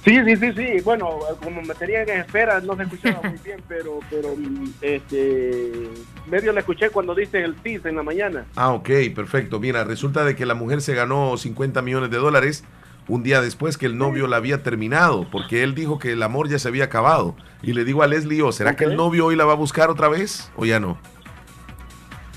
Sí, 0.08 0.18
sí, 0.24 0.36
sí, 0.36 0.52
sí. 0.56 0.80
Bueno, 0.82 1.18
como 1.44 1.60
me 1.60 1.74
tenían 1.74 2.08
en 2.08 2.20
espera, 2.20 2.60
no 2.60 2.74
se 2.76 2.84
escuchaba 2.84 3.28
muy 3.28 3.38
bien, 3.44 3.62
pero, 3.68 4.00
pero 4.08 4.34
este, 4.80 5.90
medio 6.26 6.50
le 6.54 6.60
escuché 6.60 6.88
cuando 6.88 7.14
dice 7.14 7.44
el 7.44 7.54
TIS 7.56 7.84
en 7.84 7.96
la 7.96 8.02
mañana. 8.02 8.46
Ah, 8.56 8.72
ok, 8.72 8.88
perfecto. 9.14 9.60
Mira, 9.60 9.84
resulta 9.84 10.24
de 10.24 10.34
que 10.34 10.46
la 10.46 10.54
mujer 10.54 10.80
se 10.80 10.94
ganó 10.94 11.36
50 11.36 11.82
millones 11.82 12.10
de 12.10 12.16
dólares 12.16 12.64
un 13.06 13.22
día 13.22 13.42
después 13.42 13.76
que 13.76 13.84
el 13.84 13.98
novio 13.98 14.28
la 14.28 14.38
había 14.38 14.62
terminado, 14.62 15.28
porque 15.30 15.62
él 15.62 15.74
dijo 15.74 15.98
que 15.98 16.12
el 16.12 16.22
amor 16.22 16.48
ya 16.48 16.58
se 16.58 16.68
había 16.68 16.84
acabado. 16.84 17.36
Y 17.60 17.74
le 17.74 17.84
digo 17.84 18.02
a 18.02 18.06
Leslie, 18.06 18.40
¿o 18.40 18.50
será 18.50 18.76
que 18.76 18.84
el 18.84 18.96
novio 18.96 19.26
hoy 19.26 19.36
la 19.36 19.44
va 19.44 19.52
a 19.52 19.56
buscar 19.56 19.90
otra 19.90 20.08
vez 20.08 20.50
o 20.56 20.64
ya 20.64 20.80
no? 20.80 20.96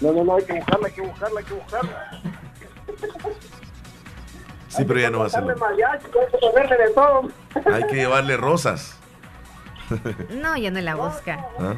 No, 0.01 0.11
no, 0.11 0.25
no, 0.25 0.35
hay 0.35 0.43
que 0.43 0.53
buscarla, 0.53 0.87
hay 0.87 0.93
que 0.93 1.01
buscarla, 1.01 1.39
hay 1.39 1.45
que 1.45 1.53
buscarla. 1.53 2.21
Sí, 4.71 4.85
pero 4.85 4.99
ya 4.99 5.09
no 5.09 5.19
va 5.19 5.25
a 5.25 5.41
mariachi, 5.41 6.07
hay 7.73 7.83
que 7.87 7.95
llevarle 7.95 8.37
rosas. 8.37 8.97
No, 10.29 10.55
ya 10.55 10.71
no 10.71 10.79
la 10.79 10.95
busca. 10.95 11.45
¿Ah? 11.59 11.75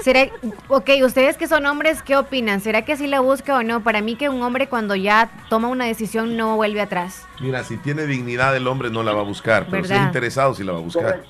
¿Será, 0.00 0.26
ok, 0.68 0.90
ustedes 1.04 1.36
que 1.36 1.46
son 1.46 1.64
hombres, 1.66 2.02
¿qué 2.02 2.16
opinan? 2.16 2.60
¿Será 2.60 2.82
que 2.84 2.96
sí 2.96 3.06
la 3.06 3.20
busca 3.20 3.56
o 3.56 3.62
no? 3.62 3.82
Para 3.84 4.00
mí 4.00 4.16
que 4.16 4.28
un 4.28 4.42
hombre 4.42 4.68
cuando 4.68 4.96
ya 4.96 5.30
toma 5.48 5.68
una 5.68 5.84
decisión 5.84 6.36
no 6.36 6.56
vuelve 6.56 6.80
atrás. 6.80 7.24
Mira, 7.40 7.62
si 7.62 7.76
tiene 7.76 8.06
dignidad 8.06 8.56
el 8.56 8.66
hombre 8.66 8.90
no 8.90 9.04
la 9.04 9.12
va 9.12 9.20
a 9.20 9.24
buscar, 9.24 9.66
pero 9.70 9.84
si 9.84 9.92
es 9.94 10.00
interesado 10.00 10.54
sí 10.54 10.64
la 10.64 10.72
va 10.72 10.78
a 10.78 10.82
buscar. 10.82 11.22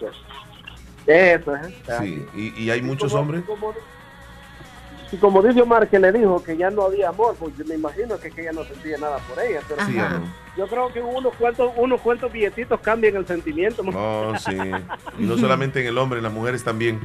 Eso, 1.06 1.56
¿eh? 1.56 1.74
Sí, 2.00 2.26
y, 2.34 2.62
y 2.64 2.70
hay 2.70 2.80
muchos 2.82 3.12
como- 3.12 3.22
hombres. 3.22 3.44
Y 5.10 5.16
como 5.16 5.42
dice 5.42 5.62
Omar 5.62 5.88
que 5.88 5.98
le 5.98 6.12
dijo 6.12 6.42
que 6.42 6.56
ya 6.56 6.70
no 6.70 6.82
había 6.82 7.08
amor, 7.08 7.34
pues 7.38 7.56
yo 7.56 7.64
me 7.64 7.76
imagino 7.76 8.18
que, 8.18 8.30
que 8.30 8.42
ella 8.42 8.52
no 8.52 8.64
sentía 8.64 8.98
nada 8.98 9.18
por 9.18 9.42
ella. 9.42 9.60
Pero 9.66 9.84
Sí, 9.86 9.96
yo 10.56 10.66
creo 10.66 10.92
que 10.92 11.00
unos 11.00 11.34
cuantos, 11.36 11.72
unos 11.76 12.00
cuantos 12.00 12.30
billetitos 12.30 12.80
cambian 12.80 13.16
el 13.16 13.26
sentimiento. 13.26 13.82
¿no? 13.82 13.90
Oh, 13.94 14.38
sí. 14.38 14.56
Y 15.18 15.24
no 15.24 15.38
solamente 15.38 15.80
en 15.80 15.86
el 15.86 15.98
hombre, 15.98 16.18
en 16.18 16.24
las 16.24 16.32
mujeres 16.32 16.62
también. 16.62 17.00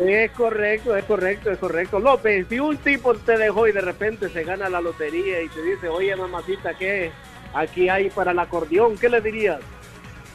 Es 0.00 0.30
correcto, 0.32 0.96
es 0.96 1.04
correcto, 1.04 1.50
es 1.50 1.58
correcto. 1.58 1.98
López, 1.98 2.46
si 2.48 2.60
un 2.60 2.76
tipo 2.76 3.14
te 3.14 3.36
dejó 3.36 3.66
y 3.66 3.72
de 3.72 3.80
repente 3.80 4.28
se 4.28 4.44
gana 4.44 4.68
la 4.68 4.80
lotería 4.80 5.42
y 5.42 5.48
te 5.48 5.62
dice, 5.62 5.88
oye 5.88 6.14
mamacita, 6.14 6.74
¿qué? 6.74 7.10
Aquí 7.52 7.88
hay 7.88 8.10
para 8.10 8.30
el 8.30 8.38
acordeón, 8.38 8.96
¿qué 8.96 9.08
le 9.08 9.20
dirías? 9.20 9.60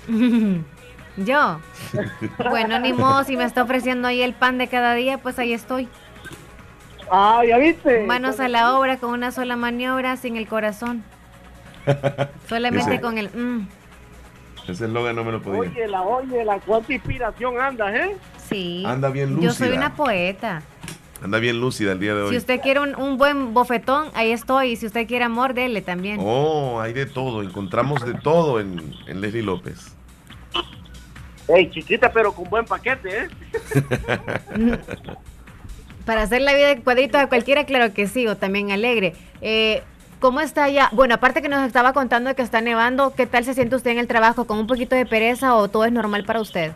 Yo. 1.17 1.59
Bueno, 2.49 2.79
ni 2.79 2.91
modo, 2.91 3.23
si 3.23 3.37
me 3.37 3.43
está 3.43 3.63
ofreciendo 3.63 4.07
ahí 4.07 4.21
el 4.21 4.33
pan 4.33 4.57
de 4.57 4.67
cada 4.67 4.95
día, 4.95 5.19
pues 5.19 5.37
ahí 5.39 5.53
estoy. 5.53 5.87
Ah, 7.15 7.43
ya 7.47 7.59
viste. 7.59 8.05
Manos 8.07 8.39
a 8.39 8.47
la 8.47 8.75
obra 8.75 8.97
con 8.97 9.11
una 9.11 9.31
sola 9.31 9.55
maniobra, 9.55 10.17
sin 10.17 10.35
el 10.35 10.47
corazón. 10.47 11.03
Solamente 12.49 12.93
Ese- 12.93 13.01
con 13.01 13.19
el... 13.19 13.29
mm. 13.29 13.67
Ese 14.67 14.85
eslogan 14.85 15.15
no 15.15 15.23
me 15.23 15.31
lo 15.31 15.39
podía. 15.41 15.59
Oye, 15.69 15.87
la, 15.87 16.01
oye, 16.01 16.43
la 16.43 16.57
cuánta 16.61 16.91
inspiración 16.91 17.59
andas, 17.61 17.93
¿eh? 17.93 18.17
Sí. 18.49 18.83
Anda 18.87 19.09
bien 19.09 19.39
Yo 19.39 19.51
soy 19.51 19.67
lúcida. 19.67 19.85
una 19.85 19.95
poeta. 19.95 20.63
Anda 21.21 21.37
bien 21.37 21.61
lúcida 21.61 21.91
el 21.91 21.99
día 21.99 22.15
de 22.15 22.23
hoy. 22.23 22.29
Si 22.31 22.37
usted 22.37 22.59
quiere 22.61 22.79
un, 22.79 22.95
un 22.95 23.17
buen 23.19 23.53
bofetón, 23.53 24.07
ahí 24.15 24.31
estoy. 24.31 24.71
Y 24.71 24.75
si 24.77 24.87
usted 24.87 25.05
quiere 25.07 25.25
amor, 25.25 25.53
dele 25.53 25.81
también. 25.83 26.17
Oh, 26.19 26.81
hay 26.81 26.93
de 26.93 27.05
todo. 27.05 27.43
Encontramos 27.43 28.03
de 28.05 28.15
todo 28.15 28.59
en, 28.59 28.95
en 29.05 29.21
Leslie 29.21 29.43
López. 29.43 29.95
Ey, 31.47 31.69
chiquita, 31.69 32.11
pero 32.11 32.31
con 32.33 32.49
buen 32.49 32.65
paquete, 32.65 33.25
¿eh? 33.25 33.27
Para 36.05 36.23
hacer 36.23 36.41
la 36.41 36.53
vida 36.53 36.67
de 36.67 36.81
cuadrito 36.81 37.17
a 37.17 37.27
cualquiera, 37.27 37.65
claro 37.65 37.93
que 37.93 38.07
sí, 38.07 38.27
o 38.27 38.35
también 38.37 38.71
alegre. 38.71 39.13
Eh, 39.41 39.81
¿Cómo 40.19 40.39
está 40.41 40.69
ya? 40.69 40.89
Bueno, 40.93 41.15
aparte 41.15 41.41
que 41.41 41.49
nos 41.49 41.65
estaba 41.65 41.91
contando 41.93 42.33
que 42.35 42.41
está 42.41 42.61
nevando, 42.61 43.13
¿qué 43.13 43.25
tal 43.25 43.43
se 43.43 43.53
siente 43.53 43.75
usted 43.75 43.91
en 43.91 43.99
el 43.99 44.07
trabajo? 44.07 44.45
¿Con 44.45 44.57
un 44.57 44.67
poquito 44.67 44.95
de 44.95 45.05
pereza 45.05 45.55
o 45.55 45.67
todo 45.67 45.85
es 45.85 45.91
normal 45.91 46.23
para 46.25 46.39
usted? 46.39 46.71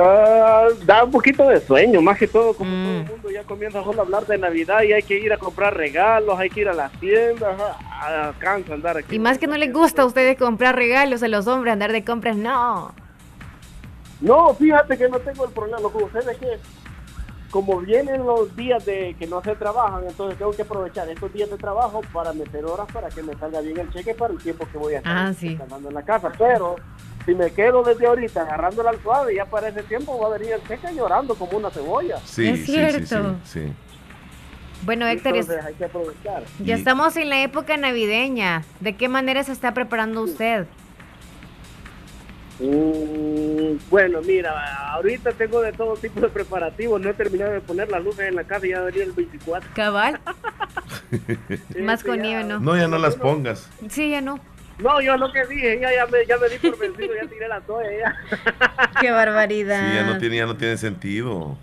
Ah, 0.00 0.66
da 0.84 1.04
un 1.04 1.10
poquito 1.10 1.48
de 1.48 1.60
sueño, 1.60 2.00
más 2.00 2.18
que 2.18 2.28
todo, 2.28 2.54
como 2.54 2.70
Mm. 2.70 2.84
todo 2.84 2.92
el 3.00 3.06
mundo 3.06 3.30
ya 3.30 3.42
comienza 3.44 3.82
solo 3.82 4.00
a 4.00 4.04
hablar 4.04 4.26
de 4.26 4.38
Navidad 4.38 4.82
y 4.82 4.92
hay 4.92 5.02
que 5.02 5.18
ir 5.18 5.32
a 5.32 5.38
comprar 5.38 5.76
regalos, 5.76 6.38
hay 6.38 6.50
que 6.50 6.60
ir 6.60 6.68
a 6.68 6.74
las 6.74 6.92
tiendas, 7.00 7.56
ah, 7.60 8.32
cansa 8.38 8.74
andar 8.74 8.98
aquí. 8.98 9.16
Y 9.16 9.18
más 9.18 9.38
que 9.38 9.46
no 9.48 9.56
les 9.56 9.72
gusta 9.72 10.02
a 10.02 10.04
ustedes 10.06 10.36
comprar 10.36 10.76
regalos 10.76 11.22
a 11.22 11.28
los 11.28 11.46
hombres, 11.48 11.72
andar 11.72 11.90
de 11.92 12.04
compras, 12.04 12.36
no. 12.36 12.92
No, 14.20 14.54
fíjate 14.54 14.98
que 14.98 15.08
no 15.08 15.18
tengo 15.18 15.46
el 15.46 15.50
problema, 15.52 15.80
lo 15.80 15.92
que 15.92 15.98
sucede 15.98 16.32
es 16.32 16.38
que 16.38 16.58
como 17.50 17.78
vienen 17.80 18.24
los 18.24 18.54
días 18.54 18.84
de 18.86 19.16
que 19.18 19.26
no 19.26 19.42
se 19.42 19.56
trabajan, 19.56 20.04
entonces 20.06 20.38
tengo 20.38 20.52
que 20.52 20.62
aprovechar 20.62 21.08
estos 21.08 21.32
días 21.32 21.50
de 21.50 21.56
trabajo 21.56 22.00
para 22.12 22.32
meter 22.32 22.64
horas 22.64 22.86
para 22.92 23.08
que 23.08 23.22
me 23.22 23.34
salga 23.36 23.60
bien 23.60 23.78
el 23.78 23.90
cheque 23.92 24.14
para 24.14 24.32
el 24.32 24.38
tiempo 24.40 24.66
que 24.70 24.78
voy 24.78 24.94
a 24.94 24.98
estar 24.98 25.16
Ah, 25.16 25.32
sí. 25.34 25.58
en 25.86 25.94
la 25.94 26.02
casa, 26.02 26.30
pero 26.38 26.76
si 27.26 27.34
me 27.34 27.50
quedo 27.50 27.82
desde 27.82 28.06
ahorita 28.06 28.42
agarrando 28.42 28.82
la 28.84 28.90
almohada, 28.90 29.32
ya 29.32 29.44
para 29.46 29.68
ese 29.68 29.82
tiempo 29.82 30.18
va 30.18 30.28
a 30.34 30.38
venir 30.38 30.52
el 30.54 30.62
cheque 30.68 30.94
llorando 30.94 31.34
como 31.34 31.58
una 31.58 31.70
cebolla. 31.70 32.18
Sí, 32.24 32.46
Es 32.48 32.60
sí, 32.60 32.66
sí, 32.66 32.72
cierto. 32.72 33.36
sí, 33.44 33.60
sí. 33.64 33.72
Bueno, 34.82 35.06
Héctor, 35.06 35.36
Entonces 35.36 35.62
hay 35.64 35.74
que 35.74 35.84
aprovechar. 35.84 36.42
ya 36.60 36.74
estamos 36.74 37.14
en 37.16 37.28
la 37.28 37.42
época 37.42 37.76
navideña. 37.76 38.62
¿De 38.80 38.96
qué 38.96 39.08
manera 39.08 39.42
se 39.44 39.52
está 39.52 39.74
preparando 39.74 40.22
usted? 40.22 40.66
Mm, 42.60 43.78
bueno, 43.88 44.20
mira, 44.20 44.92
ahorita 44.92 45.32
tengo 45.32 45.62
de 45.62 45.72
todo 45.72 45.96
tipo 45.96 46.20
de 46.20 46.28
preparativos. 46.28 47.00
No 47.00 47.10
he 47.10 47.14
terminado 47.14 47.52
de 47.52 47.60
poner 47.60 47.90
las 47.90 48.04
luces 48.04 48.28
en 48.28 48.36
la 48.36 48.44
casa 48.44 48.66
y 48.66 48.70
ya 48.70 48.80
venía 48.82 49.04
el 49.04 49.12
24. 49.12 49.70
Cabal. 49.74 50.20
Más 51.80 52.04
con 52.04 52.20
nieve, 52.20 52.44
¿no? 52.44 52.60
No, 52.60 52.76
ya 52.76 52.86
no 52.86 52.98
las 52.98 53.16
pongas. 53.16 53.68
Sí, 53.88 54.10
ya 54.10 54.20
no. 54.20 54.38
No, 54.78 55.00
yo 55.00 55.16
lo 55.16 55.30
que 55.32 55.44
dije, 55.46 55.78
ya, 55.80 55.92
ya, 55.94 56.06
me, 56.06 56.24
ya 56.26 56.38
me 56.38 56.48
di 56.48 56.58
por 56.58 56.78
vencido, 56.78 57.14
ya 57.14 57.28
tiré 57.28 57.48
la 57.48 57.60
toalla. 57.60 57.90
Ya. 57.98 58.90
Qué 59.00 59.10
barbaridad. 59.10 59.90
Sí, 59.90 59.94
ya 59.94 60.02
no 60.04 60.18
tiene, 60.18 60.36
ya 60.36 60.46
no 60.46 60.56
tiene 60.56 60.76
sentido. 60.76 61.58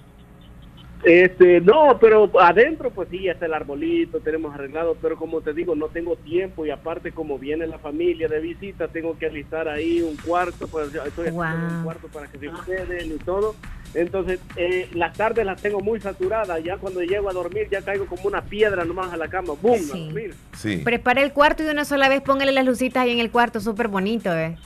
Este, 1.03 1.61
no, 1.61 1.97
pero 1.99 2.29
adentro 2.39 2.89
pues 2.89 3.09
sí, 3.09 3.23
ya 3.23 3.33
está 3.33 3.45
el 3.45 3.53
arbolito, 3.53 4.19
tenemos 4.19 4.53
arreglado, 4.53 4.97
pero 5.01 5.15
como 5.15 5.41
te 5.41 5.53
digo, 5.53 5.75
no 5.75 5.87
tengo 5.87 6.15
tiempo 6.15 6.65
y 6.65 6.71
aparte 6.71 7.11
como 7.11 7.37
viene 7.37 7.67
la 7.67 7.77
familia 7.77 8.27
de 8.27 8.39
visita, 8.39 8.87
tengo 8.87 9.17
que 9.17 9.27
alistar 9.27 9.67
ahí 9.67 10.01
un 10.01 10.17
cuarto, 10.17 10.67
pues 10.67 10.87
estoy 10.87 11.27
haciendo 11.27 11.77
un 11.77 11.83
cuarto 11.83 12.07
para 12.07 12.27
que 12.27 12.39
se 12.39 12.49
queden 12.65 13.11
y 13.11 13.17
todo. 13.19 13.55
Entonces, 13.93 14.39
eh, 14.57 14.89
las 14.93 15.15
tardes 15.15 15.45
las 15.45 15.61
tengo 15.61 15.79
muy 15.79 15.99
saturadas, 15.99 16.61
ya 16.63 16.77
cuando 16.77 17.01
llego 17.01 17.29
a 17.29 17.33
dormir 17.33 17.67
ya 17.71 17.81
caigo 17.81 18.05
como 18.05 18.23
una 18.23 18.41
piedra 18.41 18.83
nomás 18.83 19.13
a 19.13 19.17
la 19.17 19.27
cama, 19.27 19.53
¡boom! 19.61 19.79
A 19.93 19.97
dormir. 19.97 20.35
Sí. 20.57 20.77
Prepare 20.83 21.23
el 21.23 21.31
cuarto 21.31 21.63
y 21.63 21.67
de 21.67 21.71
una 21.71 21.85
sola 21.85 22.09
vez 22.09 22.21
póngale 22.21 22.51
las 22.51 22.65
lucitas 22.65 23.03
ahí 23.03 23.11
en 23.11 23.19
el 23.19 23.31
cuarto, 23.31 23.59
súper 23.61 23.87
bonito, 23.87 24.35
¿eh? 24.35 24.57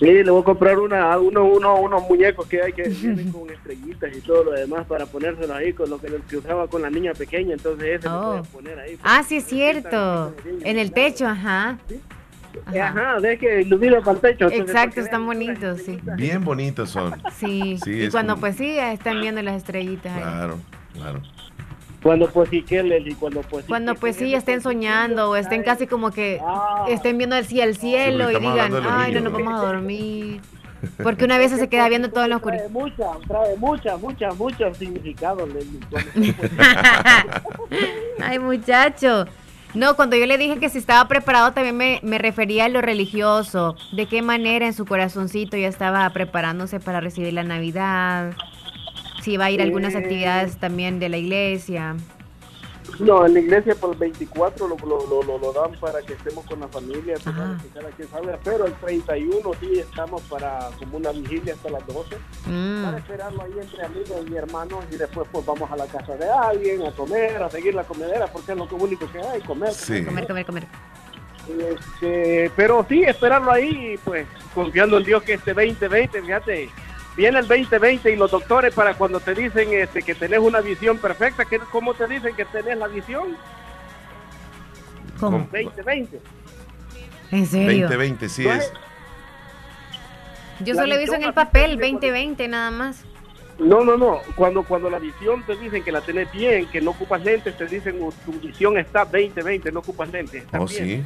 Sí, 0.00 0.06
le 0.06 0.30
voy 0.30 0.40
a 0.40 0.44
comprar 0.44 0.78
una, 0.78 1.16
uno, 1.18 1.44
uno, 1.44 1.76
unos 1.78 2.02
muñecos 2.08 2.46
que 2.46 2.62
hay 2.62 2.72
que 2.72 2.82
vienen 2.88 3.30
con 3.30 3.48
estrellitas 3.50 4.16
y 4.16 4.20
todo 4.22 4.44
lo 4.44 4.50
demás 4.52 4.86
para 4.86 5.04
ponérselos 5.06 5.50
ahí 5.50 5.72
con 5.74 5.90
lo 5.90 5.98
que, 6.00 6.08
lo 6.08 6.24
que 6.26 6.38
usaba 6.38 6.66
con 6.68 6.80
la 6.82 6.88
niña 6.90 7.12
pequeña, 7.12 7.52
entonces 7.52 7.98
ese 8.00 8.08
lo 8.08 8.20
voy 8.22 8.36
a 8.38 8.40
Oh. 8.40 8.44
poner 8.44 8.78
ahí. 8.80 8.98
Ah, 9.04 9.22
sí, 9.22 9.36
es 9.36 9.44
cierto. 9.44 10.34
En 10.64 10.78
el 10.78 10.90
techo, 10.92 11.26
ajá. 11.26 11.78
Ajá, 12.66 13.20
de 13.20 13.38
que 13.38 13.60
ilumina 13.60 14.00
para 14.00 14.12
el 14.12 14.20
techo. 14.20 14.44
entonces, 14.46 14.70
Exacto, 14.74 15.00
están 15.00 15.24
bonitos, 15.26 15.82
sí. 15.82 15.98
Bien 16.16 16.42
bonitos 16.44 16.90
son. 16.90 17.14
Sí, 17.36 17.78
Sí, 17.84 18.04
y 18.04 18.08
cuando 18.10 18.32
como- 18.34 18.40
pues 18.40 18.56
sí, 18.56 18.76
están 18.78 19.20
viendo 19.20 19.40
las 19.42 19.56
estrellitas 19.56 20.12
ahí. 20.16 20.22
Claro, 20.22 20.56
claro. 20.94 21.22
Cuando 22.02 22.30
pues 22.30 22.48
sí 22.48 22.62
que 22.62 23.02
y 23.06 23.14
cuando 23.14 23.42
pues 23.42 23.64
sí 23.64 23.68
Cuando 23.68 23.94
pues 23.94 24.16
sí 24.16 24.34
estén 24.34 24.62
soñando 24.62 25.30
o 25.30 25.36
estén 25.36 25.62
casi 25.62 25.86
como 25.86 26.10
que 26.10 26.40
Ah. 26.42 26.86
estén 26.88 27.18
viendo 27.18 27.36
así 27.36 27.60
el 27.60 27.76
cielo 27.76 28.30
y 28.30 28.36
digan, 28.36 28.72
ay, 28.88 29.12
no 29.12 29.20
nos 29.20 29.32
¿no?" 29.32 29.38
vamos 29.38 29.60
a 29.60 29.66
dormir. 29.66 30.40
Porque 31.02 31.24
una 31.26 31.36
vez 31.36 31.52
se 31.52 31.68
queda 31.68 31.88
viendo 31.90 32.10
todo 32.10 32.24
en 32.24 32.30
la 32.30 32.36
oscuridad. 32.36 32.62
Trae 32.62 32.72
muchas, 32.72 33.20
trae 33.28 33.56
muchas, 33.56 34.00
muchas, 34.00 34.36
muchos 34.36 34.76
significados. 34.78 35.46
Leslie. 35.52 36.34
Ay, 38.22 38.38
muchacho. 38.38 39.26
No, 39.74 39.94
cuando 39.94 40.16
yo 40.16 40.26
le 40.26 40.36
dije 40.36 40.58
que 40.58 40.68
si 40.68 40.78
estaba 40.78 41.06
preparado 41.06 41.52
también 41.52 41.76
me, 41.76 42.00
me 42.02 42.18
refería 42.18 42.64
a 42.64 42.68
lo 42.68 42.80
religioso. 42.80 43.76
De 43.92 44.06
qué 44.06 44.20
manera 44.22 44.66
en 44.66 44.72
su 44.72 44.84
corazoncito 44.84 45.56
ya 45.56 45.68
estaba 45.68 46.08
preparándose 46.10 46.80
para 46.80 47.00
recibir 47.00 47.34
la 47.34 47.44
Navidad. 47.44 48.32
Si 49.20 49.36
va 49.36 49.46
a 49.46 49.50
ir 49.50 49.60
a 49.60 49.64
algunas 49.64 49.94
Eh. 49.94 49.98
actividades 49.98 50.56
también 50.58 50.98
de 50.98 51.08
la 51.08 51.16
iglesia. 51.18 51.96
No, 52.98 53.24
en 53.24 53.34
la 53.34 53.40
iglesia 53.40 53.74
por 53.76 53.92
el 53.92 53.98
24 53.98 54.66
lo, 54.66 54.76
lo, 54.78 55.06
lo, 55.06 55.22
lo- 55.22 55.38
lo 55.38 55.52
dan 55.52 55.78
para 55.78 56.02
que 56.02 56.14
estemos 56.14 56.44
con 56.46 56.58
la 56.60 56.68
familia, 56.68 57.14
pues, 57.22 57.34
para 57.36 57.56
que 57.58 57.68
cada 57.68 57.88
quien 57.90 58.08
salga, 58.08 58.38
pero 58.42 58.66
el 58.66 58.72
31 58.74 59.50
sí 59.60 59.78
estamos 59.78 60.20
para 60.22 60.70
como 60.78 60.96
una 60.96 61.12
vigilia 61.12 61.54
hasta 61.54 61.70
las 61.70 61.86
12, 61.86 62.16
Mm. 62.46 62.84
para 62.84 62.98
esperarlo 62.98 63.42
ahí 63.42 63.52
entre 63.60 63.84
amigos 63.84 64.24
y 64.28 64.34
hermanos 64.34 64.84
y 64.90 64.96
después 64.96 65.28
pues 65.30 65.46
vamos 65.46 65.70
a 65.70 65.76
la 65.76 65.86
casa 65.86 66.16
de 66.16 66.28
alguien 66.28 66.84
a 66.84 66.90
comer, 66.92 67.40
a 67.42 67.48
seguir 67.50 67.74
la 67.74 67.84
comedera, 67.84 68.26
porque 68.26 68.52
es 68.52 68.58
lo 68.58 68.64
único 68.64 69.10
que 69.12 69.20
hay, 69.20 69.40
comer. 69.42 69.72
Sí. 69.72 70.04
Comer, 70.04 70.26
comer, 70.26 70.46
comer. 70.46 70.66
Este, 71.58 72.50
pero 72.56 72.84
sí, 72.88 73.02
esperarlo 73.04 73.50
ahí, 73.52 73.98
pues 74.04 74.26
confiando 74.54 74.98
en 74.98 75.04
Dios 75.04 75.22
que 75.22 75.34
este 75.34 75.52
2020, 75.54 76.22
fíjate, 76.22 76.68
viene 77.16 77.38
el 77.40 77.48
2020 77.48 78.12
y 78.12 78.16
los 78.16 78.30
doctores 78.30 78.74
para 78.74 78.94
cuando 78.94 79.20
te 79.20 79.34
dicen 79.34 79.72
este, 79.72 80.02
que 80.02 80.14
tenés 80.14 80.38
una 80.40 80.60
visión 80.60 80.98
perfecta, 80.98 81.44
que, 81.44 81.58
¿cómo 81.58 81.94
te 81.94 82.06
dicen 82.06 82.34
que 82.34 82.44
tenés 82.44 82.76
la 82.78 82.88
visión? 82.88 83.36
¿Cómo? 85.18 85.38
2020. 85.52 86.20
¿En 87.30 87.46
serio? 87.46 87.82
2020, 87.86 88.28
sí 88.28 88.48
es. 88.48 88.72
Yo 90.60 90.74
La 90.74 90.82
solo 90.82 90.94
he 90.94 90.98
visto 90.98 91.14
en 91.14 91.22
el 91.24 91.32
papel 91.34 91.62
así 91.72 91.78
como- 91.80 91.90
2020 91.92 92.48
nada 92.48 92.70
más. 92.70 93.04
No, 93.58 93.84
no, 93.84 93.96
no. 93.96 94.20
Cuando, 94.36 94.62
cuando 94.62 94.88
la 94.88 94.98
visión 94.98 95.42
te 95.44 95.54
dicen 95.56 95.82
que 95.84 95.92
la 95.92 96.00
tenés 96.00 96.32
bien, 96.32 96.66
que 96.66 96.80
no 96.80 96.92
ocupas 96.92 97.22
lentes, 97.22 97.56
te 97.58 97.66
dicen 97.66 97.98
"Oh, 98.02 98.10
tu 98.24 98.32
visión 98.40 98.78
está 98.78 99.04
2020, 99.04 99.70
no 99.70 99.80
ocupas 99.80 100.08
lentes. 100.10 100.44
está 100.44 100.60
Oh, 100.60 100.66
bien". 100.66 100.84
sí. 100.86 101.04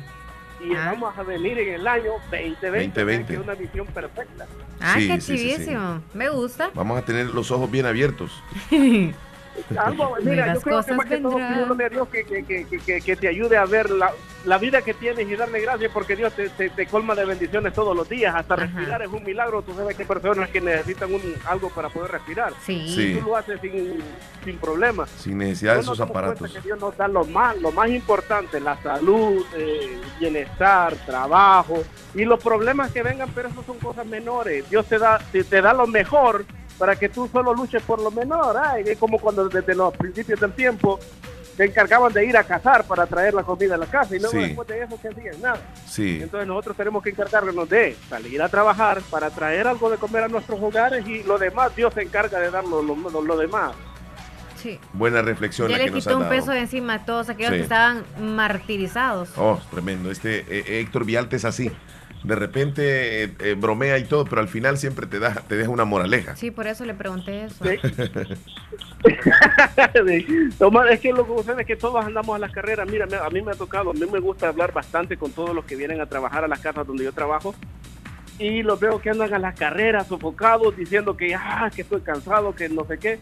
Y 0.60 0.74
vamos 0.74 1.16
a 1.18 1.22
venir 1.22 1.58
en 1.58 1.74
el 1.74 1.86
año 1.86 2.12
2020, 2.30 2.66
2020. 2.70 3.26
que 3.26 3.32
es 3.34 3.38
una 3.40 3.54
visión 3.54 3.86
perfecta. 3.88 4.46
Ah, 4.80 4.94
Sí, 4.98 5.08
qué 5.08 5.20
sí, 5.20 5.38
sí, 5.38 5.48
sí. 5.48 5.54
chivísimo. 5.54 6.02
Me 6.14 6.28
gusta. 6.30 6.70
Vamos 6.74 6.98
a 6.98 7.04
tener 7.04 7.26
los 7.26 7.50
ojos 7.50 7.70
bien 7.70 7.86
abiertos. 7.86 8.30
Algo, 9.78 10.16
mira, 10.22 10.54
yo 10.54 10.60
creo 10.60 10.82
que 10.82 10.94
más 10.94 11.06
que 11.06 11.18
todo 11.18 11.36
a 11.36 11.88
Dios 11.88 12.08
que, 12.08 12.24
que, 12.24 12.44
que, 12.44 13.00
que, 13.00 13.16
te 13.16 13.28
ayude 13.28 13.56
a 13.56 13.64
ver 13.64 13.90
la, 13.90 14.12
la 14.44 14.58
vida 14.58 14.82
que 14.82 14.94
tienes 14.94 15.28
y 15.28 15.36
darle 15.36 15.60
gracias 15.60 15.90
porque 15.92 16.16
Dios 16.16 16.32
te, 16.34 16.48
te, 16.50 16.70
te 16.70 16.86
colma 16.86 17.14
de 17.14 17.24
bendiciones 17.24 17.72
todos 17.72 17.96
los 17.96 18.08
días. 18.08 18.34
Hasta 18.34 18.56
respirar 18.56 19.02
es 19.02 19.08
un 19.08 19.22
milagro. 19.22 19.62
Tú 19.62 19.74
sabes 19.74 19.96
que 19.96 20.02
hay 20.02 20.08
personas 20.08 20.50
que 20.50 20.60
necesitan 20.60 21.12
un, 21.12 21.22
algo 21.46 21.70
para 21.70 21.88
poder 21.88 22.10
respirar. 22.10 22.52
Sí. 22.64 22.88
Sí. 22.88 23.02
Y 23.02 23.14
tú 23.16 23.26
lo 23.26 23.36
haces 23.36 23.60
sin, 23.60 23.98
sin 24.44 24.58
problema. 24.58 25.06
Sin 25.06 25.38
necesidad 25.38 25.74
de 25.74 25.80
esos 25.80 26.00
aparatos. 26.00 26.52
que 26.52 26.60
Dios 26.60 26.78
nos 26.78 26.96
da 26.96 27.08
lo 27.08 27.24
más, 27.24 27.56
lo 27.58 27.70
más 27.72 27.88
importante, 27.90 28.60
la 28.60 28.80
salud, 28.82 29.44
eh, 29.56 29.98
bienestar, 30.18 30.94
trabajo 31.06 31.82
y 32.14 32.24
los 32.24 32.42
problemas 32.42 32.92
que 32.92 33.02
vengan, 33.02 33.28
pero 33.34 33.48
eso 33.48 33.62
son 33.64 33.78
cosas 33.78 34.06
menores. 34.06 34.68
Dios 34.68 34.86
te 34.86 34.98
da, 34.98 35.18
te, 35.32 35.44
te 35.44 35.62
da 35.62 35.72
lo 35.72 35.86
mejor 35.86 36.44
para 36.78 36.96
que 36.96 37.08
tú 37.08 37.28
solo 37.32 37.54
luches 37.54 37.82
por 37.82 38.00
lo 38.00 38.10
menor. 38.10 38.56
Ay, 38.62 38.84
es 38.86 38.98
como 38.98 39.18
cuando 39.18 39.48
desde 39.48 39.74
los 39.74 39.94
principios 39.96 40.40
del 40.40 40.52
tiempo 40.52 40.98
te 41.56 41.64
encargaban 41.66 42.12
de 42.12 42.24
ir 42.26 42.36
a 42.36 42.42
cazar 42.42 42.84
para 42.84 43.06
traer 43.06 43.32
la 43.32 43.44
comida 43.44 43.76
a 43.76 43.78
la 43.78 43.86
casa 43.86 44.16
y 44.16 44.18
luego 44.18 44.32
Sí. 44.32 44.38
después 44.46 44.66
de 44.66 44.82
eso 44.82 45.00
que 45.00 45.08
hacían 45.08 45.40
nada. 45.40 45.58
Sí. 45.86 46.18
Entonces 46.20 46.48
nosotros 46.48 46.76
tenemos 46.76 47.00
que 47.02 47.10
encargarnos 47.10 47.68
de 47.68 47.96
salir 48.08 48.42
a 48.42 48.48
trabajar 48.48 49.00
para 49.08 49.30
traer 49.30 49.68
algo 49.68 49.88
de 49.88 49.96
comer 49.96 50.24
a 50.24 50.28
nuestros 50.28 50.60
hogares 50.60 51.06
y 51.06 51.22
lo 51.22 51.38
demás 51.38 51.74
Dios 51.76 51.94
se 51.94 52.02
encarga 52.02 52.40
de 52.40 52.50
dar 52.50 52.64
lo, 52.64 52.82
lo- 52.82 52.96
lo- 52.96 53.22
lo 53.22 53.36
demás. 53.36 53.72
Sí. 54.60 54.80
Buena 54.94 55.20
reflexión 55.22 55.68
Ya 55.68 55.78
le 55.78 55.92
quitó 55.92 56.16
un 56.18 56.28
peso 56.28 56.50
de 56.50 56.60
encima 56.60 56.94
a 56.94 57.04
todos 57.04 57.28
aquellos 57.28 57.50
Sí. 57.52 57.56
que 57.58 57.62
estaban 57.64 58.02
martirizados. 58.18 59.28
Oh, 59.36 59.60
tremendo. 59.70 60.10
Este 60.10 60.40
eh, 60.48 60.80
Héctor 60.80 61.04
Vialta 61.04 61.36
es 61.36 61.44
así. 61.44 61.70
De 62.24 62.34
repente 62.34 63.24
eh, 63.24 63.34
eh, 63.40 63.54
bromea 63.54 63.98
y 63.98 64.04
todo, 64.04 64.24
pero 64.24 64.40
al 64.40 64.48
final 64.48 64.78
siempre 64.78 65.06
te, 65.06 65.18
da, 65.18 65.34
te 65.34 65.56
deja 65.56 65.70
una 65.70 65.84
moraleja. 65.84 66.34
Sí, 66.36 66.50
por 66.50 66.66
eso 66.66 66.84
le 66.86 66.94
pregunté 66.94 67.44
eso. 67.44 67.64
Toma, 70.58 70.88
es 70.90 71.00
que 71.00 71.12
lo 71.12 71.26
que 71.26 71.36
sucede 71.42 71.60
es 71.62 71.66
que 71.66 71.76
todos 71.76 72.04
andamos 72.04 72.34
a 72.36 72.38
las 72.38 72.50
carreras. 72.50 72.88
Mira, 72.90 73.06
me- 73.06 73.16
a 73.16 73.28
mí 73.30 73.42
me 73.42 73.52
ha 73.52 73.54
tocado, 73.54 73.90
a 73.90 73.92
mí 73.92 74.00
me 74.10 74.18
gusta 74.20 74.48
hablar 74.48 74.72
bastante 74.72 75.16
con 75.16 75.32
todos 75.32 75.54
los 75.54 75.64
que 75.64 75.76
vienen 75.76 76.00
a 76.00 76.06
trabajar 76.06 76.44
a 76.44 76.48
las 76.48 76.60
casas 76.60 76.86
donde 76.86 77.04
yo 77.04 77.12
trabajo. 77.12 77.54
Y 78.38 78.62
los 78.62 78.80
veo 78.80 79.00
que 79.00 79.10
andan 79.10 79.32
a 79.34 79.38
las 79.38 79.54
carreras 79.54 80.08
sofocados 80.08 80.76
diciendo 80.76 81.16
que, 81.16 81.34
ah, 81.34 81.70
que 81.74 81.82
estoy 81.82 82.00
cansado, 82.00 82.54
que 82.54 82.68
no 82.68 82.84
sé 82.86 82.98
qué. 82.98 83.20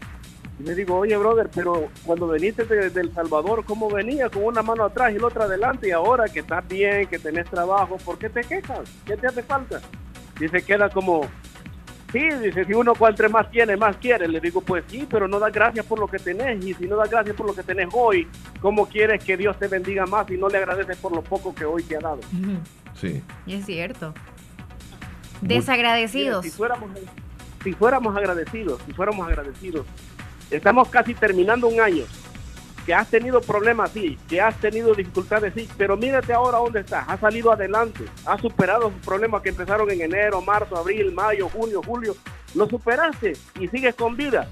Y 0.63 0.65
le 0.65 0.75
digo, 0.75 0.95
oye, 0.97 1.17
brother, 1.17 1.49
pero 1.53 1.89
cuando 2.05 2.29
viniste 2.29 2.63
de, 2.63 2.89
de 2.89 3.01
El 3.01 3.13
Salvador, 3.13 3.65
¿cómo 3.65 3.89
venía? 3.89 4.29
Con 4.29 4.45
una 4.45 4.61
mano 4.61 4.85
atrás 4.85 5.13
y 5.13 5.19
la 5.19 5.27
otra 5.27 5.43
adelante. 5.43 5.89
Y 5.89 5.91
ahora 5.91 6.29
que 6.29 6.39
estás 6.39 6.65
bien, 6.69 7.05
que 7.07 7.19
tenés 7.19 7.49
trabajo, 7.49 7.97
¿por 7.97 8.17
qué 8.17 8.29
te 8.29 8.41
quejas? 8.41 8.89
¿Qué 9.05 9.17
te 9.17 9.27
hace 9.27 9.43
falta? 9.43 9.81
Dice, 10.39 10.63
queda 10.63 10.89
como, 10.89 11.27
Sí, 12.13 12.19
dice, 12.43 12.63
si 12.63 12.73
uno 12.75 12.93
cuanto 12.93 13.27
más 13.27 13.49
tiene, 13.49 13.75
más 13.75 13.97
quiere. 13.97 14.27
Le 14.27 14.39
digo, 14.39 14.61
pues 14.61 14.83
sí, 14.87 15.07
pero 15.09 15.27
no 15.27 15.39
da 15.39 15.49
gracias 15.49 15.83
por 15.83 15.97
lo 15.97 16.07
que 16.07 16.19
tenés. 16.19 16.63
Y 16.63 16.75
si 16.75 16.85
no 16.85 16.95
da 16.95 17.07
gracias 17.07 17.35
por 17.35 17.47
lo 17.47 17.55
que 17.55 17.63
tenés 17.63 17.87
hoy, 17.91 18.27
¿cómo 18.61 18.87
quieres 18.87 19.23
que 19.23 19.35
Dios 19.35 19.57
te 19.57 19.67
bendiga 19.67 20.05
más 20.05 20.29
y 20.29 20.37
no 20.37 20.47
le 20.47 20.59
agradeces 20.59 20.95
por 20.97 21.11
lo 21.11 21.23
poco 21.23 21.55
que 21.55 21.65
hoy 21.65 21.81
te 21.81 21.97
ha 21.97 21.99
dado? 21.99 22.19
Sí. 22.93 23.23
Y 23.47 23.55
es 23.55 23.65
cierto. 23.65 24.13
Mira, 25.41 25.55
Desagradecidos. 25.55 26.45
si, 26.45 26.51
fuéramos, 26.51 26.91
si 27.63 27.73
fuéramos 27.73 28.15
agradecidos, 28.15 28.79
si 28.85 28.93
fuéramos 28.93 29.27
agradecidos, 29.27 29.87
estamos 30.57 30.89
casi 30.89 31.13
terminando 31.13 31.67
un 31.67 31.79
año. 31.79 32.03
Que 32.85 32.93
has 32.93 33.09
tenido 33.09 33.39
problemas, 33.39 33.91
sí, 33.91 34.17
que 34.27 34.41
has 34.41 34.59
tenido 34.59 34.93
dificultades, 34.93 35.53
sí, 35.55 35.69
pero 35.77 35.95
mírate 35.95 36.33
ahora 36.33 36.57
dónde 36.57 36.81
estás. 36.81 37.07
Has 37.07 37.19
salido 37.21 37.49
adelante, 37.51 38.03
has 38.25 38.41
superado 38.41 38.91
sus 38.91 38.99
problemas 39.05 39.41
que 39.41 39.49
empezaron 39.49 39.89
en 39.89 40.01
enero, 40.01 40.41
marzo, 40.41 40.75
abril, 40.75 41.13
mayo, 41.13 41.47
junio, 41.47 41.81
julio. 41.81 42.13
Lo 42.55 42.67
superaste 42.67 43.33
y 43.59 43.67
sigues 43.69 43.95
con 43.95 44.17
vida. 44.17 44.49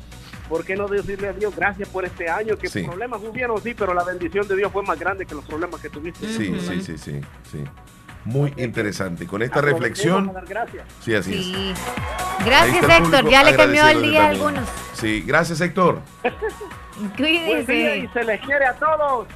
¿Por 0.48 0.64
qué 0.64 0.76
no 0.78 0.88
decirle 0.88 1.28
a 1.30 1.34
Dios 1.34 1.54
gracias 1.56 1.90
por 1.90 2.06
este 2.06 2.30
año? 2.30 2.58
Que 2.58 2.68
Sí. 2.70 2.84
problemas 2.84 3.22
hubieron, 3.22 3.62
sí, 3.62 3.74
pero 3.74 3.94
la 3.94 4.04
bendición 4.06 4.48
de 4.48 4.56
Dios 4.56 4.72
fue 4.72 4.84
más 4.84 4.98
grande 5.00 5.26
que 5.26 5.36
los 5.36 5.44
problemas 5.46 5.82
que 5.82 5.90
tuviste. 5.90 6.26
Sí, 6.28 6.54
sí, 6.60 6.82
sí, 6.82 6.98
sí, 6.98 7.22
sí. 7.52 7.64
Muy 8.26 8.54
interesante. 8.58 9.26
Con 9.26 9.42
esta 9.42 9.62
reflexión. 9.62 10.32
gracias. 10.48 10.86
Sí, 11.04 11.16
así. 11.16 11.44
Sí. 11.44 11.74
Gracias, 12.46 12.84
Héctor. 12.84 13.30
Ya 13.30 13.44
le 13.44 13.56
cambió 13.56 13.88
el 13.88 14.02
día 14.04 14.26
a 14.26 14.30
algunos. 14.30 14.68
Sí, 14.94 15.24
gracias, 15.26 15.62
Héctor. 15.62 16.02
Y 17.02 17.08
Cuídense. 17.18 18.10
se 18.14 18.24
les 18.24 18.42
quiere 18.42 18.66
a 18.66 18.74
todos. 18.74 19.28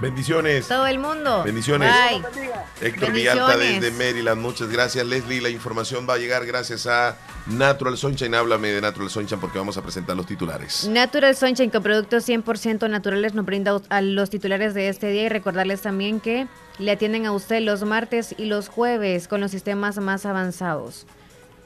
Bendiciones. 0.00 0.66
Todo 0.66 0.86
el 0.86 0.98
mundo. 0.98 1.42
Bendiciones. 1.44 1.90
Bye. 1.90 2.22
Héctor. 2.82 3.12
Villalta 3.12 3.56
desde 3.56 3.90
Maryland, 3.92 4.42
muchas 4.42 4.68
gracias 4.68 5.06
Leslie. 5.06 5.40
La 5.40 5.48
información 5.48 6.06
va 6.08 6.14
a 6.14 6.18
llegar 6.18 6.44
gracias 6.44 6.86
a 6.86 7.16
Natural 7.46 7.96
Sunshine. 7.96 8.34
Háblame 8.34 8.68
de 8.68 8.80
Natural 8.80 9.08
Sunshine 9.08 9.40
porque 9.40 9.56
vamos 9.58 9.78
a 9.78 9.82
presentar 9.82 10.16
los 10.16 10.26
titulares. 10.26 10.86
Natural 10.88 11.34
Sunshine 11.36 11.70
con 11.70 11.82
productos 11.82 12.28
100% 12.28 12.90
naturales 12.90 13.34
nos 13.34 13.46
brinda 13.46 13.80
a 13.88 14.00
los 14.02 14.28
titulares 14.28 14.74
de 14.74 14.88
este 14.88 15.08
día 15.08 15.24
y 15.24 15.28
recordarles 15.28 15.80
también 15.80 16.20
que 16.20 16.46
le 16.78 16.92
atienden 16.92 17.26
a 17.26 17.32
usted 17.32 17.60
los 17.60 17.84
martes 17.84 18.34
y 18.36 18.46
los 18.46 18.68
jueves 18.68 19.28
con 19.28 19.40
los 19.40 19.50
sistemas 19.50 19.98
más 19.98 20.26
avanzados. 20.26 21.06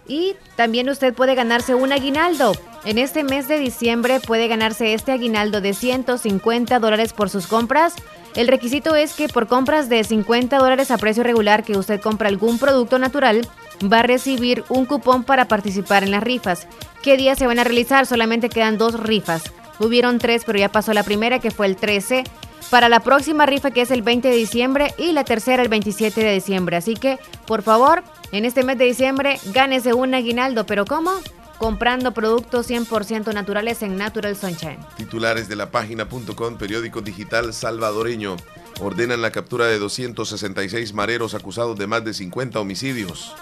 Y 0.07 0.37
también 0.57 0.89
usted 0.89 1.13
puede 1.13 1.35
ganarse 1.35 1.75
un 1.75 1.93
aguinaldo. 1.93 2.53
En 2.85 2.97
este 2.97 3.25
mes 3.25 3.47
de 3.47 3.59
diciembre 3.59 4.21
puede 4.21 4.49
ganarse 4.49 4.95
este 4.95 5.13
aguinaldo 5.13 5.61
de 5.61 5.75
150 5.75 6.79
dólares 6.79 7.13
por 7.13 7.29
sus 7.29 7.47
compras. 7.47 7.95
El 8.35 8.49
requisito 8.49 8.97
es 8.97 9.13
que 9.13 9.29
por 9.29 9.49
compras 9.49 9.91
de 9.91 10.03
50 10.03 10.57
dólares 10.57 10.91
a 10.91 10.97
precio 10.97 11.23
regular 11.23 11.63
que 11.63 11.77
usted 11.77 12.01
compra 12.01 12.29
algún 12.29 12.59
producto 12.59 12.99
natural, 12.99 13.47
va 13.85 14.01
a 14.01 14.05
recibir 14.05 14.65
un 14.71 14.87
cupón 14.87 15.25
para 15.25 15.47
participar 15.47 16.03
en 16.03 16.11
las 16.11 16.23
rifas. 16.23 16.67
¿Qué 17.03 17.19
días 17.19 17.39
se 17.39 17.47
van 17.47 17.59
a 17.59 17.65
realizar? 17.65 18.07
Solamente 18.07 18.49
quedan 18.49 18.79
dos 18.79 18.99
rifas. 18.99 19.53
Hubieron 19.81 20.19
tres, 20.19 20.43
pero 20.45 20.59
ya 20.59 20.71
pasó 20.71 20.93
la 20.93 21.03
primera, 21.03 21.39
que 21.39 21.51
fue 21.51 21.67
el 21.67 21.77
13. 21.77 22.25
Para 22.71 22.89
la 22.89 23.01
próxima 23.01 23.47
rifa, 23.47 23.71
que 23.71 23.81
es 23.81 23.91
el 23.91 24.03
20 24.03 24.29
de 24.29 24.35
diciembre, 24.35 24.95
y 24.99 25.13
la 25.13 25.25
tercera 25.25 25.63
el 25.63 25.69
27 25.69 26.21
de 26.21 26.35
diciembre. 26.35 26.77
Así 26.77 26.95
que, 26.95 27.19
por 27.47 27.63
favor, 27.63 28.03
en 28.33 28.45
este 28.45 28.65
mes 28.65 28.77
de 28.77 28.85
diciembre, 28.85 29.39
gánese 29.53 29.95
un 29.95 30.15
aguinaldo. 30.15 30.67
¿Pero 30.67 30.85
cómo? 30.85 31.13
Comprando 31.59 32.13
productos 32.13 32.71
100% 32.71 33.33
naturales 33.33 33.83
en 33.83 33.97
Natural 33.97 34.37
Sunshine. 34.37 34.79
Titulares 34.97 35.49
de 35.49 35.57
la 35.57 35.71
página.com, 35.71 36.59
periódico 36.59 37.01
digital 37.01 37.55
salvadoreño. 37.55 38.37
Ordenan 38.81 39.23
la 39.23 39.33
captura 39.33 39.67
de 39.67 39.79
266 39.79 40.93
mareros 40.93 41.35
acusados 41.35 41.77
de 41.79 41.87
más 41.87 42.05
de 42.05 42.15
50 42.15 42.61
homicidios. 42.61 43.35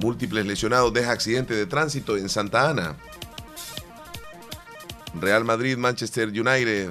Múltiples 0.00 0.46
lesionados 0.46 0.94
deja 0.94 1.12
accidente 1.12 1.52
de 1.52 1.66
tránsito 1.66 2.16
en 2.16 2.30
Santa 2.30 2.70
Ana. 2.70 2.96
Real 5.14 5.44
Madrid, 5.44 5.76
Manchester 5.76 6.28
United. 6.28 6.90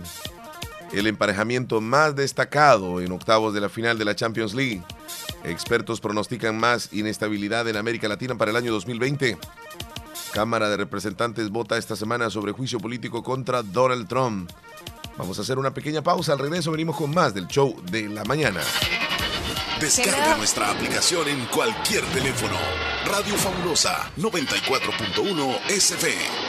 El 0.91 1.07
emparejamiento 1.07 1.81
más 1.81 2.15
destacado 2.15 2.99
en 2.99 3.11
octavos 3.11 3.53
de 3.53 3.61
la 3.61 3.69
final 3.69 3.97
de 3.97 4.05
la 4.05 4.15
Champions 4.15 4.53
League. 4.53 4.83
Expertos 5.43 6.01
pronostican 6.01 6.57
más 6.57 6.91
inestabilidad 6.91 7.67
en 7.67 7.77
América 7.77 8.07
Latina 8.07 8.35
para 8.35 8.51
el 8.51 8.57
año 8.57 8.71
2020. 8.71 9.37
Cámara 10.33 10.69
de 10.69 10.77
Representantes 10.77 11.49
vota 11.49 11.77
esta 11.77 11.95
semana 11.95 12.29
sobre 12.29 12.51
juicio 12.51 12.79
político 12.79 13.23
contra 13.23 13.63
Donald 13.63 14.07
Trump. 14.07 14.51
Vamos 15.17 15.37
a 15.37 15.41
hacer 15.41 15.57
una 15.59 15.73
pequeña 15.73 16.01
pausa. 16.01 16.33
Al 16.33 16.39
regreso 16.39 16.71
venimos 16.71 16.95
con 16.95 17.13
más 17.13 17.33
del 17.33 17.47
show 17.47 17.75
de 17.91 18.07
la 18.07 18.23
mañana. 18.23 18.61
Descarga 19.79 20.37
nuestra 20.37 20.71
aplicación 20.71 21.27
en 21.27 21.45
cualquier 21.45 22.03
teléfono. 22.05 22.57
Radio 23.05 23.35
Fabulosa 23.35 24.11
94.1 24.17 25.59
SF. 25.69 26.48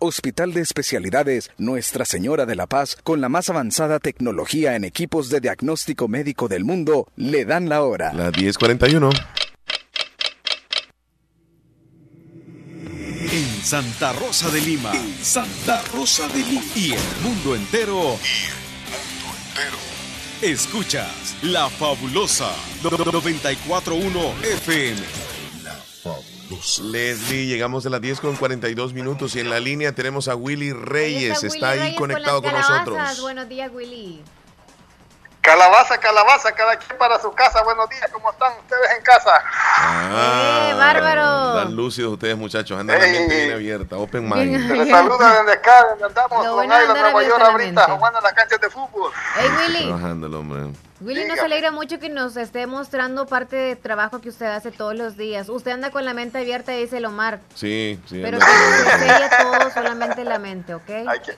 Hospital 0.00 0.54
de 0.54 0.62
Especialidades 0.62 1.50
Nuestra 1.58 2.04
Señora 2.04 2.46
de 2.46 2.56
la 2.56 2.66
Paz, 2.66 2.96
con 3.04 3.20
la 3.20 3.28
más 3.28 3.50
avanzada 3.50 3.98
tecnología 3.98 4.74
en 4.74 4.84
equipos 4.84 5.28
de 5.28 5.40
diagnóstico 5.40 6.08
médico 6.08 6.48
del 6.48 6.64
mundo, 6.64 7.06
le 7.16 7.44
dan 7.44 7.68
la 7.68 7.82
hora. 7.82 8.12
Las 8.14 8.32
10:41. 8.32 9.10
En 13.32 13.62
Santa 13.62 14.12
Rosa 14.14 14.50
de 14.50 14.60
Lima. 14.62 14.92
Santa 15.22 15.82
Rosa 15.94 16.26
de 16.28 16.38
Lima. 16.38 16.62
Y 16.74 16.92
el 16.92 17.22
mundo 17.22 17.54
entero. 17.54 18.16
Escuchas 20.42 21.36
La 21.42 21.68
Fabulosa 21.68 22.50
941 22.82 24.34
FM. 24.42 25.29
Leslie, 26.82 27.46
llegamos 27.46 27.86
a 27.86 27.90
las 27.90 28.00
10 28.00 28.20
con 28.20 28.36
42 28.36 28.92
minutos 28.92 29.36
y 29.36 29.40
en 29.40 29.50
la 29.50 29.60
línea 29.60 29.92
tenemos 29.92 30.28
a 30.28 30.34
Willy 30.34 30.72
Reyes. 30.72 31.44
Está, 31.44 31.70
ahí 31.70 31.94
conectado 31.94 32.42
con, 32.42 32.52
nosotros. 32.52 33.20
Buenos 33.20 33.48
días, 33.48 33.70
Willy. 33.72 34.20
Calabaza, 35.40 35.96
calabaza, 35.98 36.52
cada 36.52 36.76
quien 36.76 36.98
para 36.98 37.18
su 37.18 37.32
casa. 37.32 37.62
Buenos 37.62 37.88
días, 37.88 38.10
¿cómo 38.12 38.30
están 38.30 38.52
ustedes 38.58 38.90
en 38.98 39.02
casa? 39.02 39.42
Ah, 39.78 40.68
¡Eh, 40.70 40.74
bárbaro! 40.74 41.56
Están 41.58 41.74
lúcidos 41.74 42.12
ustedes, 42.12 42.36
muchachos. 42.36 42.78
Andan 42.78 42.98
la 43.00 43.06
mente 43.06 43.34
bien 43.36 43.52
abierta. 43.54 43.96
Open 43.96 44.28
mind. 44.28 44.68
Se 44.68 44.76
les 44.76 44.90
saluda 44.90 45.38
desde 45.42 45.52
acá, 45.54 45.86
donde 45.88 46.04
andamos, 46.04 46.44
Lo 46.44 46.62
Island, 46.62 46.82
andar 46.90 47.12
Nueva 47.12 47.22
York, 47.22 47.42
ahorita, 47.42 47.84
jugando 47.84 48.18
en 48.18 48.24
las 48.24 48.32
canchas 48.34 48.60
de 48.60 48.68
fútbol. 48.70 49.12
Hey, 49.36 49.48
Willy. 49.58 49.86
Trabajando 49.86 50.26
el 50.26 50.34
hombre. 50.34 50.78
Willy 51.00 51.24
nos 51.24 51.38
alegra 51.38 51.70
mucho 51.70 51.98
que 51.98 52.10
nos 52.10 52.36
esté 52.36 52.66
mostrando 52.66 53.24
parte 53.24 53.56
de 53.56 53.76
trabajo 53.76 54.20
que 54.20 54.28
usted 54.28 54.44
hace 54.46 54.70
todos 54.70 54.94
los 54.94 55.16
días. 55.16 55.48
Usted 55.48 55.70
anda 55.70 55.90
con 55.90 56.04
la 56.04 56.12
mente 56.12 56.36
abierta, 56.36 56.72
dice 56.72 56.98
el 56.98 57.06
Omar. 57.06 57.40
Sí, 57.54 57.98
sí. 58.06 58.20
Pero 58.22 58.38
que 58.38 58.44
con- 58.44 59.00
se 59.00 59.42
todo 59.42 59.70
solamente 59.72 60.22
la 60.24 60.38
mente, 60.38 60.74
¿ok? 60.74 60.90
Aquí 61.08 61.30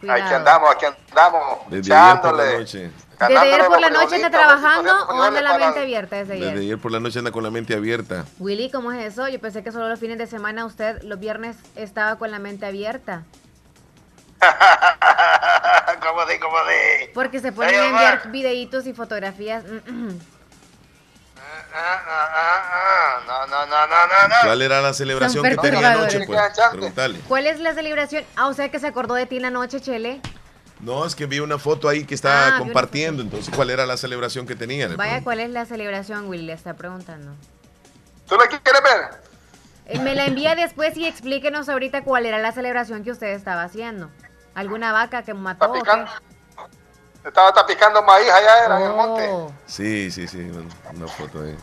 Cuidado. 0.00 0.36
andamos, 0.36 0.70
aquí 0.74 0.84
andamos, 0.84 1.58
Desde 1.70 1.94
ayer 1.94 2.20
por 2.20 2.34
la 2.36 2.44
echándole. 2.60 3.07
¿Desde 3.20 3.36
ayer 3.38 3.66
por 3.66 3.80
la 3.80 3.90
noche 3.90 4.16
anda 4.16 4.30
trabajando 4.30 4.92
o 5.08 5.22
anda 5.22 5.40
la 5.40 5.58
mente 5.58 5.80
abierta 5.80 6.16
desde 6.16 6.34
Desde 6.34 6.46
ayer? 6.48 6.58
ayer 6.58 6.78
por 6.78 6.92
la 6.92 7.00
noche 7.00 7.18
anda 7.18 7.32
con 7.32 7.42
la 7.42 7.50
mente 7.50 7.74
abierta. 7.74 8.24
Willy, 8.38 8.70
¿cómo 8.70 8.92
es 8.92 9.12
eso? 9.12 9.28
Yo 9.28 9.40
pensé 9.40 9.64
que 9.64 9.72
solo 9.72 9.88
los 9.88 9.98
fines 9.98 10.18
de 10.18 10.26
semana 10.26 10.64
usted 10.64 11.02
los 11.02 11.18
viernes 11.18 11.56
estaba 11.74 12.16
con 12.16 12.30
la 12.30 12.38
mente 12.38 12.66
abierta. 12.66 13.24
¿Cómo 16.00 16.24
de, 16.26 16.38
cómo 16.38 16.56
de? 16.64 17.10
Porque 17.12 17.40
se 17.40 17.50
ponen 17.50 17.74
a 17.74 17.86
enviar 17.86 18.30
videitos 18.30 18.86
y 18.86 18.92
fotografías. 18.92 19.64
No, 23.26 23.46
no, 23.46 23.66
no, 23.66 23.66
no, 23.66 23.86
no, 23.86 24.28
no. 24.28 24.34
¿Cuál 24.44 24.62
era 24.62 24.80
la 24.80 24.92
celebración 24.92 25.44
que 25.44 25.56
tenía 25.56 25.92
anoche? 25.92 26.24
Pues, 26.24 26.40
preguntale. 26.70 27.18
¿Cuál 27.26 27.46
es 27.46 27.58
la 27.60 27.74
celebración? 27.74 28.24
Ah, 28.36 28.46
o 28.46 28.54
sea 28.54 28.70
que 28.70 28.78
se 28.78 28.86
acordó 28.86 29.14
de 29.14 29.26
ti 29.26 29.36
en 29.36 29.42
la 29.42 29.50
noche, 29.50 29.80
Chele. 29.80 30.20
No, 30.80 31.04
es 31.04 31.14
que 31.14 31.26
vi 31.26 31.40
una 31.40 31.58
foto 31.58 31.88
ahí 31.88 32.04
que 32.04 32.14
Ah, 32.14 32.16
estaba 32.16 32.44
vi 32.44 32.48
una 32.50 32.58
compartiendo. 32.60 33.22
Entonces, 33.22 33.52
¿cuál 33.54 33.70
era 33.70 33.84
la 33.86 33.96
celebración 33.96 34.46
que 34.46 34.54
tenía? 34.54 34.86
Vaya, 34.88 34.96
pregunto. 34.96 35.24
¿cuál 35.24 35.40
es 35.40 35.50
la 35.50 35.64
celebración, 35.66 36.28
Willy? 36.28 36.44
Le 36.46 36.52
está 36.52 36.74
preguntando. 36.74 37.32
¿Tú 38.28 38.36
la 38.36 38.46
quieres 38.46 38.82
ver? 38.82 39.28
Eh, 39.86 39.98
Me 40.00 40.14
la 40.14 40.26
envía 40.26 40.54
después 40.54 40.96
y 40.96 41.06
explíquenos 41.06 41.68
ahorita 41.68 42.04
cuál 42.04 42.26
era 42.26 42.38
la 42.38 42.52
celebración 42.52 43.02
que 43.02 43.10
usted 43.10 43.28
estaba 43.28 43.62
haciendo. 43.62 44.10
¿Alguna 44.54 44.92
vaca 44.92 45.22
que 45.22 45.34
mató? 45.34 45.72
Estaba 47.24 47.52
tapicando 47.52 48.02
maíz 48.02 48.28
allá 48.30 48.64
era 48.66 48.76
en 48.80 48.86
el 48.86 48.92
monte. 48.96 49.28
Oh. 49.30 49.52
Sí, 49.66 50.10
sí, 50.10 50.26
sí. 50.28 50.38
una- 50.38 50.68
Una 50.94 51.08
foto 51.08 51.42
ahí. 51.42 51.56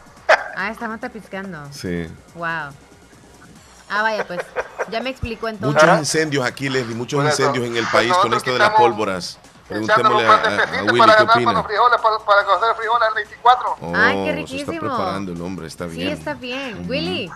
Ah, 0.55 0.69
estaban 0.71 0.99
tapiscando. 0.99 1.67
Sí. 1.71 2.07
Wow. 2.35 2.71
Ah, 3.89 4.01
vaya, 4.01 4.25
pues. 4.25 4.39
Ya 4.89 4.99
me 5.01 5.09
explicó 5.09 5.47
entonces. 5.47 5.81
Muchos 5.83 5.99
incendios 5.99 6.45
aquí, 6.45 6.69
Leslie. 6.69 6.95
Muchos 6.95 7.23
incendios 7.23 7.65
en 7.65 7.77
el 7.77 7.87
país 7.87 8.13
con 8.13 8.33
esto 8.33 8.51
de 8.53 8.59
las 8.59 8.71
pólvoras. 8.71 9.39
Preguntémosle 9.67 10.25
un 10.25 10.31
a, 10.31 10.35
a- 10.35 10.79
a 10.79 10.83
Willy 10.83 10.99
para 10.99 11.15
qué 11.15 11.23
ganar 11.23 11.25
para 11.25 11.33
opina. 11.33 11.53
los 11.53 11.65
frijoles, 11.65 12.01
para, 12.01 12.19
para 12.19 12.43
cocer 12.45 12.75
frijoles 12.75 13.07
el 13.09 13.13
24. 13.15 13.75
Oh, 13.81 13.93
Ay, 13.95 14.13
qué 14.15 14.23
se 14.23 14.29
está 14.29 14.35
riquísimo. 14.35 14.79
preparando 14.79 15.31
el 15.31 15.41
hombre, 15.41 15.67
está 15.67 15.85
bien. 15.85 16.07
Sí, 16.07 16.13
está 16.13 16.33
bien. 16.35 16.85
Willy, 16.87 17.31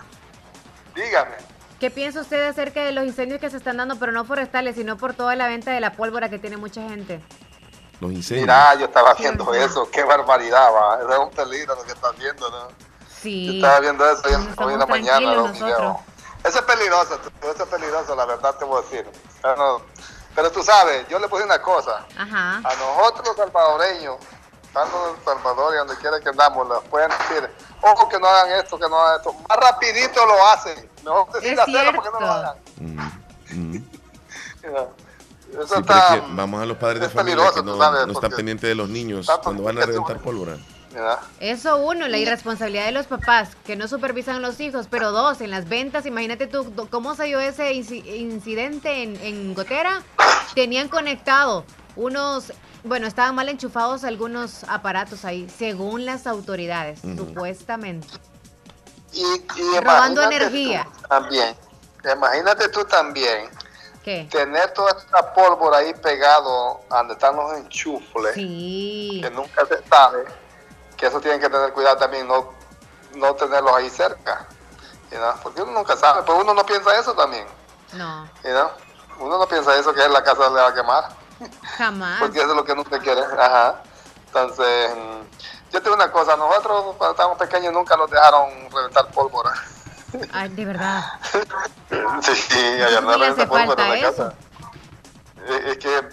Dígame. 0.94 1.34
¿qué 1.80 1.90
piensa 1.90 2.20
usted 2.20 2.46
acerca 2.48 2.84
de 2.84 2.92
los 2.92 3.04
incendios 3.04 3.40
que 3.40 3.50
se 3.50 3.56
están 3.56 3.78
dando, 3.78 3.96
pero 3.96 4.12
no 4.12 4.24
forestales, 4.24 4.76
sino 4.76 4.96
por 4.96 5.14
toda 5.14 5.34
la 5.34 5.48
venta 5.48 5.72
de 5.72 5.80
la 5.80 5.92
pólvora 5.94 6.28
que 6.28 6.38
tiene 6.38 6.56
mucha 6.56 6.82
gente? 6.88 7.20
Los 8.00 8.12
incendios. 8.12 8.46
Mira, 8.46 8.74
yo 8.76 8.84
estaba 8.86 9.14
viendo 9.14 9.52
eso. 9.54 9.88
Qué 9.90 10.04
barbaridad, 10.04 10.68
va. 10.72 10.98
Eso 11.00 11.12
es 11.12 11.18
un 11.18 11.30
peligro 11.30 11.74
lo 11.74 11.82
que 11.82 11.92
estás 11.92 12.16
viendo, 12.16 12.48
¿no? 12.48 12.68
Yo 12.68 12.74
Sí. 13.20 13.56
estaba 13.56 13.80
viendo 13.80 14.04
eso 14.10 14.22
hoy, 14.58 14.72
en- 14.74 14.78
la 14.78 14.86
mañana. 14.86 15.34
los 15.34 15.52
videos. 15.52 15.96
Eso 16.44 16.58
es 16.58 16.64
peligroso, 16.64 17.20
eso 17.42 17.62
es 17.62 17.68
peligroso, 17.68 18.16
la 18.16 18.24
verdad 18.24 18.54
te 18.56 18.64
voy 18.64 18.78
a 18.78 18.82
decir. 18.82 19.06
Pero, 19.42 19.82
pero 20.34 20.50
tú 20.50 20.62
sabes, 20.62 21.06
yo 21.08 21.18
le 21.18 21.28
puse 21.28 21.44
una 21.44 21.60
cosa. 21.60 22.06
Ajá. 22.16 22.56
A 22.58 22.74
nosotros 22.76 23.28
los 23.28 23.36
salvadoreños, 23.36 24.16
tanto 24.72 25.08
en 25.08 25.16
El 25.16 25.24
Salvador 25.24 25.74
y 25.74 25.78
donde 25.78 25.96
quiera 25.96 26.20
que 26.20 26.28
andamos, 26.28 26.68
les 26.68 26.88
pueden 26.88 27.10
decir, 27.10 27.50
ojo 27.82 28.08
que 28.08 28.18
no 28.18 28.26
hagan 28.26 28.52
esto, 28.52 28.78
que 28.78 28.88
no 28.88 28.98
hagan 28.98 29.16
esto. 29.16 29.34
Más 29.48 29.58
rapidito 29.58 30.24
lo 30.26 30.46
hacen. 30.46 30.90
Mejor 31.04 31.32
decir 31.32 31.60
hacerlo 31.60 31.92
porque 31.94 32.10
no 32.10 32.20
lo 32.20 32.26
hagan. 32.26 32.56
Mm. 32.78 33.76
Eso 35.50 35.66
Sí, 35.66 35.82
pero 35.84 35.98
está... 35.98 36.22
vamos 36.28 36.62
a 36.62 36.66
los 36.66 36.76
padres 36.76 37.00
de 37.00 37.08
familia 37.08 37.36
peligroso, 37.36 37.64
que 37.64 37.70
no, 37.70 37.76
sabes, 37.76 38.06
no 38.06 38.12
están 38.12 38.30
pendientes 38.30 38.68
de 38.68 38.74
los 38.74 38.88
niños 38.88 39.26
Tanto 39.26 39.42
cuando 39.42 39.64
van 39.64 39.78
a 39.78 39.86
reventar 39.86 40.18
pólvora. 40.18 40.56
Eso 41.38 41.76
uno, 41.78 42.08
la 42.08 42.18
irresponsabilidad 42.18 42.86
de 42.86 42.92
los 42.92 43.06
papás 43.06 43.50
que 43.64 43.76
no 43.76 43.86
supervisan 43.88 44.36
a 44.36 44.38
los 44.40 44.58
hijos, 44.60 44.86
pero 44.90 45.12
dos, 45.12 45.40
en 45.40 45.50
las 45.50 45.68
ventas, 45.68 46.04
imagínate 46.06 46.46
tú 46.46 46.72
cómo 46.90 47.14
se 47.14 47.24
dio 47.24 47.38
ese 47.40 47.72
inci- 47.72 48.04
incidente 48.04 49.02
en, 49.02 49.16
en 49.22 49.54
Gotera. 49.54 50.02
Tenían 50.54 50.88
conectado 50.88 51.64
unos, 51.96 52.52
bueno, 52.82 53.06
estaban 53.06 53.34
mal 53.36 53.48
enchufados 53.48 54.02
algunos 54.04 54.64
aparatos 54.64 55.24
ahí, 55.24 55.48
según 55.48 56.06
las 56.06 56.26
autoridades, 56.26 57.00
supuestamente. 57.00 58.08
Y, 59.12 59.22
y 59.22 59.78
Robando 59.80 60.22
energía. 60.22 60.86
tú 61.02 61.08
también. 61.08 61.54
Imagínate 62.16 62.68
tú 62.68 62.84
también 62.84 63.48
¿Qué? 64.04 64.26
tener 64.30 64.72
toda 64.72 64.92
esta 64.98 65.34
pólvora 65.34 65.78
ahí 65.78 65.92
pegado 65.94 66.80
donde 66.88 67.12
están 67.12 67.36
los 67.36 67.52
enchufles. 67.58 68.34
Sí. 68.34 69.20
Que 69.22 69.30
nunca 69.30 69.66
se 69.66 69.82
sabe. 69.88 70.24
Que 71.00 71.06
eso 71.06 71.18
tienen 71.18 71.40
que 71.40 71.48
tener 71.48 71.72
cuidado 71.72 71.96
también, 71.96 72.28
no, 72.28 72.52
no 73.14 73.34
tenerlos 73.34 73.74
ahí 73.74 73.88
cerca. 73.88 74.46
you 75.10 75.16
know, 75.16 75.32
Porque 75.42 75.62
uno 75.62 75.72
nunca 75.72 75.96
sabe. 75.96 76.22
Pues 76.24 76.38
uno 76.38 76.52
no 76.52 76.62
piensa 76.66 76.94
eso 76.98 77.14
también. 77.14 77.46
No, 77.94 78.26
you 78.44 78.50
know. 78.50 78.68
Uno 79.18 79.38
no 79.38 79.46
piensa 79.48 79.74
eso, 79.78 79.94
que 79.94 80.06
la 80.06 80.22
casa 80.22 80.48
le 80.50 80.60
va 80.60 80.68
a 80.68 80.74
quemar. 80.74 81.08
jamás. 81.78 82.18
Porque 82.20 82.38
eso 82.40 82.50
es 82.50 82.56
lo 82.56 82.64
que 82.64 82.74
nunca 82.74 82.98
quiere. 82.98 83.22
Ajá. 83.22 83.82
Entonces, 84.26 84.90
yo 85.72 85.78
te 85.78 85.84
digo 85.84 85.94
una 85.94 86.12
cosa. 86.12 86.36
Nosotros 86.36 86.94
cuando 86.98 87.12
estábamos 87.12 87.38
pequeños 87.38 87.72
nunca 87.72 87.96
nos 87.96 88.10
dejaron 88.10 88.50
reventar 88.70 89.10
pólvora. 89.10 89.54
Ay, 90.32 90.50
de 90.50 90.64
verdad. 90.66 91.02
Sí, 92.22 92.82
allá 92.82 93.00
no 93.00 93.12
reventar 93.16 93.48
pólvora 93.48 93.86
en 93.94 94.02
la 94.02 94.10
casa. 94.10 94.34
Es, 95.48 95.64
es 95.64 95.78
que, 95.78 96.08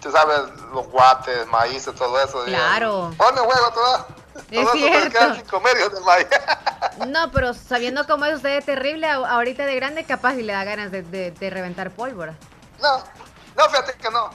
tú 0.00 0.10
sabes, 0.10 0.40
los 0.72 0.86
guates, 0.88 1.46
maíz, 1.46 1.84
todo 1.96 2.20
eso. 2.20 2.44
Claro. 2.44 3.12
Ponle 3.16 3.40
huevo 3.40 3.70
todo. 3.72 4.21
Es 4.50 4.70
cierto. 4.72 5.34
sin 5.34 5.44
comer. 5.44 5.76
No, 7.08 7.30
pero 7.32 7.54
sabiendo 7.54 8.06
cómo 8.06 8.24
es 8.26 8.36
usted 8.36 8.50
de 8.56 8.62
terrible, 8.62 9.08
ahorita 9.08 9.64
de 9.66 9.76
grande, 9.76 10.04
capaz 10.04 10.34
y 10.34 10.42
le 10.42 10.52
da 10.52 10.64
ganas 10.64 10.90
de, 10.90 11.02
de- 11.02 11.30
de 11.30 11.50
reventar 11.50 11.90
pólvora. 11.90 12.34
No, 12.82 12.98
no, 13.56 13.64
fíjate 13.70 13.94
que 13.94 14.10
no. 14.10 14.30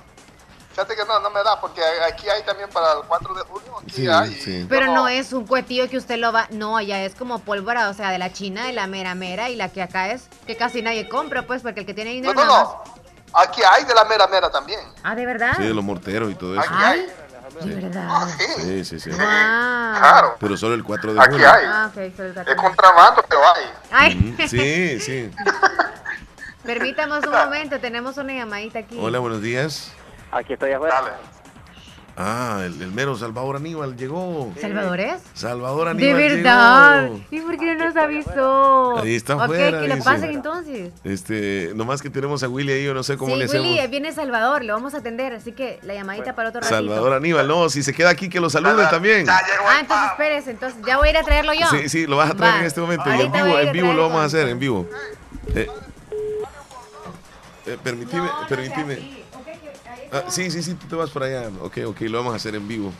Fíjate 0.71 0.95
que 0.95 1.05
no, 1.05 1.19
no 1.19 1.29
me 1.31 1.41
da, 1.43 1.59
porque 1.59 1.81
aquí 2.07 2.29
hay 2.29 2.43
también 2.43 2.69
para 2.69 2.93
el 2.93 2.99
4 3.07 3.33
de 3.33 3.41
junio. 3.41 3.77
Aquí 3.81 3.91
Sí, 3.91 4.07
hay. 4.07 4.33
sí. 4.33 4.65
Pero 4.69 4.87
no 4.93 5.07
es 5.07 5.33
un 5.33 5.45
cuetillo 5.47 5.89
que 5.89 5.97
usted 5.97 6.17
lo 6.17 6.31
va. 6.31 6.47
No, 6.51 6.79
ya 6.81 7.01
es 7.03 7.15
como 7.15 7.39
pólvora, 7.39 7.89
o 7.89 7.93
sea, 7.93 8.11
de 8.11 8.17
la 8.19 8.31
China, 8.31 8.65
de 8.65 8.73
la 8.73 8.85
mera 8.87 9.15
mera, 9.15 9.49
y 9.49 9.55
la 9.55 9.69
que 9.69 9.81
acá 9.81 10.09
es 10.11 10.27
que 10.45 10.55
casi 10.55 10.81
nadie 10.81 11.09
compra, 11.09 11.43
pues, 11.47 11.61
porque 11.63 11.81
el 11.81 11.85
que 11.85 11.93
tiene 11.93 12.11
dinero 12.11 12.33
No, 12.33 12.45
no, 12.45 12.51
nada 12.51 12.63
no. 12.63 12.83
Aquí 13.39 13.61
hay 13.63 13.83
de 13.85 13.93
la 13.93 14.05
mera 14.05 14.27
mera 14.27 14.49
también. 14.49 14.79
Ah, 15.03 15.13
¿de 15.15 15.25
verdad? 15.25 15.53
Sí, 15.57 15.63
de 15.63 15.73
los 15.73 15.83
morteros 15.83 16.31
y 16.31 16.35
todo 16.35 16.59
eso. 16.59 16.69
Ay, 16.71 17.07
de 17.53 17.75
verdad. 17.75 18.27
Sí, 18.57 18.85
sí, 18.85 18.99
sí. 18.99 19.09
Wow. 19.09 20.33
Pero 20.39 20.57
solo 20.57 20.75
el 20.75 20.83
4 20.83 21.13
de 21.13 21.21
Aquí 21.21 21.35
hay. 21.35 21.65
Ah, 21.65 21.89
ok, 21.89 22.15
solo 22.15 22.29
el 22.29 22.37
Es 22.47 22.55
contrabando, 22.55 23.23
pero 23.27 23.41
hay. 23.41 23.63
Ay, 23.91 24.33
Ujú, 24.37 24.47
Sí, 24.47 24.99
sí. 24.99 25.31
permítamos 26.63 27.25
un 27.25 27.31
momento, 27.31 27.79
tenemos 27.79 28.17
una 28.17 28.33
llamadita 28.33 28.79
aquí. 28.79 28.97
Hola, 28.99 29.19
buenos 29.19 29.41
días. 29.41 29.91
Aquí 30.31 30.53
estoy 30.53 30.73
afuera. 30.73 31.17
Ah, 32.19 32.63
el, 32.65 32.81
el 32.81 32.91
mero 32.91 33.15
Salvador 33.15 33.57
Aníbal 33.57 33.95
llegó. 33.95 34.51
¿Salvador 34.59 34.99
es? 34.99 35.21
Salvador 35.35 35.85
De 35.85 35.91
Aníbal 36.11 36.15
verdad. 36.37 37.03
llegó. 37.03 37.19
¿Y 37.29 37.39
por 37.41 37.57
qué 37.59 37.75
no 37.75 37.85
nos 37.85 37.95
avisó? 37.95 38.97
Ahí 38.97 39.15
está 39.15 39.35
Ok, 39.35 39.41
afuera, 39.43 39.81
que 39.81 39.87
dice. 39.87 40.01
pasen 40.03 40.29
entonces. 40.31 40.93
Este, 41.03 41.73
nomás 41.75 42.01
que 42.01 42.09
tenemos 42.09 42.41
a 42.41 42.49
Willy 42.49 42.71
ahí, 42.71 42.83
yo 42.85 42.95
no 42.95 43.03
sé 43.03 43.17
cómo 43.17 43.33
Sí, 43.35 43.39
le 43.39 43.45
Willy, 43.45 43.73
hacemos. 43.77 43.91
viene 43.91 44.11
Salvador, 44.13 44.63
lo 44.65 44.73
vamos 44.73 44.95
a 44.95 44.97
atender, 44.97 45.33
así 45.33 45.51
que 45.51 45.77
la 45.83 45.93
llamadita 45.93 46.33
para 46.35 46.49
otro 46.49 46.61
ratito. 46.61 46.75
Salvador 46.75 47.13
Aníbal, 47.13 47.47
no, 47.47 47.69
si 47.69 47.83
se 47.83 47.93
queda 47.93 48.09
aquí 48.09 48.29
que 48.29 48.39
lo 48.39 48.49
salude 48.49 48.87
también. 48.89 49.29
Ah, 49.29 49.39
entonces 49.79 50.07
espérese, 50.11 50.49
entonces 50.51 50.79
ya 50.87 50.97
voy 50.97 51.09
a 51.09 51.11
ir 51.11 51.17
a 51.17 51.23
traerlo 51.23 51.53
yo. 51.53 51.67
Sí, 51.69 51.87
sí, 51.87 52.07
lo 52.07 52.17
vas 52.17 52.31
a 52.31 52.33
traer 52.33 52.55
Va. 52.55 52.59
en 52.61 52.65
este 52.65 52.81
momento. 52.81 53.13
Y 53.13 53.21
en 53.21 53.31
vivo, 53.31 53.59
en 53.59 53.71
vivo 53.71 53.93
lo 53.93 54.01
vamos 54.03 54.21
a 54.21 54.25
hacer, 54.25 54.47
en 54.49 54.57
vivo. 54.57 54.89
Eh, 55.53 55.67
eh, 57.67 57.77
permitime, 57.83 58.27
permitime. 58.49 59.26
Ah, 60.11 60.25
sí, 60.29 60.49
sí, 60.51 60.63
sí, 60.63 60.73
tú 60.75 60.87
te 60.87 60.95
vas 60.95 61.09
por 61.09 61.23
allá. 61.23 61.49
Ok, 61.61 61.79
ok, 61.85 62.01
lo 62.01 62.19
vamos 62.19 62.33
a 62.33 62.37
hacer 62.37 62.55
en 62.55 62.67
vivo. 62.67 62.93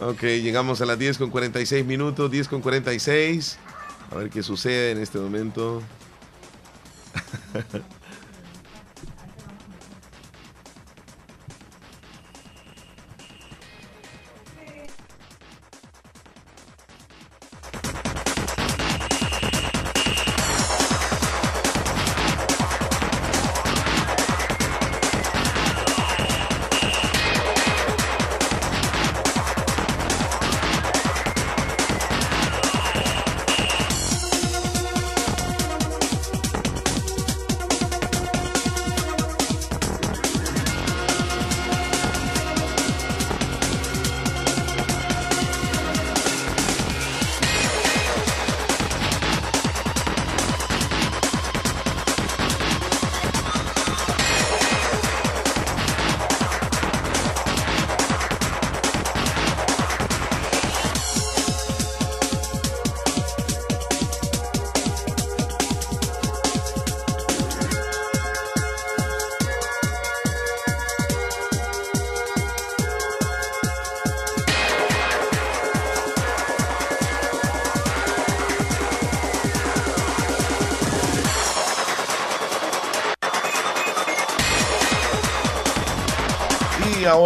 Ok, 0.00 0.22
llegamos 0.22 0.80
a 0.80 0.86
las 0.86 0.98
10 0.98 1.18
con 1.18 1.30
46 1.30 1.86
minutos, 1.86 2.30
10 2.30 2.48
con 2.48 2.60
46. 2.60 3.58
A 4.10 4.16
ver 4.16 4.30
qué 4.30 4.42
sucede 4.42 4.90
en 4.90 4.98
este 4.98 5.18
momento. 5.18 5.82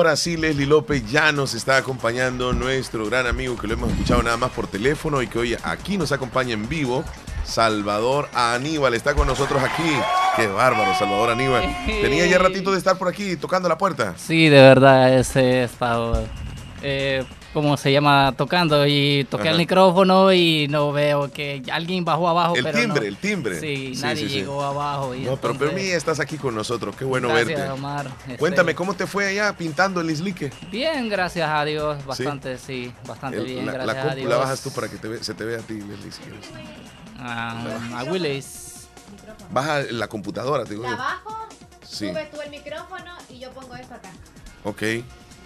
ahora 0.06 0.16
sí, 0.16 0.36
Leslie 0.36 0.66
López 0.66 1.10
ya 1.10 1.32
nos 1.32 1.54
está 1.54 1.78
acompañando 1.78 2.52
nuestro 2.52 3.06
gran 3.06 3.26
amigo 3.26 3.56
que 3.56 3.66
lo 3.66 3.72
hemos 3.72 3.90
escuchado 3.90 4.22
nada 4.22 4.36
más 4.36 4.52
por 4.52 4.68
teléfono 4.68 5.20
y 5.20 5.26
que 5.26 5.36
hoy 5.36 5.56
aquí 5.64 5.98
nos 5.98 6.12
acompaña 6.12 6.52
en 6.52 6.68
vivo. 6.68 7.04
Salvador 7.42 8.28
Aníbal 8.32 8.94
está 8.94 9.14
con 9.14 9.26
nosotros 9.26 9.60
aquí. 9.64 9.90
Qué 10.36 10.46
bárbaro, 10.46 10.96
Salvador 10.96 11.30
Aníbal. 11.30 11.76
Tenía 11.86 12.24
ya 12.26 12.38
ratito 12.38 12.70
de 12.70 12.78
estar 12.78 12.96
por 12.96 13.08
aquí 13.08 13.34
tocando 13.34 13.68
la 13.68 13.78
puerta. 13.78 14.14
Sí, 14.16 14.48
de 14.48 14.60
verdad, 14.60 15.12
ese 15.12 15.40
he 15.40 15.64
estado, 15.64 16.24
eh, 16.82 17.24
¿cómo 17.56 17.78
se 17.78 17.90
llama? 17.90 18.34
Tocando 18.36 18.86
y 18.86 19.24
toqué 19.30 19.44
Ajá. 19.44 19.52
el 19.52 19.56
micrófono 19.56 20.30
y 20.30 20.68
no 20.68 20.92
veo 20.92 21.32
que 21.32 21.62
alguien 21.72 22.04
bajó 22.04 22.28
abajo. 22.28 22.54
El 22.54 22.62
pero 22.64 22.78
timbre, 22.78 23.00
no. 23.00 23.06
el 23.06 23.16
timbre. 23.16 23.58
Sí, 23.60 23.94
Sí, 23.94 24.02
nadie 24.02 24.16
sí, 24.24 24.28
sí. 24.28 24.34
llegó 24.40 24.62
abajo. 24.62 25.14
Y 25.14 25.20
No, 25.20 25.36
pero, 25.36 25.40
pero 25.40 25.52
entonces- 25.70 25.82
mira, 25.82 25.96
estás 25.96 26.20
aquí 26.20 26.36
con 26.36 26.54
nosotros. 26.54 26.94
Qué 26.94 27.06
bueno 27.06 27.28
Gracias, 27.28 27.48
verte. 27.58 27.72
Omar. 27.72 28.08
Este, 28.26 28.36
Cuéntame, 28.36 28.74
¿cómo 28.74 28.92
te 28.92 29.06
fue 29.06 29.26
allá 29.26 29.56
pintando 29.56 30.02
el 30.02 30.10
islique? 30.10 30.52
Bien, 30.70 31.08
gracias 31.08 31.48
a 31.48 31.64
Dios, 31.64 32.04
bastante, 32.04 32.58
sí, 32.58 32.92
bastante 33.06 33.38
El- 33.38 33.44
bien, 33.46 33.64
la, 33.64 33.72
la 33.72 33.84
gracias 33.84 33.96
a 33.96 34.08
compu 34.08 34.16
Dios. 34.18 34.28
la 34.30 34.36
bajas 34.36 34.60
tú 34.60 34.70
para 34.72 34.88
que 34.90 34.96
te 34.98 35.08
ve- 35.08 35.24
se 35.24 35.32
te 35.32 35.44
vea 35.44 35.58
a 35.58 35.62
ti, 35.62 35.74
Leslie, 35.80 36.12
si. 36.12 36.20
Ah, 37.18 37.64
a 37.96 38.04
Willis. 38.04 38.88
Baja 39.50 39.80
la 39.90 40.08
computadora, 40.08 40.64
te 40.64 40.70
digo. 40.74 40.82
La 40.82 40.94
bajo, 40.96 41.48
Sí. 41.88 42.08
sube 42.10 42.28
tú 42.30 42.38
el 42.42 42.50
micrófono 42.50 43.12
y 43.30 43.38
yo 43.38 43.50
pongo 43.52 43.74
esto 43.76 43.94
acá. 43.94 44.10
Ok. 44.64 44.82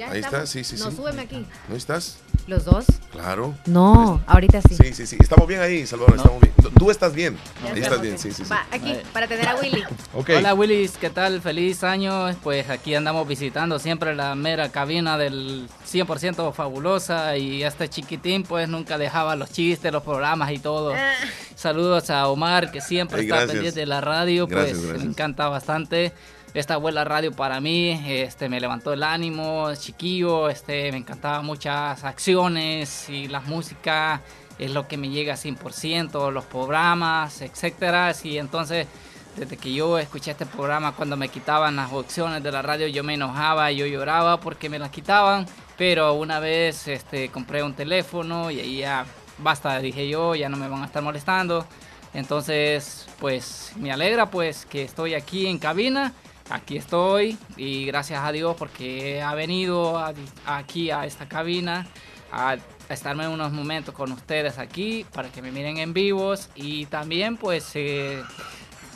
Ya 0.00 0.10
Ahí 0.10 0.20
estamos. 0.20 0.40
está, 0.40 0.46
sí, 0.46 0.64
sí, 0.64 0.82
No, 0.82 0.90
sí. 0.90 0.96
súbeme 0.96 1.20
aquí. 1.20 1.44
¿No 1.68 1.76
estás? 1.76 2.16
¿Los 2.46 2.64
dos? 2.64 2.86
Claro. 3.12 3.54
No, 3.66 4.22
ahorita 4.26 4.62
sí. 4.62 4.74
Sí, 4.74 4.94
sí, 4.94 5.06
sí. 5.06 5.16
Estamos 5.20 5.46
bien 5.46 5.60
ahí, 5.60 5.86
Salvador, 5.86 6.16
estamos 6.16 6.40
bien. 6.40 6.54
Tú 6.78 6.90
estás 6.90 7.12
bien. 7.12 7.36
Ya 7.62 7.72
Ahí 7.74 7.80
estás 7.82 8.00
bien, 8.00 8.18
sí, 8.18 8.32
sí, 8.32 8.42
sí. 8.44 8.50
Va, 8.50 8.64
aquí, 8.70 8.96
para 9.12 9.26
tener 9.28 9.46
a 9.46 9.56
Willy. 9.56 9.84
Ok. 10.14 10.30
Hola 10.38 10.54
Willis, 10.54 10.92
¿qué 10.98 11.10
tal? 11.10 11.42
Feliz 11.42 11.84
año. 11.84 12.34
Pues 12.42 12.70
aquí 12.70 12.94
andamos 12.94 13.28
visitando 13.28 13.78
siempre 13.78 14.14
la 14.14 14.34
mera 14.34 14.70
cabina 14.70 15.18
del 15.18 15.68
100% 15.86 16.54
fabulosa 16.54 17.36
y 17.36 17.62
este 17.62 17.90
chiquitín 17.90 18.42
pues 18.44 18.70
nunca 18.70 18.96
dejaba 18.96 19.36
los 19.36 19.50
chistes, 19.52 19.92
los 19.92 20.02
programas 20.02 20.50
y 20.52 20.58
todo. 20.60 20.94
Ah. 20.94 21.12
Saludos 21.56 22.08
a 22.08 22.26
Omar 22.28 22.70
que 22.72 22.80
siempre 22.80 23.20
Ay, 23.20 23.26
está 23.26 23.46
pendiente 23.46 23.80
de 23.80 23.86
la 23.86 24.00
radio, 24.00 24.46
Gracias, 24.46 24.70
pues 24.78 24.82
gracias. 24.86 25.04
me 25.04 25.10
encanta 25.10 25.48
bastante. 25.48 26.14
Esta 26.52 26.76
buena 26.78 27.04
radio 27.04 27.30
para 27.30 27.60
mí, 27.60 28.02
este 28.08 28.48
me 28.48 28.58
levantó 28.58 28.92
el 28.92 29.04
ánimo, 29.04 29.72
chiquillo, 29.76 30.48
este 30.48 30.90
me 30.90 30.98
encantaba 30.98 31.42
muchas 31.42 32.02
acciones 32.02 33.08
y 33.08 33.28
la 33.28 33.40
música 33.40 34.20
es 34.58 34.72
lo 34.72 34.88
que 34.88 34.96
me 34.96 35.10
llega 35.10 35.34
100%, 35.34 36.32
los 36.32 36.44
programas, 36.46 37.40
etcétera, 37.40 38.12
y 38.24 38.38
entonces 38.38 38.88
desde 39.36 39.56
que 39.56 39.72
yo 39.72 39.96
escuché 39.96 40.32
este 40.32 40.44
programa, 40.44 40.92
cuando 40.92 41.16
me 41.16 41.28
quitaban 41.28 41.76
las 41.76 41.92
opciones 41.92 42.42
de 42.42 42.50
la 42.50 42.62
radio, 42.62 42.88
yo 42.88 43.04
me 43.04 43.14
enojaba, 43.14 43.70
yo 43.70 43.86
lloraba 43.86 44.40
porque 44.40 44.68
me 44.68 44.78
las 44.78 44.90
quitaban. 44.90 45.46
Pero 45.78 46.14
una 46.14 46.40
vez 46.40 46.88
este, 46.88 47.28
compré 47.30 47.62
un 47.62 47.74
teléfono 47.74 48.50
y 48.50 48.78
ya 48.78 49.06
basta, 49.38 49.78
dije 49.78 50.08
yo, 50.08 50.34
ya 50.34 50.48
no 50.48 50.56
me 50.56 50.68
van 50.68 50.82
a 50.82 50.86
estar 50.86 51.02
molestando. 51.02 51.64
Entonces, 52.12 53.06
pues 53.20 53.72
me 53.76 53.92
alegra 53.92 54.30
pues 54.30 54.66
que 54.66 54.82
estoy 54.82 55.14
aquí 55.14 55.46
en 55.46 55.58
cabina. 55.58 56.12
Aquí 56.50 56.76
estoy 56.76 57.38
y 57.56 57.86
gracias 57.86 58.22
a 58.24 58.32
Dios 58.32 58.56
porque 58.58 59.22
ha 59.22 59.34
venido 59.34 59.96
a- 59.98 60.12
aquí 60.46 60.90
a 60.90 61.06
esta 61.06 61.28
cabina 61.28 61.86
a 62.32 62.56
a 62.88 62.92
estarme 62.92 63.28
unos 63.28 63.52
momentos 63.52 63.94
con 63.94 64.10
ustedes 64.10 64.58
aquí 64.58 65.06
para 65.12 65.28
que 65.30 65.40
me 65.42 65.52
miren 65.52 65.78
en 65.78 65.92
vivos 65.94 66.48
y 66.56 66.86
también 66.86 67.36
pues 67.36 67.70
eh, 67.74 68.20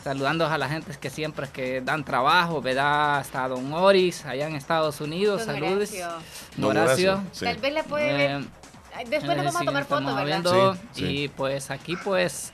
saludando 0.03 0.47
a 0.49 0.59
la 0.59 0.69
gente 0.69 0.93
que 1.01 1.11
siempre 1.11 1.49
que 1.49 1.81
dan 1.81 2.05
trabajo, 2.05 2.61
¿verdad? 2.61 3.19
Hasta 3.19 3.47
Don 3.47 3.73
Oris 3.73 4.25
allá 4.27 4.49
en 4.49 4.57
Estados 4.57 5.01
Unidos, 5.01 5.47
Don 5.47 5.55
saludos. 5.55 5.91
Horacio. 5.91 6.09
Don 6.57 6.77
Horacio. 6.77 7.23
Tal 7.39 7.57
vez 7.59 7.73
le 7.73 7.85
puede 7.85 8.13
ver. 8.13 8.31
Eh, 8.41 8.45
Después 9.09 9.37
le 9.37 9.45
vamos 9.45 9.61
a 9.61 9.65
tomar 9.65 9.85
fotos, 9.85 10.07
¿verdad? 10.07 10.25
viendo, 10.25 10.75
Sí, 10.75 10.81
sí. 10.93 11.05
Y 11.25 11.29
pues 11.29 11.71
aquí 11.71 11.95
pues, 11.97 12.53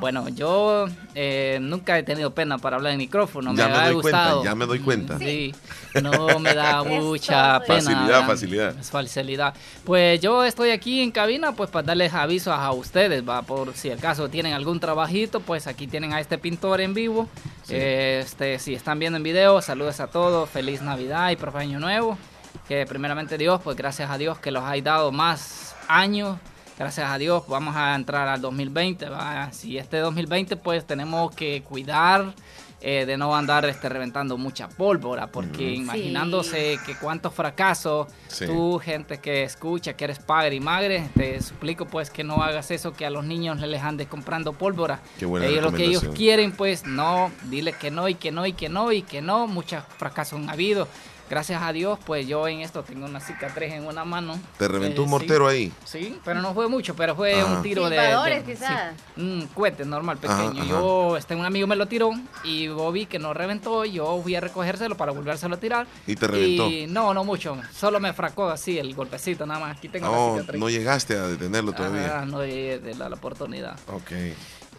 bueno, 0.00 0.28
yo 0.30 0.86
eh, 1.14 1.58
nunca 1.60 1.98
he 1.98 2.02
tenido 2.02 2.32
pena 2.34 2.58
para 2.58 2.76
hablar 2.76 2.92
en 2.92 2.98
micrófono, 2.98 3.54
Ya 3.54 3.66
me, 3.68 3.72
me 3.74 3.78
ha 3.78 3.84
doy 3.86 3.94
gustado. 3.94 4.36
cuenta, 4.36 4.50
ya 4.50 4.54
me 4.56 4.66
doy 4.66 4.78
cuenta. 4.80 5.18
Sí, 5.18 5.54
no 6.02 6.38
me 6.38 6.54
da 6.54 6.82
mucha 6.84 7.60
pena. 7.60 7.80
Facilidad, 7.80 8.06
¿verdad? 8.06 8.26
facilidad. 8.26 8.78
Es 8.78 8.90
facilidad. 8.90 9.54
Pues 9.84 10.20
yo 10.20 10.44
estoy 10.44 10.70
aquí 10.70 11.00
en 11.02 11.10
cabina 11.10 11.52
pues 11.52 11.70
para 11.70 11.86
darles 11.86 12.12
avisos 12.14 12.54
a 12.54 12.72
ustedes, 12.72 13.28
va, 13.28 13.42
por 13.42 13.74
si 13.74 13.90
acaso 13.90 14.28
tienen 14.28 14.54
algún 14.54 14.80
trabajito, 14.80 15.40
pues 15.40 15.66
aquí 15.66 15.86
tienen 15.86 16.12
a 16.12 16.20
este 16.20 16.38
pintor 16.38 16.80
en 16.80 16.94
vivo. 16.94 17.28
Este, 17.68 18.58
si 18.58 18.74
están 18.74 18.98
viendo 18.98 19.16
en 19.18 19.22
video, 19.22 19.60
saludos 19.62 20.00
a 20.00 20.08
todos, 20.08 20.48
feliz 20.50 20.82
Navidad 20.82 21.30
y 21.30 21.36
próspero 21.36 21.62
año 21.62 21.78
nuevo. 21.78 22.18
Que 22.66 22.86
primeramente 22.86 23.36
Dios, 23.38 23.60
pues 23.62 23.76
gracias 23.76 24.10
a 24.10 24.18
Dios 24.18 24.38
que 24.38 24.50
los 24.50 24.64
hay 24.64 24.80
dado 24.80 25.12
más 25.12 25.74
años. 25.88 26.38
Gracias 26.80 27.10
a 27.10 27.18
Dios 27.18 27.42
vamos 27.46 27.76
a 27.76 27.94
entrar 27.94 28.26
al 28.26 28.40
2020. 28.40 29.10
¿va? 29.10 29.52
Si 29.52 29.76
este 29.76 29.98
2020 29.98 30.56
pues 30.56 30.86
tenemos 30.86 31.30
que 31.34 31.62
cuidar 31.62 32.32
eh, 32.80 33.04
de 33.04 33.18
no 33.18 33.36
andar 33.36 33.66
este, 33.66 33.90
reventando 33.90 34.38
mucha 34.38 34.66
pólvora, 34.66 35.26
porque 35.26 35.72
imaginándose 35.72 36.78
que 36.86 36.94
cuántos 36.96 37.34
fracasos, 37.34 38.06
Sí. 38.28 38.46
tú 38.46 38.80
gente 38.82 39.18
que 39.18 39.42
escucha, 39.42 39.92
que 39.92 40.04
eres 40.04 40.20
padre 40.20 40.54
y 40.54 40.60
madre, 40.60 41.10
te 41.14 41.42
suplico 41.42 41.84
pues 41.84 42.08
que 42.08 42.24
no 42.24 42.42
hagas 42.42 42.70
eso, 42.70 42.94
que 42.94 43.04
a 43.04 43.10
los 43.10 43.26
niños 43.26 43.60
les 43.60 43.82
andes 43.82 44.08
comprando 44.08 44.54
pólvora. 44.54 45.00
Qué 45.18 45.26
buena 45.26 45.44
Ellos 45.44 45.62
lo 45.62 45.72
que 45.72 45.84
ellos 45.84 46.04
quieren 46.14 46.52
pues 46.52 46.86
no, 46.86 47.30
dile 47.50 47.74
que 47.74 47.90
no 47.90 48.08
y 48.08 48.14
que 48.14 48.32
no 48.32 48.46
y 48.46 48.54
que 48.54 48.70
no 48.70 48.90
y 48.90 49.02
que 49.02 49.20
no, 49.20 49.46
muchos 49.46 49.84
fracasos 49.98 50.40
han 50.40 50.48
habido. 50.48 50.88
Gracias 51.30 51.62
a 51.62 51.72
Dios, 51.72 51.96
pues 52.04 52.26
yo 52.26 52.48
en 52.48 52.60
esto 52.60 52.82
tengo 52.82 53.06
una 53.06 53.20
cicatriz 53.20 53.72
en 53.72 53.86
una 53.86 54.04
mano. 54.04 54.36
¿Te 54.58 54.66
reventó 54.66 55.02
Eh, 55.02 55.04
un 55.04 55.10
mortero 55.10 55.46
ahí? 55.46 55.72
Sí, 55.84 56.18
pero 56.24 56.42
no 56.42 56.52
fue 56.54 56.68
mucho, 56.68 56.96
pero 56.96 57.14
fue 57.14 57.44
un 57.44 57.62
tiro 57.62 57.88
de, 57.88 57.96
de- 58.00 58.42
quizás. 58.44 58.94
sí, 59.14 59.20
un 59.22 59.48
cohete 59.54 59.84
normal, 59.84 60.16
pequeño. 60.18 60.60
ajá. 60.62 60.64
Yo, 60.68 61.16
este, 61.16 61.36
un 61.36 61.44
amigo 61.44 61.68
me 61.68 61.76
lo 61.76 61.86
tiró 61.86 62.10
y 62.42 62.64
yo 62.64 62.90
vi 62.90 63.06
que 63.06 63.20
no 63.20 63.32
reventó. 63.32 63.84
Yo 63.84 64.20
fui 64.22 64.34
a 64.34 64.40
recogérselo 64.40 64.96
para 64.96 65.12
volvérselo 65.12 65.54
a 65.54 65.60
tirar. 65.60 65.86
¿Y 66.06 66.16
te 66.16 66.26
reventó? 66.26 66.68
Y 66.68 66.88
no, 66.88 67.14
no 67.14 67.22
mucho. 67.22 67.56
Solo 67.72 68.00
me 68.00 68.12
fracó 68.12 68.48
así 68.48 68.78
el 68.80 68.92
golpecito, 68.96 69.46
nada 69.46 69.60
más. 69.60 69.76
Aquí 69.78 69.88
tengo 69.88 70.10
la 70.10 70.16
No, 70.16 70.32
cicatriz. 70.34 70.60
no 70.60 70.68
llegaste 70.68 71.16
a 71.16 71.28
detenerlo 71.28 71.72
todavía. 71.72 72.20
Ah, 72.22 72.24
no 72.26 72.44
llegué 72.44 72.80
de 72.80 72.94
la, 72.96 73.08
la 73.08 73.14
oportunidad. 73.14 73.78
Ok. 73.86 74.10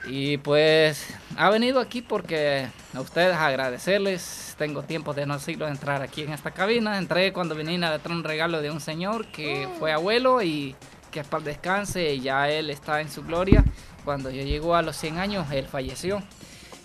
Y 0.08 0.38
pues 0.38 1.06
ha 1.38 1.50
venido 1.50 1.80
aquí 1.80 2.02
porque 2.02 2.68
a 2.94 3.02
ustedes 3.02 3.36
agradecerles. 3.36 4.56
Tengo 4.58 4.84
tiempo 4.84 5.14
de 5.14 5.26
no 5.26 5.36
decirlo 5.36 5.68
entrar 5.68 6.02
aquí 6.02 6.24
en 6.24 6.34
esta 6.34 6.52
cabina. 6.52 6.98
Entré 6.98 7.32
cuando 7.34 7.56
vine 7.56 7.86
a 7.86 7.98
traer 8.00 8.18
un 8.18 8.24
regalo 8.24 8.62
de 8.62 8.72
un 8.72 8.82
señor 8.82 9.28
que 9.28 9.68
fue 9.80 9.92
abuelo 9.92 10.42
y 10.42 10.76
que 11.12 11.24
para 11.24 11.44
descanse. 11.44 12.14
y 12.16 12.22
Ya 12.22 12.50
él 12.50 12.70
está 12.70 13.02
en 13.02 13.12
su 13.12 13.24
gloria. 13.24 13.64
Cuando 14.04 14.32
yo 14.32 14.44
llegó 14.44 14.76
a 14.76 14.82
los 14.82 14.98
100 14.98 15.20
años, 15.20 15.46
él 15.52 15.68
falleció. 15.68 16.24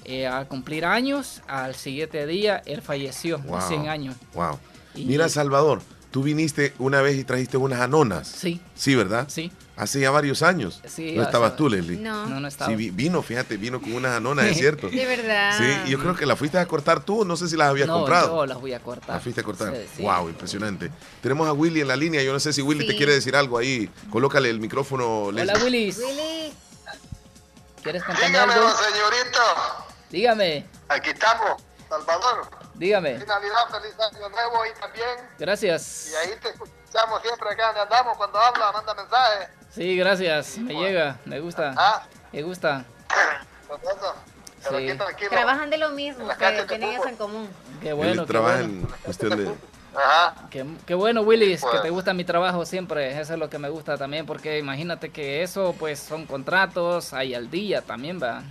Eh, 0.04 0.26
al 0.26 0.46
cumplir 0.46 0.84
años, 0.84 1.42
al 1.48 1.74
siguiente 1.74 2.26
día, 2.26 2.62
él 2.66 2.80
falleció, 2.82 3.38
Wow. 3.38 3.56
a 3.56 3.60
100 3.62 3.88
años. 3.88 4.14
Wow. 4.34 4.58
Y- 4.94 5.04
Mira, 5.06 5.28
Salvador, 5.28 5.80
tú 6.12 6.22
viniste 6.22 6.74
una 6.78 7.00
vez 7.00 7.16
y 7.16 7.24
trajiste 7.24 7.56
unas 7.56 7.80
anonas. 7.80 8.28
Sí. 8.28 8.60
Sí, 8.76 8.94
¿verdad? 8.94 9.24
Sí. 9.28 9.50
Hace 9.76 10.00
ya 10.00 10.10
varios 10.10 10.42
años. 10.42 10.80
Sí, 10.86 11.12
no 11.16 11.22
estabas 11.22 11.54
tú, 11.54 11.68
Leslie. 11.68 11.98
No. 11.98 12.26
No, 12.26 12.40
no 12.40 12.48
estaba. 12.48 12.70
Sí, 12.70 12.76
vi- 12.76 12.90
vino, 12.90 13.22
fíjate, 13.22 13.58
vino 13.58 13.78
con 13.80 13.92
unas 13.92 14.16
anonas, 14.16 14.46
es 14.46 14.56
cierto. 14.58 14.88
De 14.88 15.04
verdad. 15.04 15.58
Sí, 15.58 15.90
yo 15.90 15.98
creo 15.98 16.16
que 16.16 16.24
las 16.24 16.38
fuiste 16.38 16.58
a 16.58 16.64
cortar 16.66 17.00
tú, 17.04 17.26
no 17.26 17.36
sé 17.36 17.46
si 17.46 17.56
las 17.58 17.68
habías 17.68 17.86
no, 17.86 17.98
comprado. 17.98 18.28
yo 18.36 18.46
las 18.46 18.58
voy 18.58 18.72
a 18.72 18.80
cortar. 18.80 19.10
Las 19.16 19.22
fuiste 19.22 19.42
a 19.42 19.44
cortar. 19.44 19.74
Sí, 19.74 19.86
sí. 19.96 20.02
Wow, 20.02 20.30
impresionante. 20.30 20.90
Tenemos 21.20 21.46
a 21.46 21.52
Willy 21.52 21.82
en 21.82 21.88
la 21.88 21.96
línea. 21.96 22.22
Yo 22.22 22.32
no 22.32 22.40
sé 22.40 22.54
si 22.54 22.62
Willy 22.62 22.82
Sí. 22.82 22.86
te 22.88 22.96
quiere 22.96 23.12
decir 23.12 23.36
algo 23.36 23.58
ahí. 23.58 23.90
Colócale 24.10 24.48
el 24.48 24.60
micrófono, 24.60 25.24
Hola, 25.24 25.44
Leslie. 25.44 25.64
Willis. 25.64 25.98
Willy. 25.98 26.52
¿Quieres 27.82 28.02
contarme 28.02 28.28
Dígame, 28.28 28.52
algo? 28.54 28.68
señorito. 28.70 29.40
Dígame, 30.10 30.66
Aquí 30.88 31.10
estamos, 31.10 31.62
Salvador. 31.88 32.48
dígame. 32.74 33.12
Feliz 33.14 33.28
Navidad, 33.28 33.68
feliz 33.70 33.94
año 34.00 34.28
nuevo 34.30 34.64
y 34.66 34.80
también. 34.80 35.08
Gracias. 35.38 36.08
Y 36.10 36.14
ahí 36.14 36.34
te 36.40 36.48
escuchamos 36.48 37.20
siempre 37.22 37.50
acá 37.50 37.66
donde 37.66 37.80
andamos. 37.82 38.16
Cuando 38.16 38.38
habla, 38.38 38.72
manda 38.72 38.94
mensaje. 38.94 39.48
Sí, 39.76 39.94
gracias. 39.94 40.56
Me 40.56 40.72
llega, 40.74 41.18
me 41.26 41.38
gusta. 41.38 41.74
Ah, 41.76 42.02
Me 42.32 42.40
gusta. 42.42 42.82
Sí. 44.70 44.88
Trabajan 45.28 45.68
de 45.68 45.76
lo 45.76 45.90
mismo, 45.90 46.26
que 46.28 46.62
tienen 46.66 46.88
eso 46.94 47.06
en 47.08 47.16
común. 47.16 47.46
Qué 47.82 47.92
bueno, 47.92 48.22
qué 48.24 48.32
trabaja 48.32 48.56
bueno. 48.62 48.72
en 48.72 48.86
cuestión 49.04 49.36
de... 49.36 49.54
Ajá. 49.94 50.34
Qué, 50.50 50.64
qué 50.86 50.94
bueno, 50.94 51.20
Willis, 51.20 51.60
que 51.62 51.68
Pues. 51.68 51.82
te 51.82 51.90
gusta 51.90 52.14
mi 52.14 52.24
trabajo 52.24 52.64
siempre. 52.64 53.20
Eso 53.20 53.34
es 53.34 53.38
lo 53.38 53.50
que 53.50 53.58
me 53.58 53.68
gusta 53.68 53.98
también, 53.98 54.24
porque 54.24 54.58
imagínate 54.58 55.10
que 55.10 55.42
eso, 55.42 55.74
pues, 55.78 55.98
son 56.00 56.24
contratos, 56.26 57.12
hay 57.12 57.34
al 57.34 57.50
día 57.50 57.82
también, 57.82 58.18
va. 58.20 58.42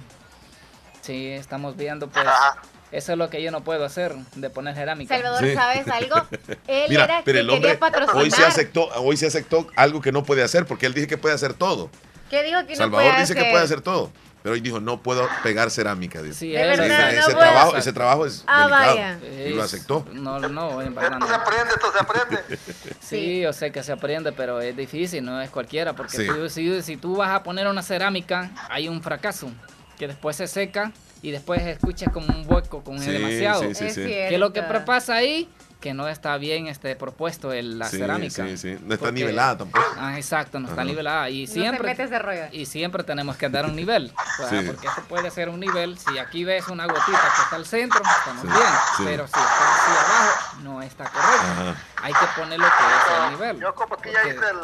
Sí, 1.01 1.29
estamos 1.29 1.75
viendo, 1.75 2.07
pues, 2.07 2.25
Ajá. 2.25 2.57
Eso 2.91 3.11
es 3.13 3.17
lo 3.17 3.29
que 3.29 3.41
yo 3.41 3.51
no 3.51 3.63
puedo 3.63 3.83
hacer, 3.85 4.15
de 4.35 4.49
poner 4.49 4.75
cerámica. 4.75 5.15
Salvador, 5.15 5.43
Sí. 5.43 5.53
¿sabes 5.55 5.87
algo? 5.87 6.15
Él 6.67 6.85
Mira, 6.89 7.05
era 7.05 7.21
pero 7.25 7.39
el 7.39 7.49
hombre 7.49 7.71
quería 7.71 7.79
patrocinar. 7.79 8.15
hoy 8.23 8.31
se 8.31 8.45
aceptó, 8.45 8.87
hoy 9.01 9.17
se 9.17 9.27
aceptó 9.27 9.67
algo 9.75 10.01
que 10.01 10.11
no 10.11 10.23
puede 10.23 10.43
hacer, 10.43 10.65
porque 10.65 10.85
él 10.85 10.93
dice 10.93 11.07
que 11.07 11.17
puede 11.17 11.35
hacer 11.35 11.53
todo. 11.53 11.89
¿Qué 12.29 12.43
dijo 12.43 12.59
que 12.65 12.73
no 12.73 12.77
Salvador 12.77 13.07
puede 13.11 13.21
dice 13.21 13.35
que 13.35 13.45
puede 13.51 13.63
hacer 13.63 13.81
todo. 13.81 14.11
Pero 14.41 14.53
hoy 14.53 14.61
dijo, 14.61 14.79
no 14.79 15.01
puedo 15.01 15.27
pegar 15.41 15.71
cerámica. 15.71 16.21
dijo. 16.21 16.35
Sí, 16.35 16.55
es 16.55 16.61
verdad, 16.77 17.09
ese, 17.09 17.15
no 17.19 17.21
ese 17.27 17.33
trabajo, 17.35 17.77
ese 17.77 17.93
trabajo 17.93 18.25
es 18.27 18.43
Ah, 18.45 18.67
delicado. 18.67 18.95
vaya. 18.95 19.19
Y 19.47 19.49
lo 19.55 19.63
aceptó. 19.63 20.05
No, 20.13 20.39
no. 20.39 20.81
Esto 20.83 20.99
se 21.27 21.33
aprende, 21.33 21.73
esto 21.73 21.91
se 21.91 21.99
aprende. 21.99 22.43
Sí, 23.01 23.41
yo 23.41 23.53
sé 23.53 23.71
que 23.71 23.81
se 23.81 23.91
aprende, 23.91 24.31
pero 24.33 24.61
es 24.61 24.75
difícil, 24.77 25.23
no 25.25 25.41
es 25.41 25.49
cualquiera, 25.49 25.93
porque 25.93 26.17
Sí. 26.17 26.27
tú- 26.27 26.47
si, 26.49 26.81
si 26.83 26.97
tú 26.97 27.15
vas 27.15 27.31
a 27.31 27.41
poner 27.41 27.67
una 27.67 27.81
cerámica, 27.81 28.51
hay 28.69 28.87
un 28.87 29.01
fracaso, 29.01 29.49
que 29.97 30.07
después 30.07 30.35
se 30.35 30.45
seca 30.47 30.91
y 31.25 31.31
después 31.31 31.59
escuchas 31.63 32.13
como 32.13 32.27
un 32.27 32.45
hueco 32.47 32.83
con 32.83 32.99
Sí, 32.99 33.09
demasiado. 33.09 33.61
sí, 33.63 33.73
sí, 33.73 33.85
Es 33.85 33.95
sí. 33.95 34.03
Que 34.05 34.37
lo 34.37 34.53
que 34.53 34.61
pasa 34.61 35.15
ahí, 35.15 35.49
que 35.81 35.91
no 35.95 36.07
está 36.07 36.37
bien 36.37 36.67
este 36.67 36.95
propuesto 36.95 37.51
el, 37.51 37.79
la 37.79 37.89
Sí, 37.89 37.97
cerámica. 37.97 38.45
sí, 38.45 38.57
sí. 38.57 38.77
No 38.83 38.93
está 38.93 39.07
Porque- 39.07 39.11
nivelada 39.13 39.57
tampoco. 39.57 39.83
Ah, 39.97 40.17
exacto, 40.17 40.59
no 40.59 40.67
está 40.67 40.81
Ajá. 40.81 40.89
nivelada. 40.89 41.29
Y 41.31 41.41
No 41.41 41.47
se 41.47 41.53
siempre, 41.53 42.19
rollo. 42.19 42.41
y 42.51 42.67
siempre 42.67 43.03
tenemos 43.03 43.37
que 43.37 43.49
dar 43.49 43.65
un 43.65 43.75
nivel. 43.75 44.13
Porque 44.37 44.85
esto 44.87 45.01
puede 45.09 45.31
ser 45.31 45.49
un 45.49 45.59
nivel. 45.59 45.97
Si 45.97 46.15
aquí 46.19 46.43
ves 46.43 46.67
una 46.67 46.85
gotita 46.85 47.05
que 47.35 47.41
está 47.43 47.55
al 47.55 47.65
centro, 47.65 48.01
estamos 48.19 48.41
Sí, 48.43 48.47
bien. 48.47 48.73
sí. 48.97 49.03
Pero 49.05 49.25
si 49.27 49.33
está 49.33 49.73
así 49.73 49.91
abajo, 49.91 50.57
no 50.61 50.81
está 50.83 51.03
correcto. 51.05 51.47
Ajá. 51.71 51.75
Hay 52.03 52.13
que 52.13 52.25
poner 52.39 52.59
lo 52.59 52.67
que 52.67 52.73
es 52.73 53.23
el 53.25 53.31
nivel. 53.31 53.59
Yo 53.59 53.73
como 53.73 53.97
que 53.97 54.13
ya 54.13 54.21
hice 54.27 54.31
el... 54.35 54.57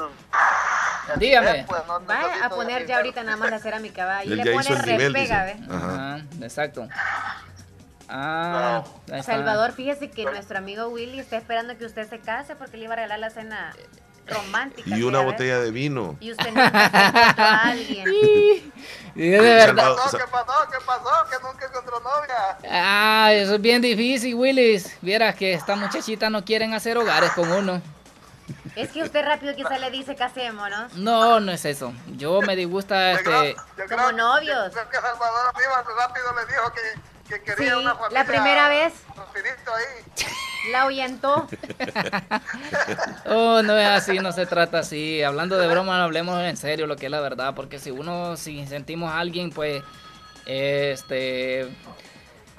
Dígame. 1.17 1.51
nivel, 1.51 1.65
pues, 1.65 1.81
no 1.87 2.05
Va 2.05 2.45
a 2.45 2.49
poner 2.49 2.85
ya 2.85 2.97
ahorita 2.97 3.23
nada 3.23 3.37
más 3.37 3.49
la 3.51 3.59
cerámica, 3.59 4.05
va. 4.05 4.23
Y 4.25 4.31
Él 4.31 4.37
le 4.37 4.43
ya 4.45 4.51
pone 4.51 4.63
hizo 4.65 4.73
el 4.73 4.81
nivel, 4.85 5.13
repega, 5.13 5.45
dice. 5.45 5.59
¿ve? 5.67 5.75
Ajá. 5.75 6.15
Ajá, 6.15 6.25
exacto. 6.41 6.87
Ah. 8.09 8.83
Salvador, 9.23 9.71
fíjese 9.71 10.09
que 10.09 10.25
nuestro 10.25 10.57
amigo 10.57 10.87
Willy 10.89 11.19
está 11.19 11.37
esperando 11.37 11.77
que 11.77 11.85
usted 11.85 12.09
se 12.09 12.19
case 12.19 12.55
porque 12.55 12.77
le 12.77 12.83
iba 12.85 12.93
a 12.93 12.97
regalar 12.97 13.19
la 13.19 13.29
cena 13.29 13.73
romántica. 14.27 14.89
Y 14.95 15.03
una 15.03 15.21
botella 15.21 15.59
de 15.59 15.71
vino. 15.71 16.17
Y 16.19 16.31
usted 16.31 16.47
encontró 16.47 16.79
a 16.79 17.61
alguien. 17.69 18.05
Y 19.13 19.27
de 19.27 19.39
verdad. 19.41 19.93
Salvador- 19.97 20.13
No, 20.13 20.17
¿Qué 20.19 20.31
pasó? 20.31 20.53
¿Qué 20.71 20.77
pasó? 20.85 21.09
Que 21.29 21.45
nunca 21.45 21.65
encontró 21.65 21.99
novia. 21.99 22.57
Ah, 22.71 23.29
eso 23.33 23.55
es 23.55 23.61
bien 23.61 23.81
difícil, 23.81 24.35
Willis. 24.35 24.97
Vieras 25.01 25.35
que 25.35 25.53
estas 25.53 25.77
muchachitas 25.77 26.31
no 26.31 26.45
quieren 26.45 26.73
hacer 26.73 26.97
hogares 26.97 27.31
con 27.31 27.51
uno. 27.51 27.81
Es 28.75 28.89
que 28.91 29.03
usted 29.03 29.25
rápido 29.25 29.55
quizá 29.55 29.77
le 29.77 29.91
dice 29.91 30.15
casemos, 30.15 30.69
¿no? 30.69 30.87
No, 30.95 31.39
no 31.39 31.51
es 31.51 31.65
eso. 31.65 31.93
Yo 32.15 32.41
me 32.41 32.55
disgusta 32.55 33.11
este. 33.11 33.55
Como 33.89 34.11
novios. 34.13 34.71
Creo 34.73 34.89
que 34.89 34.97
Salvador 34.97 35.53
Rivas 35.57 35.85
rápido 35.97 36.25
le 36.35 36.45
dijo 36.45 36.73
que, 36.73 37.29
que 37.35 37.43
quería 37.43 37.73
Sí, 37.73 37.79
una 37.79 37.95
familia. 37.95 38.19
la 38.19 38.25
primera 38.25 38.69
vez 38.69 38.93
ahí. 39.75 40.71
la 40.71 40.81
ahuyentó. 40.83 41.47
Oh, 43.25 43.61
no 43.61 43.77
es 43.77 43.87
así, 43.87 44.19
no 44.19 44.31
se 44.31 44.45
trata 44.45 44.79
así. 44.79 45.21
Hablando 45.23 45.57
de 45.57 45.67
broma, 45.67 45.97
no 45.97 46.03
hablemos 46.03 46.41
en 46.41 46.57
serio 46.57 46.87
lo 46.87 46.95
que 46.95 47.05
es 47.05 47.11
la 47.11 47.19
verdad. 47.21 47.53
Porque 47.55 47.79
si 47.79 47.91
uno, 47.91 48.35
si 48.37 48.65
sentimos 48.67 49.11
a 49.11 49.19
alguien, 49.19 49.49
pues. 49.51 49.83
Este. 50.45 51.69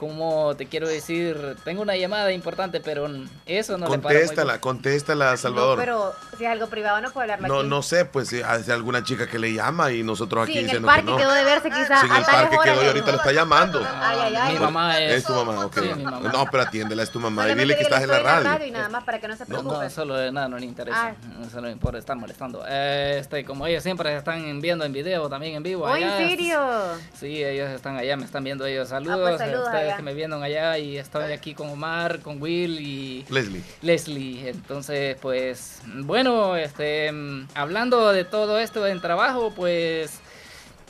Como 0.03 0.57
te 0.57 0.67
quiero 0.67 0.89
decir, 0.89 1.55
tengo 1.63 1.81
una 1.81 1.95
llamada 1.95 2.33
importante, 2.33 2.81
pero 2.81 3.07
eso 3.47 3.79
no 3.79 3.87
le 3.89 3.99
para 4.01 4.15
muy 4.15 4.21
Contéstala, 4.23 4.61
contéstala, 4.61 5.37
Salvador. 5.37 5.79
No, 5.79 5.81
pero 5.81 6.13
si 6.37 6.45
es 6.45 6.51
algo 6.51 6.67
privado 6.67 7.01
no 7.01 7.13
puedo 7.13 7.23
hablarlo 7.23 7.47
No, 7.47 7.61
aquí. 7.61 7.69
no 7.69 7.83
sé, 7.85 8.05
pues 8.05 8.27
si 8.27 8.43
hay 8.43 8.65
alguna 8.73 9.05
chica 9.05 9.29
que 9.29 9.39
le 9.39 9.53
llama 9.53 9.93
y 9.93 10.03
nosotros 10.03 10.43
aquí 10.43 10.55
Sí, 10.55 10.59
en 10.59 10.65
el 10.65 10.71
diciendo 10.71 10.89
parque 10.89 11.05
que 11.05 11.11
no. 11.13 11.17
quedó 11.19 11.31
de 11.35 11.45
verse 11.45 11.71
quizá 11.71 12.01
Sí, 12.01 12.07
en 12.11 12.17
el 12.17 12.25
parque 12.25 12.57
quedó 12.65 12.75
y 12.75 12.81
le 12.81 12.87
ahorita 12.89 13.07
lo 13.07 13.13
dijo. 13.13 13.17
está 13.19 13.33
llamando. 13.33 13.79
Ay, 14.01 14.19
ay, 14.23 14.35
ay. 14.41 14.53
Mi 14.55 14.59
mamá 14.59 14.99
es. 15.01 15.13
Es 15.19 15.25
tu 15.25 15.35
mamá, 15.35 15.67
ok. 15.67 15.79
Sí, 15.81 15.89
mi 15.97 16.03
mamá. 16.03 16.33
No, 16.33 16.47
pero 16.51 16.63
atiéndela, 16.65 17.03
es 17.05 17.11
tu 17.13 17.21
mamá. 17.21 17.49
Y 17.49 17.55
dile 17.55 17.77
que 17.77 17.83
estás 17.85 18.03
en 18.03 18.09
la 18.09 18.19
radio. 18.19 18.67
y 18.67 18.71
nada 18.73 18.89
más 18.89 19.05
para 19.05 19.21
que 19.21 19.29
no 19.29 19.37
se 19.37 19.45
No, 19.45 19.61
preocupe. 19.61 19.85
no, 19.85 19.91
solo 19.91 20.17
de 20.17 20.33
nada, 20.33 20.49
no 20.49 20.59
le 20.59 20.67
interesa. 20.67 21.11
Ah. 21.11 21.15
No 21.39 21.49
solo 21.49 21.77
por 21.77 21.95
estar 21.95 22.17
molestando. 22.17 22.65
Eh, 22.69 23.19
Este, 23.21 23.45
como 23.45 23.69
ellos 23.69 23.85
siempre 23.85 24.17
están 24.17 24.61
viendo 24.61 24.85
en 24.85 24.93
video, 24.93 25.29
también 25.29 25.55
en 25.55 25.63
vivo. 25.63 25.85
Oh, 25.85 25.95
¿en 25.95 26.03
allá. 26.09 26.17
serio? 26.17 26.59
Sí, 27.15 27.45
ellos 27.45 27.71
están 27.71 27.97
allá, 27.99 28.17
me 28.17 28.25
están 28.25 28.43
viendo 28.43 28.67
ellos. 28.67 28.89
Saludos, 28.89 29.13
Ah, 29.21 29.23
pues, 29.23 29.35
a 29.41 29.45
saludos 29.45 29.69
ustedes 29.93 29.97
que 29.97 30.03
me 30.03 30.15
vieron 30.15 30.43
allá 30.43 30.79
y 30.79 30.97
estoy 30.99 31.33
aquí 31.33 31.55
con 31.55 31.69
Omar, 31.71 32.21
con 32.21 32.41
Will 32.43 32.79
y 32.81 33.25
Leslie. 33.29 33.63
Leslie. 33.83 34.49
Entonces, 34.49 35.17
pues, 35.21 35.81
bueno, 35.87 36.57
este, 36.57 37.11
mm, 37.13 37.49
hablando 37.55 38.13
de 38.13 38.25
todo 38.25 38.59
esto 38.59 38.87
en 38.87 39.01
trabajo, 39.01 39.53
pues, 39.55 40.21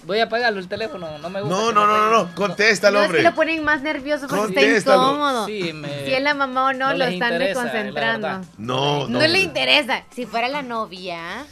voy 0.05 0.19
a 0.21 0.25
apagarlo 0.25 0.59
el 0.61 0.69
teléfono. 0.69 1.19
No 1.19 1.31
me 1.31 1.41
gusta. 1.43 1.55
No, 1.57 1.73
no, 1.73 1.87
no, 1.87 2.11
no, 2.11 2.25
no. 2.25 2.35
Contéstalo, 2.35 2.99
No 2.99 3.05
es 3.05 3.11
que 3.11 3.17
hombre. 3.19 3.23
lo 3.31 3.35
ponen 3.37 3.65
más 3.65 3.83
nervioso 3.83 4.27
porque 4.29 4.77
está 4.77 4.95
incómodo. 4.95 5.47
Sí, 5.47 5.73
me- 5.73 6.05
Si 6.07 6.13
es 6.13 6.23
la 6.23 6.35
mamá 6.35 6.67
o 6.69 6.73
no, 6.73 6.91
no 6.91 6.95
lo 6.99 7.05
están 7.05 7.33
interesa, 7.35 7.63
desconcentrando. 7.63 8.29
No, 8.59 9.07
No, 9.07 9.09
no. 9.09 9.27
le 9.27 9.41
interesa. 9.41 10.05
Si 10.15 10.27
fuera 10.27 10.49
la 10.49 10.63
novia. 10.63 11.45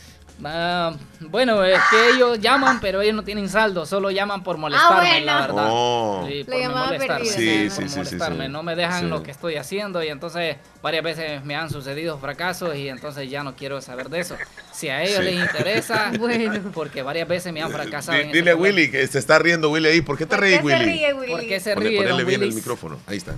Ah, 0.45 0.93
bueno, 1.21 1.62
es 1.65 1.79
que 1.91 2.11
ellos 2.11 2.41
llaman, 2.41 2.81
pero 2.81 3.01
ellos 3.03 3.15
no 3.15 3.23
tienen 3.25 3.49
saldo, 3.49 3.85
solo 3.85 4.11
llaman 4.11 4.43
por 4.43 4.57
molestarme, 4.57 5.21
la 5.21 5.33
Ah, 5.35 5.39
bueno. 5.47 5.55
verdad. 5.55 5.71
Oh. 5.73 6.25
Sí, 6.27 6.39
La 6.39 6.45
por 6.47 6.55
me 6.55 6.61
llamada 6.61 6.87
molestar. 6.87 7.17
perdida, 7.19 7.33
Sí, 7.35 7.41
sí, 7.41 7.75
por 7.77 7.85
sí, 7.85 7.89
sí, 7.91 7.97
molestarme, 7.99 8.47
sí. 8.47 8.53
no 8.53 8.62
me 8.62 8.75
dejan 8.77 9.01
Sí. 9.03 9.07
lo 9.09 9.23
que 9.23 9.31
estoy 9.31 9.57
haciendo 9.57 10.03
y 10.03 10.09
entonces 10.09 10.57
varias 10.83 11.05
veces 11.05 11.45
me 11.45 11.57
han 11.57 11.69
sucedido 11.69 12.19
fracasos 12.19 12.75
y 12.75 12.89
entonces 12.89 13.29
ya 13.31 13.43
no 13.43 13.55
quiero 13.55 13.81
saber 13.83 14.09
de 14.09 14.21
eso. 14.21 14.37
Si 14.73 14.89
a 14.89 15.03
ellos 15.03 15.19
Sí. 15.19 15.25
les 15.25 15.35
interesa, 15.35 16.11
Bueno. 16.19 16.71
porque 16.73 17.03
varias 17.03 17.29
veces 17.29 17.53
me 17.53 17.62
han 17.62 17.71
fracasado. 17.71 18.17
Di- 18.17 18.25
en 18.25 18.33
Dile 18.33 18.53
a 18.53 18.57
Willy 18.57 18.91
que 18.91 19.07
se 19.07 19.19
está 19.19 19.39
riendo 19.39 19.71
Willy 19.71 19.89
ahí. 19.89 20.01
¿Por 20.01 20.17
qué 20.17 20.25
te 20.25 20.31
¿Por 20.37 20.41
reís, 20.41 20.61
qué 20.61 20.62
se 20.62 20.65
Willy? 20.75 20.85
ríe, 20.85 21.12
Willy? 21.15 21.33
¿Por 21.33 21.41
qué 21.41 21.61
se 21.61 21.75
ríe, 21.75 21.97
Ponele 21.99 22.17
don 22.23 22.27
bien 22.27 22.43
el 22.43 22.53
micrófono. 22.55 22.99
Ahí 23.07 23.19
está. 23.19 23.35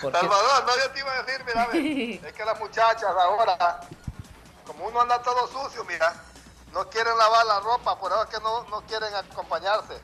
Salvador, 0.00 0.64
no, 0.64 0.72
yo 0.84 0.90
te 0.92 1.00
iba 1.00 1.12
a 1.12 1.22
decir, 1.24 1.42
mira, 1.44 1.68
ve, 1.72 2.20
es 2.28 2.32
que 2.32 2.44
las 2.44 2.58
muchachas 2.60 3.02
ahora, 3.20 3.80
como 4.64 4.86
uno 4.86 5.00
anda 5.00 5.20
todo 5.22 5.46
sucio, 5.48 5.84
mira, 5.88 6.14
no 6.72 6.88
quieren 6.88 7.16
lavar 7.16 7.46
la 7.46 7.60
ropa, 7.60 7.98
por 7.98 8.12
eso 8.12 8.22
es 8.24 8.28
que 8.30 8.42
no, 8.42 8.64
no 8.70 8.80
quieren 8.82 9.14
acompañarse. 9.14 9.94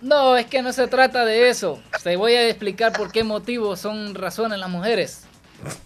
No, 0.00 0.36
es 0.36 0.46
que 0.46 0.60
no 0.60 0.72
se 0.72 0.86
trata 0.86 1.24
de 1.24 1.48
eso. 1.48 1.80
Te 2.02 2.16
voy 2.16 2.34
a 2.34 2.46
explicar 2.48 2.92
por 2.92 3.10
qué 3.10 3.24
motivo 3.24 3.76
son 3.76 4.14
razones 4.14 4.58
las 4.58 4.68
mujeres. 4.68 5.22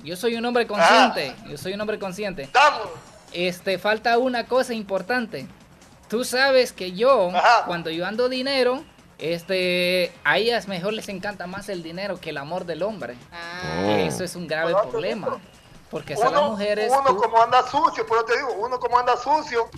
Yo 0.03 0.17
soy 0.17 0.35
un 0.37 0.45
hombre 0.45 0.67
consciente. 0.67 1.37
Yo 1.47 1.57
soy 1.57 1.75
un 1.75 1.81
hombre 1.81 1.99
consciente. 1.99 2.49
Vamos. 2.53 2.89
Este, 3.33 3.79
falta 3.79 4.19
una 4.19 4.47
cosa 4.47 4.75
importante. 4.75 5.47
Tú 6.09 6.25
sabes 6.25 6.73
que 6.73 6.93
yo, 6.93 7.29
Ajá. 7.29 7.65
cuando 7.67 7.91
yo 7.91 8.07
ando 8.07 8.29
dinero, 8.29 8.83
este, 9.19 10.13
a 10.25 10.39
ellas 10.39 10.67
mejor 10.67 10.95
les 10.95 11.09
encanta 11.11 11.47
más 11.47 11.69
el 11.69 11.83
dinero 11.83 12.19
que 12.19 12.31
el 12.31 12.39
amor 12.39 12.65
del 12.65 12.83
hombre. 12.83 13.17
Oh. 13.85 13.91
Eso 13.91 14.25
es 14.25 14.35
un 14.35 14.47
grave 14.49 14.73
Bueno, 14.73 14.89
problema. 14.89 15.39
Porque 15.91 16.17
son 16.17 16.33
las 16.35 16.43
mujeres. 16.45 16.91
uno 16.93 17.11
tú- 17.11 17.17
como 17.19 17.41
anda 17.43 17.63
sucio, 17.71 18.07
por 18.07 18.17
eso 18.19 18.27
te 18.27 18.37
digo, 18.37 18.53
uno 18.59 18.81
como 18.81 18.99
anda 18.99 19.17
sucio, 19.17 19.69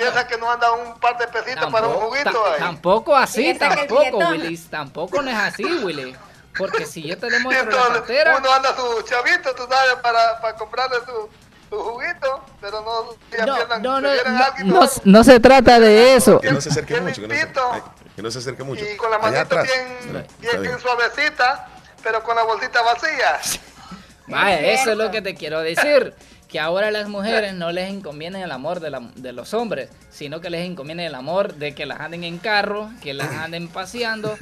piensa 0.00 0.26
que 0.26 0.38
no 0.38 0.50
anda 0.50 0.72
un 0.72 0.98
par 0.98 1.16
de 1.18 1.26
pesitos 1.28 1.70
para 1.70 1.86
un 1.86 1.94
juguito 1.94 2.46
ahí. 2.46 2.58
tampoco 2.58 3.16
así, 3.16 3.54
tampoco. 3.54 4.18
Willis. 4.30 4.68
Tampoco 4.70 5.22
no 5.22 5.30
es 5.30 5.36
así, 5.36 5.64
Willy. 5.64 6.16
Porque 6.58 6.84
si 6.86 7.02
yo 7.02 7.16
te 7.16 7.30
demuestro 7.30 7.70
la 7.70 7.76
entonces 7.76 7.98
cartera. 8.00 8.36
uno 8.38 8.52
anda 8.52 8.74
su 8.76 9.02
chavito, 9.02 9.54
tú 9.54 9.62
sabes, 9.70 9.94
para, 10.02 10.40
para 10.40 10.56
comprarle 10.56 10.96
su, 11.06 11.28
su 11.70 11.80
juguito, 11.80 12.44
pero 12.60 12.80
no, 12.80 13.14
ya 13.36 13.46
No, 13.46 13.56
pierdan- 13.56 13.82
no, 13.82 14.00
no, 14.00 14.10
no, 14.64 14.80
no, 14.80 14.88
no 15.04 15.24
se 15.24 15.38
trata 15.38 15.78
de 15.78 16.16
eso. 16.16 16.40
Que 16.40 16.50
no 16.50 16.60
se 16.60 16.70
acerque 16.70 17.00
mucho. 17.00 17.22
Que 17.22 17.28
no 17.28 17.34
se, 17.34 17.40
limpito. 17.40 17.94
que 18.16 18.22
no 18.22 18.30
se 18.32 18.38
acerque 18.40 18.64
mucho. 18.64 18.84
Y 18.84 18.96
con 18.96 19.10
la 19.12 19.18
manita 19.18 19.42
atrás. 19.42 19.64
bien, 19.64 20.26
bien, 20.40 20.62
bien. 20.62 20.78
suavecita, 20.80 21.68
pero 22.02 22.20
con 22.24 22.34
la 22.34 22.42
bolsita 22.42 22.82
vacía. 22.82 23.40
Vaya, 24.26 24.60
Es 24.60 24.80
eso 24.82 24.90
es 24.92 24.96
lo 24.98 25.10
que 25.10 25.22
te 25.22 25.34
quiero 25.34 25.60
decir. 25.60 26.14
Que 26.50 26.58
ahora 26.58 26.88
a 26.88 26.90
las 26.90 27.08
mujeres 27.08 27.54
no 27.54 27.70
les 27.70 27.90
inconviene 27.92 28.42
el 28.42 28.50
amor 28.50 28.80
de, 28.80 28.90
la- 28.90 29.08
de 29.14 29.32
los 29.32 29.54
hombres, 29.54 29.88
sino 30.10 30.40
que 30.40 30.50
les 30.50 30.66
inconviene 30.66 31.06
el 31.06 31.14
amor 31.14 31.54
de 31.54 31.74
que 31.76 31.86
las 31.86 32.00
anden 32.00 32.24
en 32.24 32.38
carro, 32.38 32.90
que 33.02 33.14
las 33.14 33.30
anden 33.30 33.68
paseando 33.68 34.36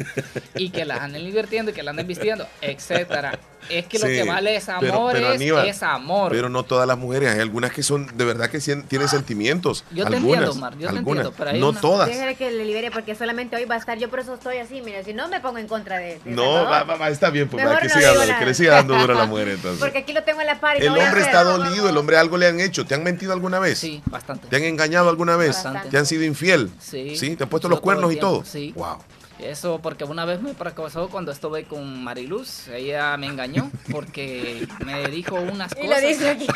y 0.55 0.71
que 0.71 0.85
las 0.87 1.01
anden 1.01 1.25
divirtiendo 1.25 1.71
y 1.71 1.75
que 1.75 1.83
las 1.83 1.93
anden 1.93 2.07
vistiendo, 2.07 2.47
etcétera. 2.63 3.39
Es 3.69 3.87
que 3.87 3.99
lo 3.99 4.07
que 4.07 4.23
vale 4.25 4.57
es 4.57 4.69
amor, 4.71 5.13
pero, 5.13 5.29
es, 5.33 5.35
Aníbal, 5.41 5.69
es 5.69 5.83
amor. 5.83 6.31
Pero 6.33 6.49
no 6.49 6.63
todas 6.63 6.87
las 6.87 6.97
mujeres. 6.97 7.35
Hay 7.35 7.41
algunas 7.41 7.71
que 7.73 7.83
son 7.83 8.07
de 8.17 8.25
verdad 8.25 8.49
que 8.49 8.61
tienen 8.61 9.09
sentimientos. 9.09 9.85
Yo 9.91 10.07
te 10.07 10.17
algunas, 10.17 10.45
entiendo, 10.45 10.51
Omar, 10.53 10.73
yo 10.75 10.79
te 10.79 10.97
algunas. 10.97 11.07
entiendo, 11.27 11.35
pero 11.37 11.51
hay 11.51 11.61
no 11.61 11.69
una- 11.71 11.81
todas. 11.81 12.09
Déjale 12.09 12.35
que 12.37 12.51
le 12.51 12.65
libere 12.65 12.91
porque 12.91 13.15
solamente 13.15 13.57
hoy 13.57 13.67
va 13.67 13.75
a 13.75 13.79
estar. 13.79 13.99
Yo 13.99 14.09
por 14.09 14.21
eso 14.21 14.35
estoy 14.35 14.59
así, 14.59 14.81
mira. 14.81 15.03
Si 15.05 15.13
no 15.13 15.29
me 15.29 15.41
pongo 15.41 15.59
en 15.59 15.67
contra 15.67 15.99
de. 15.99 16.19
de 16.25 16.31
No, 16.31 16.65
va, 16.65 16.85
va, 16.85 16.97
va, 16.97 17.09
está 17.11 17.29
bien, 17.29 17.49
pues 17.49 17.63
Mejor 17.63 17.77
va, 17.77 17.81
que, 17.81 17.89
no 17.89 17.95
siga, 17.95 18.39
que 18.39 18.47
le 18.47 18.55
siga 18.55 18.75
dando 18.77 18.97
duro 18.97 19.13
a 19.13 19.17
la 19.19 19.27
mujer 19.27 19.49
entonces. 19.49 19.81
Porque 19.81 19.99
aquí 19.99 20.13
lo 20.15 20.23
tengo 20.23 20.41
en 20.41 20.47
la 20.47 20.61
par 20.61 20.77
y 20.83 20.87
El 20.87 20.95
no 20.95 21.01
hombre 21.01 21.21
está 21.21 21.43
dolido, 21.45 21.91
el 21.91 21.97
hombre 21.99 22.17
algo 22.17 22.37
le 22.37 22.47
han 22.47 22.61
hecho. 22.61 22.85
¿Te 22.87 22.95
han 22.95 23.03
mentido 23.05 23.33
alguna 23.33 23.59
vez? 23.59 23.79
Sí, 23.79 24.03
bastante. 24.07 24.49
¿Te 24.49 24.57
han 24.57 24.65
engañado 24.65 25.09
alguna 25.09 25.37
vez? 25.37 25.51
Bastante. 25.57 25.89
¿Te 25.91 25.99
han 25.99 26.07
sido 26.07 26.25
infiel? 26.25 26.71
Sí. 26.81 27.37
¿Te 27.37 27.45
han 27.45 27.49
puesto 27.51 27.69
los 27.69 27.81
cuernos 27.81 28.05
todo 28.11 28.13
y 28.13 28.17
todo? 28.21 28.45
Sí. 28.45 28.73
Wow. 28.77 28.99
Eso 29.39 29.79
porque 29.81 30.03
una 30.03 30.25
vez 30.25 30.41
me 30.43 30.53
pasó 30.55 31.09
cuando 31.09 31.31
estuve 31.31 31.65
con 31.65 32.03
Mariluz. 32.03 32.69
Ella 32.69 33.17
me 33.17 33.27
engañó 33.29 33.71
porque 33.93 34.67
me 34.85 35.07
dijo 35.09 35.37
unas 35.37 35.73
Y 35.81 35.83
lo 35.87 35.89
cosas. 35.95 36.03
dice 36.03 36.31
aquí. 36.31 36.47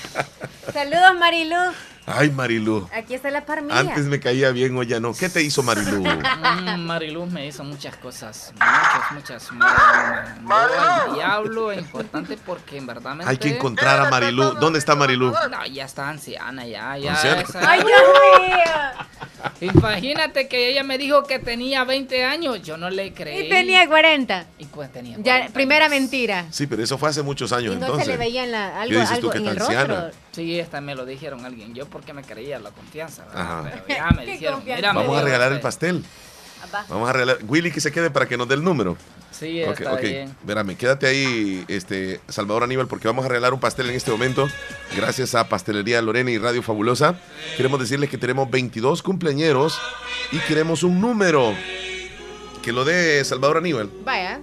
Saludos, 0.72 1.14
Marilu. 1.18 1.56
Ay, 2.06 2.30
Marilú. 2.30 2.88
Aquí 2.94 3.14
está 3.14 3.30
la 3.30 3.44
par 3.44 3.62
mía. 3.62 3.76
Antes 3.78 4.04
me 4.04 4.20
caía 4.20 4.50
bien, 4.52 4.76
hoy 4.76 4.86
ya 4.86 5.00
no. 5.00 5.12
¿Qué 5.12 5.28
te 5.28 5.42
hizo 5.42 5.62
Marilú? 5.62 6.04
Mm, 6.56 6.80
Mariluz 6.86 7.30
me 7.30 7.46
hizo 7.46 7.64
muchas 7.64 7.96
cosas, 7.96 8.52
muchas, 8.54 9.12
muchas. 9.12 9.52
Me 9.52 9.64
al 10.54 11.14
diablo, 11.14 11.72
es 11.72 11.78
importante 11.80 12.38
porque 12.44 12.78
en 12.78 12.86
verdad 12.86 13.18
Hay 13.24 13.36
que 13.38 13.48
encontrar 13.56 14.06
a 14.06 14.10
Marilú. 14.10 14.54
¿Dónde 14.54 14.78
está 14.78 14.94
Marilú? 14.94 15.32
No, 15.32 15.66
ya 15.66 15.84
está 15.84 16.08
anciana, 16.08 16.64
ya, 16.66 16.96
ya. 16.96 17.12
Esa- 17.40 17.70
¡Ay, 17.70 17.80
Dios 17.80 18.00
mío! 18.40 19.72
Imagínate 19.72 20.48
que 20.48 20.70
ella 20.70 20.82
me 20.82 20.98
dijo 20.98 21.24
que 21.24 21.38
tenía 21.38 21.84
20 21.84 22.24
años. 22.24 22.62
Yo 22.62 22.76
no 22.76 22.90
le 22.90 23.12
creí. 23.12 23.46
Y 23.46 23.48
tenía 23.48 23.86
40. 23.86 24.46
Y 24.58 24.64
pues 24.66 24.92
tenía 24.92 25.16
Ya, 25.20 25.48
primera 25.52 25.88
mentira. 25.88 26.46
Sí, 26.50 26.66
pero 26.66 26.82
eso 26.82 26.98
fue 26.98 27.10
hace 27.10 27.22
muchos 27.22 27.52
años 27.52 27.74
Y 27.74 27.78
no 27.78 27.86
entonces. 27.86 28.06
se 28.06 28.12
le 28.12 28.16
veía 28.18 28.44
en 28.44 28.52
la, 28.52 28.80
algo, 28.80 28.94
¿Qué 28.94 29.00
dices 29.00 29.16
algo 29.16 29.28
tú, 29.28 29.32
que 29.32 29.38
en 29.38 29.46
el 29.48 29.56
tan 29.58 29.66
rostro. 29.88 30.10
Sí, 30.36 30.60
esta 30.60 30.82
me 30.82 30.94
lo 30.94 31.06
dijeron 31.06 31.46
alguien. 31.46 31.74
Yo 31.74 31.86
porque 31.86 32.12
me 32.12 32.22
creía 32.22 32.58
la 32.58 32.70
confianza. 32.70 33.24
¿verdad? 33.24 33.40
Ajá. 33.40 33.62
Pero 33.62 33.84
ya 33.88 34.10
me 34.10 34.26
dijeron. 34.26 34.62
me 34.62 34.82
Vamos 34.82 35.16
a 35.18 35.22
regalar 35.22 35.48
el 35.48 35.54
este, 35.54 35.62
pastel. 35.62 36.04
Va. 36.74 36.84
Vamos 36.90 37.08
a 37.08 37.12
regalar. 37.14 37.38
Willy, 37.48 37.72
que 37.72 37.80
se 37.80 37.90
quede 37.90 38.10
para 38.10 38.28
que 38.28 38.36
nos 38.36 38.46
dé 38.46 38.54
el 38.54 38.62
número. 38.62 38.98
Sí, 39.30 39.64
Ok, 39.64 39.80
está 39.80 39.94
ok. 39.94 40.00
bien. 40.02 40.28
Espérame, 40.28 40.76
quédate 40.76 41.06
ahí, 41.06 41.64
este, 41.68 42.20
Salvador 42.28 42.64
Aníbal, 42.64 42.86
porque 42.86 43.08
vamos 43.08 43.24
a 43.24 43.28
regalar 43.28 43.54
un 43.54 43.60
pastel 43.60 43.88
en 43.88 43.96
este 43.96 44.10
momento. 44.10 44.46
Gracias 44.94 45.34
a 45.34 45.48
Pastelería 45.48 46.02
Lorena 46.02 46.30
y 46.30 46.36
Radio 46.36 46.62
Fabulosa. 46.62 47.18
Queremos 47.56 47.80
decirles 47.80 48.10
que 48.10 48.18
tenemos 48.18 48.50
22 48.50 49.02
cumpleañeros 49.02 49.80
y 50.32 50.38
queremos 50.40 50.82
un 50.82 51.00
número. 51.00 51.54
Que 52.62 52.72
lo 52.72 52.84
dé 52.84 53.24
Salvador 53.24 53.56
Aníbal. 53.56 53.90
Vaya. 54.04 54.42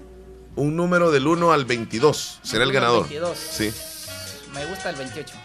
Un 0.55 0.75
número 0.75 1.11
del 1.11 1.27
1 1.27 1.51
al 1.53 1.65
22. 1.65 2.39
Será 2.41 2.63
el 2.63 2.71
ganador. 2.71 3.03
22. 3.09 3.37
Sí. 3.37 3.71
Me 4.55 4.65
gusta 4.65 4.89
el 4.89 4.95
28. 4.95 5.42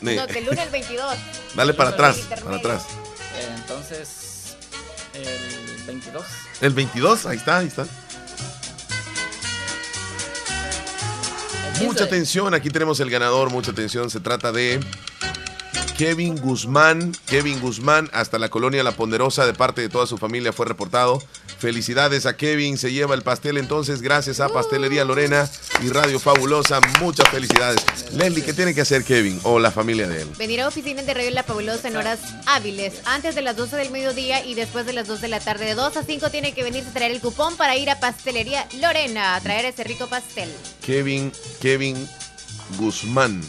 Ne- 0.00 0.16
No, 0.16 0.26
del 0.26 0.48
1 0.48 0.60
al 0.62 0.70
22. 0.70 1.14
Dale 1.54 1.74
para 1.74 1.90
El 1.90 1.94
atrás, 1.94 2.16
para 2.42 2.56
atrás. 2.56 2.82
Eh, 3.36 3.48
entonces, 3.56 4.56
el 5.14 5.82
22. 5.86 6.24
El 6.60 6.72
22, 6.72 7.26
ahí 7.26 7.36
está, 7.36 7.58
ahí 7.58 7.66
está. 7.66 7.86
Mucha 11.80 11.90
15. 11.90 12.04
atención, 12.04 12.54
aquí 12.54 12.70
tenemos 12.70 12.98
el 13.00 13.10
ganador, 13.10 13.50
mucha 13.50 13.70
atención. 13.70 14.10
Se 14.10 14.18
trata 14.20 14.50
de 14.50 14.80
Kevin 15.96 16.36
Guzmán. 16.36 17.12
Kevin 17.26 17.60
Guzmán, 17.60 18.10
hasta 18.12 18.38
la 18.38 18.48
colonia 18.48 18.82
La 18.82 18.92
Ponderosa, 18.92 19.46
de 19.46 19.54
parte 19.54 19.80
de 19.82 19.88
toda 19.88 20.06
su 20.06 20.18
familia, 20.18 20.52
fue 20.52 20.66
reportado. 20.66 21.22
Felicidades 21.58 22.24
a 22.24 22.36
Kevin, 22.36 22.78
se 22.78 22.92
lleva 22.92 23.16
el 23.16 23.22
pastel 23.22 23.58
entonces, 23.58 24.00
gracias 24.00 24.38
a 24.38 24.48
Pastelería 24.48 25.04
Lorena 25.04 25.50
y 25.82 25.88
Radio 25.88 26.20
Fabulosa. 26.20 26.80
Muchas 27.00 27.28
felicidades. 27.30 27.84
Leslie, 28.12 28.44
¿qué 28.44 28.52
tiene 28.52 28.74
que 28.74 28.82
hacer 28.82 29.02
Kevin 29.02 29.40
o 29.42 29.58
la 29.58 29.72
familia 29.72 30.06
de 30.06 30.22
él? 30.22 30.28
Venir 30.38 30.60
a 30.60 30.68
oficinas 30.68 31.04
de 31.04 31.14
Radio 31.14 31.32
La 31.32 31.42
Fabulosa 31.42 31.88
en 31.88 31.96
horas 31.96 32.20
hábiles, 32.46 33.00
antes 33.06 33.34
de 33.34 33.42
las 33.42 33.56
12 33.56 33.76
del 33.76 33.90
mediodía 33.90 34.44
y 34.44 34.54
después 34.54 34.86
de 34.86 34.92
las 34.92 35.08
2 35.08 35.20
de 35.20 35.28
la 35.28 35.40
tarde. 35.40 35.64
De 35.64 35.74
2 35.74 35.96
a 35.96 36.04
5 36.04 36.30
tiene 36.30 36.54
que 36.54 36.62
venirse 36.62 36.90
a 36.90 36.92
traer 36.92 37.10
el 37.10 37.20
cupón 37.20 37.56
para 37.56 37.76
ir 37.76 37.90
a 37.90 37.98
Pastelería 37.98 38.68
Lorena 38.80 39.34
a 39.34 39.40
traer 39.40 39.64
ese 39.64 39.82
rico 39.82 40.06
pastel. 40.06 40.48
Kevin, 40.80 41.32
Kevin 41.60 42.08
Guzmán. 42.78 43.42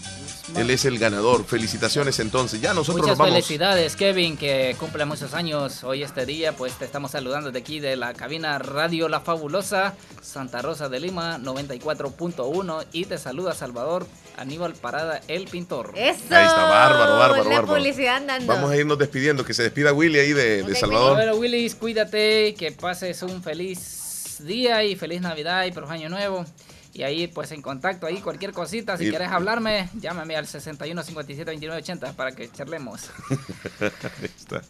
Él 0.55 0.69
es 0.71 0.83
el 0.85 0.99
ganador. 0.99 1.45
Felicitaciones 1.45 2.19
entonces. 2.19 2.59
Ya 2.59 2.73
nosotros 2.73 2.97
Muchas 3.03 3.09
nos 3.09 3.17
vamos. 3.19 3.33
felicidades, 3.33 3.95
Kevin, 3.95 4.35
que 4.35 4.75
cumple 4.79 5.05
muchos 5.05 5.33
años 5.33 5.83
hoy 5.83 6.03
este 6.03 6.25
día. 6.25 6.53
Pues 6.53 6.73
te 6.73 6.85
estamos 6.85 7.11
saludando 7.11 7.51
de 7.51 7.59
aquí 7.59 7.79
de 7.79 7.95
la 7.95 8.13
cabina 8.13 8.57
Radio 8.59 9.07
La 9.09 9.21
Fabulosa, 9.21 9.95
Santa 10.21 10.61
Rosa 10.61 10.89
de 10.89 10.99
Lima, 10.99 11.37
94.1. 11.39 12.85
Y 12.91 13.05
te 13.05 13.17
saluda 13.17 13.53
Salvador 13.53 14.05
Aníbal 14.37 14.73
Parada, 14.73 15.21
el 15.27 15.45
pintor. 15.45 15.91
Eso. 15.95 16.19
Ahí 16.31 16.45
está, 16.45 16.63
bárbaro, 16.63 17.17
bárbaro, 17.17 17.43
La 17.43 17.49
bárbaro. 17.49 17.67
publicidad 17.67 18.17
andando. 18.17 18.53
Vamos 18.53 18.71
a 18.71 18.75
irnos 18.77 18.97
despidiendo. 18.97 19.45
Que 19.45 19.53
se 19.53 19.63
despida 19.63 19.93
Willy 19.93 20.19
ahí 20.19 20.33
de, 20.33 20.63
de 20.63 20.71
Ok, 20.73 20.77
Salvador. 20.77 21.15
Bueno, 21.15 21.35
Willis, 21.35 21.75
cuídate, 21.75 22.53
que 22.57 22.71
pases 22.71 23.21
un 23.23 23.41
feliz 23.43 24.37
día 24.39 24.83
y 24.83 24.95
feliz 24.95 25.21
Navidad 25.21 25.65
y 25.65 25.71
próximo 25.71 25.93
año 25.93 26.09
nuevo. 26.09 26.45
Y 26.91 27.03
ahí, 27.03 27.27
pues 27.27 27.51
en 27.51 27.61
contacto, 27.61 28.07
ahí 28.07 28.19
cualquier 28.19 28.51
cosita, 28.51 28.97
si 28.97 29.05
Y- 29.05 29.09
quieres 29.09 29.29
hablarme, 29.31 29.89
llámame 29.95 30.35
al 30.35 30.47
61 30.47 31.03
57 31.03 31.49
29 31.51 31.81
80 31.81 32.13
para 32.13 32.31
que 32.31 32.51
charlemos. 32.51 33.09
Ahí 33.79 33.91
está. 34.37 34.61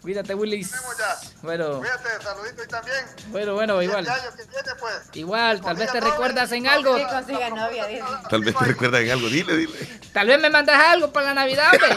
Cuídate, 0.00 0.32
Willis. 0.34 0.70
Bueno, 1.42 1.80
Cuídate, 1.80 2.22
saludito 2.22 2.62
y 2.62 2.68
también. 2.68 3.04
bueno, 3.30 3.54
bueno, 3.54 3.82
igual. 3.82 4.04
Viene, 4.04 4.80
pues. 4.80 4.94
Igual, 5.14 5.60
tal 5.60 5.76
vez 5.76 5.90
te 5.92 6.00
recuerdas 6.00 6.52
en 6.52 6.68
algo. 6.68 6.92
Consiga 7.08 7.50
novia. 7.50 7.84
Tal 8.30 8.42
vez 8.42 8.56
te 8.56 8.64
recuerdan 8.64 9.02
en 9.02 9.10
algo. 9.10 9.28
Dile, 9.28 9.56
dile. 9.56 10.00
Tal 10.12 10.28
vez 10.28 10.40
me 10.40 10.50
mandas 10.50 10.78
algo 10.80 11.12
para 11.12 11.26
la 11.26 11.34
Navidad, 11.34 11.72
hombre. 11.74 11.96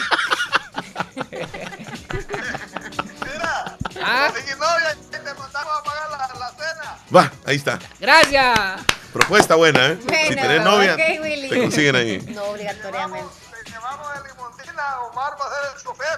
Mira, 3.22 3.78
Ah. 4.04 4.34
novia 4.58 4.98
y 5.00 5.12
te 5.12 5.20
mandamos 5.20 5.54
a 5.80 5.84
pagar 5.84 6.10
la, 6.10 6.40
la 6.40 6.50
cena. 6.50 6.98
Va, 7.16 7.32
ahí 7.46 7.56
está. 7.58 7.78
Gracias. 8.00 8.82
Propuesta 9.14 9.56
buena, 9.56 9.88
¿eh? 9.88 9.98
Bueno, 10.06 10.28
si 10.30 10.36
tenés 10.36 10.64
novia, 10.64 10.94
ok, 10.96 11.22
Willy. 11.22 11.50
te 11.50 11.60
consiguen 11.60 11.96
ahí. 11.96 12.20
No 12.30 12.44
obligatoriamente. 12.46 13.30
Te 13.64 13.72
llevamos 13.72 14.08
de 14.14 14.30
limusina, 14.30 15.00
Omar 15.12 15.34
va 15.40 15.46
a 15.46 15.50
ser 15.54 15.64
el 15.76 15.84
chofer. 15.84 16.18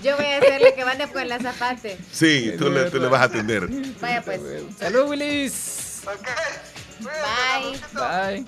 Yo 0.02 0.16
voy 0.16 0.26
a 0.26 0.38
hacerle 0.38 0.74
que 0.74 0.84
mande 0.84 1.08
con 1.10 1.28
la 1.28 1.38
zapate. 1.38 1.98
Sí, 2.12 2.54
tú 2.58 2.70
le, 2.70 2.90
tú 2.90 2.98
le 2.98 3.08
vas 3.08 3.20
a 3.20 3.24
atender. 3.24 3.68
Vaya 4.00 4.22
pues. 4.22 4.40
Salud, 4.78 5.08
Willis. 5.08 6.02
Bye. 7.00 7.80
Bye. 7.92 8.46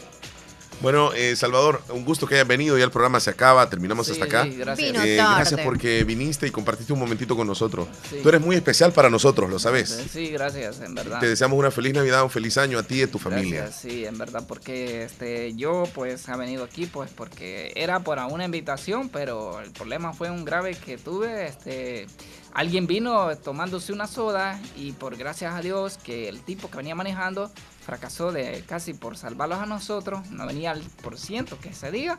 Bueno, 0.82 1.12
eh, 1.14 1.36
Salvador, 1.36 1.80
un 1.90 2.04
gusto 2.04 2.26
que 2.26 2.34
hayas 2.34 2.46
venido. 2.48 2.76
Ya 2.76 2.84
el 2.84 2.90
programa 2.90 3.20
se 3.20 3.30
acaba, 3.30 3.70
terminamos 3.70 4.06
Sí, 4.06 4.12
hasta 4.12 4.24
acá. 4.24 4.42
sí, 4.44 4.56
gracias. 4.56 4.92
Vino 4.92 5.02
Eh, 5.04 5.16
tarde. 5.16 5.34
gracias 5.36 5.60
porque 5.60 6.02
viniste 6.04 6.46
y 6.46 6.50
compartiste 6.50 6.92
un 6.92 6.98
momentito 6.98 7.36
con 7.36 7.46
nosotros. 7.46 7.86
Sí. 8.10 8.18
Tú 8.22 8.28
eres 8.28 8.40
muy 8.40 8.56
especial 8.56 8.92
para 8.92 9.08
nosotros, 9.08 9.48
lo 9.48 9.58
sabes. 9.58 9.96
Sí, 10.12 10.28
gracias, 10.30 10.80
en 10.80 10.94
verdad. 10.94 11.20
Te 11.20 11.28
deseamos 11.28 11.58
una 11.58 11.70
feliz 11.70 11.94
Navidad, 11.94 12.24
un 12.24 12.30
feliz 12.30 12.58
año 12.58 12.78
a 12.78 12.82
ti 12.82 12.96
y 12.96 13.02
a 13.02 13.10
tu 13.10 13.18
familia. 13.18 13.62
Gracias, 13.62 13.80
sí, 13.80 14.04
en 14.04 14.18
verdad, 14.18 14.44
porque 14.46 15.04
este, 15.04 15.54
yo 15.54 15.84
pues 15.94 16.28
ha 16.28 16.36
venido 16.36 16.64
aquí 16.64 16.86
pues 16.86 17.10
porque 17.10 17.72
era 17.76 18.00
para 18.00 18.26
una 18.26 18.44
invitación, 18.44 19.08
pero 19.08 19.60
el 19.60 19.70
problema 19.70 20.12
fue 20.12 20.30
un 20.30 20.44
grave 20.44 20.74
que 20.74 20.98
tuve, 20.98 21.46
este, 21.46 22.06
alguien 22.54 22.86
vino 22.88 23.36
tomándose 23.38 23.92
una 23.92 24.06
soda 24.08 24.60
y 24.76 24.92
por 24.92 25.16
gracias 25.16 25.54
a 25.54 25.60
Dios 25.60 25.96
que 26.02 26.28
el 26.28 26.40
tipo 26.40 26.68
que 26.70 26.76
venía 26.78 26.94
manejando 26.94 27.50
fracasó 27.84 28.30
de 28.32 28.62
casi 28.66 28.94
por 28.94 29.16
salvarlos 29.16 29.58
a 29.58 29.66
nosotros, 29.66 30.30
no 30.30 30.46
venía 30.46 30.70
al 30.70 30.80
por 31.02 31.18
ciento 31.18 31.58
que 31.60 31.72
se 31.72 31.90
diga, 31.90 32.16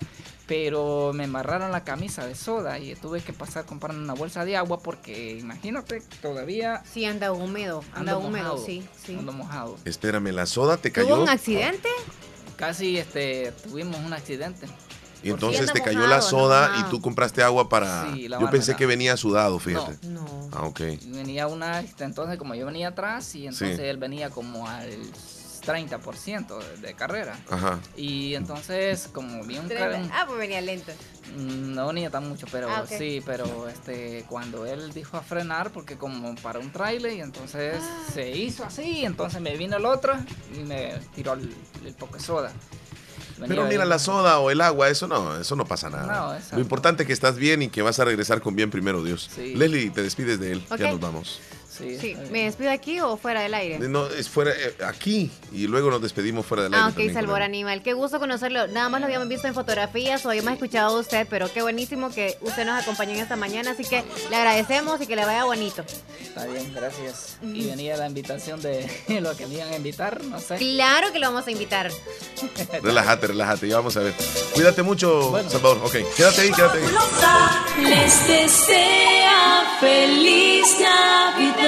pero 0.48 1.12
me 1.14 1.24
embarraron 1.24 1.72
la 1.72 1.84
camisa 1.84 2.26
de 2.28 2.36
soda 2.36 2.80
y 2.80 2.96
tuve 2.96 3.22
que 3.22 3.32
pasar 3.34 3.66
comprando 3.66 4.02
una 4.04 4.14
bolsa 4.14 4.44
de 4.46 4.58
agua 4.58 4.80
porque 4.80 5.38
imagínate, 5.40 6.02
todavía 6.22 6.84
Sí, 6.92 7.06
anda 7.06 7.32
húmedo. 7.32 7.84
Anda 7.94 8.18
húmedo, 8.18 8.50
mojado, 8.56 8.66
sí, 8.66 8.86
sí. 9.06 9.16
ando 9.18 9.32
mojado. 9.32 9.78
Espérame, 9.86 10.32
la 10.34 10.46
soda 10.46 10.78
te 10.78 10.90
¿Tuvo 10.92 11.04
cayó 11.06 11.22
un 11.22 11.30
accidente? 11.30 11.88
Casi 12.58 12.98
este 12.98 13.52
tuvimos 13.64 13.98
un 14.00 14.14
accidente. 14.14 14.68
y 15.24 15.30
entonces 15.30 15.62
anda 15.62 15.74
te 15.74 15.82
cayó 15.82 16.00
mojado, 16.00 16.10
la 16.10 16.16
anda 16.18 16.28
soda 16.30 16.76
y 16.80 16.84
tú 16.90 17.02
compraste 17.02 17.42
agua 17.42 17.70
para... 17.70 18.14
Sí, 18.14 18.28
la 18.28 18.40
yo 18.40 18.50
pensé 18.50 18.76
que 18.76 18.86
venía 18.86 19.16
sudado, 19.18 19.60
fíjate. 19.60 20.06
No. 20.08 20.26
Ah, 20.52 20.66
ok. 20.66 20.82
Venía 21.08 21.48
una, 21.48 21.80
este, 21.80 22.04
entonces 22.04 22.38
como 22.38 22.54
yo 22.54 22.66
venía 22.66 22.90
atrás 22.90 23.34
y 23.36 23.48
entonces 23.48 23.78
Sí. 23.78 23.84
él 23.84 23.98
venía 23.98 24.30
como 24.30 24.68
al 24.68 24.90
30% 25.66 26.58
de, 26.60 26.78
de 26.88 26.94
carrera. 26.94 27.38
Ajá. 27.50 27.80
Y 27.96 28.36
entonces 28.36 29.10
como 29.14 29.44
vi 29.44 29.58
un 29.58 29.68
carro, 29.70 29.98
Ah, 30.12 30.26
pues 30.28 30.40
venía 30.40 30.62
lento. 30.62 30.92
no 31.38 31.88
venía 31.88 32.10
tan 32.10 32.28
mucho, 32.28 32.46
pero 32.52 32.70
Ah, 32.70 32.86
sí, 32.88 33.22
pero 33.26 33.68
este 33.70 34.26
cuando 34.28 34.66
él 34.66 34.92
dijo 34.94 35.18
a 35.18 35.22
frenar 35.22 35.72
porque 35.72 35.98
como 35.98 36.36
para 36.36 36.60
un 36.60 36.72
trailer 36.72 37.14
y 37.14 37.22
entonces 37.22 37.76
Ah. 37.82 38.04
se 38.14 38.30
hizo 38.32 38.64
así, 38.64 39.06
entonces 39.06 39.42
me 39.42 39.56
vino 39.58 39.78
el 39.78 39.86
otro 39.86 40.14
y 40.56 40.60
me 40.60 41.00
tiró 41.16 41.34
el, 41.34 41.54
el 41.86 41.94
poco 41.94 42.16
de 42.18 42.24
soda. 42.24 42.52
Venía 43.38 43.48
Pero 43.56 43.68
mira, 43.68 43.84
ahí. 43.84 43.90
la 43.90 43.98
soda 43.98 44.38
o 44.40 44.52
el 44.52 44.62
agua, 44.62 44.90
eso 44.90 45.08
no, 45.08 45.38
eso 45.40 45.56
no 45.56 45.66
pasa 45.66 45.90
nada. 45.90 46.38
No. 46.52 46.56
Lo 46.58 46.62
importante 46.62 47.02
es 47.04 47.08
que 47.08 47.14
estás 47.14 47.36
bien 47.36 47.64
y 47.64 47.70
que 47.70 47.82
vas 47.82 48.00
a 48.00 48.06
regresar 48.06 48.42
con 48.42 48.56
bien 48.56 48.70
primero 48.70 49.04
Dios. 49.04 49.28
Sí. 49.36 49.56
Leslie, 49.56 49.90
te 49.90 50.04
despides 50.04 50.40
de 50.40 50.52
él, 50.54 50.66
ya 50.78 50.92
nos 50.92 51.00
vamos. 51.00 51.42
Sí. 51.78 52.16
¿me 52.32 52.46
despido 52.46 52.72
aquí 52.72 53.00
o 53.00 53.18
fuera 53.18 53.42
del 53.42 53.54
aire? 53.54 53.80
No, 53.80 54.08
es 54.08 54.30
fuera, 54.30 54.52
eh, 54.52 54.76
aquí 54.86 55.32
y 55.52 55.68
luego 55.68 55.90
nos 55.90 56.02
despedimos 56.02 56.46
fuera 56.46 56.64
del 56.64 56.74
aire. 56.74 56.86
Ah, 56.86 56.90
ok, 56.90 57.14
Salvador 57.14 57.42
él. 57.42 57.46
Animal. 57.46 57.82
Qué 57.82 57.94
gusto 57.94 58.20
conocerlo. 58.20 58.68
Nada 58.68 58.90
más 58.90 59.02
lo 59.02 59.06
habíamos 59.06 59.28
visto 59.28 59.48
en 59.48 59.54
fotografías 59.54 60.26
o 60.26 60.30
habíamos 60.30 60.54
escuchado 60.54 60.98
a 60.98 61.00
usted, 61.00 61.28
pero 61.30 61.52
qué 61.52 61.62
buenísimo 61.62 62.12
que 62.12 62.38
usted 62.42 62.66
nos 62.66 62.82
acompañó 62.82 63.14
en 63.14 63.20
esta 63.20 63.36
mañana. 63.36 63.72
Así 63.72 63.84
que 63.84 64.04
le 64.30 64.36
agradecemos 64.36 65.02
y 65.02 65.08
que 65.08 65.16
le 65.16 65.26
vaya 65.26 65.46
bonito. 65.46 65.84
Está 66.22 66.46
bien, 66.46 66.72
gracias. 66.74 67.38
Y 67.42 67.66
venía 67.66 67.98
la 67.98 68.08
invitación 68.08 68.62
de 68.62 68.88
lo 69.22 69.36
que 69.36 69.48
me 69.48 69.56
iban 69.56 69.70
a 69.70 69.76
invitar, 69.76 70.24
no 70.24 70.40
sé. 70.40 70.58
Claro 70.58 71.12
que 71.12 71.20
lo 71.20 71.28
vamos 71.28 71.48
a 71.48 71.52
invitar. 71.52 71.92
Relájate, 72.84 73.28
relájate, 73.28 73.68
ya 73.68 73.78
vamos 73.78 73.98
a 73.98 74.02
ver. 74.02 74.14
Cuídate 74.54 74.84
mucho, 74.84 75.32
Salvador. 75.50 75.80
Ok, 75.84 75.96
quédate 76.16 76.42
ahí, 76.42 76.52
quédate 76.52 76.78
ahí. 76.80 77.84
Les 77.90 78.28
desea 78.28 79.78
feliz 79.80 80.66
Navidad. 80.80 81.63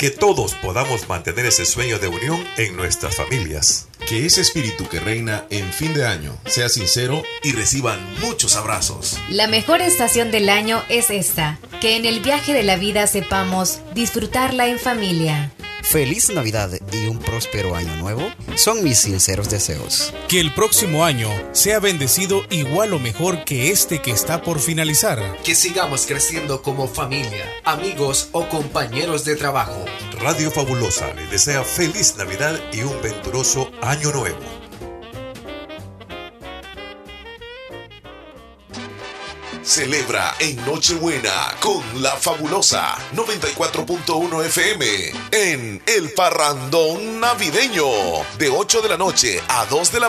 Que 0.00 0.10
todos 0.10 0.54
podamos 0.54 1.06
mantener 1.10 1.44
ese 1.44 1.66
sueño 1.66 1.98
de 1.98 2.08
unión 2.08 2.42
en 2.56 2.74
nuestras 2.74 3.16
familias. 3.16 3.86
Que 4.08 4.24
ese 4.24 4.40
espíritu 4.40 4.88
que 4.88 4.98
reina 4.98 5.44
en 5.50 5.70
fin 5.74 5.92
de 5.92 6.06
año 6.06 6.38
sea 6.46 6.70
sincero 6.70 7.22
y 7.42 7.52
reciban 7.52 8.00
muchos 8.20 8.56
abrazos. 8.56 9.18
La 9.28 9.46
mejor 9.46 9.82
estación 9.82 10.30
del 10.30 10.48
año 10.48 10.82
es 10.88 11.10
esta, 11.10 11.58
que 11.82 11.96
en 11.96 12.06
el 12.06 12.20
viaje 12.20 12.54
de 12.54 12.62
la 12.62 12.76
vida 12.76 13.06
sepamos 13.06 13.80
disfrutarla 13.94 14.68
en 14.68 14.78
familia. 14.78 15.52
Feliz 15.82 16.30
Navidad 16.30 16.70
y 16.92 17.06
un 17.06 17.18
próspero 17.18 17.74
año 17.74 17.94
nuevo 17.96 18.22
son 18.56 18.82
mis 18.84 18.98
sinceros 19.00 19.50
deseos. 19.50 20.12
Que 20.28 20.40
el 20.40 20.54
próximo 20.54 21.04
año 21.04 21.28
sea 21.52 21.80
bendecido 21.80 22.42
igual 22.50 22.92
o 22.92 22.98
mejor 22.98 23.44
que 23.44 23.70
este 23.70 24.00
que 24.00 24.10
está 24.10 24.42
por 24.42 24.60
finalizar. 24.60 25.36
Que 25.42 25.54
sigamos 25.54 26.06
creciendo 26.06 26.62
como 26.62 26.88
familia, 26.88 27.46
amigos 27.64 28.28
o 28.32 28.48
compañeros 28.48 29.24
de 29.24 29.36
trabajo. 29.36 29.84
Radio 30.20 30.50
Fabulosa 30.50 31.12
le 31.14 31.26
desea 31.28 31.64
feliz 31.64 32.16
Navidad 32.16 32.60
y 32.72 32.82
un 32.82 33.00
venturoso 33.02 33.70
año 33.82 34.12
nuevo. 34.12 34.59
Celebra 39.70 40.34
en 40.40 40.56
Nochebuena 40.66 41.54
con 41.60 41.80
la 42.02 42.16
fabulosa 42.16 42.98
94.1 43.14 44.44
FM 44.46 44.86
en 45.30 45.80
El 45.86 46.12
Parrandón 46.12 47.20
Navideño 47.20 47.84
de 48.36 48.50
8 48.50 48.82
de 48.82 48.88
la 48.88 48.96
noche 48.96 49.40
a 49.46 49.66
2 49.66 49.92
de 49.92 50.00
la 50.00 50.08